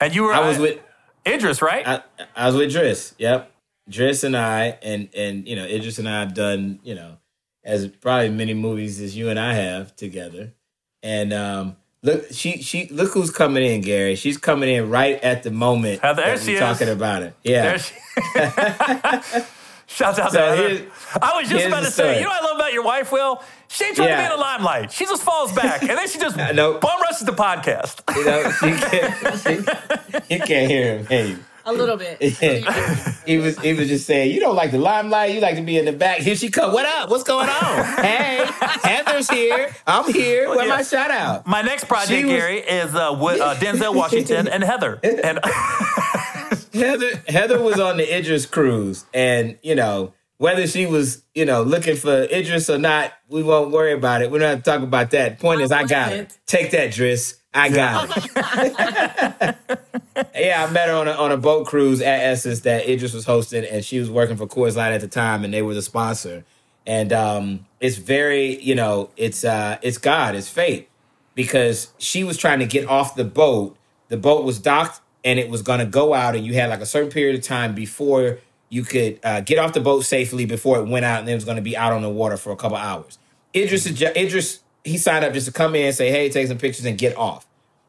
And 0.00 0.14
you 0.14 0.24
were 0.24 0.32
I 0.32 0.46
was 0.46 0.58
uh, 0.58 0.62
with. 0.62 0.80
Idris, 1.26 1.60
right? 1.60 1.86
I, 1.86 2.02
I 2.34 2.46
was 2.46 2.54
with 2.56 2.72
Driss. 2.72 3.14
Yep, 3.18 3.50
Driss 3.90 4.24
and 4.24 4.36
I, 4.36 4.78
and 4.82 5.08
and 5.14 5.46
you 5.46 5.56
know, 5.56 5.64
Idris 5.64 5.98
and 5.98 6.08
I 6.08 6.20
have 6.20 6.34
done 6.34 6.78
you 6.84 6.94
know 6.94 7.18
as 7.64 7.88
probably 7.88 8.30
many 8.30 8.54
movies 8.54 9.00
as 9.00 9.16
you 9.16 9.28
and 9.28 9.38
I 9.38 9.54
have 9.54 9.94
together. 9.96 10.54
And 11.02 11.32
um, 11.32 11.76
look, 12.06 12.26
she 12.32 12.62
she 12.62 12.88
look 12.88 13.12
who's 13.12 13.30
coming 13.30 13.64
in, 13.64 13.80
Gary. 13.82 14.14
She's 14.16 14.38
coming 14.38 14.68
in 14.74 14.88
right 14.88 15.22
at 15.22 15.42
the 15.42 15.50
moment 15.50 16.00
Oh, 16.02 16.14
there 16.14 16.36
that 16.36 16.46
we're 16.46 16.54
is. 16.54 16.58
talking 16.60 16.88
about 16.88 17.22
it. 17.22 17.34
Yeah. 17.42 17.62
There 17.62 17.78
she- 17.78 17.94
Shout 19.88 20.18
out 20.18 20.32
So 20.32 20.38
to. 20.68 20.86
I 21.22 21.40
was 21.40 21.48
just 21.48 21.64
about 21.66 21.84
to 21.84 21.90
say, 21.92 22.18
you 22.18 22.24
know 22.24 22.30
what 22.30 22.42
I 22.42 22.44
love 22.46 22.56
about 22.56 22.72
your 22.72 22.82
wife, 22.82 23.12
Will? 23.12 23.40
She 23.68 23.84
ain't 23.84 23.94
trying 23.96 24.08
to 24.08 24.16
be 24.16 24.24
in 24.24 24.30
the 24.30 24.36
limelight. 24.36 24.90
She 24.92 25.04
just 25.04 25.22
falls 25.22 25.52
back, 25.52 25.80
and 25.82 25.90
then 25.90 26.08
she 26.08 26.18
just 26.18 26.36
know. 26.54 26.78
bum 26.78 27.00
rushes 27.02 27.24
the 27.24 27.32
podcast. 27.32 28.02
you 28.16 28.24
know, 28.24 28.50
she 28.50 28.72
can't, 28.90 30.30
you 30.30 30.38
can't 30.46 30.70
hear 30.70 30.98
him. 30.98 31.06
Hey, 31.06 31.36
A 31.66 31.72
little 31.72 31.96
bit. 31.96 32.22
he 33.26 33.38
was 33.38 33.58
he 33.58 33.74
was 33.74 33.88
just 33.88 34.06
saying, 34.06 34.32
you 34.32 34.38
don't 34.38 34.54
like 34.54 34.70
the 34.70 34.78
limelight, 34.78 35.34
you 35.34 35.40
like 35.40 35.56
to 35.56 35.62
be 35.62 35.76
in 35.76 35.84
the 35.84 35.92
back. 35.92 36.18
Here 36.18 36.36
she 36.36 36.48
come. 36.48 36.72
What 36.72 36.86
up? 36.86 37.10
What's 37.10 37.24
going 37.24 37.48
on? 37.48 37.84
hey, 38.04 38.46
Heather's 38.84 39.28
here. 39.28 39.74
I'm 39.84 40.12
here. 40.12 40.48
Where 40.48 40.64
yeah. 40.64 40.76
my 40.76 40.82
shout 40.84 41.10
out? 41.10 41.44
My 41.44 41.62
next 41.62 41.88
project, 41.88 42.24
was- 42.24 42.32
Gary, 42.32 42.60
is 42.60 42.94
uh, 42.94 43.18
with, 43.20 43.40
uh, 43.40 43.56
Denzel 43.56 43.96
Washington 43.96 44.46
and 44.46 44.62
Heather. 44.62 45.00
And 45.02 45.40
Heather 46.72 47.22
Heather 47.26 47.60
was 47.60 47.80
on 47.80 47.96
the 47.96 48.16
Idris 48.16 48.46
cruise, 48.46 49.04
and 49.12 49.58
you 49.60 49.74
know 49.74 50.12
whether 50.38 50.68
she 50.68 50.86
was 50.86 51.24
you 51.34 51.44
know 51.46 51.62
looking 51.62 51.96
for 51.96 52.28
Idris 52.32 52.70
or 52.70 52.78
not, 52.78 53.12
we 53.28 53.42
won't 53.42 53.72
worry 53.72 53.92
about 53.92 54.22
it. 54.22 54.30
We 54.30 54.38
don't 54.38 54.50
have 54.50 54.62
to 54.62 54.70
talk 54.70 54.82
about 54.82 55.10
that. 55.10 55.40
Point 55.40 55.62
is, 55.62 55.72
I 55.72 55.82
got 55.82 56.10
her. 56.10 56.10
wasn't. 56.10 56.38
Take 56.46 56.70
that, 56.70 56.90
Driss. 56.90 57.40
I 57.56 57.68
got 57.70 58.16
it. 58.16 59.56
yeah, 60.34 60.66
I 60.68 60.70
met 60.70 60.88
her 60.88 60.94
on 60.94 61.08
a, 61.08 61.12
on 61.12 61.32
a 61.32 61.36
boat 61.36 61.66
cruise 61.66 62.00
at 62.00 62.20
Essence 62.20 62.60
that 62.60 62.88
Idris 62.88 63.12
was 63.14 63.24
hosting, 63.24 63.64
and 63.64 63.84
she 63.84 63.98
was 63.98 64.10
working 64.10 64.36
for 64.36 64.46
Coors 64.46 64.76
Light 64.76 64.92
at 64.92 65.00
the 65.00 65.08
time, 65.08 65.44
and 65.44 65.54
they 65.54 65.62
were 65.62 65.74
the 65.74 65.82
sponsor. 65.82 66.44
And 66.86 67.12
um, 67.12 67.66
it's 67.80 67.96
very, 67.96 68.62
you 68.62 68.74
know, 68.74 69.10
it's 69.16 69.44
uh, 69.44 69.78
it's 69.82 69.98
God, 69.98 70.34
it's 70.34 70.48
fate, 70.48 70.88
because 71.34 71.92
she 71.98 72.24
was 72.24 72.36
trying 72.36 72.60
to 72.60 72.66
get 72.66 72.86
off 72.88 73.14
the 73.14 73.24
boat. 73.24 73.76
The 74.08 74.16
boat 74.16 74.44
was 74.44 74.60
docked, 74.60 75.00
and 75.24 75.38
it 75.38 75.48
was 75.48 75.62
going 75.62 75.80
to 75.80 75.86
go 75.86 76.14
out, 76.14 76.36
and 76.36 76.44
you 76.44 76.54
had 76.54 76.70
like 76.70 76.80
a 76.80 76.86
certain 76.86 77.10
period 77.10 77.36
of 77.36 77.42
time 77.42 77.74
before 77.74 78.38
you 78.68 78.82
could 78.82 79.18
uh, 79.24 79.40
get 79.40 79.58
off 79.58 79.72
the 79.72 79.80
boat 79.80 80.04
safely 80.04 80.44
before 80.44 80.78
it 80.78 80.88
went 80.88 81.04
out, 81.04 81.20
and 81.20 81.28
it 81.28 81.34
was 81.34 81.44
going 81.44 81.56
to 81.56 81.62
be 81.62 81.76
out 81.76 81.92
on 81.92 82.02
the 82.02 82.10
water 82.10 82.36
for 82.36 82.52
a 82.52 82.56
couple 82.56 82.76
hours. 82.76 83.18
Idris, 83.54 83.86
Idris, 83.86 84.60
he 84.84 84.98
signed 84.98 85.24
up 85.24 85.32
just 85.32 85.46
to 85.46 85.52
come 85.52 85.74
in, 85.74 85.86
and 85.86 85.94
say, 85.94 86.10
"Hey, 86.10 86.28
take 86.28 86.46
some 86.46 86.58
pictures, 86.58 86.84
and 86.84 86.98
get 86.98 87.16
off." 87.16 87.45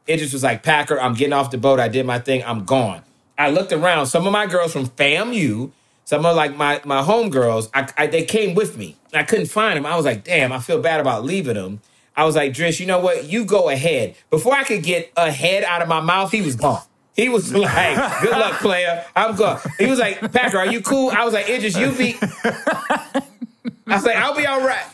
Idris 0.10 0.34
was 0.34 0.44
like, 0.44 0.64
Packer, 0.64 1.00
I'm 1.00 1.14
getting 1.14 1.34
off 1.34 1.52
the 1.52 1.58
boat. 1.58 1.80
I 1.80 1.88
did 1.88 2.06
my 2.06 2.20
thing. 2.20 2.44
I'm 2.46 2.66
gone. 2.66 3.02
I 3.38 3.50
looked 3.50 3.72
around. 3.72 4.08
Some 4.08 4.26
of 4.26 4.34
my 4.34 4.48
girls 4.48 4.74
from 4.74 4.88
FAMU, 4.88 5.72
some 6.06 6.26
of 6.26 6.36
like 6.36 6.56
my 6.56 6.82
my 6.86 7.02
homegirls, 7.02 7.70
I, 7.74 7.90
I 7.98 8.08
they 8.08 8.24
came 8.24 8.56
with 8.56 8.78
me. 8.78 8.96
I 9.14 9.24
couldn't 9.24 9.48
find 9.48 9.78
them. 9.78 9.86
I 9.86 9.96
was 9.96 10.06
like, 10.06 10.24
damn, 10.24 10.52
I 10.52 10.60
feel 10.60 10.82
bad 10.82 11.00
about 11.00 11.24
leaving 11.24 11.56
them. 11.56 11.82
I 12.16 12.26
was 12.26 12.36
like, 12.36 12.54
Driss, 12.54 12.80
you 12.80 12.88
know 12.88 13.00
what? 13.00 13.26
You 13.26 13.46
go 13.46 13.70
ahead. 13.70 14.16
Before 14.32 14.54
I 14.54 14.64
could 14.64 14.82
get 14.82 15.12
a 15.16 15.30
head 15.32 15.64
out 15.64 15.84
of 15.84 15.88
my 15.88 16.00
mouth, 16.02 16.32
he 16.32 16.42
was 16.42 16.56
gone. 16.56 16.82
He 17.16 17.30
was 17.30 17.54
like, 17.56 18.22
good 18.22 18.32
luck, 18.32 18.60
player. 18.60 19.06
I'm 19.16 19.36
gone. 19.36 19.60
He 19.78 19.86
was 19.86 20.00
like, 20.00 20.20
Packer, 20.34 20.58
are 20.58 20.66
you 20.66 20.82
cool? 20.82 21.12
I 21.12 21.24
was 21.26 21.34
like, 21.34 21.48
Idris, 21.48 21.78
you 21.78 21.92
be. 21.92 22.18
I 22.24 23.22
was 23.88 24.04
like, 24.04 24.16
I'll 24.16 24.36
be 24.36 24.46
all 24.48 24.62
right. 24.62 24.86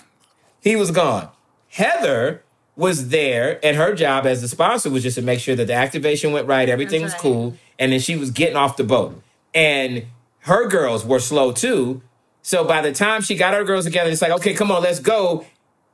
He 0.62 0.76
was 0.76 0.92
gone. 0.92 1.30
Heather 1.70 2.44
was 2.76 3.10
there, 3.10 3.60
and 3.64 3.78
her 3.78 3.94
job 3.94 4.26
as 4.26 4.42
the 4.42 4.48
sponsor 4.48 4.90
was 4.90 5.04
just 5.04 5.16
to 5.16 5.22
make 5.22 5.40
sure 5.40 5.56
that 5.56 5.68
the 5.68 5.74
activation 5.74 6.32
went 6.32 6.48
right, 6.48 6.70
everything 6.70 7.04
was 7.04 7.12
right. 7.14 7.22
cool, 7.22 7.58
and 7.78 7.92
then 7.92 8.00
she 8.00 8.16
was 8.16 8.32
getting 8.32 8.56
off 8.56 8.78
the 8.78 8.84
boat. 8.84 9.22
And 9.54 10.06
her 10.40 10.68
girls 10.68 11.06
were 11.06 11.20
slow 11.20 11.52
too. 11.52 12.02
So 12.42 12.66
by 12.66 12.82
the 12.82 12.92
time 12.92 13.22
she 13.22 13.36
got 13.36 13.54
her 13.54 13.64
girls 13.64 13.86
together, 13.86 14.10
it's 14.10 14.22
like, 14.22 14.32
okay, 14.32 14.54
come 14.54 14.72
on, 14.72 14.82
let's 14.84 15.00
go. 15.00 15.46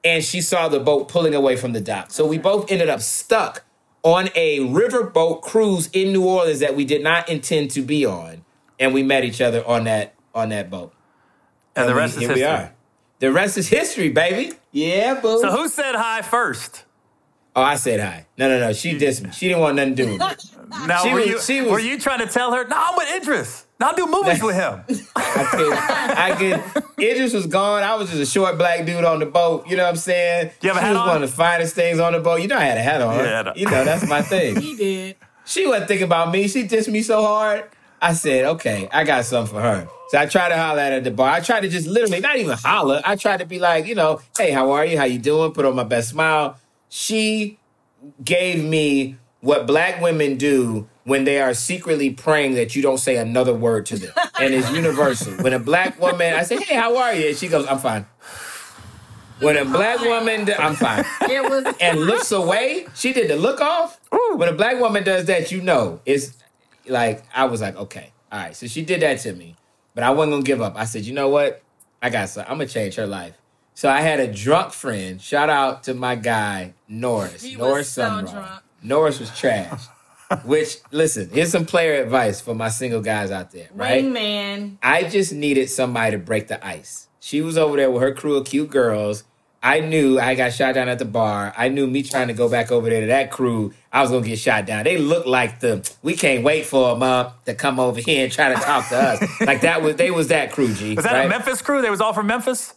And 0.04 0.24
she 0.24 0.42
saw 0.42 0.70
the 0.70 0.80
boat 0.80 1.10
pulling 1.10 1.36
away 1.36 1.56
from 1.58 1.74
the 1.74 1.82
dock. 1.82 2.12
So 2.12 2.26
we 2.26 2.38
both 2.38 2.72
ended 2.72 2.90
up 2.90 3.02
stuck 3.02 3.64
on 4.02 4.30
a 4.34 4.60
riverboat 4.60 5.42
cruise 5.42 5.90
in 5.92 6.14
New 6.14 6.26
Orleans 6.26 6.60
that 6.60 6.76
we 6.76 6.86
did 6.86 7.04
not 7.04 7.28
intend 7.28 7.72
to 7.72 7.82
be 7.82 8.06
on. 8.06 8.44
And 8.80 8.94
we 8.94 9.04
met 9.04 9.26
each 9.26 9.42
other 9.42 9.66
on 9.68 9.84
that 9.84 10.16
on 10.34 10.50
that 10.50 10.70
boat. 10.70 10.94
and 11.76 11.88
the 11.88 11.96
rest 11.96 12.18
we- 12.18 12.26
rest 12.26 12.32
is 12.32 12.38
here 12.38 12.58
history. 12.58 12.76
We 13.22 13.28
are. 13.28 13.32
The 13.32 13.34
rest 13.34 13.58
is 13.58 13.68
history, 13.68 14.10
baby. 14.10 14.54
Yeah, 14.72 15.20
boo. 15.20 15.40
So 15.42 15.52
who 15.52 15.68
said 15.70 15.96
hi 15.96 16.22
first? 16.22 16.86
oh, 17.56 17.62
I 17.64 17.76
said 17.76 18.00
hi. 18.00 18.26
No, 18.38 18.48
no, 18.48 18.60
no. 18.60 18.74
She 18.74 18.98
dissed 18.98 19.22
me. 19.24 19.32
She 19.32 19.48
didn't 19.48 19.62
want 19.62 19.76
nothing 19.76 19.96
to 19.96 20.04
do 20.06 20.12
with 20.14 20.20
me. 20.22 20.28
Now, 20.88 21.02
She 21.02 21.10
were, 21.10 21.16
was- 21.16 21.28
you, 21.28 21.42
she 21.42 21.62
was- 21.62 21.72
were 21.72 21.80
you 21.80 22.00
trying 22.00 22.20
to 22.20 22.28
tell 22.32 22.54
her, 22.54 22.64
no, 22.66 22.76
I'm 22.78 22.96
with 22.96 23.10
Idris. 23.22 23.66
No, 23.80 23.88
I'll 23.88 23.96
do 23.96 24.06
movies 24.06 24.42
with 24.44 24.56
him. 24.56 24.84
I 25.16 25.48
could, 25.52 25.74
I 25.74 26.36
could. 26.36 26.84
Idris 27.04 27.34
was 27.34 27.48
gone. 27.48 27.82
I 27.82 27.96
was 27.96 28.10
just 28.10 28.22
a 28.22 28.26
short 28.26 28.58
black 28.60 28.86
dude 28.86 29.04
on 29.04 29.18
the 29.20 29.26
boat. 29.26 29.68
You 29.68 29.78
know 29.78 29.84
what 29.84 29.90
I'm 29.90 29.96
saying? 29.96 30.52
You 30.62 30.70
have 30.70 30.78
a 30.78 30.80
she 30.82 30.86
hat 30.86 30.92
was 30.92 31.00
on? 31.02 31.08
one 31.08 31.24
of 31.24 31.30
the 31.30 31.36
finest 31.36 31.74
things 31.76 32.00
on 32.00 32.14
the 32.14 32.20
boat. 32.20 32.42
You 32.42 32.48
know 32.50 32.58
I 32.58 32.62
had 32.66 32.78
a 32.78 32.82
hat 32.82 33.02
on. 33.02 33.16
Yeah, 33.16 33.44
I. 33.54 33.58
You 33.58 33.66
know 33.66 33.84
that's 33.84 34.08
my 34.08 34.22
thing. 34.22 34.62
He 34.62 34.76
did. 34.76 35.16
she 35.46 35.66
wasn't 35.66 35.88
thinking 35.88 36.06
about 36.06 36.32
me. 36.32 36.48
She 36.48 36.68
dissed 36.68 36.88
me 36.90 37.02
so 37.02 37.24
hard. 37.24 37.64
I 38.02 38.14
said, 38.14 38.46
okay, 38.46 38.88
I 38.92 39.04
got 39.04 39.26
something 39.26 39.54
for 39.56 39.62
her. 39.62 39.88
So 40.10 40.18
I 40.18 40.26
tried 40.26 40.50
to 40.50 40.58
holler 40.58 40.80
at 40.80 40.92
her 40.92 40.98
at 40.98 41.04
the 41.04 41.12
bar. 41.12 41.30
I 41.30 41.40
tried 41.40 41.62
to 41.62 41.70
just 41.70 41.88
literally, 41.88 42.20
not 42.20 42.38
even 42.38 42.58
holler. 42.58 43.02
I 43.06 43.16
tried 43.16 43.38
to 43.38 43.46
be 43.46 43.60
like, 43.60 43.86
you 43.86 43.96
know, 43.96 44.22
hey, 44.38 44.52
how 44.52 44.72
are 44.72 44.86
you? 44.86 44.98
How 44.98 45.04
you 45.04 45.20
doing? 45.20 45.52
Put 45.52 45.66
on 45.66 45.76
my 45.76 45.84
best 45.84 46.10
smile. 46.10 46.58
She 46.90 47.60
gave 48.24 48.64
me 48.64 49.18
what 49.42 49.68
black 49.68 50.02
women 50.02 50.38
do 50.38 50.88
when 51.04 51.24
they 51.26 51.40
are 51.42 51.54
secretly 51.54 52.12
praying 52.12 52.54
that 52.56 52.76
you 52.76 52.82
don't 52.82 52.98
say 52.98 53.18
another 53.18 53.54
word 53.54 53.86
to 53.88 53.98
them. 53.98 54.14
And 54.40 54.54
it's 54.54 54.72
universal. 54.72 55.34
When 55.34 55.52
a 55.52 55.60
black 55.60 56.00
woman, 56.00 56.34
I 56.34 56.44
say, 56.44 56.56
hey, 56.62 56.76
how 56.76 56.96
are 56.96 57.14
you? 57.14 57.28
And 57.28 57.38
she 57.38 57.50
goes, 57.50 57.68
I'm 57.68 57.78
fine. 57.78 58.06
When 59.42 59.58
a 59.58 59.66
black 59.66 60.00
woman, 60.00 60.46
do- 60.46 60.54
I'm 60.54 60.76
fine. 60.76 61.04
It 61.24 61.42
was 61.50 61.76
And 61.82 62.00
looks 62.00 62.32
away, 62.32 62.88
she 62.96 63.12
did 63.12 63.30
the 63.30 63.36
look 63.36 63.60
off. 63.60 64.00
When 64.36 64.48
a 64.48 64.54
black 64.54 64.80
woman 64.80 65.04
does 65.04 65.26
that, 65.26 65.52
you 65.52 65.62
know, 65.62 66.00
it's 66.06 66.38
like, 66.88 67.24
I 67.34 67.46
was 67.46 67.62
like, 67.62 67.76
okay, 67.76 68.12
all 68.32 68.40
right. 68.40 68.56
So 68.56 68.68
she 68.68 68.84
did 68.84 69.02
that 69.02 69.20
to 69.22 69.34
me, 69.34 69.56
but 69.96 70.04
I 70.04 70.12
wasn't 70.12 70.34
gonna 70.34 70.44
give 70.44 70.62
up. 70.62 70.76
I 70.76 70.86
said, 70.86 71.06
you 71.06 71.14
know 71.14 71.30
what? 71.30 71.62
I 72.02 72.10
got 72.10 72.30
so 72.30 72.42
I'm 72.42 72.58
gonna 72.58 72.68
change 72.68 72.96
her 72.96 73.08
life. 73.08 73.36
So 73.74 73.90
I 73.90 74.02
had 74.02 74.20
a 74.20 74.32
drunk 74.32 74.74
friend. 74.74 75.22
Shout 75.22 75.50
out 75.50 75.84
to 75.84 75.94
my 75.94 76.16
guy, 76.16 76.74
Norris. 76.88 77.44
He 77.44 77.56
was 77.56 77.68
Norris 77.68 77.90
so 77.90 78.22
drunk. 78.22 78.62
Norris 78.82 79.20
was 79.20 79.38
trash. 79.38 79.84
Which, 80.46 80.78
listen, 80.92 81.30
here's 81.32 81.52
some 81.52 81.66
player 81.66 82.04
advice 82.04 82.40
for 82.40 82.54
my 82.54 82.70
single 82.70 83.02
guys 83.02 83.32
out 83.32 83.52
there, 83.52 83.70
right? 83.74 84.04
wingman. 84.04 84.78
I 84.84 85.04
just 85.04 85.34
needed 85.34 85.70
somebody 85.70 86.12
to 86.12 86.18
break 86.20 86.50
the 86.50 86.64
ice. 86.66 87.08
She 87.20 87.42
was 87.42 87.58
over 87.58 87.78
there 87.78 87.90
with 87.90 88.02
her 88.02 88.14
crew 88.14 88.36
of 88.36 88.46
cute 88.46 88.70
girls. 88.70 89.24
I 89.62 89.82
knew 89.82 90.20
I 90.20 90.36
got 90.36 90.54
shot 90.54 90.76
down 90.76 90.88
at 90.88 91.00
the 91.00 91.06
bar. 91.06 91.54
I 91.58 91.68
knew 91.68 91.86
me 91.86 92.04
trying 92.04 92.30
to 92.30 92.34
go 92.34 92.48
back 92.50 92.72
over 92.72 92.90
there 92.90 93.02
to 93.02 93.08
that 93.08 93.30
crew, 93.30 93.74
I 93.92 94.02
was 94.02 94.12
gonna 94.12 94.26
get 94.26 94.40
shot 94.40 94.66
down. 94.66 94.84
They 94.84 94.98
looked 94.98 95.28
like 95.28 95.60
the 95.60 95.90
we 96.02 96.16
can't 96.16 96.44
wait 96.44 96.66
for 96.66 96.94
them 96.94 97.04
up 97.04 97.44
to 97.46 97.54
come 97.54 97.80
over 97.80 98.00
here 98.00 98.24
and 98.24 98.32
try 98.32 98.54
to 98.54 98.60
talk 98.60 98.88
to 98.90 98.98
us. 98.98 99.42
like 99.42 99.62
that 99.62 99.82
was 99.82 99.96
they 99.98 100.12
was 100.12 100.30
that 100.30 100.52
crew, 100.52 100.74
G. 100.74 100.96
Was 100.96 101.04
that 101.04 101.14
right? 101.14 101.26
a 101.26 101.30
Memphis 101.30 101.62
crew? 101.62 101.82
They 101.82 101.90
was 101.90 102.02
all 102.02 102.14
from 102.14 102.28
Memphis? 102.28 102.74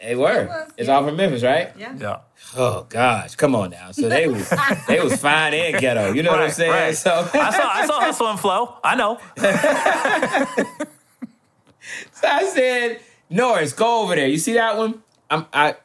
They 0.00 0.16
were. 0.16 0.46
was, 0.46 0.72
it's 0.76 0.88
yeah. 0.88 0.96
all 0.96 1.04
from 1.04 1.16
Memphis, 1.16 1.42
right? 1.42 1.72
Yeah. 1.76 1.94
Yeah. 1.98 2.20
Oh 2.56 2.86
gosh, 2.88 3.34
come 3.34 3.54
on 3.54 3.70
now. 3.70 3.90
So 3.92 4.08
they 4.08 4.28
was 4.28 4.48
they 4.86 5.00
was 5.00 5.20
fine 5.20 5.54
and 5.54 5.80
ghetto. 5.80 6.12
You 6.12 6.22
know 6.22 6.30
what 6.30 6.40
I'm 6.40 6.50
saying? 6.50 6.70
right. 6.70 6.96
So 6.96 7.28
I 7.34 7.50
saw 7.50 7.68
I 7.68 7.86
saw 7.86 8.00
Hustle 8.00 8.28
and 8.28 8.38
Flow. 8.38 8.76
I 8.84 8.94
know. 8.94 9.18
So 12.12 12.28
I 12.28 12.44
said, 12.44 13.00
Norris, 13.30 13.72
go 13.72 14.02
over 14.02 14.14
there. 14.14 14.28
You 14.28 14.38
see 14.38 14.54
that 14.54 14.76
one? 14.76 15.02
I'm 15.30 15.46
I 15.52 15.76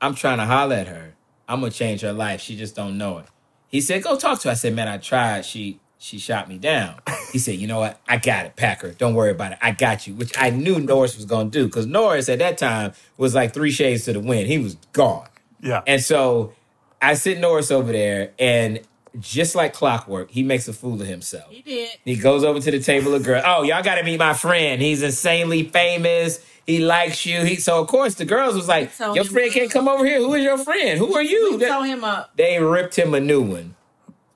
I'm 0.00 0.14
trying 0.14 0.38
to 0.38 0.46
holler 0.46 0.76
at 0.76 0.88
her. 0.88 1.14
I'm 1.48 1.60
gonna 1.60 1.72
change 1.72 2.00
her 2.02 2.12
life. 2.12 2.40
She 2.40 2.56
just 2.56 2.74
don't 2.74 2.96
know 2.98 3.18
it. 3.18 3.26
He 3.68 3.80
said, 3.80 4.02
go 4.02 4.16
talk 4.16 4.40
to 4.40 4.48
her. 4.48 4.52
I 4.52 4.54
said, 4.54 4.74
man, 4.74 4.88
I 4.88 4.98
tried. 4.98 5.44
She 5.44 5.80
she 5.98 6.18
shot 6.18 6.48
me 6.48 6.58
down. 6.58 6.96
He 7.32 7.38
said, 7.38 7.56
you 7.56 7.66
know 7.66 7.80
what? 7.80 7.98
I 8.06 8.18
got 8.18 8.46
it, 8.46 8.56
Packer. 8.56 8.92
Don't 8.92 9.14
worry 9.14 9.30
about 9.30 9.52
it. 9.52 9.58
I 9.62 9.72
got 9.72 10.06
you. 10.06 10.14
Which 10.14 10.32
I 10.38 10.50
knew 10.50 10.78
Norris 10.78 11.16
was 11.16 11.24
gonna 11.24 11.50
do. 11.50 11.66
Because 11.66 11.86
Norris 11.86 12.28
at 12.28 12.38
that 12.40 12.58
time 12.58 12.92
was 13.16 13.34
like 13.34 13.54
three 13.54 13.70
shades 13.70 14.04
to 14.04 14.12
the 14.12 14.20
wind. 14.20 14.46
He 14.46 14.58
was 14.58 14.76
gone. 14.92 15.28
Yeah. 15.60 15.82
And 15.86 16.02
so 16.02 16.52
I 17.00 17.14
sit 17.14 17.40
Norris 17.40 17.70
over 17.70 17.92
there, 17.92 18.32
and 18.38 18.80
just 19.20 19.54
like 19.54 19.72
clockwork, 19.72 20.30
he 20.30 20.42
makes 20.42 20.66
a 20.68 20.72
fool 20.72 21.00
of 21.00 21.06
himself. 21.06 21.50
He 21.50 21.62
did. 21.62 21.90
He 22.04 22.16
goes 22.16 22.44
over 22.44 22.60
to 22.60 22.70
the 22.70 22.80
table 22.80 23.14
of 23.14 23.22
girls. 23.22 23.44
Oh, 23.46 23.62
y'all 23.62 23.82
got 23.82 23.96
to 23.96 24.02
meet 24.02 24.18
my 24.18 24.34
friend. 24.34 24.80
He's 24.82 25.02
insanely 25.02 25.64
famous. 25.64 26.44
He 26.66 26.78
likes 26.78 27.26
you. 27.26 27.42
He 27.44 27.56
so 27.56 27.80
of 27.80 27.88
course 27.88 28.14
the 28.14 28.24
girls 28.24 28.54
was 28.54 28.68
like, 28.68 28.90
your 28.98 29.24
friend 29.24 29.52
can't 29.52 29.70
come 29.70 29.86
over 29.86 30.04
here. 30.04 30.18
Who 30.18 30.32
is 30.34 30.42
your 30.42 30.58
friend? 30.58 30.98
Who 30.98 31.14
are 31.14 31.22
you? 31.22 31.58
Told 31.58 31.86
him 31.86 32.02
up. 32.04 32.36
they 32.36 32.58
ripped 32.58 32.96
him 32.98 33.14
a 33.14 33.20
new 33.20 33.42
one. 33.42 33.74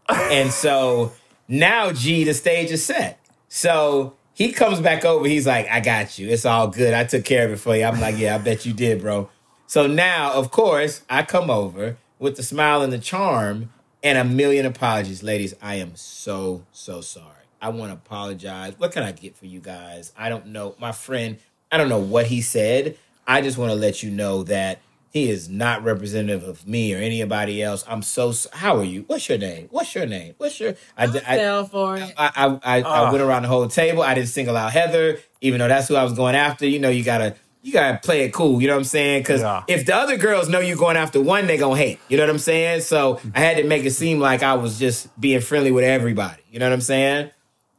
and 0.08 0.50
so 0.50 1.12
now 1.48 1.90
G, 1.92 2.24
the 2.24 2.34
stage 2.34 2.70
is 2.70 2.84
set. 2.84 3.18
So 3.48 4.14
he 4.34 4.52
comes 4.52 4.80
back 4.80 5.04
over. 5.04 5.26
He's 5.26 5.46
like, 5.46 5.68
I 5.68 5.80
got 5.80 6.18
you. 6.18 6.28
It's 6.28 6.44
all 6.44 6.68
good. 6.68 6.92
I 6.92 7.04
took 7.04 7.24
care 7.24 7.46
of 7.46 7.52
it 7.52 7.56
for 7.56 7.74
you. 7.74 7.84
I'm 7.84 7.98
like, 8.00 8.18
yeah, 8.18 8.34
I 8.34 8.38
bet 8.38 8.66
you 8.66 8.72
did, 8.74 9.00
bro. 9.00 9.30
So 9.66 9.86
now, 9.86 10.32
of 10.34 10.50
course, 10.50 11.02
I 11.10 11.22
come 11.22 11.50
over 11.50 11.96
with 12.18 12.36
the 12.36 12.42
smile 12.42 12.82
and 12.82 12.92
the 12.92 12.98
charm 12.98 13.70
and 14.02 14.18
a 14.18 14.24
million 14.24 14.66
apologies. 14.66 15.22
Ladies, 15.22 15.54
I 15.62 15.76
am 15.76 15.96
so, 15.96 16.64
so 16.72 17.00
sorry. 17.00 17.34
I 17.60 17.70
want 17.70 17.90
to 17.90 17.94
apologize. 17.94 18.74
What 18.78 18.92
can 18.92 19.02
I 19.02 19.12
get 19.12 19.36
for 19.36 19.46
you 19.46 19.60
guys? 19.60 20.12
I 20.16 20.28
don't 20.28 20.46
know. 20.46 20.76
My 20.78 20.92
friend, 20.92 21.38
I 21.72 21.76
don't 21.76 21.88
know 21.88 21.98
what 21.98 22.26
he 22.26 22.40
said. 22.40 22.96
I 23.26 23.42
just 23.42 23.58
want 23.58 23.70
to 23.70 23.76
let 23.76 24.02
you 24.02 24.10
know 24.10 24.44
that 24.44 24.80
he 25.10 25.30
is 25.30 25.48
not 25.48 25.82
representative 25.82 26.44
of 26.44 26.66
me 26.66 26.94
or 26.94 26.98
anybody 26.98 27.62
else. 27.62 27.84
I'm 27.88 28.02
so. 28.02 28.32
How 28.52 28.76
are 28.76 28.84
you? 28.84 29.04
What's 29.06 29.28
your 29.28 29.38
name? 29.38 29.68
What's 29.70 29.94
your 29.94 30.06
name? 30.06 30.34
What's 30.38 30.60
your? 30.60 30.74
I, 30.96 31.04
I, 31.04 31.08
fell 31.08 31.64
for 31.64 31.96
it. 31.96 32.14
I, 32.16 32.30
I, 32.36 32.46
I, 32.46 32.76
I 32.78 32.82
ah. 32.82 33.10
went 33.10 33.22
around 33.22 33.42
the 33.42 33.48
whole 33.48 33.66
table. 33.68 34.02
I 34.02 34.14
didn't 34.14 34.28
single 34.28 34.56
out 34.56 34.72
Heather, 34.72 35.18
even 35.40 35.58
though 35.58 35.68
that's 35.68 35.88
who 35.88 35.96
I 35.96 36.04
was 36.04 36.12
going 36.12 36.34
after. 36.34 36.66
You 36.66 36.78
know, 36.78 36.90
you 36.90 37.04
gotta 37.04 37.36
you 37.62 37.72
gotta 37.72 37.98
play 37.98 38.22
it 38.24 38.32
cool. 38.32 38.60
You 38.60 38.68
know 38.68 38.74
what 38.74 38.80
I'm 38.80 38.84
saying? 38.84 39.22
Because 39.22 39.40
Yeah. 39.40 39.62
if 39.68 39.84
the 39.86 39.94
other 39.94 40.16
girls 40.16 40.48
know 40.48 40.60
you're 40.60 40.76
going 40.76 40.96
after 40.96 41.20
one, 41.20 41.46
they 41.46 41.56
gonna 41.56 41.76
hate. 41.76 41.98
You 42.08 42.16
know 42.16 42.22
what 42.24 42.30
I'm 42.30 42.38
saying? 42.38 42.82
So 42.82 43.20
I 43.34 43.40
had 43.40 43.56
to 43.58 43.64
make 43.64 43.84
it 43.84 43.90
seem 43.92 44.20
like 44.20 44.42
I 44.42 44.54
was 44.54 44.78
just 44.78 45.08
being 45.20 45.40
friendly 45.40 45.70
with 45.70 45.84
everybody. 45.84 46.42
You 46.50 46.58
know 46.58 46.66
what 46.66 46.72
I'm 46.72 46.80
saying? 46.80 47.30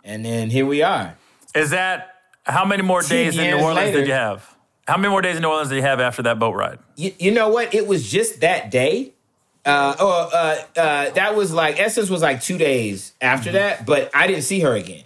And 0.03 0.23
then 0.25 0.49
here 0.49 0.65
we 0.65 0.81
are. 0.81 1.15
Is 1.55 1.71
that 1.71 2.15
how 2.43 2.65
many 2.65 2.83
more 2.83 3.01
days 3.01 3.37
in 3.37 3.43
New 3.57 3.63
Orleans 3.63 3.77
later. 3.87 3.99
did 3.99 4.07
you 4.07 4.13
have? 4.13 4.55
How 4.87 4.97
many 4.97 5.09
more 5.11 5.21
days 5.21 5.35
in 5.35 5.41
New 5.43 5.49
Orleans 5.49 5.69
did 5.69 5.75
you 5.75 5.81
have 5.83 5.99
after 5.99 6.23
that 6.23 6.39
boat 6.39 6.55
ride? 6.55 6.79
You, 6.95 7.11
you 7.19 7.31
know 7.31 7.49
what? 7.49 7.73
It 7.75 7.85
was 7.87 8.09
just 8.09 8.41
that 8.41 8.71
day. 8.71 9.13
Uh, 9.65 9.95
oh, 9.99 10.29
uh, 10.33 10.79
uh, 10.79 11.09
that 11.11 11.35
was 11.35 11.53
like 11.53 11.79
Essence 11.79 12.09
was 12.09 12.21
like 12.21 12.41
two 12.41 12.57
days 12.57 13.13
after 13.21 13.51
that, 13.51 13.85
but 13.85 14.09
I 14.15 14.25
didn't 14.25 14.43
see 14.43 14.61
her 14.61 14.73
again. 14.73 15.03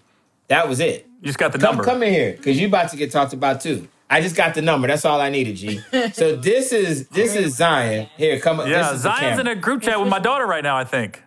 That 0.47 0.69
was 0.69 0.79
it. 0.79 1.05
You 1.21 1.27
just 1.27 1.39
got 1.39 1.51
the 1.51 1.57
Come, 1.57 1.77
number. 1.77 1.83
come 1.83 2.03
in 2.03 2.13
here, 2.13 2.33
because 2.37 2.59
you're 2.59 2.67
about 2.67 2.91
to 2.91 2.97
get 2.97 3.11
talked 3.11 3.33
about 3.33 3.61
too. 3.61 3.87
I 4.13 4.21
just 4.21 4.35
got 4.35 4.53
the 4.53 4.61
number. 4.61 4.87
That's 4.87 5.05
all 5.05 5.19
I 5.19 5.29
needed, 5.29 5.55
G. 5.55 5.79
So 6.13 6.35
this 6.35 6.71
is 6.71 7.07
this 7.07 7.35
is 7.35 7.55
Zion. 7.55 8.09
Here, 8.17 8.39
come. 8.39 8.59
yeah, 8.59 8.83
this 8.91 8.97
is 8.97 9.01
Zion's 9.01 9.39
in 9.39 9.47
a 9.47 9.55
group 9.55 9.81
chat 9.81 9.99
with 9.99 10.09
my 10.09 10.19
daughter 10.19 10.45
right 10.45 10.63
now. 10.63 10.77
I 10.77 10.83
think. 10.83 11.21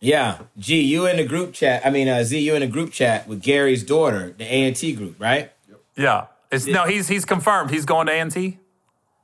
Yeah, 0.00 0.38
G, 0.58 0.80
you 0.80 1.06
in 1.06 1.16
the 1.18 1.24
group 1.24 1.52
chat. 1.52 1.86
I 1.86 1.90
mean, 1.90 2.08
uh, 2.08 2.24
Z, 2.24 2.36
you 2.38 2.54
in 2.56 2.60
the 2.60 2.66
group 2.66 2.90
chat 2.90 3.28
with 3.28 3.40
Gary's 3.40 3.84
daughter, 3.84 4.34
the 4.36 4.44
A 4.44 4.66
and 4.66 4.74
T 4.74 4.92
group, 4.92 5.20
right? 5.20 5.52
Yeah. 5.96 6.26
It's, 6.50 6.66
no, 6.66 6.84
he's 6.84 7.08
he's 7.08 7.24
confirmed. 7.24 7.70
He's 7.70 7.86
going 7.86 8.06
to 8.08 8.12
A&T. 8.12 8.58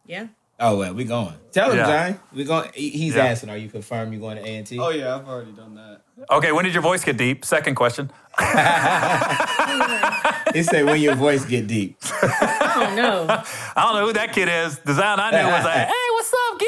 Yeah. 0.06 0.28
Oh 0.60 0.78
well, 0.78 0.94
we 0.94 1.04
going. 1.04 1.34
Tell 1.52 1.70
him, 1.70 1.76
Yeah. 1.78 1.86
Zion. 1.86 2.20
We 2.32 2.44
going. 2.44 2.70
He's 2.74 3.14
Yeah. 3.14 3.26
asking, 3.26 3.50
are 3.50 3.56
you 3.56 3.68
confirmed 3.68 4.12
you 4.12 4.18
going 4.18 4.38
to 4.38 4.42
A 4.42 4.56
and 4.56 4.66
T? 4.66 4.78
Oh 4.78 4.88
yeah, 4.88 5.14
I've 5.14 5.28
already 5.28 5.52
done 5.52 5.74
that. 5.74 6.00
Okay, 6.30 6.52
when 6.52 6.64
did 6.64 6.74
your 6.74 6.82
voice 6.82 7.04
get 7.04 7.16
deep? 7.16 7.44
Second 7.44 7.74
question. 7.74 8.10
He 10.54 10.62
said, 10.62 10.86
when 10.86 10.98
your 11.00 11.14
voice 11.14 11.44
get 11.44 11.66
deep. 11.66 11.98
I 12.02 12.74
don't 12.86 12.96
know. 12.96 13.26
I 13.28 13.44
don't 13.84 13.94
know 14.00 14.06
who 14.06 14.12
that 14.14 14.32
kid 14.32 14.48
is. 14.48 14.78
The 14.78 14.94
Zion 14.94 15.20
I 15.20 15.30
knew 15.30 15.46
was 15.46 15.64
like, 15.64 15.88
hey, 15.88 16.08
what's 16.12 16.34
up, 16.46 16.58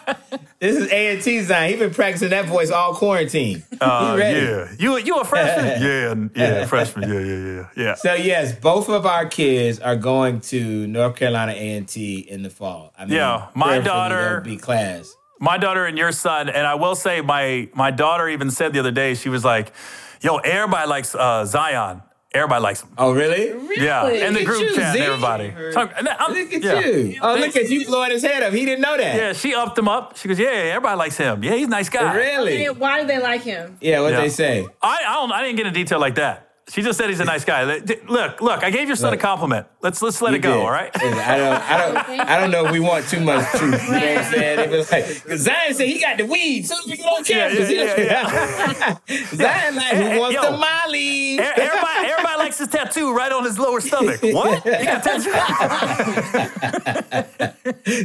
Gary? 0.00 0.16
This 0.60 0.76
is 0.76 0.92
A 0.92 1.14
and 1.14 1.22
T 1.22 1.40
Zion. 1.40 1.70
He 1.70 1.76
been 1.78 1.94
practicing 1.94 2.28
that 2.30 2.44
voice 2.44 2.70
all 2.70 2.94
quarantine. 2.94 3.62
Uh, 3.80 4.14
ready. 4.18 4.40
yeah. 4.40 4.68
You 4.78 4.98
you 4.98 5.16
a 5.16 5.24
freshman? 5.24 5.80
yeah, 5.82 6.14
yeah, 6.36 6.66
freshman. 6.66 7.08
Yeah, 7.08 7.20
yeah, 7.20 7.46
yeah, 7.46 7.66
yeah. 7.76 7.94
So 7.94 8.12
yes, 8.12 8.52
both 8.54 8.90
of 8.90 9.06
our 9.06 9.24
kids 9.24 9.80
are 9.80 9.96
going 9.96 10.42
to 10.52 10.86
North 10.86 11.16
Carolina 11.16 11.52
A 11.52 11.76
and 11.78 11.88
T 11.88 12.18
in 12.18 12.42
the 12.42 12.50
fall. 12.50 12.92
I 12.98 13.06
mean, 13.06 13.14
Yeah, 13.16 13.46
my 13.54 13.78
daughter- 13.78 14.16
there'll 14.16 14.44
be 14.44 14.58
class. 14.58 15.16
My 15.40 15.58
daughter 15.58 15.86
and 15.86 15.98
your 15.98 16.12
son, 16.12 16.48
and 16.48 16.64
I 16.66 16.74
will 16.76 16.94
say, 16.94 17.20
my 17.22 17.68
my 17.74 17.90
daughter 17.90 18.28
even 18.28 18.50
said 18.52 18.72
the 18.72 18.78
other 18.78 18.92
day, 18.92 19.14
she 19.14 19.28
was 19.28 19.44
like, 19.44 19.72
"Yo, 20.20 20.36
everybody 20.36 20.88
likes 20.88 21.14
uh, 21.14 21.44
Zion. 21.44 22.02
Everybody 22.32 22.62
likes 22.62 22.82
him. 22.82 22.90
Oh 22.96 23.10
really? 23.12 23.50
Yeah, 23.76 24.06
and 24.06 24.36
the 24.36 24.44
group 24.44 24.60
you, 24.60 24.74
chat, 24.76 24.94
Z. 24.94 25.00
everybody. 25.02 25.52
So, 25.72 25.80
I'm- 25.80 26.32
Look 26.32 26.52
at 26.52 26.62
yeah. 26.62 26.78
you. 26.86 27.18
Oh, 27.20 27.34
look 27.34 27.56
at 27.56 27.68
you 27.68 27.84
blowing 27.86 28.12
his 28.12 28.22
head 28.22 28.44
up. 28.44 28.52
He 28.52 28.64
didn't 28.64 28.82
know 28.82 28.96
that. 28.96 29.16
Yeah, 29.16 29.32
she 29.32 29.52
upped 29.52 29.76
him 29.76 29.88
up. 29.88 30.16
She 30.16 30.28
goes, 30.28 30.38
"Yeah, 30.38 30.46
everybody 30.50 30.96
likes 30.96 31.16
him. 31.16 31.42
Yeah, 31.42 31.56
he's 31.56 31.66
a 31.66 31.70
nice 31.70 31.88
guy." 31.88 32.14
Really? 32.14 32.66
Why 32.66 33.00
do 33.00 33.08
they 33.08 33.18
like 33.18 33.42
him? 33.42 33.78
Yeah. 33.80 34.00
What 34.02 34.12
Yeah. 34.12 34.20
they 34.20 34.28
say? 34.28 34.64
I 34.80 34.98
I 35.08 35.14
don't 35.14 35.32
I 35.32 35.42
didn't 35.42 35.56
get 35.56 35.66
into 35.66 35.76
detail 35.80 35.98
like 35.98 36.14
that. 36.16 36.49
She 36.70 36.82
just 36.82 36.96
said 36.98 37.08
he's 37.10 37.18
a 37.18 37.24
nice 37.24 37.44
guy. 37.44 37.64
Look, 37.64 38.40
look, 38.40 38.62
I 38.62 38.70
gave 38.70 38.86
your 38.86 38.94
son 38.96 39.10
Look. 39.10 39.18
a 39.18 39.22
compliment. 39.22 39.66
Let's 39.82 40.00
let's 40.02 40.22
let 40.22 40.34
it 40.34 40.38
go, 40.38 40.52
did. 40.54 40.60
all 40.62 40.70
right? 40.70 40.88
I 40.94 40.98
don't, 41.00 41.18
I 41.18 41.36
don't, 41.78 41.96
I 42.30 42.38
don't 42.40 42.52
know 42.52 42.64
if 42.66 42.70
we 42.70 42.78
want 42.78 43.08
too 43.08 43.18
much 43.18 43.44
truth. 43.58 43.82
You 43.86 43.90
know 43.92 43.98
what 43.98 44.18
I'm 44.18 44.24
saying? 44.32 44.58
It 44.60 44.70
was 44.70 44.92
like, 44.92 45.04
'cause 45.26 45.40
Zion 45.40 45.74
said 45.74 45.88
he 45.88 45.98
got 46.00 46.16
the 46.18 46.26
weed. 46.26 46.64
Soon 46.66 46.78
as 46.78 46.86
we 46.86 46.96
get 46.96 47.06
on 47.06 47.24
campus, 47.24 47.68
yeah, 47.70 48.00
yeah, 48.00 48.96
Zion 49.34 49.74
like 49.74 49.94
Hey, 49.94 50.12
who 50.14 50.20
wants 50.20 50.34
yo. 50.36 50.42
the 50.52 50.56
Molly? 50.58 51.40
Everybody, 51.40 52.06
everybody 52.08 52.38
likes 52.38 52.58
his 52.58 52.68
tattoo 52.68 53.12
right 53.16 53.32
on 53.32 53.42
his 53.44 53.58
lower 53.58 53.80
stomach. 53.80 54.20
What? 54.22 54.64
You 54.64 54.84
got 54.84 55.06
a 55.06 55.18
tattoo? 55.18 55.32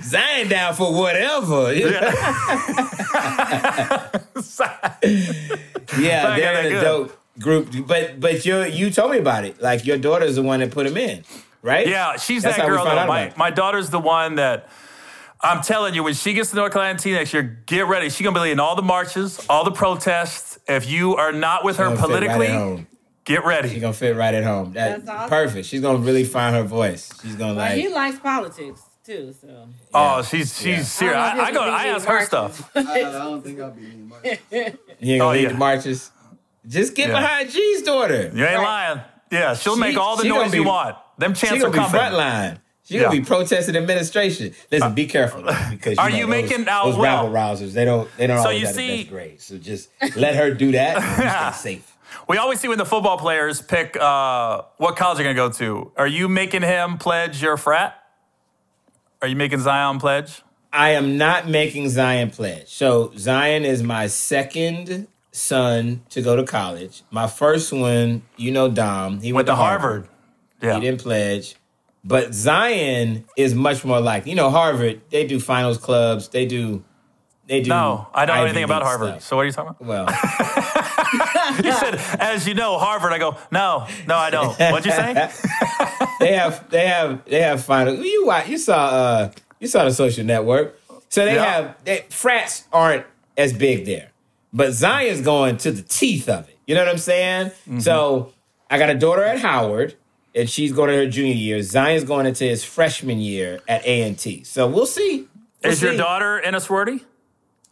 Zion 0.03 0.47
down 0.49 0.73
for 0.73 0.91
whatever. 0.91 1.71
Yeah, 1.71 2.11
Zion 4.41 4.79
got 4.81 5.01
they're 5.99 6.53
that 6.53 6.65
in 6.65 6.65
a 6.65 6.69
good. 6.69 6.81
dope 6.83 7.11
group. 7.39 7.69
But 7.87 8.19
but 8.19 8.45
you 8.45 8.63
you 8.63 8.89
told 8.91 9.11
me 9.11 9.17
about 9.17 9.45
it. 9.45 9.61
Like 9.61 9.85
your 9.85 9.97
daughter's 9.97 10.35
the 10.35 10.43
one 10.43 10.59
that 10.61 10.71
put 10.71 10.85
him 10.87 10.97
in, 10.97 11.23
right? 11.61 11.87
Yeah, 11.87 12.17
she's 12.17 12.43
That's 12.43 12.57
that 12.57 12.67
girl 12.67 12.83
though. 12.85 13.05
My, 13.07 13.33
my 13.37 13.49
daughter's 13.51 13.89
the 13.89 13.99
one 13.99 14.35
that 14.35 14.69
I'm 15.41 15.61
telling 15.61 15.93
you, 15.93 16.03
when 16.03 16.13
she 16.13 16.33
gets 16.33 16.49
to 16.51 16.55
North 16.55 16.71
Carolina 16.73 16.97
T 16.97 17.11
next 17.11 17.33
year, 17.33 17.43
get 17.65 17.87
ready. 17.87 18.09
She's 18.09 18.25
gonna 18.25 18.41
be 18.41 18.51
in 18.51 18.59
all 18.59 18.75
the 18.75 18.81
marches, 18.81 19.45
all 19.49 19.63
the 19.63 19.71
protests. 19.71 20.57
If 20.67 20.89
you 20.89 21.15
are 21.17 21.31
not 21.31 21.63
with 21.63 21.77
her 21.77 21.83
Gonna 21.85 21.95
right 21.97 22.03
at 22.03 22.09
politically, 22.09 22.47
home. 22.47 22.87
get 23.25 23.39
She's 23.41 23.45
ready. 23.45 23.79
gonna 23.79 23.93
fit 23.93 24.15
right 24.15 24.33
at 24.33 24.43
home. 24.43 24.73
That, 24.73 25.05
That's 25.05 25.09
awesome. 25.09 25.29
perfect. 25.29 25.67
She's 25.67 25.81
gonna 25.81 25.99
really 25.99 26.23
find 26.23 26.55
her 26.55 26.63
voice. 26.63 27.11
She's 27.21 27.35
gonna 27.35 27.53
Well, 27.53 27.65
like. 27.65 27.73
he 27.77 27.87
likes 27.89 28.17
politics 28.19 28.81
too, 29.05 29.35
so. 29.39 29.67
Oh, 29.93 30.23
she's 30.23 30.57
she's 30.57 30.65
Yeah. 30.65 30.81
serious. 30.83 31.15
I, 31.17 31.39
I 31.39 31.51
go. 31.51 31.61
I 31.61 31.83
ask 31.87 32.07
her 32.07 32.25
stuff. 32.25 32.71
I, 32.75 32.79
I 32.79 33.01
don't 33.11 33.43
think 33.43 33.59
I'll 33.59 33.69
be 33.71 33.85
in 33.85 34.09
much. 34.09 34.23
You 34.51 35.13
ain't 35.13 35.21
Oh, 35.21 35.25
gonna 35.25 35.31
lead 35.33 35.43
yeah. 35.43 35.49
the 35.49 35.55
marches. 35.55 36.09
Just 36.67 36.95
get 36.95 37.09
Yeah. 37.09 37.19
behind 37.19 37.49
G's 37.51 37.81
daughter. 37.83 38.31
You 38.33 38.45
ain't 38.45 38.61
lying. 38.61 39.01
Yeah, 39.31 39.53
she'll 39.55 39.75
She- 39.75 39.79
make 39.81 39.97
all 39.97 40.15
the 40.15 40.23
she 40.23 40.29
gonna 40.29 40.43
noise 40.45 40.53
you 40.53 40.63
be- 40.63 40.67
want. 40.67 40.95
Them 41.17 41.33
She 41.33 41.47
chants 41.47 41.63
gonna 41.63 41.69
are 41.69 41.71
be 41.85 41.91
coming. 41.93 42.01
frontline. 42.01 42.57
She 42.87 42.95
Yeah. 42.95 43.01
gonna 43.03 43.11
be 43.19 43.21
protesting 43.21 43.75
administration. 43.75 44.53
Listen, 44.71 44.93
be 44.93 45.07
careful 45.07 45.41
though, 45.43 45.57
because 45.71 45.97
Are 45.97 46.09
know, 46.09 46.15
you 46.17 46.23
those, 46.25 46.29
making 46.29 46.67
out 46.67 46.85
those 46.85 46.95
well? 46.97 47.23
rabble 47.29 47.33
rousers? 47.33 47.73
They 47.73 47.85
don't. 47.85 48.07
They 48.17 48.27
don't 48.27 48.37
So 48.37 48.43
always 48.45 48.61
you 48.61 48.67
have 48.67 48.75
see- 48.75 48.87
the 48.87 48.97
best 49.03 49.09
grades. 49.11 49.45
So 49.45 49.57
just 49.57 49.89
let 50.15 50.35
her 50.35 50.51
do 50.53 50.71
that. 50.73 50.97
And 50.97 51.53
stay 51.55 51.73
safe. 51.77 51.91
We 52.27 52.37
always 52.37 52.59
see 52.59 52.67
when 52.67 52.77
the 52.77 52.85
football 52.85 53.17
players 53.17 53.61
pick 53.61 53.97
uh, 53.99 54.61
what 54.77 54.95
college 54.95 55.17
they're 55.17 55.25
gonna 55.25 55.35
go 55.35 55.49
to. 55.57 55.91
Are 55.97 56.07
you 56.07 56.27
making 56.29 56.61
him 56.61 56.97
pledge 56.97 57.41
your 57.41 57.57
frat? 57.57 57.95
Are 59.21 59.27
you 59.27 59.35
making 59.35 59.59
Zion 59.61 59.99
pledge? 59.99 60.41
I 60.71 60.91
am 60.91 61.17
not 61.17 61.47
making 61.47 61.89
Zion 61.89 62.29
pledge. 62.29 62.67
So 62.67 63.11
Zion 63.17 63.65
is 63.65 63.81
my 63.81 64.07
second 64.07 65.07
son 65.35 66.01
to 66.09 66.21
go 66.21 66.35
to 66.35 66.43
college. 66.43 67.03
My 67.11 67.27
first 67.27 67.71
one, 67.73 68.21
you 68.37 68.51
know, 68.51 68.69
Dom. 68.69 69.19
He 69.19 69.33
Went 69.33 69.47
went, 69.47 69.47
to 69.47 69.55
Harvard. 69.55 70.07
Yeah. 70.61 70.75
He 70.75 70.81
didn't 70.81 71.01
pledge. 71.01 71.55
But 72.03 72.33
Zion 72.33 73.25
is 73.35 73.53
much 73.55 73.83
more 73.83 73.99
like 73.99 74.25
you 74.27 74.35
know 74.35 74.49
Harvard. 74.51 75.01
They 75.09 75.25
do 75.25 75.39
finals 75.39 75.77
clubs. 75.77 76.27
They 76.29 76.45
do. 76.45 76.83
They 77.47 77.61
do. 77.61 77.69
No, 77.69 78.07
I 78.13 78.25
don't 78.25 78.37
know 78.37 78.43
anything 78.43 78.63
about 78.63 78.81
Harvard. 78.83 79.09
stuff. 79.09 79.23
So 79.23 79.35
what 79.35 79.43
are 79.43 79.45
you 79.45 79.51
talking 79.51 79.75
about? 79.79 79.87
Well, 79.87 80.05
You 81.63 81.71
said, 81.73 81.95
as 82.19 82.47
you 82.47 82.53
know, 82.53 82.77
Harvard. 82.77 83.13
I 83.13 83.17
go, 83.19 83.37
no, 83.51 83.87
no, 84.07 84.15
I 84.15 84.29
don't. 84.29 84.57
What'd 84.59 84.85
you 84.85 84.91
say? 84.91 85.13
they 86.19 86.33
have 86.33 86.69
they 86.69 86.87
have 86.87 87.23
they 87.25 87.41
have 87.41 87.63
finals. 87.63 87.99
You 87.99 88.31
you 88.47 88.57
saw 88.57 88.85
uh 88.87 89.31
you 89.59 89.67
saw 89.67 89.83
the 89.85 89.91
social 89.93 90.23
network. 90.25 90.79
So 91.09 91.23
they 91.25 91.35
Yeah. 91.35 91.45
have 91.45 91.75
they, 91.85 92.05
frats 92.09 92.65
aren't 92.73 93.05
as 93.37 93.53
big 93.53 93.85
there, 93.85 94.11
but 94.55 94.71
Zion's 94.71 95.21
going 95.21 95.57
to 95.57 95.71
the 95.71 95.81
teeth 95.81 96.29
of 96.29 96.47
it. 96.47 96.57
You 96.65 96.75
know 96.75 96.81
what 96.81 96.89
I'm 96.89 96.97
saying? 96.97 97.47
Mm-hmm. 97.47 97.79
So 97.79 98.33
I 98.69 98.79
got 98.79 98.89
a 98.89 98.95
daughter 98.95 99.23
at 99.23 99.39
Howard, 99.39 99.95
and 100.33 100.49
she's 100.49 100.71
going 100.71 100.89
to 100.89 100.95
her 100.95 101.07
junior 101.07 101.33
year. 101.33 101.61
Zion's 101.61 102.05
going 102.05 102.25
into 102.25 102.45
his 102.45 102.63
freshman 102.63 103.19
year 103.19 103.59
at 103.67 103.85
A 103.85 104.03
and 104.03 104.17
T. 104.17 104.43
So 104.43 104.67
we'll 104.67 104.85
see. 104.85 105.27
We'll 105.61 105.73
Is 105.73 105.81
your 105.81 105.97
daughter 105.97 106.39
in 106.39 106.55
a 106.55 106.59
sorority? 106.61 107.03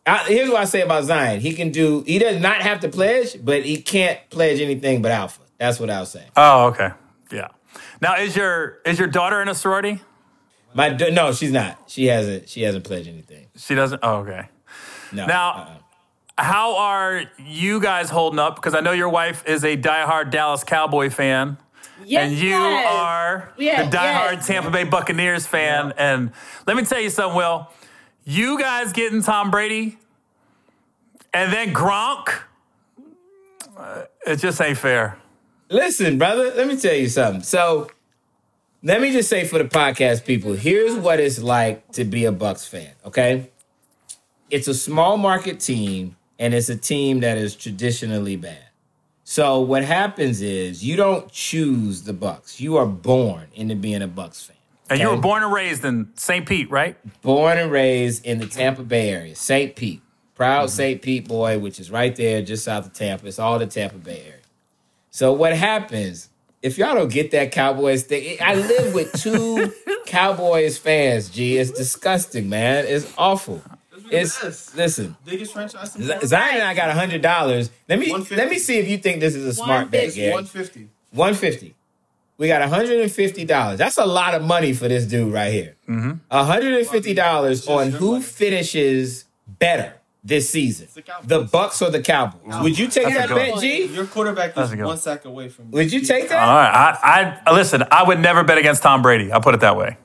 I, 0.06 0.26
here's 0.26 0.50
what 0.50 0.60
I 0.60 0.66
say 0.66 0.82
about 0.82 1.06
Zion. 1.06 1.40
He 1.40 1.54
can 1.54 1.72
do. 1.72 2.04
He 2.06 2.20
does 2.20 2.42
not 2.42 2.62
have 2.62 2.82
to 2.82 2.90
pledge, 2.90 3.44
but 3.44 3.64
he 3.64 3.82
can't 3.82 4.20
pledge 4.30 4.60
anything 4.60 5.02
but 5.02 5.12
alpha. 5.12 5.42
That's 5.58 5.80
what 5.80 5.90
I'll 5.90 6.06
say. 6.06 6.26
Oh, 6.36 6.68
okay. 6.68 6.90
Yeah. 7.32 7.48
Now, 8.02 8.18
is 8.18 8.36
your 8.36 8.80
is 8.86 9.00
your 9.00 9.08
daughter 9.08 9.42
in 9.42 9.48
a 9.48 9.56
sorority? 9.56 10.02
My 10.74 10.90
no, 10.90 11.32
she's 11.32 11.52
not. 11.54 11.80
She 11.88 12.08
hasn't. 12.08 12.50
She 12.50 12.64
hasn't 12.64 12.84
pledged 12.84 13.08
anything. 13.08 13.48
She 13.56 13.76
doesn't. 13.76 14.02
Oh, 14.04 14.18
okay. 14.18 14.50
No. 15.14 15.26
Now- 15.26 15.52
uh-uh. 15.54 15.78
How 16.38 16.76
are 16.78 17.24
you 17.38 17.80
guys 17.80 18.10
holding 18.10 18.40
up? 18.40 18.56
Because 18.56 18.74
I 18.74 18.80
know 18.80 18.92
your 18.92 19.10
wife 19.10 19.44
is 19.46 19.64
a 19.64 19.78
diehard 19.78 20.32
Dallas 20.32 20.64
Cowboy 20.64 21.10
fan. 21.10 21.58
Yes. 22.06 22.32
and 22.32 22.38
you 22.38 22.56
are 22.56 23.54
Yes, 23.58 23.90
the 23.90 23.98
diehard 23.98 24.34
yes. 24.34 24.48
Tampa 24.48 24.72
Bay 24.72 24.84
Buccaneers 24.84 25.46
fan. 25.48 25.94
And 25.98 26.32
let 26.68 26.76
me 26.76 26.84
tell 26.84 27.00
you 27.00 27.10
something, 27.10 27.38
Will. 27.38 27.70
You 28.26 28.60
guys 28.60 28.92
getting 28.94 29.22
Tom 29.22 29.52
Brady, 29.52 29.98
and 31.34 31.52
then 31.54 31.74
Gronk 31.74 32.30
uh, 33.78 34.04
It 34.26 34.38
just 34.38 34.60
ain't 34.62 34.78
fair. 34.78 35.18
Listen, 35.70 36.18
brother, 36.18 36.54
let 36.56 36.68
me 36.68 36.78
tell 36.78 36.94
you 36.94 37.10
something. 37.10 37.42
So, 37.44 37.90
let 38.82 39.02
me 39.02 39.12
just 39.12 39.30
say 39.30 39.46
for 39.46 39.58
the 39.58 39.66
podcast 39.66 40.26
people, 40.26 40.54
here's 40.54 40.96
what 40.96 41.20
it's 41.20 41.42
like 41.42 41.90
to 41.94 42.04
be 42.04 42.26
a 42.26 42.32
Bucs 42.32 42.68
fan, 42.68 42.92
okay? 43.06 43.50
It's 44.50 44.68
a 44.68 44.74
small 44.74 45.18
market 45.18 45.60
team 45.60 46.16
and 46.44 46.54
it's 46.54 46.68
a 46.68 46.76
team 46.76 47.22
that 47.22 47.38
is 47.38 47.56
traditionally 47.56 48.36
bad. 48.36 48.66
So 49.24 49.62
what 49.62 49.86
happens 49.86 50.42
is 50.42 50.84
you 50.84 50.98
don't 50.98 51.32
choose 51.32 52.04
the 52.04 52.14
Bucs. 52.14 52.60
You 52.60 52.76
are 52.76 52.86
born 52.86 53.48
into 53.56 53.76
being 53.76 54.02
a 54.02 54.10
Bucs 54.10 54.46
fan. 54.48 54.58
And 54.90 55.00
you 55.00 55.10
were 55.10 55.22
born 55.22 55.42
and 55.42 55.54
raised 55.54 55.86
in 55.86 56.12
St. 56.16 56.46
Pete, 56.46 56.70
right? 56.70 56.98
born 57.22 57.58
and 57.58 57.72
raised 57.72 58.26
in 58.26 58.40
the 58.40 58.48
Tampa 58.48 58.84
Bay 58.84 59.12
area, 59.12 59.36
St. 59.38 59.74
Pete. 59.74 60.02
Proud 60.36 60.68
mm-hmm. 60.68 60.76
St. 60.76 61.02
Pete 61.02 61.30
boy, 61.30 61.60
which 61.60 61.80
is 61.80 61.90
right 61.90 62.14
there 62.14 62.42
just 62.42 62.66
south 62.66 62.88
of 62.88 62.94
Tampa. 62.94 63.26
It's 63.26 63.40
all 63.40 63.58
the 63.58 63.66
Tampa 63.66 63.98
Bay 63.98 64.24
area. 64.28 64.42
So 65.12 65.32
what 65.32 65.56
happens 65.56 66.28
if 66.62 66.78
y'all 66.78 66.94
don't 66.94 67.12
get 67.12 67.32
that 67.32 67.54
Cowboys 67.54 68.04
thing? 68.04 68.38
I 68.42 68.56
live 68.56 68.94
with 68.94 69.14
two 69.14 69.74
Cowboys 70.06 70.78
fans. 70.78 71.30
G, 71.30 71.58
it's 71.58 71.72
disgusting, 71.72 72.50
man. 72.50 72.84
It's 72.86 73.14
awful. 73.18 73.62
It's 74.14 74.42
best. 74.42 74.76
listen. 74.78 75.16
Biggest 75.26 75.54
franchise. 75.54 75.96
in 75.96 76.04
Z- 76.04 76.14
Zion 76.28 76.56
and 76.56 76.64
I 76.64 76.74
got 76.74 76.92
hundred 76.92 77.22
dollars. 77.22 77.70
Let 77.90 78.00
me 78.00 78.14
let 78.32 78.50
me 78.50 78.60
see 78.60 78.78
if 78.80 78.88
you 78.88 78.98
think 78.98 79.20
this 79.20 79.36
is 79.36 79.46
a 79.46 79.54
smart 79.54 79.92
bet, 79.92 80.14
150. 80.16 80.20
Gary. 80.20 80.34
One 80.34 80.46
fifty. 80.46 80.90
150. 81.12 81.76
We 82.38 82.48
got 82.48 82.68
$150. 82.68 83.78
That's 83.78 83.98
a 84.00 84.06
lot 84.06 84.34
of 84.34 84.42
money 84.44 84.74
for 84.74 84.88
this 84.88 85.06
dude 85.06 85.32
right 85.32 85.54
here. 85.54 85.76
Mm-hmm. 85.88 86.14
$150 86.36 87.70
on 87.70 87.92
who 87.92 88.22
finishes 88.22 89.26
better 89.48 89.94
this 90.24 90.50
season. 90.50 90.88
the 90.96 91.04
The 91.40 91.46
Bucs 91.46 91.82
or 91.86 91.92
the 91.92 92.02
Cowboys. 92.02 92.62
Would 92.62 92.80
you 92.80 92.88
take 92.88 93.14
That's 93.14 93.28
that 93.28 93.36
bet. 93.36 93.60
G? 93.60 93.86
Your 93.86 94.06
quarterback 94.08 94.58
is 94.58 94.70
one 94.72 94.84
one. 94.84 94.98
sack 94.98 95.26
away 95.26 95.50
from. 95.50 95.66
Me. 95.70 95.72
Would 95.74 95.94
you 95.94 96.02
take 96.02 96.30
that? 96.30 96.42
All 96.48 96.56
right. 96.56 96.98
I, 97.04 97.40
I 97.46 97.54
listen. 97.54 97.84
I 97.92 98.04
would 98.04 98.20
never 98.20 98.44
bet 98.44 98.58
against 98.58 98.82
Tom 98.84 99.02
Brady. 99.02 99.32
I'll 99.32 99.42
put 99.42 99.54
it 99.54 99.60
that 99.62 99.76
way. 99.78 99.98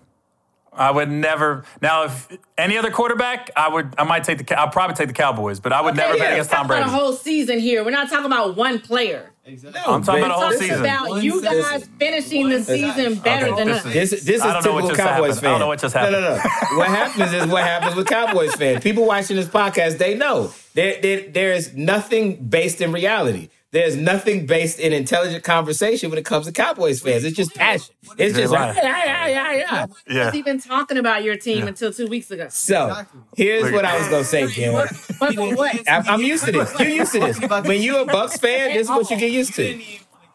I 0.79 0.91
would 0.93 1.11
never. 1.11 1.65
Now, 1.83 2.05
if 2.05 2.29
any 2.57 2.79
other 2.79 2.91
quarterback, 2.91 3.51
I 3.57 3.69
would. 3.69 3.95
I 3.99 4.05
might 4.05 4.25
take 4.25 4.47
the. 4.47 4.59
I'll 4.59 4.69
probably 4.71 4.95
take 4.97 5.09
the 5.09 5.13
Cowboys, 5.15 5.59
but 5.61 5.73
I 5.73 5.81
would 5.81 5.97
never 5.97 6.15
yeah. 6.17 6.23
bet 6.23 6.33
against 6.35 6.51
Talk 6.51 6.59
Tom 6.61 6.67
about 6.67 6.83
Brady. 6.85 6.91
a 6.91 6.99
whole 7.01 7.13
season 7.13 7.59
here. 7.59 7.85
We're 7.85 7.91
not 7.91 8.09
talking 8.09 8.27
about 8.27 8.57
one 8.57 8.79
player. 8.79 9.33
Exactly. 9.45 9.81
I'm 9.87 10.03
talking 10.03 10.23
about 10.25 10.37
a 10.39 10.41
whole 10.47 10.53
season. 10.53 10.81
about 10.81 11.09
One 11.09 11.23
you 11.25 11.41
season. 11.41 11.61
guys 11.63 11.89
finishing 11.99 12.49
the 12.51 12.63
season. 12.63 12.95
season 12.95 13.15
better 13.21 13.47
Okay, 13.47 13.57
than 13.57 13.69
this 13.69 13.79
us. 13.79 13.87
is- 13.87 14.11
This, 14.11 14.11
this 14.25 14.37
is 14.37 14.43
I 14.43 14.53
don't 14.53 14.65
know 14.65 14.73
what 14.75 14.81
typical 14.83 14.97
just 14.97 15.09
Cowboys 15.09 15.35
happened. 15.37 15.47
I 15.47 15.51
don't 15.51 15.53
fan. 15.53 15.61
know 15.61 15.67
what 15.69 15.79
just 15.81 15.95
No, 15.95 16.11
no, 16.11 16.21
no. 16.21 16.77
what 16.79 16.89
happens 16.89 17.33
is 17.33 17.47
what 17.47 17.65
happens 17.65 17.97
with 17.97 18.07
Cowboys 18.09 18.55
fans. 18.57 18.83
People 18.85 19.07
watching 19.07 19.37
this 19.37 19.49
podcast, 19.49 19.97
they 19.97 20.15
know 20.15 20.53
there, 20.75 21.01
there, 21.01 21.31
there 21.31 21.53
is 21.55 21.73
nothing 21.75 22.45
based 22.47 22.83
in 22.83 22.93
reality. 22.93 23.49
There's 23.71 23.97
nothing 23.97 24.47
based 24.47 24.79
in 24.81 24.95
intelligent 24.95 25.45
conversation 25.45 26.09
when 26.09 26.19
it 26.19 26.25
comes 26.25 26.47
to 26.47 26.53
Cowboys 26.53 27.01
fans. 27.03 27.23
It's 27.25 27.37
just 27.37 27.55
passion. 27.55 27.95
It's 28.17 28.35
just 28.37 28.51
Right. 28.53 28.75
like, 28.75 28.83
yeah, 28.83 29.05
yeah, 29.05 29.29
yeah, 29.29 29.53
yeah. 29.53 29.87
Yeah. 30.09 30.25
was 30.27 30.35
even 30.37 30.59
talking 30.59 30.97
about 30.97 31.23
your 31.23 31.37
team 31.37 31.69
until 31.69 31.93
two 31.93 32.07
weeks 32.07 32.31
ago. 32.31 32.47
So 32.49 32.87
Exactly. 32.89 33.21
here's 33.37 33.71
what 33.71 33.85
I 33.85 33.99
was 33.99 34.09
gonna 34.09 34.25
say, 34.37 34.47
Gary. 34.51 34.73
But 35.21 35.35
for 35.35 35.55
what? 35.55 35.77
I'm 35.87 36.03
I'm 36.09 36.23
used 36.23 36.47
to 36.47 36.53
this. 36.53 36.79
You're 36.81 36.89
used 36.89 37.13
to 37.13 37.21
this. 37.21 37.39
When 37.67 37.83
you're 37.83 38.01
a 38.01 38.07
Bucs 38.07 38.41
fan, 38.41 38.73
this 38.73 38.85
is 38.85 38.89
what 38.89 39.11
you 39.11 39.19
get 39.19 39.33
used 39.33 39.55
to. 39.57 39.79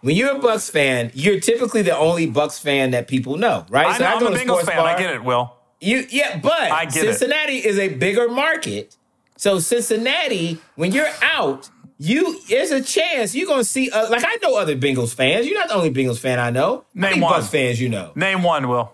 When 0.01 0.15
you're 0.15 0.35
a 0.35 0.39
Bucs 0.39 0.69
fan, 0.69 1.09
you're 1.15 1.39
typically 1.39 1.81
the 1.81 1.97
only 1.97 2.27
Bucs 2.29 2.61
fan 2.61 2.91
that 2.91 3.07
people 3.07 3.37
know, 3.37 3.65
right? 3.69 3.87
I 3.95 3.97
know. 3.97 4.05
I'm 4.05 4.19
go 4.19 4.27
a 4.27 4.37
Bengals 4.37 4.63
fan. 4.65 4.77
bar. 4.77 4.87
I 4.95 4.99
get 4.99 5.11
it. 5.15 5.23
Will. 5.23 5.53
You 5.81 6.05
yeah, 6.11 6.37
but 6.37 6.53
I 6.71 6.85
get. 6.85 6.93
Cincinnati 7.03 7.57
is 7.65 7.79
a 7.79 7.87
bigger 7.89 8.27
market. 8.29 8.95
So 9.37 9.57
Cincinnati, 9.59 10.59
when 10.75 10.91
you're 10.91 11.09
out, 11.23 11.69
you 11.97 12.39
there's 12.49 12.71
a 12.71 12.81
chance 12.81 13.33
you're 13.35 13.47
gonna 13.47 13.63
see. 13.63 13.89
Uh, 13.89 14.09
like 14.09 14.23
I 14.25 14.37
know 14.41 14.57
other 14.57 14.75
Bengals 14.75 15.13
fans. 15.13 15.45
You're 15.47 15.57
not 15.59 15.69
the 15.69 15.75
only 15.75 15.91
Bengals 15.91 16.19
fan 16.19 16.39
I 16.39 16.49
know. 16.49 16.85
Name 16.93 17.01
many 17.19 17.21
one. 17.21 17.33
Bucs 17.41 17.49
fans 17.49 17.79
you 17.81 17.89
know? 17.89 18.11
Name 18.15 18.43
one. 18.43 18.67
Will. 18.67 18.91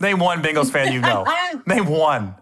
Name 0.00 0.18
one 0.18 0.42
Bengals 0.42 0.70
fan 0.70 0.92
you 0.92 1.00
know. 1.00 1.24
Name 1.66 1.86
one. 1.86 2.34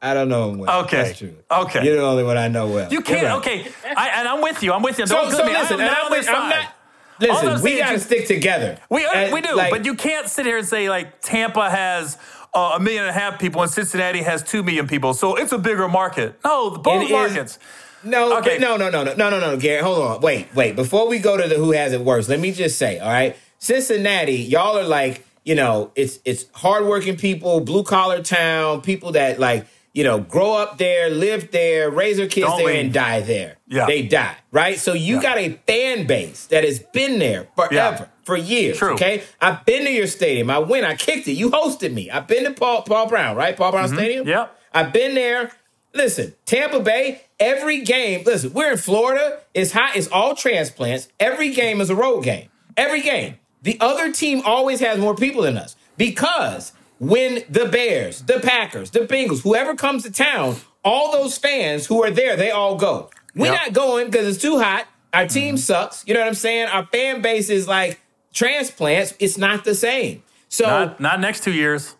I 0.00 0.14
don't 0.14 0.28
know 0.28 0.50
him 0.50 0.58
well. 0.58 0.84
Okay. 0.84 1.02
That's 1.02 1.18
true. 1.18 1.34
Okay. 1.50 1.84
You're 1.84 1.96
the 1.96 2.02
only 2.02 2.22
one 2.24 2.36
I 2.36 2.48
know 2.48 2.68
well. 2.68 2.92
You 2.92 3.00
can't. 3.00 3.26
Right. 3.26 3.36
Okay. 3.38 3.66
I, 3.96 4.08
and 4.20 4.28
I'm 4.28 4.40
with 4.42 4.62
you. 4.62 4.72
I'm 4.72 4.82
with 4.82 4.98
you. 4.98 5.06
So, 5.06 5.14
Don't 5.16 5.30
so 5.32 5.38
good 5.38 5.46
me. 5.46 5.52
listen, 5.52 5.74
I'm 5.74 5.80
and 5.80 5.90
not 5.90 6.04
I'm, 6.04 6.10
with, 6.10 6.28
I'm 6.28 6.48
not. 6.48 6.74
Listen, 7.20 7.52
we 7.62 7.70
saying 7.70 7.78
got 7.78 7.86
to 7.88 7.92
you- 7.94 7.98
stick 7.98 8.26
together. 8.28 8.78
We, 8.90 9.04
uh, 9.04 9.10
And, 9.12 9.32
we 9.32 9.40
do, 9.40 9.54
like, 9.56 9.70
but 9.72 9.84
you 9.84 9.94
can't 9.94 10.28
sit 10.28 10.46
here 10.46 10.56
and 10.58 10.66
say 10.66 10.88
like 10.88 11.20
Tampa 11.20 11.68
has 11.68 12.16
uh, 12.54 12.74
a 12.76 12.80
million 12.80 13.02
and 13.04 13.10
a 13.10 13.12
half 13.18 13.40
people 13.40 13.60
and 13.62 13.70
Cincinnati 13.70 14.22
has 14.22 14.42
two 14.44 14.62
million 14.62 14.86
people, 14.86 15.14
so 15.14 15.34
it's 15.34 15.50
a 15.50 15.58
bigger 15.58 15.88
market. 15.88 16.38
No, 16.44 16.70
the 16.70 16.78
both 16.78 17.02
It 17.02 17.06
is- 17.06 17.10
markets. 17.10 17.58
No, 18.04 18.38
Okay. 18.38 18.58
no, 18.58 18.76
no, 18.76 18.90
no, 18.90 19.04
no, 19.04 19.14
no, 19.14 19.30
no, 19.30 19.40
no, 19.40 19.56
Gary. 19.56 19.82
Hold 19.82 19.98
on. 19.98 20.20
Wait, 20.20 20.46
wait. 20.54 20.76
Before 20.76 21.08
we 21.08 21.18
go 21.18 21.36
to 21.36 21.48
the 21.48 21.56
who 21.56 21.72
has 21.72 21.92
it 21.92 22.00
worse, 22.00 22.28
let 22.28 22.40
me 22.40 22.52
just 22.52 22.78
say, 22.78 22.98
all 22.98 23.08
right, 23.08 23.36
Cincinnati, 23.58 24.34
y'all 24.36 24.78
are 24.78 24.84
like, 24.84 25.24
you 25.44 25.54
know, 25.54 25.90
it's 25.94 26.20
it's 26.24 26.46
hardworking 26.54 27.16
people, 27.16 27.60
blue 27.60 27.82
collar 27.82 28.22
town, 28.22 28.80
people 28.82 29.12
that 29.12 29.38
like, 29.40 29.66
you 29.94 30.04
know, 30.04 30.20
grow 30.20 30.54
up 30.54 30.78
there, 30.78 31.10
live 31.10 31.50
there, 31.50 31.90
raise 31.90 32.18
their 32.18 32.28
kids 32.28 32.46
Don't 32.46 32.58
there, 32.58 32.66
leave. 32.68 32.84
and 32.84 32.92
die 32.92 33.20
there. 33.20 33.56
Yeah. 33.66 33.86
they 33.86 34.02
die, 34.02 34.36
right? 34.52 34.78
So 34.78 34.92
you 34.92 35.16
Yeah. 35.16 35.22
got 35.22 35.38
a 35.38 35.58
fan 35.66 36.06
base 36.06 36.46
that 36.46 36.64
has 36.64 36.78
been 36.78 37.18
there 37.18 37.48
forever. 37.56 37.74
Yeah. 37.74 38.06
For 38.24 38.36
years, 38.36 38.76
True. 38.76 38.92
okay. 38.92 39.22
I've 39.40 39.64
been 39.64 39.84
to 39.86 39.90
your 39.90 40.06
stadium. 40.06 40.50
I 40.50 40.58
went. 40.58 40.84
I 40.84 40.96
kicked 40.96 41.28
it. 41.28 41.32
You 41.32 41.50
hosted 41.50 41.94
me. 41.94 42.10
I've 42.10 42.26
been 42.26 42.44
to 42.44 42.50
Paul 42.50 42.82
Paul 42.82 43.08
Brown, 43.08 43.36
right? 43.36 43.56
Paul 43.56 43.72
Brown 43.72 43.88
Stadium. 43.88 44.20
Mm-hmm. 44.26 44.28
Yep. 44.30 44.58
I've 44.74 44.92
been 44.92 45.14
there. 45.14 45.50
Listen, 45.94 46.34
Tampa 46.44 46.80
Bay, 46.80 47.22
every 47.40 47.82
game, 47.82 48.24
listen, 48.24 48.52
we're 48.52 48.72
in 48.72 48.78
Florida. 48.78 49.40
It's 49.54 49.72
hot. 49.72 49.96
It's 49.96 50.08
all 50.08 50.34
transplants. 50.34 51.08
Every 51.18 51.52
game 51.52 51.80
is 51.80 51.90
a 51.90 51.94
road 51.94 52.24
game. 52.24 52.48
Every 52.76 53.00
game. 53.00 53.38
The 53.62 53.76
other 53.80 54.12
team 54.12 54.42
always 54.44 54.80
has 54.80 54.98
more 54.98 55.14
people 55.14 55.42
than 55.42 55.56
us 55.56 55.76
because 55.96 56.72
when 57.00 57.42
the 57.48 57.66
Bears, 57.66 58.22
the 58.22 58.40
Packers, 58.40 58.90
the 58.90 59.00
Bengals, 59.00 59.42
whoever 59.42 59.74
comes 59.74 60.04
to 60.04 60.10
town, 60.12 60.56
all 60.84 61.12
those 61.12 61.36
fans 61.38 61.86
who 61.86 62.02
are 62.04 62.10
there, 62.10 62.36
they 62.36 62.50
all 62.50 62.76
go. 62.76 63.10
We're 63.34 63.52
Yep. 63.52 63.54
not 63.54 63.72
going 63.72 64.06
because 64.06 64.26
it's 64.28 64.42
too 64.42 64.58
hot. 64.58 64.86
Our 65.12 65.22
mm-hmm. 65.24 65.34
team 65.34 65.56
sucks. 65.56 66.04
You 66.06 66.14
know 66.14 66.20
what 66.20 66.28
I'm 66.28 66.34
saying? 66.34 66.68
Our 66.68 66.86
fan 66.86 67.20
base 67.20 67.50
is 67.50 67.66
like 67.68 68.00
transplants. 68.32 69.14
It's 69.18 69.38
not 69.38 69.64
the 69.64 69.74
same. 69.74 70.22
So 70.48 70.64
Not, 70.66 71.00
not 71.00 71.20
next 71.20 71.44
two 71.44 71.52
years. 71.52 71.94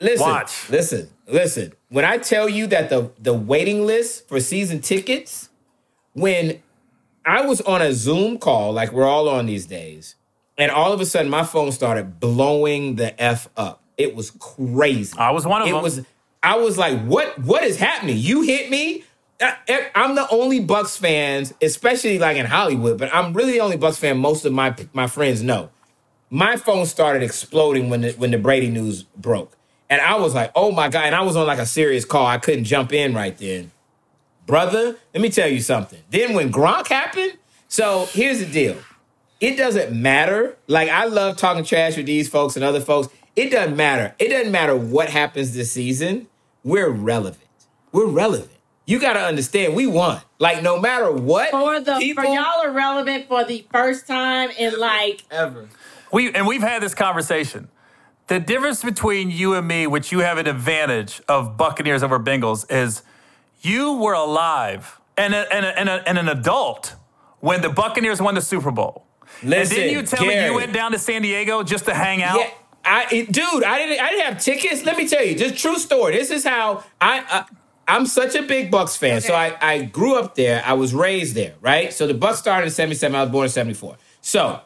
Listen, 0.00 0.26
Watch. 0.26 0.70
listen, 0.70 1.08
listen. 1.26 1.72
When 1.88 2.04
I 2.04 2.18
tell 2.18 2.48
you 2.48 2.66
that 2.68 2.90
the 2.90 3.10
the 3.18 3.34
waiting 3.34 3.86
list 3.86 4.28
for 4.28 4.40
season 4.40 4.80
tickets, 4.80 5.48
when 6.12 6.62
I 7.24 7.46
was 7.46 7.60
on 7.62 7.80
a 7.80 7.92
Zoom 7.92 8.38
call, 8.38 8.72
like 8.72 8.92
we're 8.92 9.06
all 9.06 9.28
on 9.28 9.46
these 9.46 9.66
days, 9.66 10.16
and 10.58 10.70
all 10.70 10.92
of 10.92 11.00
a 11.00 11.06
sudden 11.06 11.30
my 11.30 11.44
phone 11.44 11.72
started 11.72 12.20
blowing 12.20 12.96
the 12.96 13.20
f 13.22 13.48
up. 13.56 13.82
It 13.96 14.14
was 14.14 14.30
crazy. 14.32 15.16
I 15.16 15.30
was 15.30 15.46
one 15.46 15.62
of 15.62 15.68
it 15.68 15.72
them. 15.72 15.82
was. 15.82 16.02
I 16.42 16.56
was 16.56 16.76
like, 16.76 17.00
"What? 17.04 17.38
What 17.38 17.62
is 17.64 17.78
happening? 17.78 18.18
You 18.18 18.42
hit 18.42 18.70
me." 18.70 19.04
I, 19.40 19.90
I'm 19.96 20.14
the 20.14 20.28
only 20.30 20.64
Bucs 20.64 20.96
fans, 20.96 21.52
especially 21.60 22.18
like 22.18 22.36
in 22.36 22.46
Hollywood, 22.46 22.98
but 22.98 23.12
I'm 23.12 23.32
really 23.32 23.52
the 23.52 23.60
only 23.60 23.76
Bucs 23.76 23.98
fan 23.98 24.18
most 24.18 24.44
of 24.44 24.52
my 24.52 24.74
my 24.92 25.06
friends 25.06 25.42
know 25.42 25.70
my 26.34 26.56
phone 26.56 26.84
started 26.84 27.22
exploding 27.22 27.88
when 27.90 28.00
the 28.00 28.12
when 28.12 28.32
the 28.32 28.38
Brady 28.38 28.68
news 28.68 29.04
broke. 29.04 29.56
And 29.94 30.02
I 30.02 30.16
was 30.16 30.34
like, 30.34 30.50
oh 30.56 30.72
my 30.72 30.88
God. 30.88 31.04
And 31.04 31.14
I 31.14 31.20
was 31.22 31.36
on 31.36 31.46
like 31.46 31.60
a 31.60 31.66
serious 31.66 32.04
call. 32.04 32.26
I 32.26 32.38
couldn't 32.38 32.64
jump 32.64 32.92
in 32.92 33.14
right 33.14 33.38
then. 33.38 33.70
Brother, 34.44 34.96
let 35.14 35.20
me 35.20 35.30
tell 35.30 35.48
you 35.48 35.60
something. 35.60 36.00
Then 36.10 36.34
when 36.34 36.50
Gronk 36.50 36.88
happened, 36.88 37.34
so 37.68 38.06
here's 38.10 38.40
the 38.40 38.46
deal. 38.46 38.76
It 39.40 39.56
doesn't 39.56 39.92
matter. 39.92 40.56
Like 40.66 40.88
I 40.88 41.04
love 41.04 41.36
talking 41.36 41.62
trash 41.62 41.96
with 41.96 42.06
these 42.06 42.28
folks 42.28 42.56
and 42.56 42.64
other 42.64 42.80
folks. 42.80 43.08
It 43.36 43.50
doesn't 43.50 43.76
matter. 43.76 44.16
It 44.18 44.30
doesn't 44.30 44.50
matter 44.50 44.74
what 44.76 45.10
happens 45.10 45.54
this 45.54 45.70
season. 45.70 46.26
We're 46.64 46.88
relevant. 46.90 47.38
We're 47.92 48.06
relevant. 48.08 48.50
You 48.86 48.98
got 48.98 49.12
to 49.12 49.20
understand, 49.20 49.76
we 49.76 49.86
won. 49.86 50.20
Like 50.40 50.60
no 50.60 50.80
matter 50.80 51.12
what, 51.12 51.52
For 51.52 51.78
the 51.78 51.98
people- 51.98 52.24
for 52.24 52.28
y'all 52.30 52.64
are 52.64 52.72
relevant 52.72 53.28
for 53.28 53.44
the 53.44 53.64
first 53.72 54.08
time 54.08 54.50
in 54.58 54.76
like 54.76 55.22
Ever. 55.30 55.68
We 56.12 56.32
and 56.34 56.48
we've 56.48 56.62
had 56.62 56.82
this 56.82 56.96
conversation. 56.96 57.68
The 58.26 58.40
difference 58.40 58.82
between 58.82 59.30
you 59.30 59.54
and 59.54 59.68
me, 59.68 59.86
which 59.86 60.10
you 60.10 60.20
have 60.20 60.38
an 60.38 60.46
advantage 60.46 61.20
of 61.28 61.56
Buccaneers 61.56 62.02
over 62.02 62.18
Bengals, 62.18 62.70
is 62.70 63.02
you 63.60 63.94
were 63.98 64.14
alive 64.14 64.98
and, 65.16 65.34
a, 65.34 65.52
and, 65.54 65.66
a, 65.66 65.78
and, 65.78 65.88
a, 65.88 66.08
and 66.08 66.18
an 66.18 66.28
adult 66.28 66.94
when 67.40 67.60
the 67.60 67.68
Buccaneers 67.68 68.22
won 68.22 68.34
the 68.34 68.40
Super 68.40 68.70
Bowl. 68.70 69.06
Listen, 69.42 69.58
and 69.58 69.68
didn't 69.70 69.92
you 69.92 70.02
tell 70.06 70.26
me 70.26 70.44
you 70.46 70.54
went 70.54 70.72
down 70.72 70.92
to 70.92 70.98
San 70.98 71.22
Diego 71.22 71.62
just 71.62 71.84
to 71.84 71.94
hang 71.94 72.22
out? 72.22 72.38
Yeah, 72.38 72.50
I 72.84 73.06
it- 73.10 73.32
dude, 73.32 73.64
I 73.64 73.78
didn't 73.78 74.00
I 74.00 74.10
didn't 74.10 74.24
have 74.26 74.42
tickets. 74.42 74.84
Let 74.84 74.96
me 74.96 75.08
tell 75.08 75.24
you, 75.24 75.34
just 75.36 75.56
true 75.56 75.78
story. 75.78 76.16
This 76.16 76.30
is 76.30 76.44
how 76.44 76.84
I, 77.00 77.24
I 77.28 77.44
I'm 77.86 78.06
such 78.06 78.34
a 78.34 78.42
big 78.42 78.70
Bucs 78.70 78.96
fan. 78.96 79.20
So 79.20 79.34
I 79.34 79.56
I 79.60 79.82
grew 79.82 80.16
up 80.18 80.34
there. 80.34 80.62
I 80.64 80.74
was 80.74 80.94
raised 80.94 81.34
there, 81.34 81.54
right? 81.60 81.92
So 81.92 82.06
the 82.06 82.14
Bucs 82.14 82.36
started 82.36 82.66
in 82.66 82.72
77. 82.72 83.14
I 83.14 83.22
was 83.22 83.30
born 83.32 83.44
in 83.44 83.50
74. 83.50 83.96
So 84.20 84.60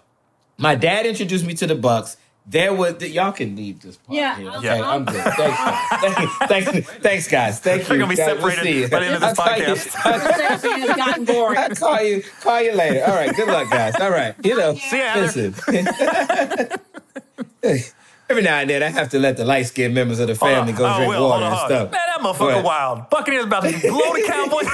my 0.59 0.75
dad 0.75 1.07
introduced 1.07 1.45
me 1.45 1.55
to 1.55 1.67
the 1.67 1.75
Bucs. 1.77 2.17
There 2.51 2.73
was 2.73 3.01
y'all 3.03 3.33
can 3.33 3.55
leave 3.57 3.81
this 3.83 3.97
part 3.99 4.17
Yeah, 4.17 4.37
here. 4.37 4.49
I'm- 4.51 4.59
Okay, 4.59 4.81
I'm 4.81 5.05
good. 5.05 5.23
Thanks, 5.23 5.59
guys. 5.59 6.01
Thank 6.01 6.19
you. 6.19 6.29
thanks, 6.49 6.91
thanks, 7.03 7.29
guys. 7.29 7.61
Thank 7.61 7.83
you. 7.83 7.89
They're 7.89 7.99
gonna 7.99 8.09
be 8.11 8.17
Guys, 8.17 8.27
we'll 8.27 8.37
separated 8.51 8.63
see 8.63 8.81
you. 8.81 8.89
by 8.89 9.01
the 9.01 9.07
end 9.07 9.15
of 9.17 9.21
this 9.21 9.39
I'll 9.39 9.47
call 9.49 9.59
you- 9.59 9.65
podcast. 9.75 10.97
Gotten 10.97 11.25
boring. 11.25 11.59
I'll 11.59 11.69
call 11.77 12.03
you. 12.03 12.23
Call 12.41 12.61
you 12.63 12.73
later. 12.73 13.05
All 13.07 13.15
right. 13.15 13.35
Good 13.37 13.49
luck, 13.49 13.71
guys. 13.71 13.95
All 14.01 14.11
right. 14.11 14.35
You 14.43 14.57
know. 14.57 14.75
See 14.75 14.99
ya, 14.99 15.05
Heather. 15.11 15.53
Listen. 15.69 16.69
Every 18.31 18.43
now 18.43 18.59
and 18.59 18.69
then, 18.69 18.83
I 18.83 18.89
have 18.91 19.09
to 19.11 19.19
let 19.19 19.39
the 19.39 19.45
light 19.47 19.63
skinned 19.67 19.95
members 19.95 20.19
of 20.21 20.29
the 20.29 20.35
family 20.35 20.75
go 20.75 20.85
Oh, 20.87 20.97
drink 20.97 21.09
Will, 21.11 21.29
water 21.31 21.47
on, 21.47 21.53
and 21.53 21.61
stuff. 21.61 21.91
Man, 21.91 21.93
that 21.93 22.19
motherfucker 22.21 22.51
ahead. 22.53 22.65
wild. 22.65 23.09
Buccaneers 23.09 23.45
about 23.47 23.63
to 23.65 23.71
blow 23.81 24.13
the 24.13 24.23
Cowboys. 24.27 24.67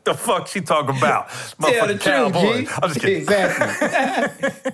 the 0.04 0.14
fuck 0.14 0.46
she 0.46 0.60
talking 0.60 0.96
about? 0.96 1.28
Tell 1.28 1.86
the 1.88 1.94
Motherfucking 1.94 2.00
truth, 2.00 2.02
Cowboys. 2.02 2.68
G. 2.68 2.74
I'm 2.80 2.88
just 2.88 3.00
kidding. 3.00 3.22
Exactly. 3.22 4.72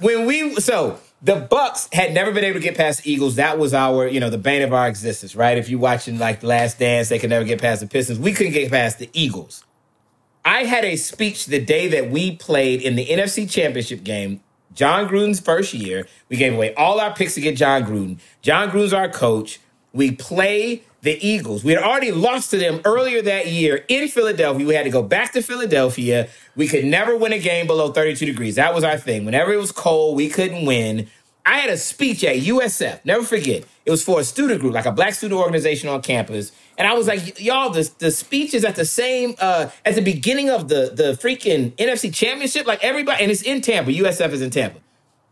When 0.00 0.26
we 0.26 0.54
so 0.56 0.98
the 1.22 1.46
Bucs 1.50 1.92
had 1.92 2.14
never 2.14 2.32
been 2.32 2.44
able 2.44 2.60
to 2.60 2.64
get 2.64 2.76
past 2.76 3.02
the 3.02 3.12
Eagles. 3.12 3.36
That 3.36 3.58
was 3.58 3.74
our, 3.74 4.06
you 4.08 4.20
know, 4.20 4.30
the 4.30 4.38
bane 4.38 4.62
of 4.62 4.72
our 4.72 4.88
existence, 4.88 5.36
right? 5.36 5.58
If 5.58 5.68
you're 5.68 5.80
watching 5.80 6.18
like 6.18 6.40
The 6.40 6.46
Last 6.46 6.78
Dance, 6.78 7.10
they 7.10 7.18
could 7.18 7.30
never 7.30 7.44
get 7.44 7.60
past 7.60 7.82
the 7.82 7.86
Pistons. 7.86 8.18
We 8.18 8.32
couldn't 8.32 8.52
get 8.52 8.70
past 8.70 8.98
the 8.98 9.10
Eagles. 9.12 9.64
I 10.44 10.64
had 10.64 10.84
a 10.84 10.96
speech 10.96 11.46
the 11.46 11.60
day 11.62 11.88
that 11.88 12.10
we 12.10 12.36
played 12.36 12.80
in 12.80 12.96
the 12.96 13.06
NFC 13.06 13.50
Championship 13.50 14.02
game. 14.02 14.40
Jon 14.72 15.08
Gruden's 15.08 15.40
first 15.40 15.74
year. 15.74 16.06
We 16.30 16.36
gave 16.36 16.54
away 16.54 16.74
all 16.74 17.00
our 17.00 17.12
picks 17.12 17.34
to 17.34 17.42
get 17.42 17.56
Jon 17.56 17.84
Gruden. 17.84 18.18
Jon 18.40 18.70
Gruden's 18.70 18.94
our 18.94 19.08
coach. 19.08 19.60
We 19.92 20.12
play 20.12 20.84
the 21.02 21.18
Eagles. 21.26 21.64
We 21.64 21.72
had 21.72 21.82
already 21.82 22.12
lost 22.12 22.50
to 22.50 22.58
them 22.58 22.80
earlier 22.84 23.22
that 23.22 23.48
year 23.48 23.84
in 23.88 24.08
Philadelphia. 24.08 24.66
We 24.66 24.74
had 24.74 24.84
to 24.84 24.90
go 24.90 25.02
back 25.02 25.32
to 25.32 25.42
Philadelphia. 25.42 26.28
We 26.56 26.68
could 26.68 26.84
never 26.84 27.16
win 27.16 27.32
a 27.32 27.38
game 27.38 27.66
below 27.66 27.92
32 27.92 28.26
degrees. 28.26 28.56
That 28.56 28.74
was 28.74 28.84
our 28.84 28.98
thing. 28.98 29.24
Whenever 29.24 29.52
it 29.52 29.56
was 29.56 29.72
cold, 29.72 30.16
we 30.16 30.28
couldn't 30.28 30.66
win. 30.66 31.08
I 31.46 31.58
had 31.58 31.70
a 31.70 31.78
speech 31.78 32.22
at 32.22 32.36
USF. 32.36 33.04
Never 33.04 33.24
forget. 33.24 33.64
It 33.86 33.90
was 33.90 34.04
for 34.04 34.20
a 34.20 34.24
student 34.24 34.60
group, 34.60 34.74
like 34.74 34.84
a 34.84 34.92
black 34.92 35.14
student 35.14 35.40
organization 35.40 35.88
on 35.88 36.02
campus. 36.02 36.52
And 36.76 36.86
I 36.86 36.92
was 36.92 37.08
like, 37.08 37.40
y'all, 37.40 37.70
the, 37.70 37.90
the 37.98 38.10
speech 38.10 38.54
is 38.54 38.64
at 38.64 38.76
the 38.76 38.84
same 38.84 39.34
uh 39.40 39.70
at 39.84 39.94
the 39.94 40.02
beginning 40.02 40.50
of 40.50 40.68
the 40.68 40.92
the 40.94 41.12
freaking 41.12 41.72
NFC 41.72 42.14
championship. 42.14 42.66
Like 42.66 42.84
everybody, 42.84 43.22
and 43.22 43.32
it's 43.32 43.42
in 43.42 43.62
Tampa. 43.62 43.90
USF 43.90 44.32
is 44.32 44.42
in 44.42 44.50
Tampa. 44.50 44.80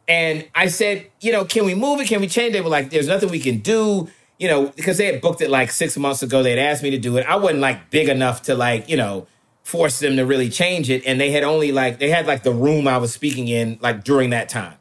And 0.08 0.48
I 0.54 0.68
said, 0.68 1.06
you 1.20 1.32
know, 1.32 1.44
can 1.44 1.66
we 1.66 1.74
move 1.74 2.00
it? 2.00 2.08
Can 2.08 2.22
we 2.22 2.28
change 2.28 2.50
it? 2.50 2.52
They 2.54 2.60
were 2.62 2.70
like, 2.70 2.88
there's 2.88 3.08
nothing 3.08 3.28
we 3.28 3.40
can 3.40 3.58
do, 3.58 4.08
you 4.38 4.48
know, 4.48 4.66
because 4.68 4.98
they 4.98 5.06
had 5.06 5.20
booked 5.20 5.40
it 5.40 5.50
like 5.50 5.70
six 5.70 5.96
months 5.96 6.22
ago. 6.22 6.42
They 6.42 6.50
had 6.50 6.58
asked 6.58 6.82
me 6.82 6.90
to 6.90 6.98
do 6.98 7.16
it. 7.16 7.26
I 7.26 7.36
wasn't 7.36 7.60
like 7.60 7.90
big 7.90 8.08
enough 8.08 8.42
to 8.42 8.54
like, 8.54 8.88
you 8.88 8.96
know, 8.96 9.26
force 9.62 9.98
them 9.98 10.16
to 10.16 10.24
really 10.24 10.48
change 10.48 10.88
it. 10.88 11.04
And 11.04 11.20
they 11.20 11.30
had 11.32 11.42
only 11.42 11.72
like, 11.72 11.98
they 11.98 12.08
had 12.08 12.26
like 12.26 12.44
the 12.44 12.52
room 12.52 12.86
I 12.86 12.98
was 12.98 13.12
speaking 13.12 13.48
in 13.48 13.78
like 13.82 14.04
during 14.04 14.30
that 14.30 14.48
time. 14.48 14.76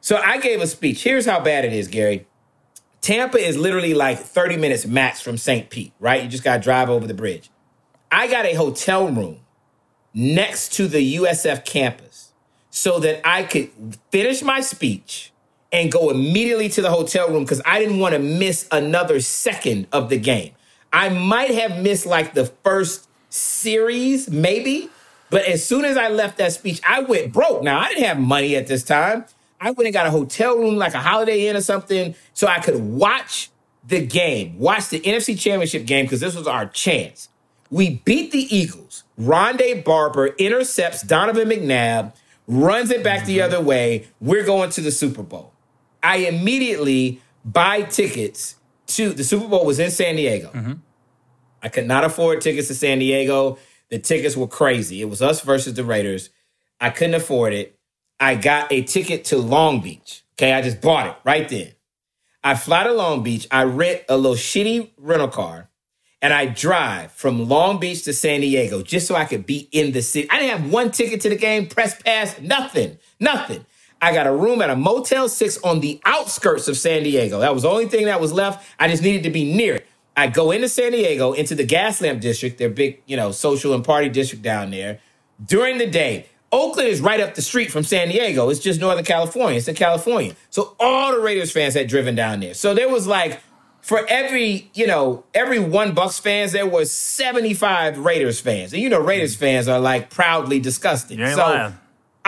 So 0.00 0.16
I 0.16 0.38
gave 0.38 0.60
a 0.60 0.66
speech. 0.66 1.04
Here's 1.04 1.26
how 1.26 1.40
bad 1.40 1.64
it 1.64 1.72
is, 1.72 1.86
Gary. 1.88 2.26
Tampa 3.00 3.38
is 3.38 3.56
literally 3.56 3.94
like 3.94 4.18
30 4.18 4.56
minutes 4.56 4.86
max 4.86 5.20
from 5.20 5.36
St. 5.36 5.70
Pete, 5.70 5.92
right? 6.00 6.22
You 6.22 6.28
just 6.28 6.42
got 6.42 6.56
to 6.56 6.62
drive 6.62 6.88
over 6.88 7.06
the 7.06 7.14
bridge. 7.14 7.50
I 8.10 8.26
got 8.26 8.46
a 8.46 8.54
hotel 8.54 9.08
room 9.08 9.40
next 10.14 10.72
to 10.74 10.88
the 10.88 11.16
USF 11.16 11.64
campus 11.64 12.32
so 12.70 12.98
that 13.00 13.20
I 13.28 13.42
could 13.42 13.70
finish 14.10 14.42
my 14.42 14.60
speech 14.60 15.32
and 15.72 15.92
go 15.92 16.10
immediately 16.10 16.68
to 16.70 16.82
the 16.82 16.90
hotel 16.90 17.28
room 17.28 17.44
because 17.44 17.60
I 17.64 17.78
didn't 17.78 17.98
want 17.98 18.14
to 18.14 18.18
miss 18.18 18.66
another 18.72 19.20
second 19.20 19.86
of 19.92 20.08
the 20.08 20.18
game. 20.18 20.52
I 20.92 21.10
might 21.10 21.50
have 21.50 21.82
missed 21.82 22.06
like 22.06 22.34
the 22.34 22.46
first 22.46 23.08
series, 23.28 24.30
maybe, 24.30 24.88
but 25.30 25.44
as 25.44 25.64
soon 25.64 25.84
as 25.84 25.96
I 25.96 26.08
left 26.08 26.38
that 26.38 26.52
speech, 26.52 26.80
I 26.86 27.00
went 27.00 27.32
broke. 27.32 27.62
Now, 27.62 27.80
I 27.80 27.88
didn't 27.88 28.04
have 28.04 28.18
money 28.18 28.56
at 28.56 28.66
this 28.66 28.82
time. 28.82 29.24
I 29.60 29.72
went 29.72 29.86
and 29.86 29.92
got 29.92 30.06
a 30.06 30.10
hotel 30.10 30.56
room, 30.56 30.76
like 30.76 30.94
a 30.94 31.00
Holiday 31.00 31.48
Inn 31.48 31.56
or 31.56 31.60
something, 31.60 32.14
so 32.32 32.46
I 32.46 32.60
could 32.60 32.76
watch 32.76 33.50
the 33.86 34.04
game, 34.04 34.58
watch 34.58 34.88
the 34.88 35.00
NFC 35.00 35.38
Championship 35.38 35.84
game, 35.84 36.04
because 36.04 36.20
this 36.20 36.34
was 36.34 36.46
our 36.46 36.66
chance. 36.66 37.28
We 37.70 38.00
beat 38.04 38.32
the 38.32 38.54
Eagles. 38.54 39.04
Rondé 39.20 39.84
Barber 39.84 40.28
intercepts 40.38 41.02
Donovan 41.02 41.48
McNabb, 41.48 42.14
runs 42.46 42.90
it 42.90 43.02
back 43.02 43.26
the 43.26 43.38
mm-hmm. 43.38 43.52
other 43.52 43.60
way. 43.60 44.06
We're 44.20 44.44
going 44.44 44.70
to 44.70 44.80
the 44.80 44.92
Super 44.92 45.22
Bowl. 45.22 45.52
I 46.02 46.18
immediately 46.18 47.20
buy 47.44 47.82
tickets 47.82 48.56
to 48.88 49.12
the 49.12 49.24
Super 49.24 49.48
Bowl 49.48 49.64
was 49.64 49.78
in 49.78 49.90
San 49.90 50.16
Diego. 50.16 50.50
Mm-hmm. 50.50 50.72
I 51.62 51.68
could 51.68 51.86
not 51.86 52.04
afford 52.04 52.40
tickets 52.40 52.68
to 52.68 52.74
San 52.74 52.98
Diego. 52.98 53.58
The 53.90 53.98
tickets 53.98 54.36
were 54.36 54.46
crazy. 54.46 55.00
It 55.00 55.06
was 55.06 55.22
us 55.22 55.40
versus 55.40 55.74
the 55.74 55.84
Raiders. 55.84 56.30
I 56.80 56.90
couldn't 56.90 57.14
afford 57.14 57.52
it. 57.52 57.78
I 58.20 58.34
got 58.34 58.72
a 58.72 58.82
ticket 58.82 59.24
to 59.26 59.38
Long 59.38 59.80
Beach. 59.80 60.24
Okay, 60.34 60.52
I 60.52 60.62
just 60.62 60.80
bought 60.80 61.06
it 61.06 61.16
right 61.24 61.48
then. 61.48 61.72
I 62.42 62.54
fly 62.54 62.84
to 62.84 62.92
Long 62.92 63.22
Beach. 63.22 63.46
I 63.50 63.64
rent 63.64 64.02
a 64.08 64.16
little 64.16 64.36
shitty 64.36 64.90
rental 64.96 65.28
car 65.28 65.68
and 66.20 66.32
I 66.32 66.46
drive 66.46 67.12
from 67.12 67.48
Long 67.48 67.78
Beach 67.78 68.04
to 68.04 68.12
San 68.12 68.40
Diego 68.40 68.82
just 68.82 69.06
so 69.06 69.14
I 69.14 69.24
could 69.24 69.46
be 69.46 69.68
in 69.72 69.92
the 69.92 70.02
city. 70.02 70.28
I 70.30 70.38
didn't 70.38 70.60
have 70.60 70.72
one 70.72 70.90
ticket 70.90 71.20
to 71.22 71.28
the 71.28 71.36
game, 71.36 71.66
press 71.66 72.00
pass, 72.00 72.40
nothing, 72.40 72.98
nothing. 73.20 73.64
I 74.00 74.12
got 74.12 74.26
a 74.26 74.32
room 74.32 74.62
at 74.62 74.70
a 74.70 74.76
Motel 74.76 75.28
6 75.28 75.58
on 75.62 75.80
the 75.80 76.00
outskirts 76.04 76.68
of 76.68 76.76
San 76.76 77.02
Diego. 77.02 77.40
That 77.40 77.52
was 77.52 77.64
the 77.64 77.68
only 77.68 77.86
thing 77.86 78.06
that 78.06 78.20
was 78.20 78.32
left. 78.32 78.66
I 78.78 78.88
just 78.88 79.02
needed 79.02 79.24
to 79.24 79.30
be 79.30 79.52
near 79.52 79.76
it. 79.76 79.86
I 80.16 80.26
go 80.26 80.50
into 80.50 80.68
San 80.68 80.92
Diego, 80.92 81.32
into 81.32 81.54
the 81.54 81.66
Gaslamp 81.66 82.20
District, 82.20 82.58
their 82.58 82.70
big, 82.70 83.02
you 83.06 83.16
know, 83.16 83.30
social 83.30 83.74
and 83.74 83.84
party 83.84 84.08
district 84.08 84.42
down 84.42 84.70
there. 84.70 85.00
During 85.44 85.78
the 85.78 85.86
day, 85.86 86.26
Oakland 86.50 86.88
is 86.88 87.00
right 87.00 87.20
up 87.20 87.34
the 87.34 87.42
street 87.42 87.70
from 87.70 87.84
San 87.84 88.08
Diego. 88.08 88.48
It's 88.48 88.60
just 88.60 88.80
Northern 88.80 89.04
California. 89.04 89.58
It's 89.58 89.68
in 89.68 89.74
California. 89.74 90.34
So 90.50 90.74
all 90.80 91.12
the 91.12 91.20
Raiders 91.20 91.52
fans 91.52 91.74
had 91.74 91.88
driven 91.88 92.14
down 92.14 92.40
there. 92.40 92.54
So 92.54 92.74
there 92.74 92.88
was 92.88 93.06
like, 93.06 93.40
for 93.80 94.04
every, 94.08 94.70
you 94.74 94.86
know, 94.86 95.24
every 95.34 95.58
one 95.58 95.94
Bucs 95.94 96.20
fans, 96.20 96.52
there 96.52 96.66
was 96.66 96.90
75 96.90 97.98
Raiders 97.98 98.40
fans. 98.40 98.72
And 98.72 98.82
you 98.82 98.88
know, 98.88 99.00
Raiders 99.00 99.36
mm. 99.36 99.40
fans 99.40 99.68
are 99.68 99.78
like 99.78 100.10
proudly 100.10 100.58
ain't 101.26 101.36
so 101.36 101.42
lying. 101.42 101.78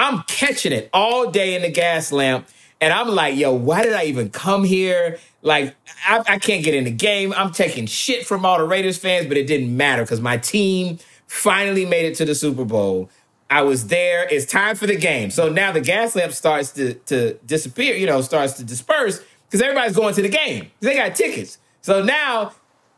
I'm 0.00 0.22
catching 0.22 0.72
it 0.72 0.88
all 0.94 1.30
day 1.30 1.54
in 1.54 1.62
the 1.62 1.70
gas 1.70 2.10
lamp. 2.10 2.48
And 2.80 2.90
I'm 2.90 3.08
like, 3.08 3.36
yo, 3.36 3.52
why 3.52 3.82
did 3.82 3.92
I 3.92 4.04
even 4.04 4.30
come 4.30 4.64
here? 4.64 5.18
Like, 5.42 5.76
I, 6.06 6.22
I 6.26 6.38
can't 6.38 6.64
get 6.64 6.74
in 6.74 6.84
the 6.84 6.90
game. 6.90 7.34
I'm 7.36 7.52
taking 7.52 7.84
shit 7.84 8.26
from 8.26 8.46
all 8.46 8.56
the 8.56 8.64
Raiders 8.64 8.96
fans, 8.96 9.26
but 9.26 9.36
it 9.36 9.46
didn't 9.46 9.76
matter 9.76 10.02
because 10.02 10.22
my 10.22 10.38
team 10.38 10.98
finally 11.26 11.84
made 11.84 12.06
it 12.06 12.14
to 12.16 12.24
the 12.24 12.34
Super 12.34 12.64
Bowl. 12.64 13.10
I 13.50 13.60
was 13.60 13.88
there. 13.88 14.26
It's 14.30 14.50
time 14.50 14.74
for 14.74 14.86
the 14.86 14.96
game. 14.96 15.30
So 15.30 15.50
now 15.50 15.70
the 15.70 15.82
gas 15.82 16.16
lamp 16.16 16.32
starts 16.32 16.72
to, 16.72 16.94
to 16.94 17.34
disappear, 17.44 17.94
you 17.94 18.06
know, 18.06 18.22
starts 18.22 18.54
to 18.54 18.64
disperse 18.64 19.22
because 19.44 19.60
everybody's 19.60 19.94
going 19.94 20.14
to 20.14 20.22
the 20.22 20.30
game. 20.30 20.70
They 20.80 20.96
got 20.96 21.14
tickets. 21.14 21.58
So 21.82 22.02
now 22.02 22.52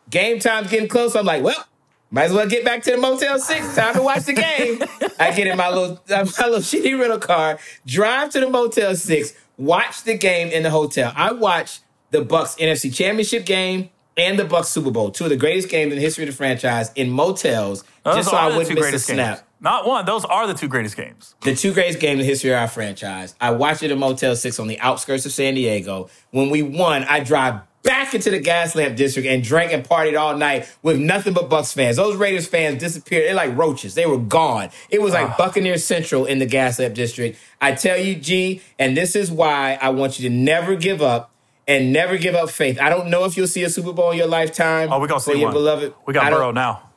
game 0.08 0.38
time's 0.38 0.70
getting 0.70 0.88
close. 0.88 1.16
I'm 1.16 1.26
like, 1.26 1.42
well, 1.42 1.66
might 2.12 2.24
as 2.24 2.32
well 2.32 2.46
get 2.46 2.64
back 2.64 2.82
to 2.84 2.90
the 2.92 2.98
Motel 2.98 3.38
6. 3.38 3.74
Time 3.74 3.94
to 3.94 4.02
watch 4.02 4.24
the 4.24 4.34
game. 4.34 4.82
I 5.18 5.32
get 5.34 5.46
in 5.48 5.56
my 5.56 5.68
little, 5.70 6.00
uh, 6.10 6.24
my 6.38 6.46
little 6.46 6.60
shitty 6.60 6.98
rental 6.98 7.18
car, 7.18 7.58
drive 7.86 8.30
to 8.30 8.40
the 8.40 8.48
Motel 8.50 8.94
6, 8.94 9.34
watch 9.56 10.04
the 10.04 10.16
game 10.16 10.48
in 10.48 10.62
the 10.62 10.70
hotel. 10.70 11.12
I 11.16 11.32
watched 11.32 11.80
the 12.10 12.22
Bucs 12.24 12.58
NFC 12.58 12.94
Championship 12.94 13.44
game 13.46 13.88
and 14.16 14.38
the 14.38 14.44
Bucs 14.44 14.66
Super 14.66 14.90
Bowl, 14.90 15.10
two 15.10 15.24
of 15.24 15.30
the 15.30 15.36
greatest 15.36 15.70
games 15.70 15.90
in 15.92 15.96
the 15.98 16.04
history 16.04 16.24
of 16.24 16.30
the 16.30 16.36
franchise, 16.36 16.92
in 16.94 17.10
motels, 17.10 17.82
Those 18.04 18.16
just 18.16 18.30
so 18.30 18.36
I 18.36 18.54
wouldn't 18.54 18.78
miss 18.78 18.92
a 18.92 18.98
snap. 18.98 19.36
games. 19.38 19.48
Not 19.60 19.86
one. 19.86 20.04
Those 20.04 20.24
are 20.26 20.46
the 20.46 20.54
two 20.54 20.68
greatest 20.68 20.96
games. 20.96 21.34
The 21.42 21.54
two 21.54 21.72
greatest 21.72 21.98
games 22.00 22.14
in 22.14 22.18
the 22.18 22.24
history 22.24 22.50
of 22.50 22.58
our 22.58 22.68
franchise. 22.68 23.34
I 23.40 23.52
watched 23.52 23.82
it 23.84 23.90
in 23.92 23.98
Motel 23.98 24.34
6 24.36 24.58
on 24.58 24.66
the 24.66 24.78
outskirts 24.80 25.24
of 25.24 25.32
San 25.32 25.54
Diego. 25.54 26.10
When 26.32 26.50
we 26.50 26.62
won, 26.62 27.04
I 27.04 27.20
drive 27.20 27.60
back 27.82 28.14
into 28.14 28.30
the 28.30 28.38
gas 28.38 28.74
lamp 28.74 28.96
district 28.96 29.26
and 29.28 29.42
drank 29.42 29.72
and 29.72 29.86
partied 29.86 30.18
all 30.18 30.36
night 30.36 30.70
with 30.82 30.98
nothing 30.98 31.32
but 31.32 31.50
Bucs 31.50 31.74
fans. 31.74 31.96
Those 31.96 32.16
Raiders 32.16 32.46
fans 32.46 32.80
disappeared. 32.80 33.26
They're 33.26 33.34
like 33.34 33.56
roaches. 33.56 33.94
They 33.94 34.06
were 34.06 34.18
gone. 34.18 34.70
It 34.90 35.00
was 35.00 35.12
like 35.12 35.30
ah. 35.30 35.34
Buccaneer 35.36 35.78
Central 35.78 36.24
in 36.24 36.38
the 36.38 36.46
gas 36.46 36.78
lamp 36.78 36.94
district. 36.94 37.38
I 37.60 37.72
tell 37.72 37.98
you, 37.98 38.14
G, 38.14 38.62
and 38.78 38.96
this 38.96 39.16
is 39.16 39.30
why 39.30 39.78
I 39.80 39.90
want 39.90 40.18
you 40.18 40.28
to 40.28 40.34
never 40.34 40.76
give 40.76 41.02
up 41.02 41.30
and 41.66 41.92
never 41.92 42.18
give 42.18 42.34
up 42.34 42.50
faith. 42.50 42.80
I 42.80 42.88
don't 42.88 43.08
know 43.08 43.24
if 43.24 43.36
you'll 43.36 43.46
see 43.46 43.62
a 43.62 43.70
Super 43.70 43.92
Bowl 43.92 44.10
in 44.10 44.18
your 44.18 44.26
lifetime. 44.26 44.92
Oh, 44.92 45.00
we're 45.00 45.06
gonna 45.08 45.20
see 45.20 45.34
your 45.38 45.46
one. 45.46 45.54
beloved. 45.54 45.94
We 46.06 46.14
got 46.14 46.30
Burrow 46.32 46.50
now. 46.52 46.90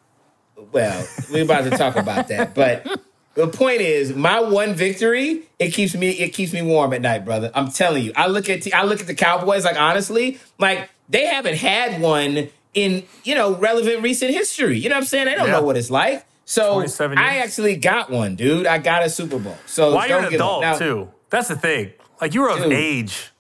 well, 0.72 1.08
we're 1.32 1.44
about 1.44 1.66
to 1.66 1.72
talk 1.72 1.96
about 1.96 2.28
that. 2.30 2.56
But 2.56 3.02
the 3.36 3.48
point 3.48 3.82
is, 3.82 4.14
my 4.16 4.40
one 4.42 4.74
victory, 4.74 5.44
it 5.60 5.70
keeps 5.74 5.94
me 5.96 6.10
it 6.12 6.30
keeps 6.30 6.52
me 6.54 6.62
warm 6.62 6.94
at 6.94 7.02
night, 7.02 7.24
brother. 7.26 7.52
I'm 7.54 7.70
telling 7.72 8.04
you. 8.04 8.14
I 8.16 8.28
look 8.28 8.50
at 8.50 8.72
I 8.74 8.84
look 8.84 9.00
at 9.02 9.08
the 9.08 9.16
Cowboys 9.16 9.64
like 9.66 9.80
honestly, 9.80 10.40
like 10.58 10.90
they 11.10 11.26
haven't 11.28 11.56
had 11.58 12.02
one 12.02 12.50
in, 12.74 13.04
you 13.24 13.36
know, 13.36 13.56
relevant 13.56 14.02
recent 14.04 14.32
history. 14.32 14.80
You 14.80 14.90
know 14.90 14.96
what 14.96 15.02
I'm 15.02 15.06
saying? 15.06 15.26
They 15.26 15.36
don't 15.36 15.48
Yeah. 15.48 15.54
know 15.54 15.64
what 15.64 15.78
it's 15.78 15.92
like. 15.92 16.26
So 16.46 16.84
I 17.00 17.38
actually 17.38 17.76
got 17.76 18.10
one, 18.10 18.36
dude. 18.36 18.68
I 18.68 18.78
got 18.78 19.04
a 19.04 19.10
Super 19.10 19.40
Bowl. 19.40 19.58
So 19.66 19.96
Why 19.96 20.08
you're 20.08 20.20
an 20.20 20.34
adult 20.34 20.62
Now- 20.62 20.78
too? 20.78 21.10
That's 21.30 21.48
the 21.48 21.56
thing. 21.56 21.92
Like 22.22 22.34
you 22.34 22.42
were 22.42 22.50
of 22.50 22.60
Dude. 22.64 22.72
age. 22.74 23.32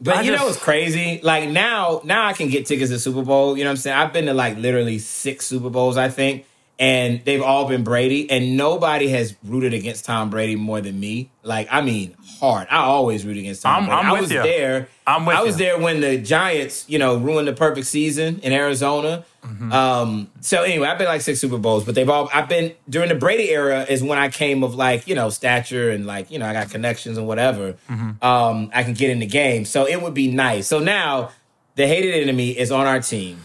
But 0.00 0.16
I 0.16 0.20
you 0.22 0.30
know 0.30 0.38
just- 0.38 0.46
what's 0.48 0.58
crazy? 0.62 1.20
Like 1.22 1.50
now, 1.50 2.00
now 2.04 2.26
I 2.26 2.32
can 2.32 2.48
get 2.48 2.64
tickets 2.66 2.90
to 2.90 2.98
Super 2.98 3.22
Bowl. 3.22 3.58
You 3.58 3.64
know 3.64 3.70
what 3.70 3.72
I'm 3.72 3.76
saying? 3.76 3.96
I've 3.98 4.12
been 4.12 4.26
to 4.26 4.34
like 4.34 4.56
literally 4.56 4.98
six 4.98 5.46
Super 5.46 5.68
Bowls, 5.70 5.96
I 5.98 6.08
think. 6.08 6.46
And 6.80 7.22
they've 7.26 7.42
all 7.42 7.68
been 7.68 7.84
Brady, 7.84 8.28
and 8.30 8.56
nobody 8.56 9.08
has 9.08 9.36
rooted 9.44 9.74
against 9.74 10.06
Tom 10.06 10.30
Brady 10.30 10.56
more 10.56 10.80
than 10.80 10.98
me. 10.98 11.30
Like, 11.42 11.68
I 11.70 11.82
mean, 11.82 12.16
hard. 12.40 12.68
I 12.70 12.78
always 12.78 13.24
root 13.26 13.36
against 13.36 13.62
Tom 13.62 13.74
I'm- 13.74 13.84
Brady. 13.86 14.00
I'm 14.00 14.06
I 14.06 14.12
with 14.12 14.20
was 14.22 14.32
you. 14.32 14.42
there. 14.42 14.88
I'm 15.06 15.26
with 15.26 15.36
I 15.36 15.42
was 15.42 15.60
you. 15.60 15.66
there 15.66 15.78
when 15.78 16.00
the 16.00 16.16
Giants, 16.16 16.86
you 16.88 16.98
know, 16.98 17.16
ruined 17.18 17.46
the 17.48 17.52
perfect 17.52 17.86
season 17.86 18.40
in 18.42 18.52
Arizona. 18.54 19.24
Mm-hmm. 19.44 19.72
Um, 19.72 20.30
so 20.40 20.62
anyway, 20.62 20.88
I've 20.88 20.96
been 20.98 21.06
like 21.06 21.20
six 21.20 21.38
Super 21.38 21.58
Bowls, 21.58 21.84
but 21.84 21.94
they've 21.94 22.08
all 22.08 22.30
I've 22.32 22.48
been 22.48 22.72
during 22.88 23.08
the 23.10 23.14
Brady 23.14 23.50
era 23.50 23.84
is 23.88 24.02
when 24.02 24.18
I 24.18 24.28
came 24.30 24.62
of 24.62 24.74
like, 24.74 25.06
you 25.06 25.14
know, 25.14 25.28
stature 25.28 25.90
and 25.90 26.06
like, 26.06 26.30
you 26.30 26.38
know, 26.38 26.46
I 26.46 26.52
got 26.54 26.70
connections 26.70 27.18
and 27.18 27.26
whatever. 27.26 27.74
Mm-hmm. 27.90 28.24
Um, 28.24 28.70
I 28.72 28.84
can 28.84 28.94
get 28.94 29.10
in 29.10 29.18
the 29.18 29.26
game. 29.26 29.64
So 29.66 29.86
it 29.86 30.00
would 30.00 30.14
be 30.14 30.30
nice. 30.30 30.66
So 30.66 30.78
now 30.78 31.30
the 31.74 31.86
hated 31.86 32.14
enemy 32.22 32.50
is 32.50 32.70
on 32.70 32.86
our 32.86 33.00
team 33.00 33.44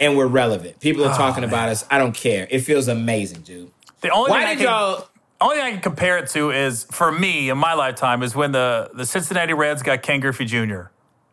and 0.00 0.16
we're 0.16 0.26
relevant. 0.26 0.80
People 0.80 1.04
are 1.04 1.16
talking 1.16 1.44
about 1.44 1.68
us. 1.68 1.84
I 1.90 1.98
don't 1.98 2.14
care. 2.14 2.46
It 2.50 2.60
feels 2.60 2.88
amazing, 2.88 3.42
dude. 3.42 3.70
The 4.00 4.10
only 4.10 4.30
thing 4.30 4.40
Why 4.40 4.46
I 4.46 4.54
did 4.54 4.58
can, 4.58 4.66
y'all 4.66 5.08
only 5.40 5.56
thing 5.56 5.64
I 5.64 5.70
can 5.72 5.80
compare 5.80 6.18
it 6.18 6.30
to 6.30 6.50
is 6.50 6.84
for 6.90 7.12
me 7.12 7.50
in 7.50 7.58
my 7.58 7.74
lifetime 7.74 8.22
is 8.22 8.34
when 8.34 8.52
the 8.52 8.90
the 8.94 9.04
Cincinnati 9.04 9.52
Reds 9.52 9.82
got 9.82 10.02
Ken 10.02 10.20
Griffey 10.20 10.44
Jr. 10.44 10.84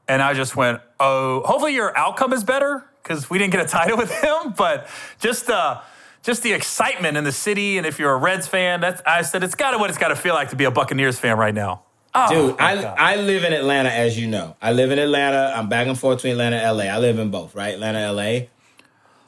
and 0.08 0.22
I 0.22 0.34
just 0.34 0.56
went, 0.56 0.82
oh, 1.00 1.42
hopefully 1.46 1.74
your 1.74 1.98
outcome 1.98 2.34
is 2.34 2.44
better 2.44 2.86
because 3.02 3.30
we 3.30 3.38
didn't 3.38 3.54
get 3.54 3.62
a 3.62 3.68
title 3.70 3.98
with 3.98 4.12
him, 4.12 4.54
but 4.58 4.88
just 5.20 5.50
uh 5.50 5.82
just 6.22 6.42
the 6.42 6.54
excitement 6.54 7.18
in 7.18 7.26
the 7.26 7.34
city, 7.34 7.78
and 7.78 7.86
if 7.86 8.00
you're 8.00 8.14
a 8.14 8.18
Reds 8.18 8.48
fan, 8.48 8.80
that's 8.80 9.02
I 9.06 9.24
said 9.24 9.44
it's 9.44 9.56
got 9.56 9.72
to 9.72 9.78
what 9.78 9.90
it's 9.90 10.00
got 10.00 10.08
to 10.08 10.16
feel 10.16 10.34
like 10.34 10.50
to 10.50 10.56
be 10.56 10.64
a 10.64 10.72
Buccaneers 10.72 11.20
fan 11.20 11.38
right 11.38 11.54
now. 11.54 11.84
Oh, 12.16 12.30
Dude, 12.30 12.60
I 12.60 12.82
God. 12.82 12.96
I 12.98 13.16
live 13.16 13.44
in 13.44 13.54
Atlanta, 13.54 13.90
as 13.90 14.20
you 14.20 14.28
know. 14.28 14.56
I 14.62 14.72
live 14.72 14.92
in 14.92 15.00
Atlanta. 15.00 15.52
I'm 15.56 15.68
back 15.68 15.88
and 15.88 15.98
forth 15.98 16.20
between 16.20 16.34
Atlanta 16.34 16.58
and 16.58 16.78
LA. 16.78 16.84
I 16.84 17.00
live 17.00 17.18
in 17.18 17.32
both, 17.32 17.56
right? 17.56 17.74
Atlanta, 17.74 18.12
LA. 18.12 18.48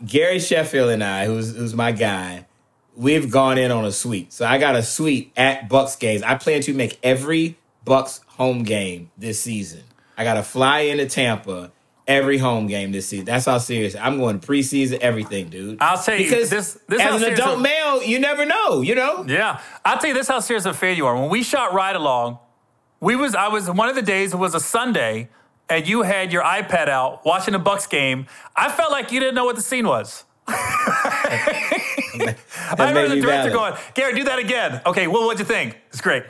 Gary 0.05 0.39
Sheffield 0.39 0.89
and 0.89 1.03
I, 1.03 1.25
who's 1.25 1.55
who's 1.55 1.73
my 1.73 1.91
guy, 1.91 2.45
we've 2.95 3.29
gone 3.31 3.57
in 3.57 3.71
on 3.71 3.85
a 3.85 3.91
suite. 3.91 4.33
So 4.33 4.45
I 4.45 4.57
got 4.57 4.75
a 4.75 4.83
suite 4.83 5.31
at 5.37 5.69
Bucs 5.69 5.99
games. 5.99 6.23
I 6.23 6.35
plan 6.35 6.61
to 6.61 6.73
make 6.73 6.99
every 7.03 7.57
Bucs 7.85 8.23
home 8.27 8.63
game 8.63 9.11
this 9.17 9.39
season. 9.39 9.83
I 10.17 10.23
got 10.23 10.35
to 10.35 10.43
fly 10.43 10.79
into 10.81 11.05
Tampa 11.07 11.71
every 12.07 12.37
home 12.37 12.67
game 12.67 12.91
this 12.91 13.07
season. 13.07 13.25
That's 13.25 13.45
how 13.45 13.57
serious 13.57 13.95
I'm 13.95 14.17
going 14.19 14.39
preseason, 14.39 14.99
everything, 14.99 15.49
dude. 15.49 15.77
I'll 15.81 15.97
tell 16.01 16.15
you, 16.17 16.25
because 16.29 16.49
this- 16.49 16.79
this 16.87 17.01
as 17.01 17.21
an 17.21 17.33
adult 17.33 17.49
I'm- 17.49 17.61
male, 17.63 18.03
you 18.03 18.19
never 18.19 18.45
know. 18.45 18.81
You 18.81 18.95
know. 18.95 19.25
Yeah, 19.27 19.59
I'll 19.83 19.97
tell 19.97 20.09
you 20.09 20.13
this: 20.13 20.27
how 20.27 20.39
serious 20.39 20.65
a 20.65 20.73
fan 20.73 20.97
you 20.97 21.05
are. 21.07 21.15
When 21.19 21.29
we 21.29 21.41
shot 21.43 21.73
Ride 21.73 21.95
Along, 21.95 22.39
we 22.99 23.15
was 23.15 23.33
I 23.35 23.47
was 23.47 23.69
one 23.69 23.89
of 23.89 23.95
the 23.95 24.01
days. 24.01 24.33
It 24.33 24.37
was 24.37 24.53
a 24.55 24.59
Sunday, 24.59 25.29
and 25.69 25.87
you 25.87 26.03
had 26.03 26.31
your 26.31 26.43
iPad 26.43 26.89
out 26.89 27.25
watching 27.25 27.53
the 27.53 27.59
Bucs 27.59 27.89
game. 27.89 28.27
I 28.55 28.71
felt 28.71 28.91
like 28.91 29.11
you 29.11 29.19
didn't 29.19 29.35
know 29.35 29.45
what 29.45 29.55
the 29.55 29.61
scene 29.61 29.87
was. 29.87 30.25
I 30.47 32.35
remember 32.77 33.15
the 33.15 33.21
director 33.21 33.49
valid. 33.49 33.53
going, 33.53 33.73
"Gary, 33.93 34.15
do 34.15 34.23
that 34.25 34.39
again." 34.39 34.81
Okay, 34.85 35.07
well, 35.07 35.25
what'd 35.25 35.39
you 35.39 35.45
think? 35.45 35.79
It's 35.89 36.01
great. 36.01 36.23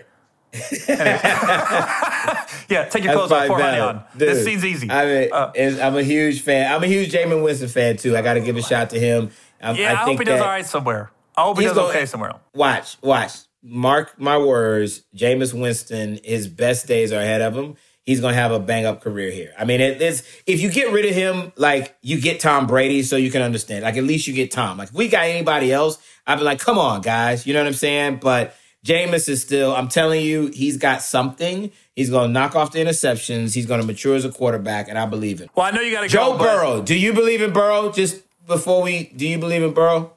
yeah, 0.87 2.87
take 2.89 3.03
your 3.03 3.13
clothes 3.13 3.31
off, 3.31 3.47
pour 3.47 3.59
honey 3.59 3.79
on. 3.79 4.03
Dude, 4.17 4.29
This 4.29 4.45
scene's 4.45 4.63
easy. 4.63 4.89
I 4.89 5.05
mean, 5.05 5.29
uh, 5.33 5.51
I'm 5.81 5.97
a 5.97 6.03
huge 6.03 6.41
fan. 6.41 6.71
I'm 6.71 6.83
a 6.83 6.87
huge 6.87 7.11
Jameis 7.11 7.43
Winston 7.43 7.67
fan 7.67 7.97
too. 7.97 8.15
I 8.15 8.21
got 8.21 8.35
to 8.35 8.41
give 8.41 8.55
a 8.55 8.61
shout 8.61 8.91
to 8.91 8.99
him. 8.99 9.31
Um, 9.61 9.75
yeah, 9.75 9.91
I, 9.91 9.95
hope 9.95 10.07
think 10.07 10.19
he 10.19 10.25
does 10.25 10.41
all 10.41 10.47
right 10.47 10.65
somewhere. 10.65 11.11
I 11.35 11.41
hope 11.41 11.59
he 11.59 11.65
does 11.65 11.73
gonna- 11.73 11.89
okay 11.89 12.05
somewhere. 12.05 12.33
Watch, 12.53 12.97
watch. 13.01 13.31
Mark 13.61 14.19
my 14.19 14.37
words. 14.37 15.03
Jameis 15.15 15.59
Winston, 15.59 16.19
his 16.23 16.47
best 16.47 16.87
days 16.87 17.11
are 17.11 17.19
ahead 17.19 17.41
of 17.41 17.57
him. 17.57 17.75
He's 18.05 18.21
gonna 18.21 18.35
have 18.35 18.51
a 18.51 18.59
bang 18.59 18.85
up 18.85 19.01
career 19.01 19.31
here. 19.31 19.53
I 19.57 19.65
mean, 19.65 19.81
it, 19.81 19.99
it's 20.01 20.21
if 20.45 20.61
you 20.61 20.69
get 20.71 20.91
rid 20.93 21.05
of 21.05 21.15
him, 21.15 21.51
like 21.55 21.97
you 22.01 22.21
get 22.21 22.39
Tom 22.39 22.67
Brady, 22.67 23.01
so 23.01 23.15
you 23.15 23.31
can 23.31 23.41
understand. 23.41 23.83
Like 23.83 23.97
at 23.97 24.03
least 24.03 24.27
you 24.27 24.33
get 24.33 24.51
Tom. 24.51 24.77
Like 24.77 24.89
if 24.89 24.93
we 24.93 25.07
got 25.07 25.25
anybody 25.25 25.71
else, 25.73 25.97
I'd 26.27 26.37
be 26.37 26.43
like, 26.43 26.59
come 26.59 26.77
on, 26.77 27.01
guys. 27.01 27.47
You 27.47 27.53
know 27.53 27.61
what 27.61 27.67
I'm 27.67 27.73
saying? 27.73 28.17
But 28.21 28.55
Jameis 28.85 29.27
is 29.27 29.41
still. 29.41 29.75
I'm 29.75 29.87
telling 29.87 30.21
you, 30.23 30.47
he's 30.53 30.77
got 30.77 31.01
something. 31.01 31.71
He's 31.95 32.11
gonna 32.11 32.31
knock 32.31 32.55
off 32.55 32.71
the 32.73 32.79
interceptions. 32.79 33.55
He's 33.55 33.65
gonna 33.65 33.83
mature 33.83 34.15
as 34.15 34.23
a 34.23 34.31
quarterback, 34.31 34.87
and 34.87 34.99
I 34.99 35.07
believe 35.07 35.41
it. 35.41 35.49
Well, 35.55 35.65
I 35.65 35.71
know 35.71 35.81
you 35.81 35.91
got 35.91 36.01
to 36.01 36.07
Joe 36.07 36.33
go. 36.33 36.37
but- 36.37 36.43
Burrow. 36.43 36.81
Do 36.83 36.93
you 36.95 37.11
believe 37.11 37.41
in 37.41 37.53
Burrow? 37.53 37.91
Just 37.91 38.21
before 38.45 38.83
we, 38.83 39.05
do 39.15 39.27
you 39.27 39.39
believe 39.39 39.63
in 39.63 39.73
Burrow? 39.73 40.13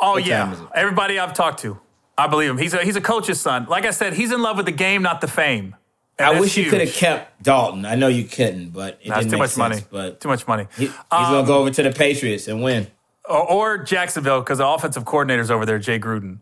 Oh 0.00 0.18
is 0.18 0.26
yeah, 0.28 0.54
everybody 0.76 1.18
I've 1.18 1.32
talked 1.34 1.60
to, 1.62 1.80
I 2.16 2.28
believe 2.28 2.50
him. 2.50 2.58
He's 2.58 2.72
a 2.74 2.84
he's 2.84 2.94
a 2.94 3.00
coach's 3.00 3.40
son. 3.40 3.66
Like 3.68 3.84
I 3.84 3.90
said, 3.90 4.12
he's 4.12 4.30
in 4.30 4.42
love 4.42 4.56
with 4.58 4.66
the 4.66 4.72
game, 4.72 5.02
not 5.02 5.20
the 5.20 5.26
fame. 5.26 5.74
And 6.18 6.26
I 6.28 6.40
wish 6.40 6.56
you 6.56 6.70
could 6.70 6.80
have 6.80 6.92
kept 6.94 7.42
Dalton. 7.42 7.84
I 7.84 7.94
know 7.94 8.08
you 8.08 8.24
couldn't, 8.24 8.70
but 8.70 8.98
it 9.02 9.08
That's 9.08 9.18
didn't 9.20 9.30
too 9.32 9.36
make 9.36 9.38
much 9.40 9.50
sense. 9.50 9.58
money. 9.58 9.82
But 9.90 10.20
too 10.20 10.28
much 10.28 10.46
money. 10.48 10.66
he- 10.78 10.86
he's 10.86 10.94
Um, 11.10 11.32
gonna 11.32 11.46
go 11.46 11.58
over 11.58 11.70
to 11.70 11.82
the 11.82 11.90
Patriots 11.92 12.48
and 12.48 12.62
win. 12.62 12.86
or, 13.28 13.50
or 13.50 13.78
Jacksonville 13.78 14.40
because 14.40 14.58
the 14.58 14.66
offensive 14.66 15.04
coordinator's 15.04 15.50
over 15.50 15.66
there, 15.66 15.78
Jay 15.78 15.98
Gruden. 15.98 16.38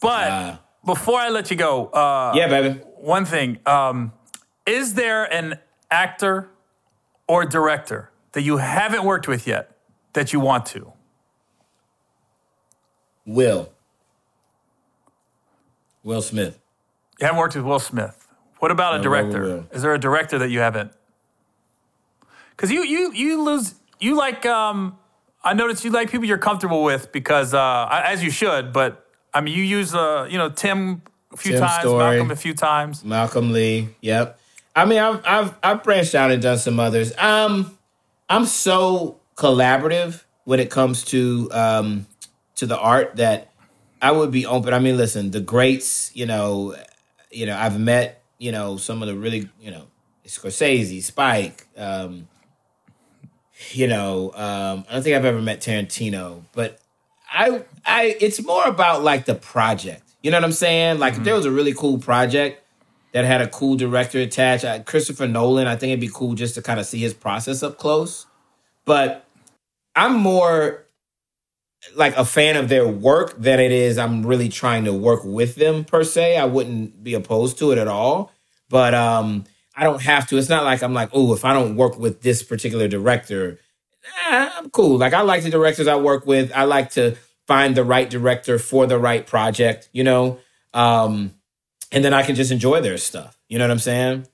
But 0.00 0.30
Ah. 0.30 0.58
before 0.86 1.20
I 1.20 1.28
let 1.28 1.50
you 1.50 1.56
go, 1.56 1.86
uh, 1.88 2.32
Yeah, 2.34 2.48
baby. 2.48 2.80
one 2.96 3.24
thing: 3.26 3.58
um, 3.66 4.12
is 4.64 4.94
there 4.94 5.24
an 5.24 5.58
actor 5.90 6.48
or 7.28 7.44
director 7.44 8.10
that 8.32 8.40
you 8.42 8.56
haven't 8.58 9.04
worked 9.04 9.28
with 9.28 9.46
yet 9.46 9.76
that 10.14 10.32
you 10.32 10.40
want 10.40 10.64
to? 10.66 10.92
Will. 13.26 13.70
Will 16.02 16.22
Smith. 16.22 16.58
You 17.18 17.26
haven't 17.26 17.38
worked 17.38 17.54
with 17.54 17.64
Will 17.64 17.78
Smith. 17.80 18.26
What 18.60 18.70
about 18.70 19.00
a 19.00 19.02
director? 19.02 19.64
Is 19.72 19.82
there 19.82 19.94
a 19.94 19.98
director 19.98 20.38
that 20.38 20.50
you 20.50 20.60
haven't? 20.60 20.92
Because 22.50 22.70
you 22.70 22.84
you 22.84 23.12
you 23.12 23.42
lose 23.42 23.74
you 23.98 24.16
like 24.16 24.46
um 24.46 24.98
I 25.42 25.54
noticed 25.54 25.84
you 25.84 25.90
like 25.90 26.10
people 26.10 26.26
you're 26.26 26.38
comfortable 26.38 26.84
with 26.84 27.10
because 27.10 27.54
uh 27.54 27.88
as 27.90 28.22
you 28.22 28.30
should, 28.30 28.72
but 28.72 29.06
I 29.34 29.40
mean 29.40 29.56
you 29.56 29.64
use 29.64 29.94
uh 29.94 30.28
you 30.30 30.38
know 30.38 30.50
Tim 30.50 31.02
a 31.32 31.36
few 31.36 31.52
Tim 31.52 31.60
times, 31.62 31.80
Story. 31.80 31.98
Malcolm 32.16 32.30
a 32.30 32.36
few 32.36 32.54
times. 32.54 33.04
Malcolm 33.04 33.52
Lee. 33.52 33.88
Yep. 34.02 34.38
I 34.76 34.84
mean, 34.84 34.98
I've 34.98 35.22
I've 35.26 35.54
I've 35.62 35.82
branched 35.82 36.14
out 36.14 36.30
and 36.30 36.42
done 36.42 36.58
some 36.58 36.78
others. 36.78 37.16
Um, 37.18 37.76
I'm 38.28 38.46
so 38.46 39.18
collaborative 39.36 40.22
when 40.44 40.60
it 40.60 40.70
comes 40.70 41.04
to 41.06 41.48
um 41.52 42.06
to 42.56 42.66
the 42.66 42.78
art 42.78 43.16
that 43.16 43.50
I 44.02 44.12
would 44.12 44.30
be 44.30 44.46
open. 44.46 44.74
I 44.74 44.78
mean, 44.78 44.96
listen, 44.96 45.30
the 45.30 45.40
greats. 45.40 46.14
You 46.14 46.26
know, 46.26 46.76
you 47.30 47.46
know, 47.46 47.56
I've 47.56 47.78
met 47.80 48.19
you 48.40 48.50
know 48.50 48.76
some 48.76 49.02
of 49.02 49.08
the 49.08 49.14
really 49.14 49.48
you 49.60 49.70
know 49.70 49.86
Scorsese, 50.26 51.02
Spike. 51.02 51.68
Um, 51.76 52.28
you 53.72 53.86
know, 53.86 54.32
um, 54.34 54.84
I 54.88 54.94
don't 54.94 55.02
think 55.02 55.16
I've 55.16 55.24
ever 55.24 55.42
met 55.42 55.60
Tarantino, 55.60 56.42
but 56.52 56.80
I 57.30 57.62
I 57.86 58.16
it's 58.20 58.42
more 58.44 58.64
about 58.64 59.04
like 59.04 59.26
the 59.26 59.34
project. 59.36 60.02
You 60.22 60.30
know 60.30 60.38
what 60.38 60.44
I'm 60.44 60.52
saying? 60.52 60.98
Like 60.98 61.14
if 61.14 61.24
there 61.24 61.34
was 61.34 61.46
a 61.46 61.50
really 61.50 61.74
cool 61.74 61.98
project 61.98 62.64
that 63.12 63.24
had 63.24 63.40
a 63.40 63.48
cool 63.48 63.76
director 63.76 64.18
attached, 64.18 64.64
uh, 64.64 64.82
Christopher 64.82 65.26
Nolan, 65.26 65.66
I 65.66 65.76
think 65.76 65.90
it'd 65.90 66.00
be 66.00 66.10
cool 66.12 66.34
just 66.34 66.54
to 66.54 66.62
kind 66.62 66.80
of 66.80 66.86
see 66.86 66.98
his 66.98 67.14
process 67.14 67.62
up 67.62 67.78
close. 67.78 68.26
But 68.84 69.26
I'm 69.94 70.14
more 70.14 70.86
like 71.94 72.16
a 72.16 72.24
fan 72.24 72.56
of 72.56 72.68
their 72.68 72.86
work 72.86 73.34
than 73.38 73.58
it 73.60 73.72
is 73.72 73.98
I'm 73.98 74.24
really 74.24 74.48
trying 74.48 74.84
to 74.84 74.92
work 74.92 75.24
with 75.24 75.54
them 75.56 75.84
per 75.84 76.04
se. 76.04 76.36
I 76.36 76.44
wouldn't 76.44 77.02
be 77.02 77.14
opposed 77.14 77.58
to 77.58 77.72
it 77.72 77.78
at 77.78 77.88
all. 77.88 78.32
But 78.68 78.94
um 78.94 79.44
I 79.76 79.84
don't 79.84 80.02
have 80.02 80.26
to. 80.28 80.36
It's 80.36 80.48
not 80.48 80.64
like 80.64 80.82
I'm 80.82 80.92
like, 80.92 81.10
oh, 81.12 81.32
if 81.32 81.44
I 81.44 81.54
don't 81.54 81.76
work 81.76 81.98
with 81.98 82.20
this 82.20 82.42
particular 82.42 82.86
director, 82.86 83.58
eh, 84.28 84.50
I'm 84.58 84.68
cool. 84.70 84.98
Like 84.98 85.14
I 85.14 85.22
like 85.22 85.42
the 85.42 85.50
directors 85.50 85.86
I 85.86 85.96
work 85.96 86.26
with. 86.26 86.52
I 86.52 86.64
like 86.64 86.90
to 86.92 87.16
find 87.46 87.74
the 87.74 87.84
right 87.84 88.10
director 88.10 88.58
for 88.58 88.86
the 88.86 88.98
right 88.98 89.26
project, 89.26 89.88
you 89.92 90.04
know. 90.04 90.38
Um, 90.74 91.34
and 91.90 92.04
then 92.04 92.12
I 92.12 92.22
can 92.22 92.34
just 92.34 92.52
enjoy 92.52 92.80
their 92.80 92.98
stuff. 92.98 93.38
You 93.48 93.58
know 93.58 93.64
what 93.64 93.72
I'm 93.72 93.78
saying? 93.78 94.26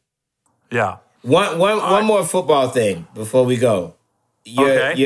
Yeah. 0.71 0.97
One 1.23 1.59
one 1.59 1.79
one 1.79 2.05
more 2.05 2.25
football 2.25 2.69
thing 2.69 3.07
before 3.15 3.45
we 3.45 3.57
go. 3.57 3.95
Your 4.45 4.69
Okay. 4.69 4.99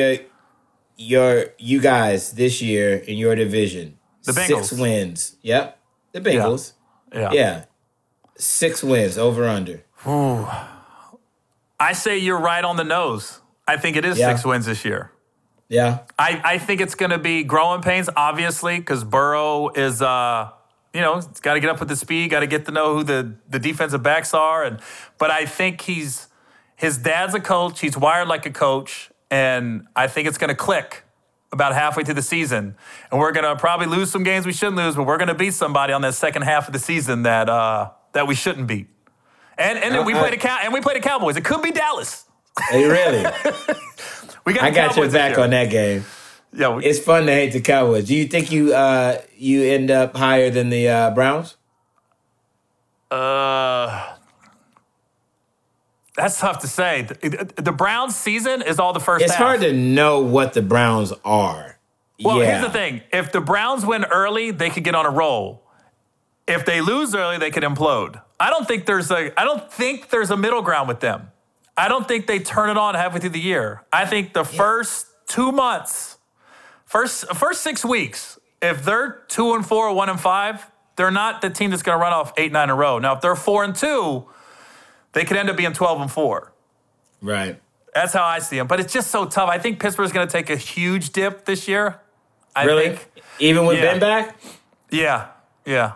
Your 1.00 1.46
you 1.58 1.80
guys 1.80 2.32
this 2.32 2.60
year 2.60 2.94
in 2.96 3.16
your 3.16 3.34
division. 3.34 3.98
The 4.24 4.34
Six 4.34 4.70
wins. 4.72 5.36
Yep. 5.42 5.78
The 6.12 6.20
Bengals. 6.20 6.74
Yeah. 7.12 7.32
Yeah. 7.32 7.64
Six 8.36 8.84
wins 8.84 9.16
over 9.16 9.48
under. 9.48 9.82
Ooh. 10.06 10.46
I 11.78 11.94
say 11.94 12.18
you're 12.18 12.38
right 12.38 12.62
on 12.62 12.76
the 12.76 12.84
nose. 12.84 13.40
I 13.66 13.78
think 13.78 13.96
it 13.96 14.04
is 14.04 14.18
Yeah. 14.18 14.28
six 14.34 14.44
wins 14.44 14.66
this 14.66 14.84
year. 14.84 15.10
Yeah. 15.68 16.00
I, 16.18 16.40
I 16.44 16.58
think 16.58 16.80
it's 16.80 16.94
going 16.94 17.10
to 17.10 17.18
be 17.18 17.44
growing 17.44 17.80
pains, 17.80 18.10
obviously, 18.14 18.78
because 18.78 19.02
Burrow 19.04 19.70
is, 19.70 20.02
uh, 20.02 20.50
you 20.92 21.00
know, 21.00 21.14
he's 21.16 21.40
got 21.40 21.54
to 21.54 21.60
get 21.60 21.70
up 21.70 21.80
with 21.80 21.88
the 21.88 21.96
speed, 21.96 22.30
got 22.30 22.40
to 22.40 22.46
get 22.46 22.66
to 22.66 22.72
know 22.72 22.96
who 22.96 23.04
the, 23.04 23.36
the 23.48 23.58
defensive 23.58 24.02
backs 24.02 24.34
are. 24.34 24.64
And 24.64 24.80
but 25.16 25.30
I 25.30 25.46
think 25.46 25.80
he's 25.82 26.26
his 26.76 26.98
dad's 26.98 27.34
a 27.34 27.40
coach. 27.40 27.80
He's 27.80 27.96
wired 27.96 28.28
like 28.28 28.44
a 28.46 28.50
coach, 28.50 29.09
and 29.30 29.86
I 29.94 30.06
think 30.08 30.28
it's 30.28 30.38
going 30.38 30.48
to 30.50 30.54
click 30.56 31.04
about 31.52 31.74
halfway 31.74 32.04
through 32.04 32.14
the 32.14 32.22
season. 32.22 32.76
And 33.10 33.20
we're 33.20 33.32
going 33.32 33.44
to 33.44 33.56
probably 33.56 33.86
lose 33.86 34.10
some 34.10 34.22
games 34.22 34.46
we 34.46 34.52
shouldn't 34.52 34.76
lose, 34.76 34.94
but 34.96 35.04
we're 35.04 35.18
going 35.18 35.28
to 35.28 35.34
beat 35.34 35.54
somebody 35.54 35.92
on 35.92 36.02
that 36.02 36.14
second 36.14 36.42
half 36.42 36.66
of 36.68 36.72
the 36.72 36.78
season 36.78 37.22
that 37.24 37.48
uh, 37.48 37.90
that 38.12 38.26
we 38.28 38.34
shouldn't 38.34 38.66
beat. 38.66 38.88
And 39.58 39.78
and 39.78 39.94
then 39.94 40.04
we 40.06 40.14
Uh, 40.14 40.20
played 40.20 40.34
a 40.34 40.36
cow 40.38 40.58
and 40.62 40.72
we 40.72 40.80
played 40.80 40.96
the 40.96 41.00
Cowboys. 41.08 41.36
It 41.36 41.44
could 41.44 41.62
be 41.62 41.70
Dallas. 41.72 42.24
Hey, 42.70 42.84
really? 42.86 43.24
We 44.46 44.54
got 44.54 44.64
I 44.64 44.70
got 44.70 44.76
your 44.76 44.88
Cowboys 44.90 45.12
this 45.12 45.12
back 45.12 45.38
on 45.38 45.50
that 45.50 45.68
game. 45.70 46.04
Yeah, 46.52 46.74
we, 46.74 46.84
It's 46.86 46.98
fun 46.98 47.26
to 47.26 47.32
hate 47.32 47.52
the 47.52 47.60
Cowboys. 47.60 48.06
Do 48.06 48.14
you 48.16 48.26
think 48.26 48.50
you 48.50 48.72
uh 48.74 49.20
you 49.36 49.64
end 49.64 49.90
up 49.90 50.16
higher 50.16 50.48
than 50.50 50.70
the 50.70 50.88
uh, 50.88 51.10
Browns? 51.10 51.56
uh, 53.10 54.14
that's 56.20 56.38
tough 56.38 56.58
to 56.60 56.68
say. 56.68 57.02
The, 57.02 57.52
the 57.56 57.72
Browns 57.72 58.14
season 58.16 58.62
is 58.62 58.78
all 58.78 58.92
the 58.92 59.00
first 59.00 59.24
It's 59.24 59.34
half. 59.34 59.46
hard 59.46 59.60
to 59.62 59.72
know 59.72 60.20
what 60.20 60.52
the 60.52 60.62
Browns 60.62 61.12
are. 61.24 61.78
Well, 62.22 62.38
yeah. 62.38 62.50
here's 62.58 62.62
the 62.62 62.70
thing: 62.70 63.00
if 63.12 63.32
the 63.32 63.40
Browns 63.40 63.84
win 63.86 64.04
early, 64.04 64.50
they 64.50 64.70
could 64.70 64.84
get 64.84 64.94
on 64.94 65.06
a 65.06 65.10
roll. 65.10 65.62
If 66.46 66.66
they 66.66 66.80
lose 66.80 67.14
early, 67.14 67.38
they 67.38 67.50
could 67.50 67.62
implode. 67.62 68.20
I 68.38 68.50
don't 68.50 68.66
think 68.66 68.86
there's 68.86 69.10
a. 69.10 69.32
I 69.40 69.44
don't 69.44 69.72
think 69.72 70.10
there's 70.10 70.30
a 70.30 70.36
middle 70.36 70.62
ground 70.62 70.88
with 70.88 71.00
them. 71.00 71.30
I 71.76 71.88
don't 71.88 72.06
think 72.06 72.26
they 72.26 72.38
turn 72.38 72.68
it 72.68 72.76
on 72.76 72.94
halfway 72.94 73.20
through 73.20 73.30
the 73.30 73.40
year. 73.40 73.82
I 73.92 74.04
think 74.04 74.34
the 74.34 74.44
first 74.44 75.06
two 75.28 75.50
months, 75.52 76.18
first 76.84 77.26
first 77.34 77.62
six 77.62 77.84
weeks, 77.84 78.38
if 78.60 78.84
they're 78.84 79.22
two 79.28 79.54
and 79.54 79.64
four 79.64 79.92
one 79.94 80.10
and 80.10 80.20
five, 80.20 80.70
they're 80.96 81.10
not 81.10 81.40
the 81.40 81.48
team 81.48 81.70
that's 81.70 81.82
going 81.82 81.96
to 81.96 82.02
run 82.02 82.12
off 82.12 82.32
eight 82.36 82.52
nine 82.52 82.64
in 82.64 82.70
a 82.70 82.74
row. 82.74 82.98
Now, 82.98 83.14
if 83.14 83.22
they're 83.22 83.36
four 83.36 83.64
and 83.64 83.74
two, 83.74 84.26
they 85.12 85.24
could 85.24 85.36
end 85.36 85.50
up 85.50 85.56
being 85.56 85.72
twelve 85.72 86.00
and 86.00 86.10
four. 86.10 86.52
Right. 87.20 87.60
That's 87.94 88.12
how 88.12 88.24
I 88.24 88.38
see 88.38 88.56
them. 88.56 88.66
But 88.68 88.80
it's 88.80 88.92
just 88.92 89.10
so 89.10 89.26
tough. 89.26 89.48
I 89.48 89.58
think 89.58 89.80
Pittsburgh's 89.80 90.12
going 90.12 90.26
to 90.26 90.32
take 90.32 90.48
a 90.48 90.56
huge 90.56 91.10
dip 91.10 91.44
this 91.44 91.66
year. 91.66 92.00
I 92.54 92.64
Really? 92.64 92.90
think. 92.96 93.10
Even 93.40 93.66
with 93.66 93.78
Yeah. 93.78 93.92
Ben 93.92 94.00
back? 94.00 94.36
Yeah, 94.90 95.26
yeah. 95.66 95.92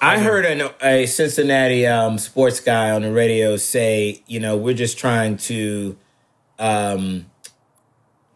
I 0.00 0.18
heard 0.18 0.44
a, 0.44 0.74
a 0.86 1.06
Cincinnati 1.06 1.86
um, 1.86 2.18
sports 2.18 2.60
guy 2.60 2.90
on 2.90 3.02
the 3.02 3.12
radio 3.12 3.56
say, 3.56 4.22
you 4.26 4.38
know, 4.40 4.56
we're 4.56 4.74
just 4.74 4.98
trying 4.98 5.36
to, 5.38 5.96
um, 6.58 7.26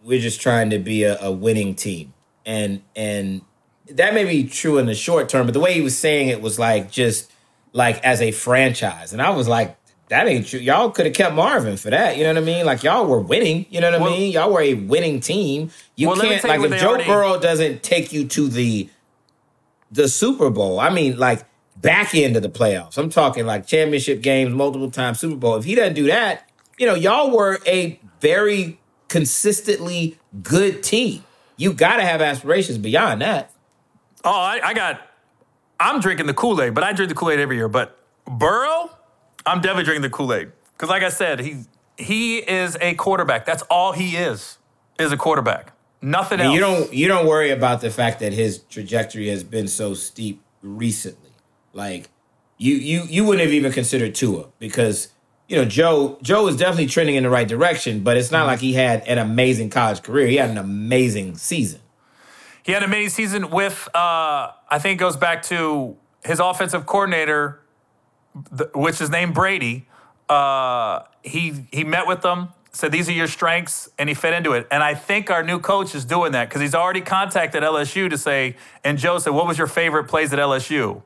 we're 0.03 0.20
just 0.20 0.41
trying 0.41 0.70
to 0.70 0.78
be 0.78 1.03
a, 1.05 1.20
a 1.20 1.31
winning 1.31 1.74
team, 1.74 2.15
and 2.47 2.82
and 2.97 3.43
that 3.91 4.15
may 4.15 4.24
be 4.24 4.45
true 4.49 4.78
in 4.78 4.87
the 4.87 4.95
short 4.95 5.28
term, 5.28 5.47
but 5.47 5.53
the 5.53 5.61
way 5.61 5.74
he 5.74 5.81
was 5.82 5.99
saying 5.99 6.28
it 6.28 6.41
was 6.41 6.59
like 6.59 6.91
just 6.91 7.31
like 7.73 8.03
as 8.03 8.23
a 8.23 8.31
franchise, 8.32 9.12
and 9.12 9.20
I 9.20 9.31
was 9.31 9.47
like, 9.47 9.77
that 10.11 10.28
ain't 10.28 10.47
true. 10.47 10.61
Y'all 10.61 10.91
could 10.91 11.07
have 11.07 11.15
kept 11.15 11.35
Marvin 11.35 11.77
for 11.77 11.91
that. 11.91 12.16
You 12.16 12.24
know 12.24 12.35
what 12.35 12.43
I 12.43 12.45
mean? 12.45 12.66
Like 12.66 12.82
y'all 12.82 13.07
were 13.07 13.20
winning. 13.20 13.65
You 13.70 13.81
know 13.81 13.91
what 13.93 14.03
I 14.03 14.05
mean? 14.05 14.32
Y'all 14.32 14.53
were 14.53 14.61
a 14.61 14.74
winning 14.74 15.20
team. 15.20 15.70
You 15.97 16.09
Well, 16.09 16.16
can't 16.20 16.45
like 16.45 16.61
if 16.61 16.81
Joe 16.81 16.89
already- 16.91 17.05
Burrow 17.07 17.39
doesn't 17.41 17.82
take 17.82 18.12
you 18.12 18.27
to 18.28 18.49
the 18.49 18.89
the 19.91 20.09
Super 20.09 20.51
Bowl. 20.51 20.78
I 20.78 20.91
mean, 20.91 21.19
like 21.19 21.45
back 21.77 22.15
end 22.15 22.37
of 22.37 22.43
the 22.43 22.49
playoffs. 22.51 22.99
I'm 22.99 23.09
talking 23.11 23.47
like 23.47 23.66
championship 23.66 24.20
games, 24.20 24.53
multiple 24.55 24.91
times 24.91 25.19
Super 25.20 25.37
Bowl. 25.37 25.57
If 25.57 25.65
he 25.65 25.74
doesn't 25.74 25.95
do 25.95 26.07
that, 26.09 26.49
you 26.78 26.87
know, 26.87 26.95
y'all 26.95 27.31
were 27.35 27.59
a 27.66 27.99
very 28.20 28.78
consistently 29.09 30.19
good 30.43 30.82
team. 30.82 31.24
You 31.57 31.73
got 31.73 31.97
to 31.97 32.03
have 32.03 32.20
aspirations 32.20 32.78
beyond 32.78 33.23
that. 33.23 33.53
Oh, 34.24 34.31
I, 34.31 34.61
I 34.62 34.74
got. 34.74 35.01
I'm 35.78 36.01
drinking 36.01 36.27
the 36.27 36.35
Kool 36.35 36.61
Aid, 36.61 36.74
but 36.74 36.85
I 36.85 36.93
drink 36.93 37.09
the 37.09 37.15
Kool 37.15 37.31
Aid 37.31 37.39
every 37.41 37.57
year. 37.57 37.69
But 37.69 37.99
Burrow, 38.27 38.91
I'm 39.47 39.61
definitely 39.61 39.85
drinking 39.85 40.03
the 40.03 40.11
Kool 40.11 40.33
Aid 40.33 40.53
because, 40.73 40.89
like 40.89 41.03
I 41.03 41.09
said, 41.09 41.41
he 41.41 41.65
he 41.97 42.39
is 42.39 42.77
a 42.81 42.95
quarterback. 42.95 43.45
That's 43.45 43.62
all 43.65 43.93
he 43.93 44.17
is 44.17 44.59
is 44.99 45.12
a 45.12 45.17
quarterback. 45.17 45.73
Nothing 46.03 46.41
else. 46.41 46.55
you 46.55 46.61
don't 46.61 46.93
you 46.95 47.09
don't 47.09 47.27
worry 47.27 47.51
about 47.51 47.81
the 47.81 47.91
fact 47.91 48.21
that 48.21 48.33
his 48.33 48.59
trajectory 48.59 49.29
has 49.29 49.45
been 49.45 49.69
so 49.69 49.95
steep 49.95 50.43
recently. 50.62 51.31
Like 51.73 52.09
you 52.57 52.75
you 52.75 53.03
you 53.09 53.25
wouldn't 53.25 53.45
have 53.45 53.53
even 53.53 53.73
considered 53.73 54.15
Tua 54.15 54.47
because 54.59 55.09
you 55.49 55.57
know 55.57 55.65
Joe 55.65 56.19
Joe 56.23 56.47
is 56.49 56.57
definitely 56.57 56.87
trending 56.87 57.17
in 57.17 57.25
the 57.25 57.31
right 57.31 57.47
direction, 57.49 58.01
but 58.01 58.17
it's 58.17 58.31
not 58.31 58.47
like 58.47 58.61
he 58.61 58.73
had 58.75 59.07
an 59.07 59.19
amazing 59.19 59.71
college 59.71 60.03
career. 60.03 60.27
He 60.27 60.37
had 60.37 60.51
an 60.51 60.59
amazing 60.59 61.37
season. 61.37 61.81
He 62.62 62.73
had 62.73 62.83
an 62.83 62.89
amazing 62.89 63.11
season 63.11 63.51
with. 63.51 63.89
Uh, 63.95 64.53
I 64.71 64.79
think 64.79 64.99
it 64.99 65.01
goes 65.01 65.17
back 65.17 65.43
to 65.45 65.97
his 66.25 66.41
offensive 66.41 66.87
coordinator, 66.87 67.61
th- 68.57 68.70
which 68.74 69.01
is 69.01 69.11
named 69.11 69.35
Brady. 69.35 69.86
Uh, 70.28 71.01
he 71.23 71.66
he 71.73 71.85
met 71.85 72.07
with 72.07 72.23
them, 72.23 72.48
said 72.73 72.93
these 72.93 73.09
are 73.09 73.12
your 73.12 73.27
strengths, 73.27 73.89
and 73.98 74.09
he 74.09 74.15
fit 74.15 74.32
into 74.32 74.52
it. 74.52 74.66
And 74.70 74.82
I 74.82 74.94
think 74.94 75.31
our 75.31 75.43
new 75.43 75.59
coach 75.59 75.94
is 75.94 76.05
doing 76.05 76.32
that 76.32 76.48
because 76.48 76.61
he's 76.61 76.74
already 76.74 77.01
contacted 77.01 77.62
LSU 77.62 78.09
to 78.09 78.16
say. 78.16 78.57
And 78.85 78.97
Joe 78.98 79.19
said, 79.19 79.31
"What 79.31 79.47
was 79.47 79.59
your 79.59 79.66
favorite 79.66 80.05
plays 80.05 80.32
at 80.32 80.39
LSU?" 80.39 81.02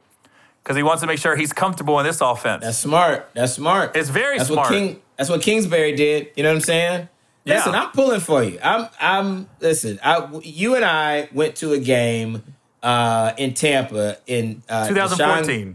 Because 0.62 0.76
he 0.76 0.82
wants 0.82 1.00
to 1.02 1.06
make 1.06 1.18
sure 1.18 1.36
he's 1.36 1.52
comfortable 1.52 1.98
in 2.00 2.06
this 2.06 2.20
offense. 2.20 2.64
That's 2.64 2.78
smart. 2.78 3.28
That's 3.34 3.52
smart. 3.52 3.96
It's 3.96 4.08
very 4.08 4.38
that's 4.38 4.48
smart. 4.48 4.70
What 4.70 4.76
King, 4.76 5.02
that's 5.16 5.28
what 5.30 5.42
Kingsbury 5.42 5.94
did. 5.94 6.30
You 6.36 6.42
know 6.42 6.50
what 6.50 6.56
I'm 6.56 6.60
saying? 6.62 7.08
Yeah. 7.44 7.56
Listen, 7.56 7.74
I'm 7.74 7.90
pulling 7.90 8.20
for 8.20 8.42
you. 8.42 8.58
I'm 8.62 8.88
I'm 9.00 9.48
listen. 9.60 9.98
I 10.02 10.28
you 10.42 10.74
and 10.74 10.84
I 10.84 11.28
went 11.32 11.56
to 11.56 11.72
a 11.72 11.78
game 11.78 12.42
uh, 12.82 13.32
in 13.36 13.52
Tampa 13.54 14.18
in 14.26 14.62
uh, 14.68 14.84
Dashon- 14.84 14.88
2014. 14.88 15.66
Dashon 15.72 15.74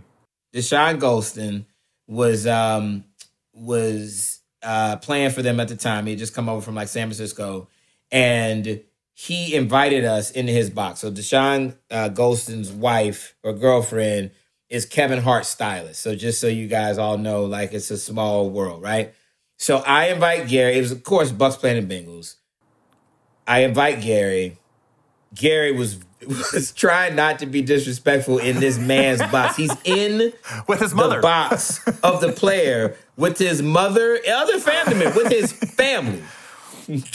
Goldson 0.54 1.66
was 2.08 2.48
um 2.48 3.04
was 3.54 4.42
uh 4.64 4.98
playing 4.98 5.32
for 5.32 5.42
them 5.42 5.60
at 5.60 5.68
the 5.68 5.76
time. 5.76 6.06
He 6.06 6.14
had 6.14 6.20
just 6.20 6.34
come 6.34 6.50
over 6.50 6.62
from 6.62 6.76
like 6.76 6.88
San 6.88 7.08
Francisco, 7.08 7.68
and 8.12 8.82
he 9.14 9.54
invited 9.54 10.06
us 10.06 10.32
into 10.32 10.52
his 10.52 10.70
box. 10.70 11.02
So 11.02 11.12
Dashon 11.12 11.76
uh, 11.92 12.10
Goldson's 12.10 12.72
wife 12.72 13.36
or 13.44 13.52
girlfriend 13.54 14.32
is 14.70 14.86
Kevin 14.86 15.20
Hart's 15.22 15.50
stylist. 15.50 16.02
So 16.02 16.16
just 16.16 16.40
so 16.40 16.48
you 16.48 16.68
guys 16.68 16.98
all 16.98 17.18
know, 17.18 17.44
like 17.46 17.74
it's 17.74 17.92
a 17.92 17.98
small 17.98 18.50
world, 18.50 18.82
right? 18.82 19.14
So 19.58 19.78
I 19.80 20.08
invite 20.08 20.48
Gary. 20.48 20.78
It 20.78 20.82
was 20.82 20.92
of 20.92 21.04
course 21.04 21.32
Bucs 21.32 21.58
playing 21.58 21.86
the 21.86 21.94
Bengals. 21.94 22.36
I 23.46 23.64
invite 23.64 24.02
Gary. 24.02 24.58
Gary 25.34 25.72
was 25.72 26.00
was 26.28 26.72
trying 26.74 27.16
not 27.16 27.40
to 27.40 27.46
be 27.46 27.62
disrespectful 27.62 28.38
in 28.40 28.60
this 28.60 28.78
man's 28.78 29.22
box. 29.32 29.56
He's 29.56 29.76
in 29.84 30.34
with 30.68 30.80
his 30.82 30.92
the 30.92 30.98
mother. 30.98 31.22
box 31.22 31.86
of 32.04 32.22
the 32.22 32.32
player 32.32 32.96
with 33.18 33.38
his 33.38 33.62
mother, 33.62 34.20
other 34.32 34.60
family 34.60 34.96
members, 34.96 35.16
with 35.16 35.32
his 35.32 35.52
family. 35.54 36.22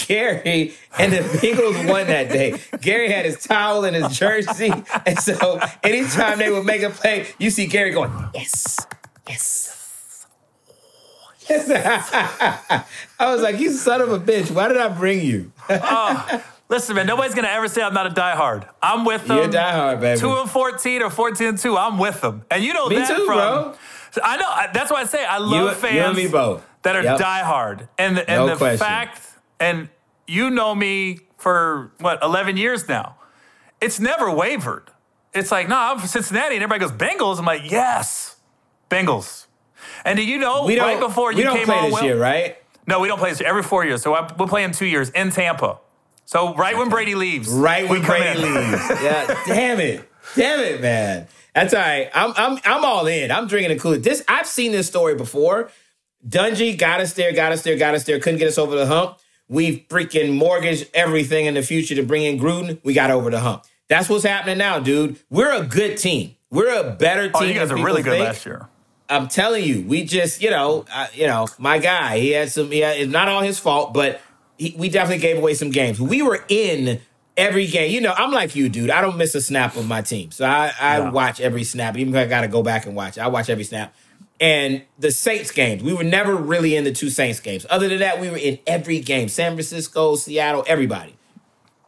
Gary 0.07 0.73
and 0.99 1.13
the 1.13 1.17
Bengals 1.19 1.89
won 1.91 2.07
that 2.07 2.29
day. 2.29 2.61
Gary 2.81 3.11
had 3.11 3.25
his 3.25 3.43
towel 3.43 3.85
and 3.85 3.97
his 3.97 4.17
jersey, 4.17 4.73
and 5.05 5.19
so 5.19 5.59
anytime 5.83 6.39
they 6.39 6.49
would 6.49 6.65
make 6.65 6.83
a 6.83 6.91
play, 6.91 7.27
you 7.39 7.51
see 7.51 7.67
Gary 7.67 7.91
going, 7.91 8.13
"Yes, 8.33 8.87
yes." 9.29 10.27
I 11.51 12.85
was 13.21 13.43
like, 13.43 13.59
"You 13.59 13.73
son 13.73 14.01
of 14.01 14.13
a 14.13 14.19
bitch! 14.21 14.51
Why 14.53 14.69
did 14.69 14.77
I 14.77 14.89
bring 14.89 15.21
you?" 15.25 15.51
Ah. 15.69 16.43
Listen, 16.69 16.97
man, 16.97 17.07
nobody's 17.07 17.35
gonna 17.35 17.49
ever 17.49 17.69
say 17.69 17.83
I'm 17.83 17.93
not 17.95 18.07
a 18.07 18.11
diehard. 18.11 18.67
I'm 18.83 19.05
with 19.05 19.27
them. 19.27 19.37
You're 19.37 19.47
a 19.47 19.51
diehard, 19.51 20.01
baby. 20.01 20.19
Two 20.19 20.33
and 20.33 20.51
fourteen 20.51 21.03
or 21.03 21.11
fourteen 21.11 21.49
and 21.49 21.59
two. 21.59 21.77
I'm 21.77 21.99
with 21.99 22.21
them, 22.23 22.45
and 22.51 22.65
you 22.65 22.73
know 22.73 22.89
Me 22.89 22.97
that 22.97 23.09
too, 23.09 23.27
from. 23.27 23.37
bro. 23.37 23.75
I 24.23 24.37
know. 24.37 24.73
That's 24.73 24.91
why 24.91 25.01
I 25.01 25.05
say 25.05 25.25
I 25.25 25.39
love 25.39 25.69
You- 25.71 25.75
fans 25.75 25.95
you 25.95 26.01
and 26.03 26.17
me 26.17 26.27
both. 26.29 26.65
that 26.83 26.97
are 26.97 27.03
Yep. 27.03 27.21
diehard, 27.21 27.89
and 27.99 28.17
the, 28.17 28.31
and 28.31 28.41
No 28.41 28.47
the 28.49 28.57
question. 28.57 28.79
fact, 28.79 29.21
and 29.61 29.89
you 30.27 30.49
know 30.51 30.75
me 30.75 31.21
for 31.37 31.93
what 32.01 32.23
11 32.23 32.57
years 32.57 32.89
now. 32.89 33.17
It's 33.81 34.01
never 34.01 34.31
wavered. 34.31 34.91
It's 35.35 35.51
like, 35.51 35.69
no, 35.69 35.77
I'm 35.77 35.99
from 35.99 36.09
Cincinnati, 36.09 36.55
and 36.55 36.63
everybody 36.65 36.81
goes 36.81 36.93
Bengals. 36.93 37.39
I'm 37.39 37.45
like, 37.45 37.71
yes, 37.71 38.37
Bengals. 38.89 39.47
And 40.05 40.17
do 40.17 40.25
you 40.25 40.39
know 40.39 40.65
We 40.65 40.81
right 40.81 40.99
before 40.99 41.33
you 41.33 41.39
we 41.39 41.43
don't 41.43 41.57
came 41.57 41.67
play 41.67 41.77
on, 41.77 41.85
this 41.91 41.95
Will- 41.95 42.05
year, 42.05 42.19
right? 42.19 42.57
no, 42.87 43.01
we 43.01 43.09
don't 43.09 43.19
play 43.19 43.31
this 43.31 43.41
year. 43.41 43.49
every 43.51 43.63
four 43.63 43.85
years. 43.85 44.01
So 44.01 44.15
I, 44.15 44.31
we'll 44.39 44.49
play 44.49 44.63
in 44.65 44.73
two 44.73 44.87
years 44.87 45.11
in 45.11 45.31
Tampa. 45.31 45.79
So 46.27 46.55
right 46.55 46.77
when 46.77 46.89
Brady 46.89 47.15
leaves, 47.15 47.49
Right 47.49 47.89
when 47.89 48.03
Brady 48.03 48.41
in. 48.41 48.55
leaves. 48.55 48.83
Yeah, 49.03 49.43
damn 49.47 49.81
it, 49.81 50.09
damn 50.37 50.61
it, 50.61 50.81
man. 50.81 51.27
That's 51.55 51.73
all 51.75 51.81
right. 51.81 52.11
I'm 52.15 52.33
I'm 52.37 52.59
I'm 52.65 52.85
all 52.85 53.07
in. 53.07 53.31
I'm 53.31 53.47
drinking 53.47 53.77
a 53.77 53.79
Kool. 53.81 53.99
This 53.99 54.25
I've 54.29 54.47
seen 54.47 54.73
this 54.73 54.87
story 54.87 55.15
before. 55.15 55.71
Dungy 56.27 56.77
got 56.79 57.01
us 57.01 57.13
there, 57.13 57.33
got 57.33 57.53
us 57.53 57.63
there, 57.63 57.77
got 57.77 57.95
us 57.95 58.05
there. 58.05 58.19
Couldn't 58.19 58.39
get 58.39 58.49
us 58.49 58.59
over 58.59 58.75
the 58.75 58.87
hump. 58.87 59.19
We 59.49 59.81
freaking 59.91 60.35
mortgaged 60.37 60.89
everything 60.95 61.45
in 61.47 61.55
the 61.55 61.63
future 61.63 61.95
to 61.97 62.03
bring 62.03 62.23
in 62.25 62.39
Gruden. 62.39 62.81
We 62.83 62.95
got 62.95 63.11
over 63.11 63.31
the 63.31 63.41
hump. 63.41 63.65
That's 63.89 64.09
what's 64.09 64.25
happening 64.25 64.57
now, 64.57 64.79
dude. 64.81 65.19
We're 65.29 65.53
a 65.53 65.63
good 65.67 65.99
team. 65.99 66.35
We're 66.51 66.81
a 66.81 66.91
better 66.93 67.25
team. 67.25 67.33
Oh, 67.35 67.43
you 67.43 67.55
guys 67.55 67.69
than 67.69 67.81
are 67.81 67.85
really 67.85 68.03
good 68.03 68.13
think. 68.13 68.25
last 68.25 68.47
year. 68.47 68.69
I'm 69.11 69.29
telling 69.29 69.65
you, 69.65 69.83
we 69.87 70.05
just, 70.05 70.41
you 70.41 70.49
know, 70.49 70.87
uh, 70.91 71.09
you 71.13 71.27
know, 71.27 71.47
my 71.59 71.77
guy, 71.79 72.19
he 72.21 72.31
had 72.31 72.51
some, 72.51 72.73
yeah, 72.73 72.93
it's 72.93 73.13
not 73.13 73.29
all 73.29 73.43
his 73.43 73.59
fault, 73.59 73.93
but 73.93 74.19
he, 74.59 74.75
we 74.79 74.89
definitely 74.89 75.23
gave 75.23 75.39
away 75.39 75.55
some 75.55 75.71
games. 75.71 76.01
We 76.01 76.23
were 76.23 76.45
in 76.49 77.01
every 77.37 77.67
game. 77.67 77.91
You 77.91 78.01
know, 78.01 78.15
I'm 78.17 78.33
like 78.33 78.55
you, 78.55 78.69
dude. 78.69 78.91
I 78.91 79.01
don't 79.01 79.17
miss 79.17 79.35
a 79.35 79.41
snap 79.41 79.77
of 79.77 79.87
my 79.87 80.03
team. 80.03 80.31
So 80.31 80.45
I, 80.45 80.73
I 80.81 81.11
watch 81.11 81.41
every 81.41 81.65
snap, 81.65 81.97
even 81.97 82.15
if 82.15 82.21
I 82.21 82.29
got 82.29 82.43
to 82.43 82.49
go 82.49 82.63
back 82.63 82.87
and 82.87 82.95
watch. 82.95 83.19
I 83.19 83.29
watch 83.29 83.51
every 83.51 83.65
snap. 83.65 83.95
And 84.41 84.83
the 84.99 85.11
Saints 85.11 85.51
games, 85.53 85.83
we 85.83 85.93
were 85.93 86.05
never 86.05 86.35
really 86.35 86.75
in 86.75 86.85
the 86.85 86.93
two 86.93 87.09
Saints 87.09 87.41
games. 87.41 87.67
Other 87.71 87.89
than 87.89 88.01
that, 88.01 88.21
we 88.21 88.31
were 88.31 88.37
in 88.37 88.59
every 88.67 89.01
game 89.01 89.29
San 89.29 89.53
Francisco, 89.53 90.17
Seattle, 90.17 90.65
everybody. 90.67 91.15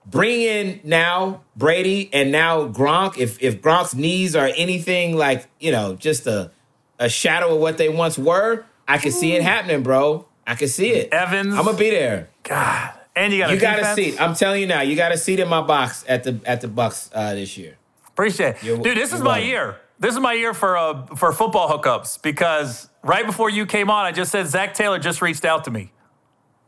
Bring 0.06 0.40
in 0.43 0.80
now 0.84 1.43
Brady 1.56 2.09
and 2.12 2.30
now 2.30 2.68
Gronk. 2.68 3.18
If 3.18 3.43
if 3.43 3.60
Gronk's 3.60 3.94
knees 3.94 4.36
are 4.36 4.48
anything 4.56 5.16
like 5.16 5.48
you 5.59 5.72
know 5.72 5.97
just 5.97 6.28
a 6.28 6.52
a 7.01 7.09
shadow 7.09 7.56
of 7.56 7.60
what 7.60 7.76
they 7.76 7.88
once 7.88 8.16
were, 8.16 8.64
I 8.86 8.98
can 8.98 9.10
see 9.10 9.32
it 9.32 9.43
happening, 9.43 9.82
bro. 9.82 10.26
I 10.47 10.55
can 10.55 10.68
see 10.68 10.90
it. 10.90 11.12
Evans. 11.12 11.55
I'm 11.56 11.64
gonna 11.64 11.76
be 11.76 11.90
there. 11.90 12.28
God, 12.48 12.93
And 13.14 13.32
you 13.32 13.40
got 13.40 13.51
a 13.51 13.55
You 13.55 13.60
got 13.60 13.78
a 13.81 13.94
seat. 13.94 14.20
I'm 14.20 14.35
telling 14.35 14.60
you 14.60 14.66
now, 14.66 14.81
you 14.82 14.97
got 14.97 15.12
a 15.12 15.16
seat 15.18 15.40
in 15.40 15.48
my 15.48 15.60
box 15.62 16.05
at 16.09 16.24
the 16.24 16.40
at 16.44 16.60
the 16.60 16.68
Bucs 16.68 17.10
uh, 17.14 17.35
this 17.35 17.56
year. 17.56 17.77
Appreciate 18.09 18.56
it. 18.56 18.62
You're- 18.62 18.82
Dude, 18.82 18.97
this 18.97 19.12
is 19.12 19.20
my 19.20 19.27
welcome. 19.39 19.48
year. 19.48 19.77
This 19.98 20.12
is 20.14 20.20
my 20.20 20.35
year 20.35 20.52
for 20.55 20.77
uh, 20.77 21.06
for 21.16 21.32
football 21.32 21.68
hookups 21.68 22.20
because 22.23 22.89
right 23.02 23.24
before 23.27 23.48
you 23.51 23.64
came 23.66 23.90
on, 23.90 24.05
I 24.05 24.12
just 24.12 24.31
said 24.31 24.47
Zac 24.47 24.74
Taylor 24.74 24.98
just 24.98 25.23
reached 25.23 25.44
out 25.44 25.64
to 25.64 25.70
me. 25.70 25.93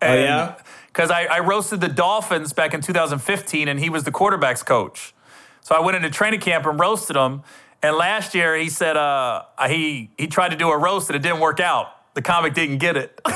Oh 0.00 0.14
yeah. 0.14 0.56
Because 0.86 1.10
I, 1.10 1.24
I 1.24 1.40
roasted 1.40 1.80
the 1.80 1.88
Dolphins 1.88 2.52
back 2.52 2.72
in 2.74 2.80
2015, 2.80 3.68
and 3.68 3.78
he 3.78 3.90
was 3.90 4.04
the 4.04 4.10
quarterbacks 4.10 4.64
coach. 4.64 5.14
So 5.60 5.74
I 5.76 5.80
went 5.80 5.96
into 5.96 6.08
training 6.10 6.40
camp 6.40 6.64
and 6.66 6.80
roasted 6.80 7.14
him. 7.16 7.42
And 7.82 7.94
last 7.96 8.34
year 8.34 8.56
he 8.56 8.68
said 8.70 8.96
uh, 8.96 9.42
he 9.68 10.10
he 10.18 10.26
tried 10.26 10.48
to 10.50 10.56
do 10.56 10.70
a 10.70 10.78
roast 10.78 11.08
and 11.10 11.16
it 11.16 11.22
didn't 11.22 11.40
work 11.40 11.60
out. 11.60 11.88
The 12.14 12.22
comic 12.22 12.54
didn't 12.54 12.78
get 12.78 12.96
it. 12.96 13.20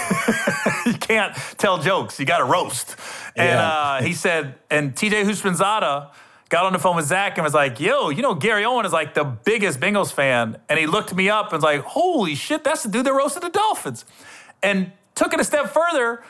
you 1.12 1.18
can't 1.20 1.34
tell 1.59 1.78
jokes. 1.78 2.18
You 2.18 2.26
got 2.26 2.39
to 2.39 2.44
roast. 2.44 2.97
And 3.36 3.48
Yeah. 3.48 3.68
uh, 3.72 4.02
he 4.02 4.12
said, 4.12 4.55
and 4.70 4.94
TJ 4.94 5.24
Houshmandzadeh 5.24 6.10
got 6.48 6.64
on 6.66 6.72
the 6.72 6.78
phone 6.78 6.97
with 6.97 7.06
Zac 7.06 7.39
and 7.39 7.44
was 7.44 7.55
like, 7.55 7.80
"Yo, 7.80 8.10
you 8.10 8.22
know 8.22 8.34
Gary 8.34 8.64
Owen 8.64 8.84
is 8.84 8.93
like 8.93 9.14
the 9.14 9.24
biggest 9.24 9.80
Bengals 9.80 10.12
fan." 10.12 10.59
And 10.68 10.78
he 10.78 10.86
looked 10.86 11.14
me 11.14 11.28
up 11.30 11.47
and 11.47 11.55
was 11.55 11.64
like, 11.64 11.80
"Holy 11.82 12.34
shit, 12.34 12.62
that's 12.64 12.82
the 12.82 12.90
dude 12.90 13.06
that 13.06 13.12
roasted 13.14 13.43
the 13.43 13.48
Dolphins." 13.51 14.05
And 14.62 14.93
took 15.14 15.32
it 15.34 15.40
a 15.40 15.44
step 15.44 15.70
further, 15.72 16.22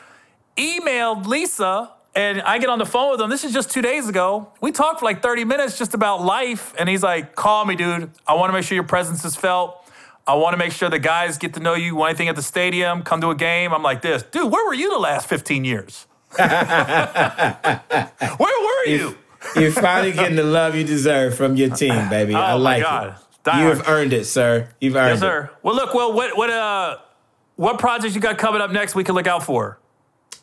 emailed 0.57 1.25
Lisa, 1.25 1.91
and 2.15 2.41
I 2.41 2.57
get 2.57 2.69
on 2.69 2.79
the 2.79 2.85
phone 2.85 3.11
with 3.11 3.21
him. 3.21 3.29
This 3.29 3.43
is 3.43 3.53
just 3.53 3.69
two 3.71 3.81
days 3.81 4.07
ago. 4.07 4.51
We 4.61 4.71
talked 4.71 4.99
for 4.99 5.05
like 5.05 5.21
30 5.21 5.45
minutes 5.45 5.77
just 5.77 5.93
about 5.93 6.21
life. 6.23 6.73
And 6.77 6.87
he's 6.87 7.01
like, 7.03 7.35
call 7.35 7.65
me, 7.65 7.75
dude. 7.75 8.11
I 8.27 8.35
want 8.35 8.49
to 8.49 8.53
make 8.53 8.63
sure 8.65 8.75
your 8.75 8.83
presence 8.83 9.25
is 9.25 9.35
felt. 9.35 9.82
I 10.25 10.35
want 10.35 10.53
to 10.53 10.57
make 10.57 10.71
sure 10.71 10.89
the 10.89 10.99
guys 10.99 11.37
get 11.37 11.53
to 11.55 11.59
know 11.59 11.73
you. 11.73 11.95
Want 11.95 12.11
anything 12.11 12.29
at 12.29 12.35
the 12.35 12.41
stadium? 12.41 13.03
Come 13.03 13.21
to 13.21 13.29
a 13.29 13.35
game. 13.35 13.73
I'm 13.73 13.83
like 13.83 14.01
this, 14.01 14.23
dude. 14.23 14.51
Where 14.51 14.65
were 14.65 14.73
you 14.73 14.89
the 14.89 14.99
last 14.99 15.27
15 15.27 15.65
years? 15.65 16.07
where 16.37 16.49
were 18.39 18.85
you? 18.87 19.17
You're 19.55 19.71
finally 19.71 20.13
getting 20.13 20.35
the 20.37 20.43
love 20.43 20.75
you 20.75 20.83
deserve 20.83 21.35
from 21.35 21.55
your 21.57 21.69
team, 21.69 22.09
baby. 22.09 22.33
I 22.33 22.53
Oh, 22.53 22.57
my 22.57 22.75
like 22.77 22.83
God. 22.83 23.07
it. 23.09 23.15
You 23.57 23.65
have 23.67 23.87
earned 23.89 24.13
it, 24.13 24.25
sir. 24.25 24.69
You've 24.79 24.95
earned 24.95 25.09
it. 25.09 25.13
Yes, 25.15 25.19
sir. 25.19 25.49
Well, 25.61 25.75
look. 25.75 25.93
Well, 25.93 26.13
what 26.13 26.37
what 26.37 26.49
uh 26.49 26.97
what 27.57 27.77
projects 27.77 28.15
you 28.15 28.21
got 28.21 28.37
coming 28.37 28.61
up 28.61 28.71
next? 28.71 28.95
We 28.95 29.03
can 29.03 29.15
look 29.15 29.27
out 29.27 29.43
for. 29.43 29.77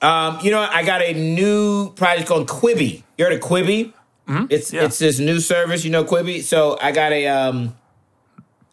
Um, 0.03 0.39
you 0.43 0.51
know, 0.51 0.61
I 0.61 0.83
got 0.85 1.01
a 1.03 1.15
new 1.15 1.93
project 1.95 2.29
called 2.29 2.47
Quibi. 2.49 3.03
You 3.17 3.25
heard 3.25 3.35
of 3.35 3.41
Quibi? 3.41 3.95
It's 4.29 4.69
Mm-hmm. 4.71 4.77
Yeah. 4.77 4.85
it's 4.85 4.99
this 4.99 5.19
new 5.19 5.41
service, 5.41 5.85
you 5.85 5.91
know, 5.91 6.05
Quibi. 6.05 6.43
So 6.43 6.79
I 6.81 6.93
got 6.93 7.13
a 7.13 7.27
um, 7.27 7.75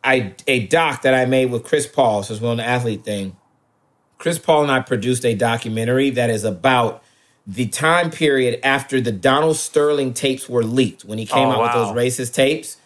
I 0.08 0.34
a 0.48 0.68
doc 0.68 1.02
that 1.04 1.14
I 1.14 1.26
made 1.26 1.52
with 1.52 1.64
Chris 1.64 1.86
Paul. 1.88 2.24
So 2.24 2.34
it's 2.34 2.44
on 2.44 2.58
the 2.58 2.66
athlete 2.66 3.04
thing. 3.04 3.36
Chris 4.18 4.40
Paul 4.40 4.64
and 4.64 4.72
I 4.72 4.80
produced 4.80 5.26
a 5.26 5.36
documentary 5.36 6.10
that 6.12 6.30
is 6.30 6.44
about 6.44 7.04
the 7.46 7.68
time 7.68 8.10
period 8.10 8.60
after 8.64 9.00
the 9.00 9.12
Donald 9.12 9.58
Sterling 9.58 10.14
tapes 10.14 10.50
were 10.50 10.64
leaked 10.64 11.06
when 11.06 11.18
he 11.18 11.26
came 11.26 11.48
Oh, 11.48 11.52
out 11.52 11.60
wow. 11.60 11.64
with 11.64 11.96
those 11.96 11.96
racist 11.96 12.34
tapes. 12.34 12.78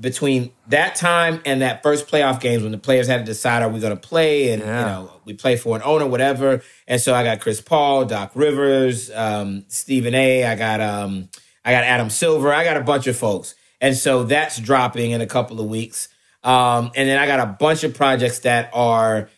Between 0.00 0.52
that 0.68 0.94
time 0.94 1.40
and 1.44 1.60
that 1.62 1.82
first 1.82 2.06
playoff 2.06 2.40
games 2.40 2.62
when 2.62 2.70
the 2.70 2.78
players 2.78 3.08
had 3.08 3.18
to 3.18 3.24
decide 3.24 3.60
are 3.62 3.68
we 3.68 3.80
going 3.80 3.96
to 3.96 4.00
play 4.00 4.52
and 4.52 4.62
Yeah. 4.62 4.78
you 4.80 4.86
know 4.86 5.10
we 5.24 5.32
play 5.34 5.56
for 5.56 5.74
an 5.74 5.82
owner 5.84 6.06
whatever 6.06 6.62
and 6.86 7.00
so 7.00 7.12
I 7.12 7.24
got 7.24 7.40
Chris 7.40 7.60
Paul, 7.60 8.04
Doc 8.04 8.30
Rivers, 8.36 9.10
um, 9.10 9.64
Stephen 9.66 10.14
A. 10.14 10.44
I 10.44 10.54
got 10.54 10.80
um, 10.80 11.28
I 11.64 11.72
got 11.72 11.82
Adam 11.82 12.08
Silver. 12.08 12.52
I 12.54 12.62
got 12.62 12.76
a 12.76 12.82
bunch 12.82 13.08
of 13.08 13.16
folks 13.16 13.56
and 13.80 13.96
so 13.96 14.22
that's 14.22 14.60
dropping 14.60 15.10
in 15.10 15.20
a 15.20 15.26
couple 15.26 15.60
of 15.60 15.66
weeks. 15.66 16.08
Um, 16.44 16.92
and 16.94 17.08
then 17.08 17.18
I 17.18 17.26
got 17.26 17.40
a 17.40 17.46
bunch 17.46 17.84
of 17.84 17.94
projects 17.94 18.40
that 18.40 18.70
are 18.72 19.30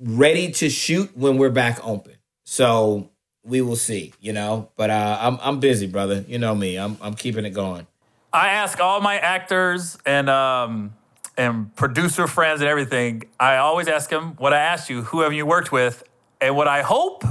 ready 0.00 0.50
to 0.52 0.70
shoot 0.70 1.16
when 1.16 1.36
we're 1.36 1.50
back 1.50 1.78
open. 1.86 2.14
So 2.44 3.10
we 3.44 3.60
will 3.60 3.76
see, 3.76 4.12
you 4.20 4.32
know. 4.32 4.70
But 4.76 4.90
uh, 4.90 5.18
I'm 5.20 5.38
I'm 5.42 5.60
busy, 5.60 5.86
brother. 5.86 6.24
You 6.26 6.38
know 6.38 6.54
me. 6.54 6.76
I'm 6.76 6.96
I'm 7.00 7.14
keeping 7.14 7.44
it 7.44 7.50
going. 7.50 7.86
I 8.32 8.48
ask 8.48 8.80
all 8.80 9.00
my 9.00 9.18
actors 9.18 9.98
and 10.04 10.28
um, 10.28 10.94
and 11.36 11.74
producer 11.76 12.26
friends 12.26 12.60
and 12.60 12.68
everything. 12.68 13.24
I 13.38 13.56
always 13.56 13.86
ask 13.86 14.10
them 14.10 14.34
what 14.38 14.52
I 14.52 14.58
asked 14.58 14.90
you, 14.90 15.02
who 15.02 15.20
have 15.20 15.32
you 15.32 15.46
worked 15.46 15.70
with, 15.70 16.02
and 16.40 16.56
what 16.56 16.66
I 16.66 16.82
hope 16.82 17.24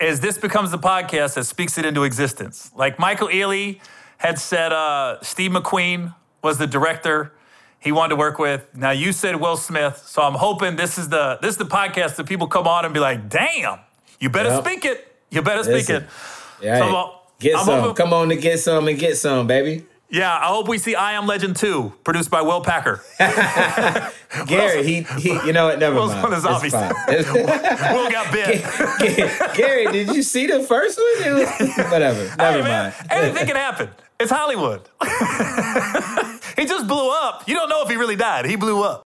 is 0.00 0.20
this 0.20 0.38
becomes 0.38 0.70
the 0.70 0.78
podcast 0.78 1.34
that 1.34 1.44
speaks 1.44 1.76
it 1.76 1.84
into 1.84 2.04
existence. 2.04 2.70
Like 2.76 2.98
Michael 2.98 3.28
Ealy 3.28 3.80
had 4.18 4.38
said, 4.38 4.72
uh, 4.72 5.20
Steve 5.22 5.50
McQueen 5.50 6.14
was 6.42 6.58
the 6.58 6.66
director 6.66 7.32
he 7.80 7.92
wanted 7.92 8.10
to 8.10 8.16
work 8.16 8.38
with. 8.38 8.66
Now 8.74 8.90
you 8.90 9.12
said 9.12 9.36
Will 9.36 9.56
Smith, 9.56 10.02
so 10.06 10.22
I'm 10.22 10.34
hoping 10.34 10.76
this 10.76 10.98
is 10.98 11.08
the 11.08 11.38
this 11.42 11.52
is 11.52 11.56
the 11.58 11.64
podcast 11.66 12.16
that 12.16 12.26
people 12.26 12.46
come 12.46 12.66
on 12.66 12.84
and 12.84 12.92
be 12.94 13.00
like, 13.00 13.28
"Damn, 13.28 13.78
you 14.20 14.28
better 14.30 14.50
Yep. 14.50 14.64
speak 14.64 14.84
it. 14.84 15.12
You 15.30 15.42
better 15.42 15.62
speak 15.64 15.88
it." 15.90 16.04
Yeah. 16.60 16.78
So 16.78 16.84
I'm- 16.96 17.10
get 17.40 17.56
I'm 17.56 17.64
some. 17.64 17.80
hoping- 17.80 17.94
Come 17.96 18.12
on 18.12 18.28
to 18.30 18.36
get 18.36 18.58
some 18.60 18.88
and 18.88 18.98
get 18.98 19.16
some, 19.16 19.46
baby. 19.46 19.84
Yeah, 20.10 20.34
I 20.34 20.46
hope 20.46 20.68
we 20.68 20.78
see 20.78 20.94
I 20.94 21.12
Am 21.12 21.26
Legend 21.26 21.54
2, 21.56 21.92
produced 22.02 22.30
by 22.30 22.40
Will 22.40 22.62
Packer. 22.62 23.02
Gary, 24.46 24.82
he 24.82 25.02
he. 25.18 25.32
You 25.46 25.52
know 25.52 25.66
what? 25.66 25.78
Never 25.78 25.96
Will's 25.96 26.12
mind. 26.12 26.22
one 26.22 26.32
of 26.32 26.42
the 26.42 26.48
It's 26.50 26.72
zombies. 26.72 26.72
fine. 26.72 27.94
Will 27.94 28.10
got 28.10 28.32
bit. 28.32 28.64
Gary, 29.54 29.86
did 29.92 30.14
you 30.16 30.22
see 30.22 30.46
the 30.46 30.60
first 30.62 30.98
one? 30.98 31.28
It 31.28 31.32
was, 31.34 31.76
whatever. 31.90 32.24
Never 32.38 32.58
Hey, 32.58 32.62
man, 32.62 32.82
mind. 32.84 32.94
anything 33.10 33.46
can 33.48 33.56
happen. 33.56 33.90
It's 34.20 34.32
Hollywood. 34.32 34.80
he 36.56 36.66
just 36.66 36.88
blew 36.88 37.10
up. 37.10 37.48
You 37.48 37.54
don't 37.54 37.68
know 37.68 37.82
if 37.82 37.88
he 37.88 37.94
really 37.94 38.16
died. 38.16 38.46
He 38.46 38.56
blew 38.56 38.82
up. 38.82 39.04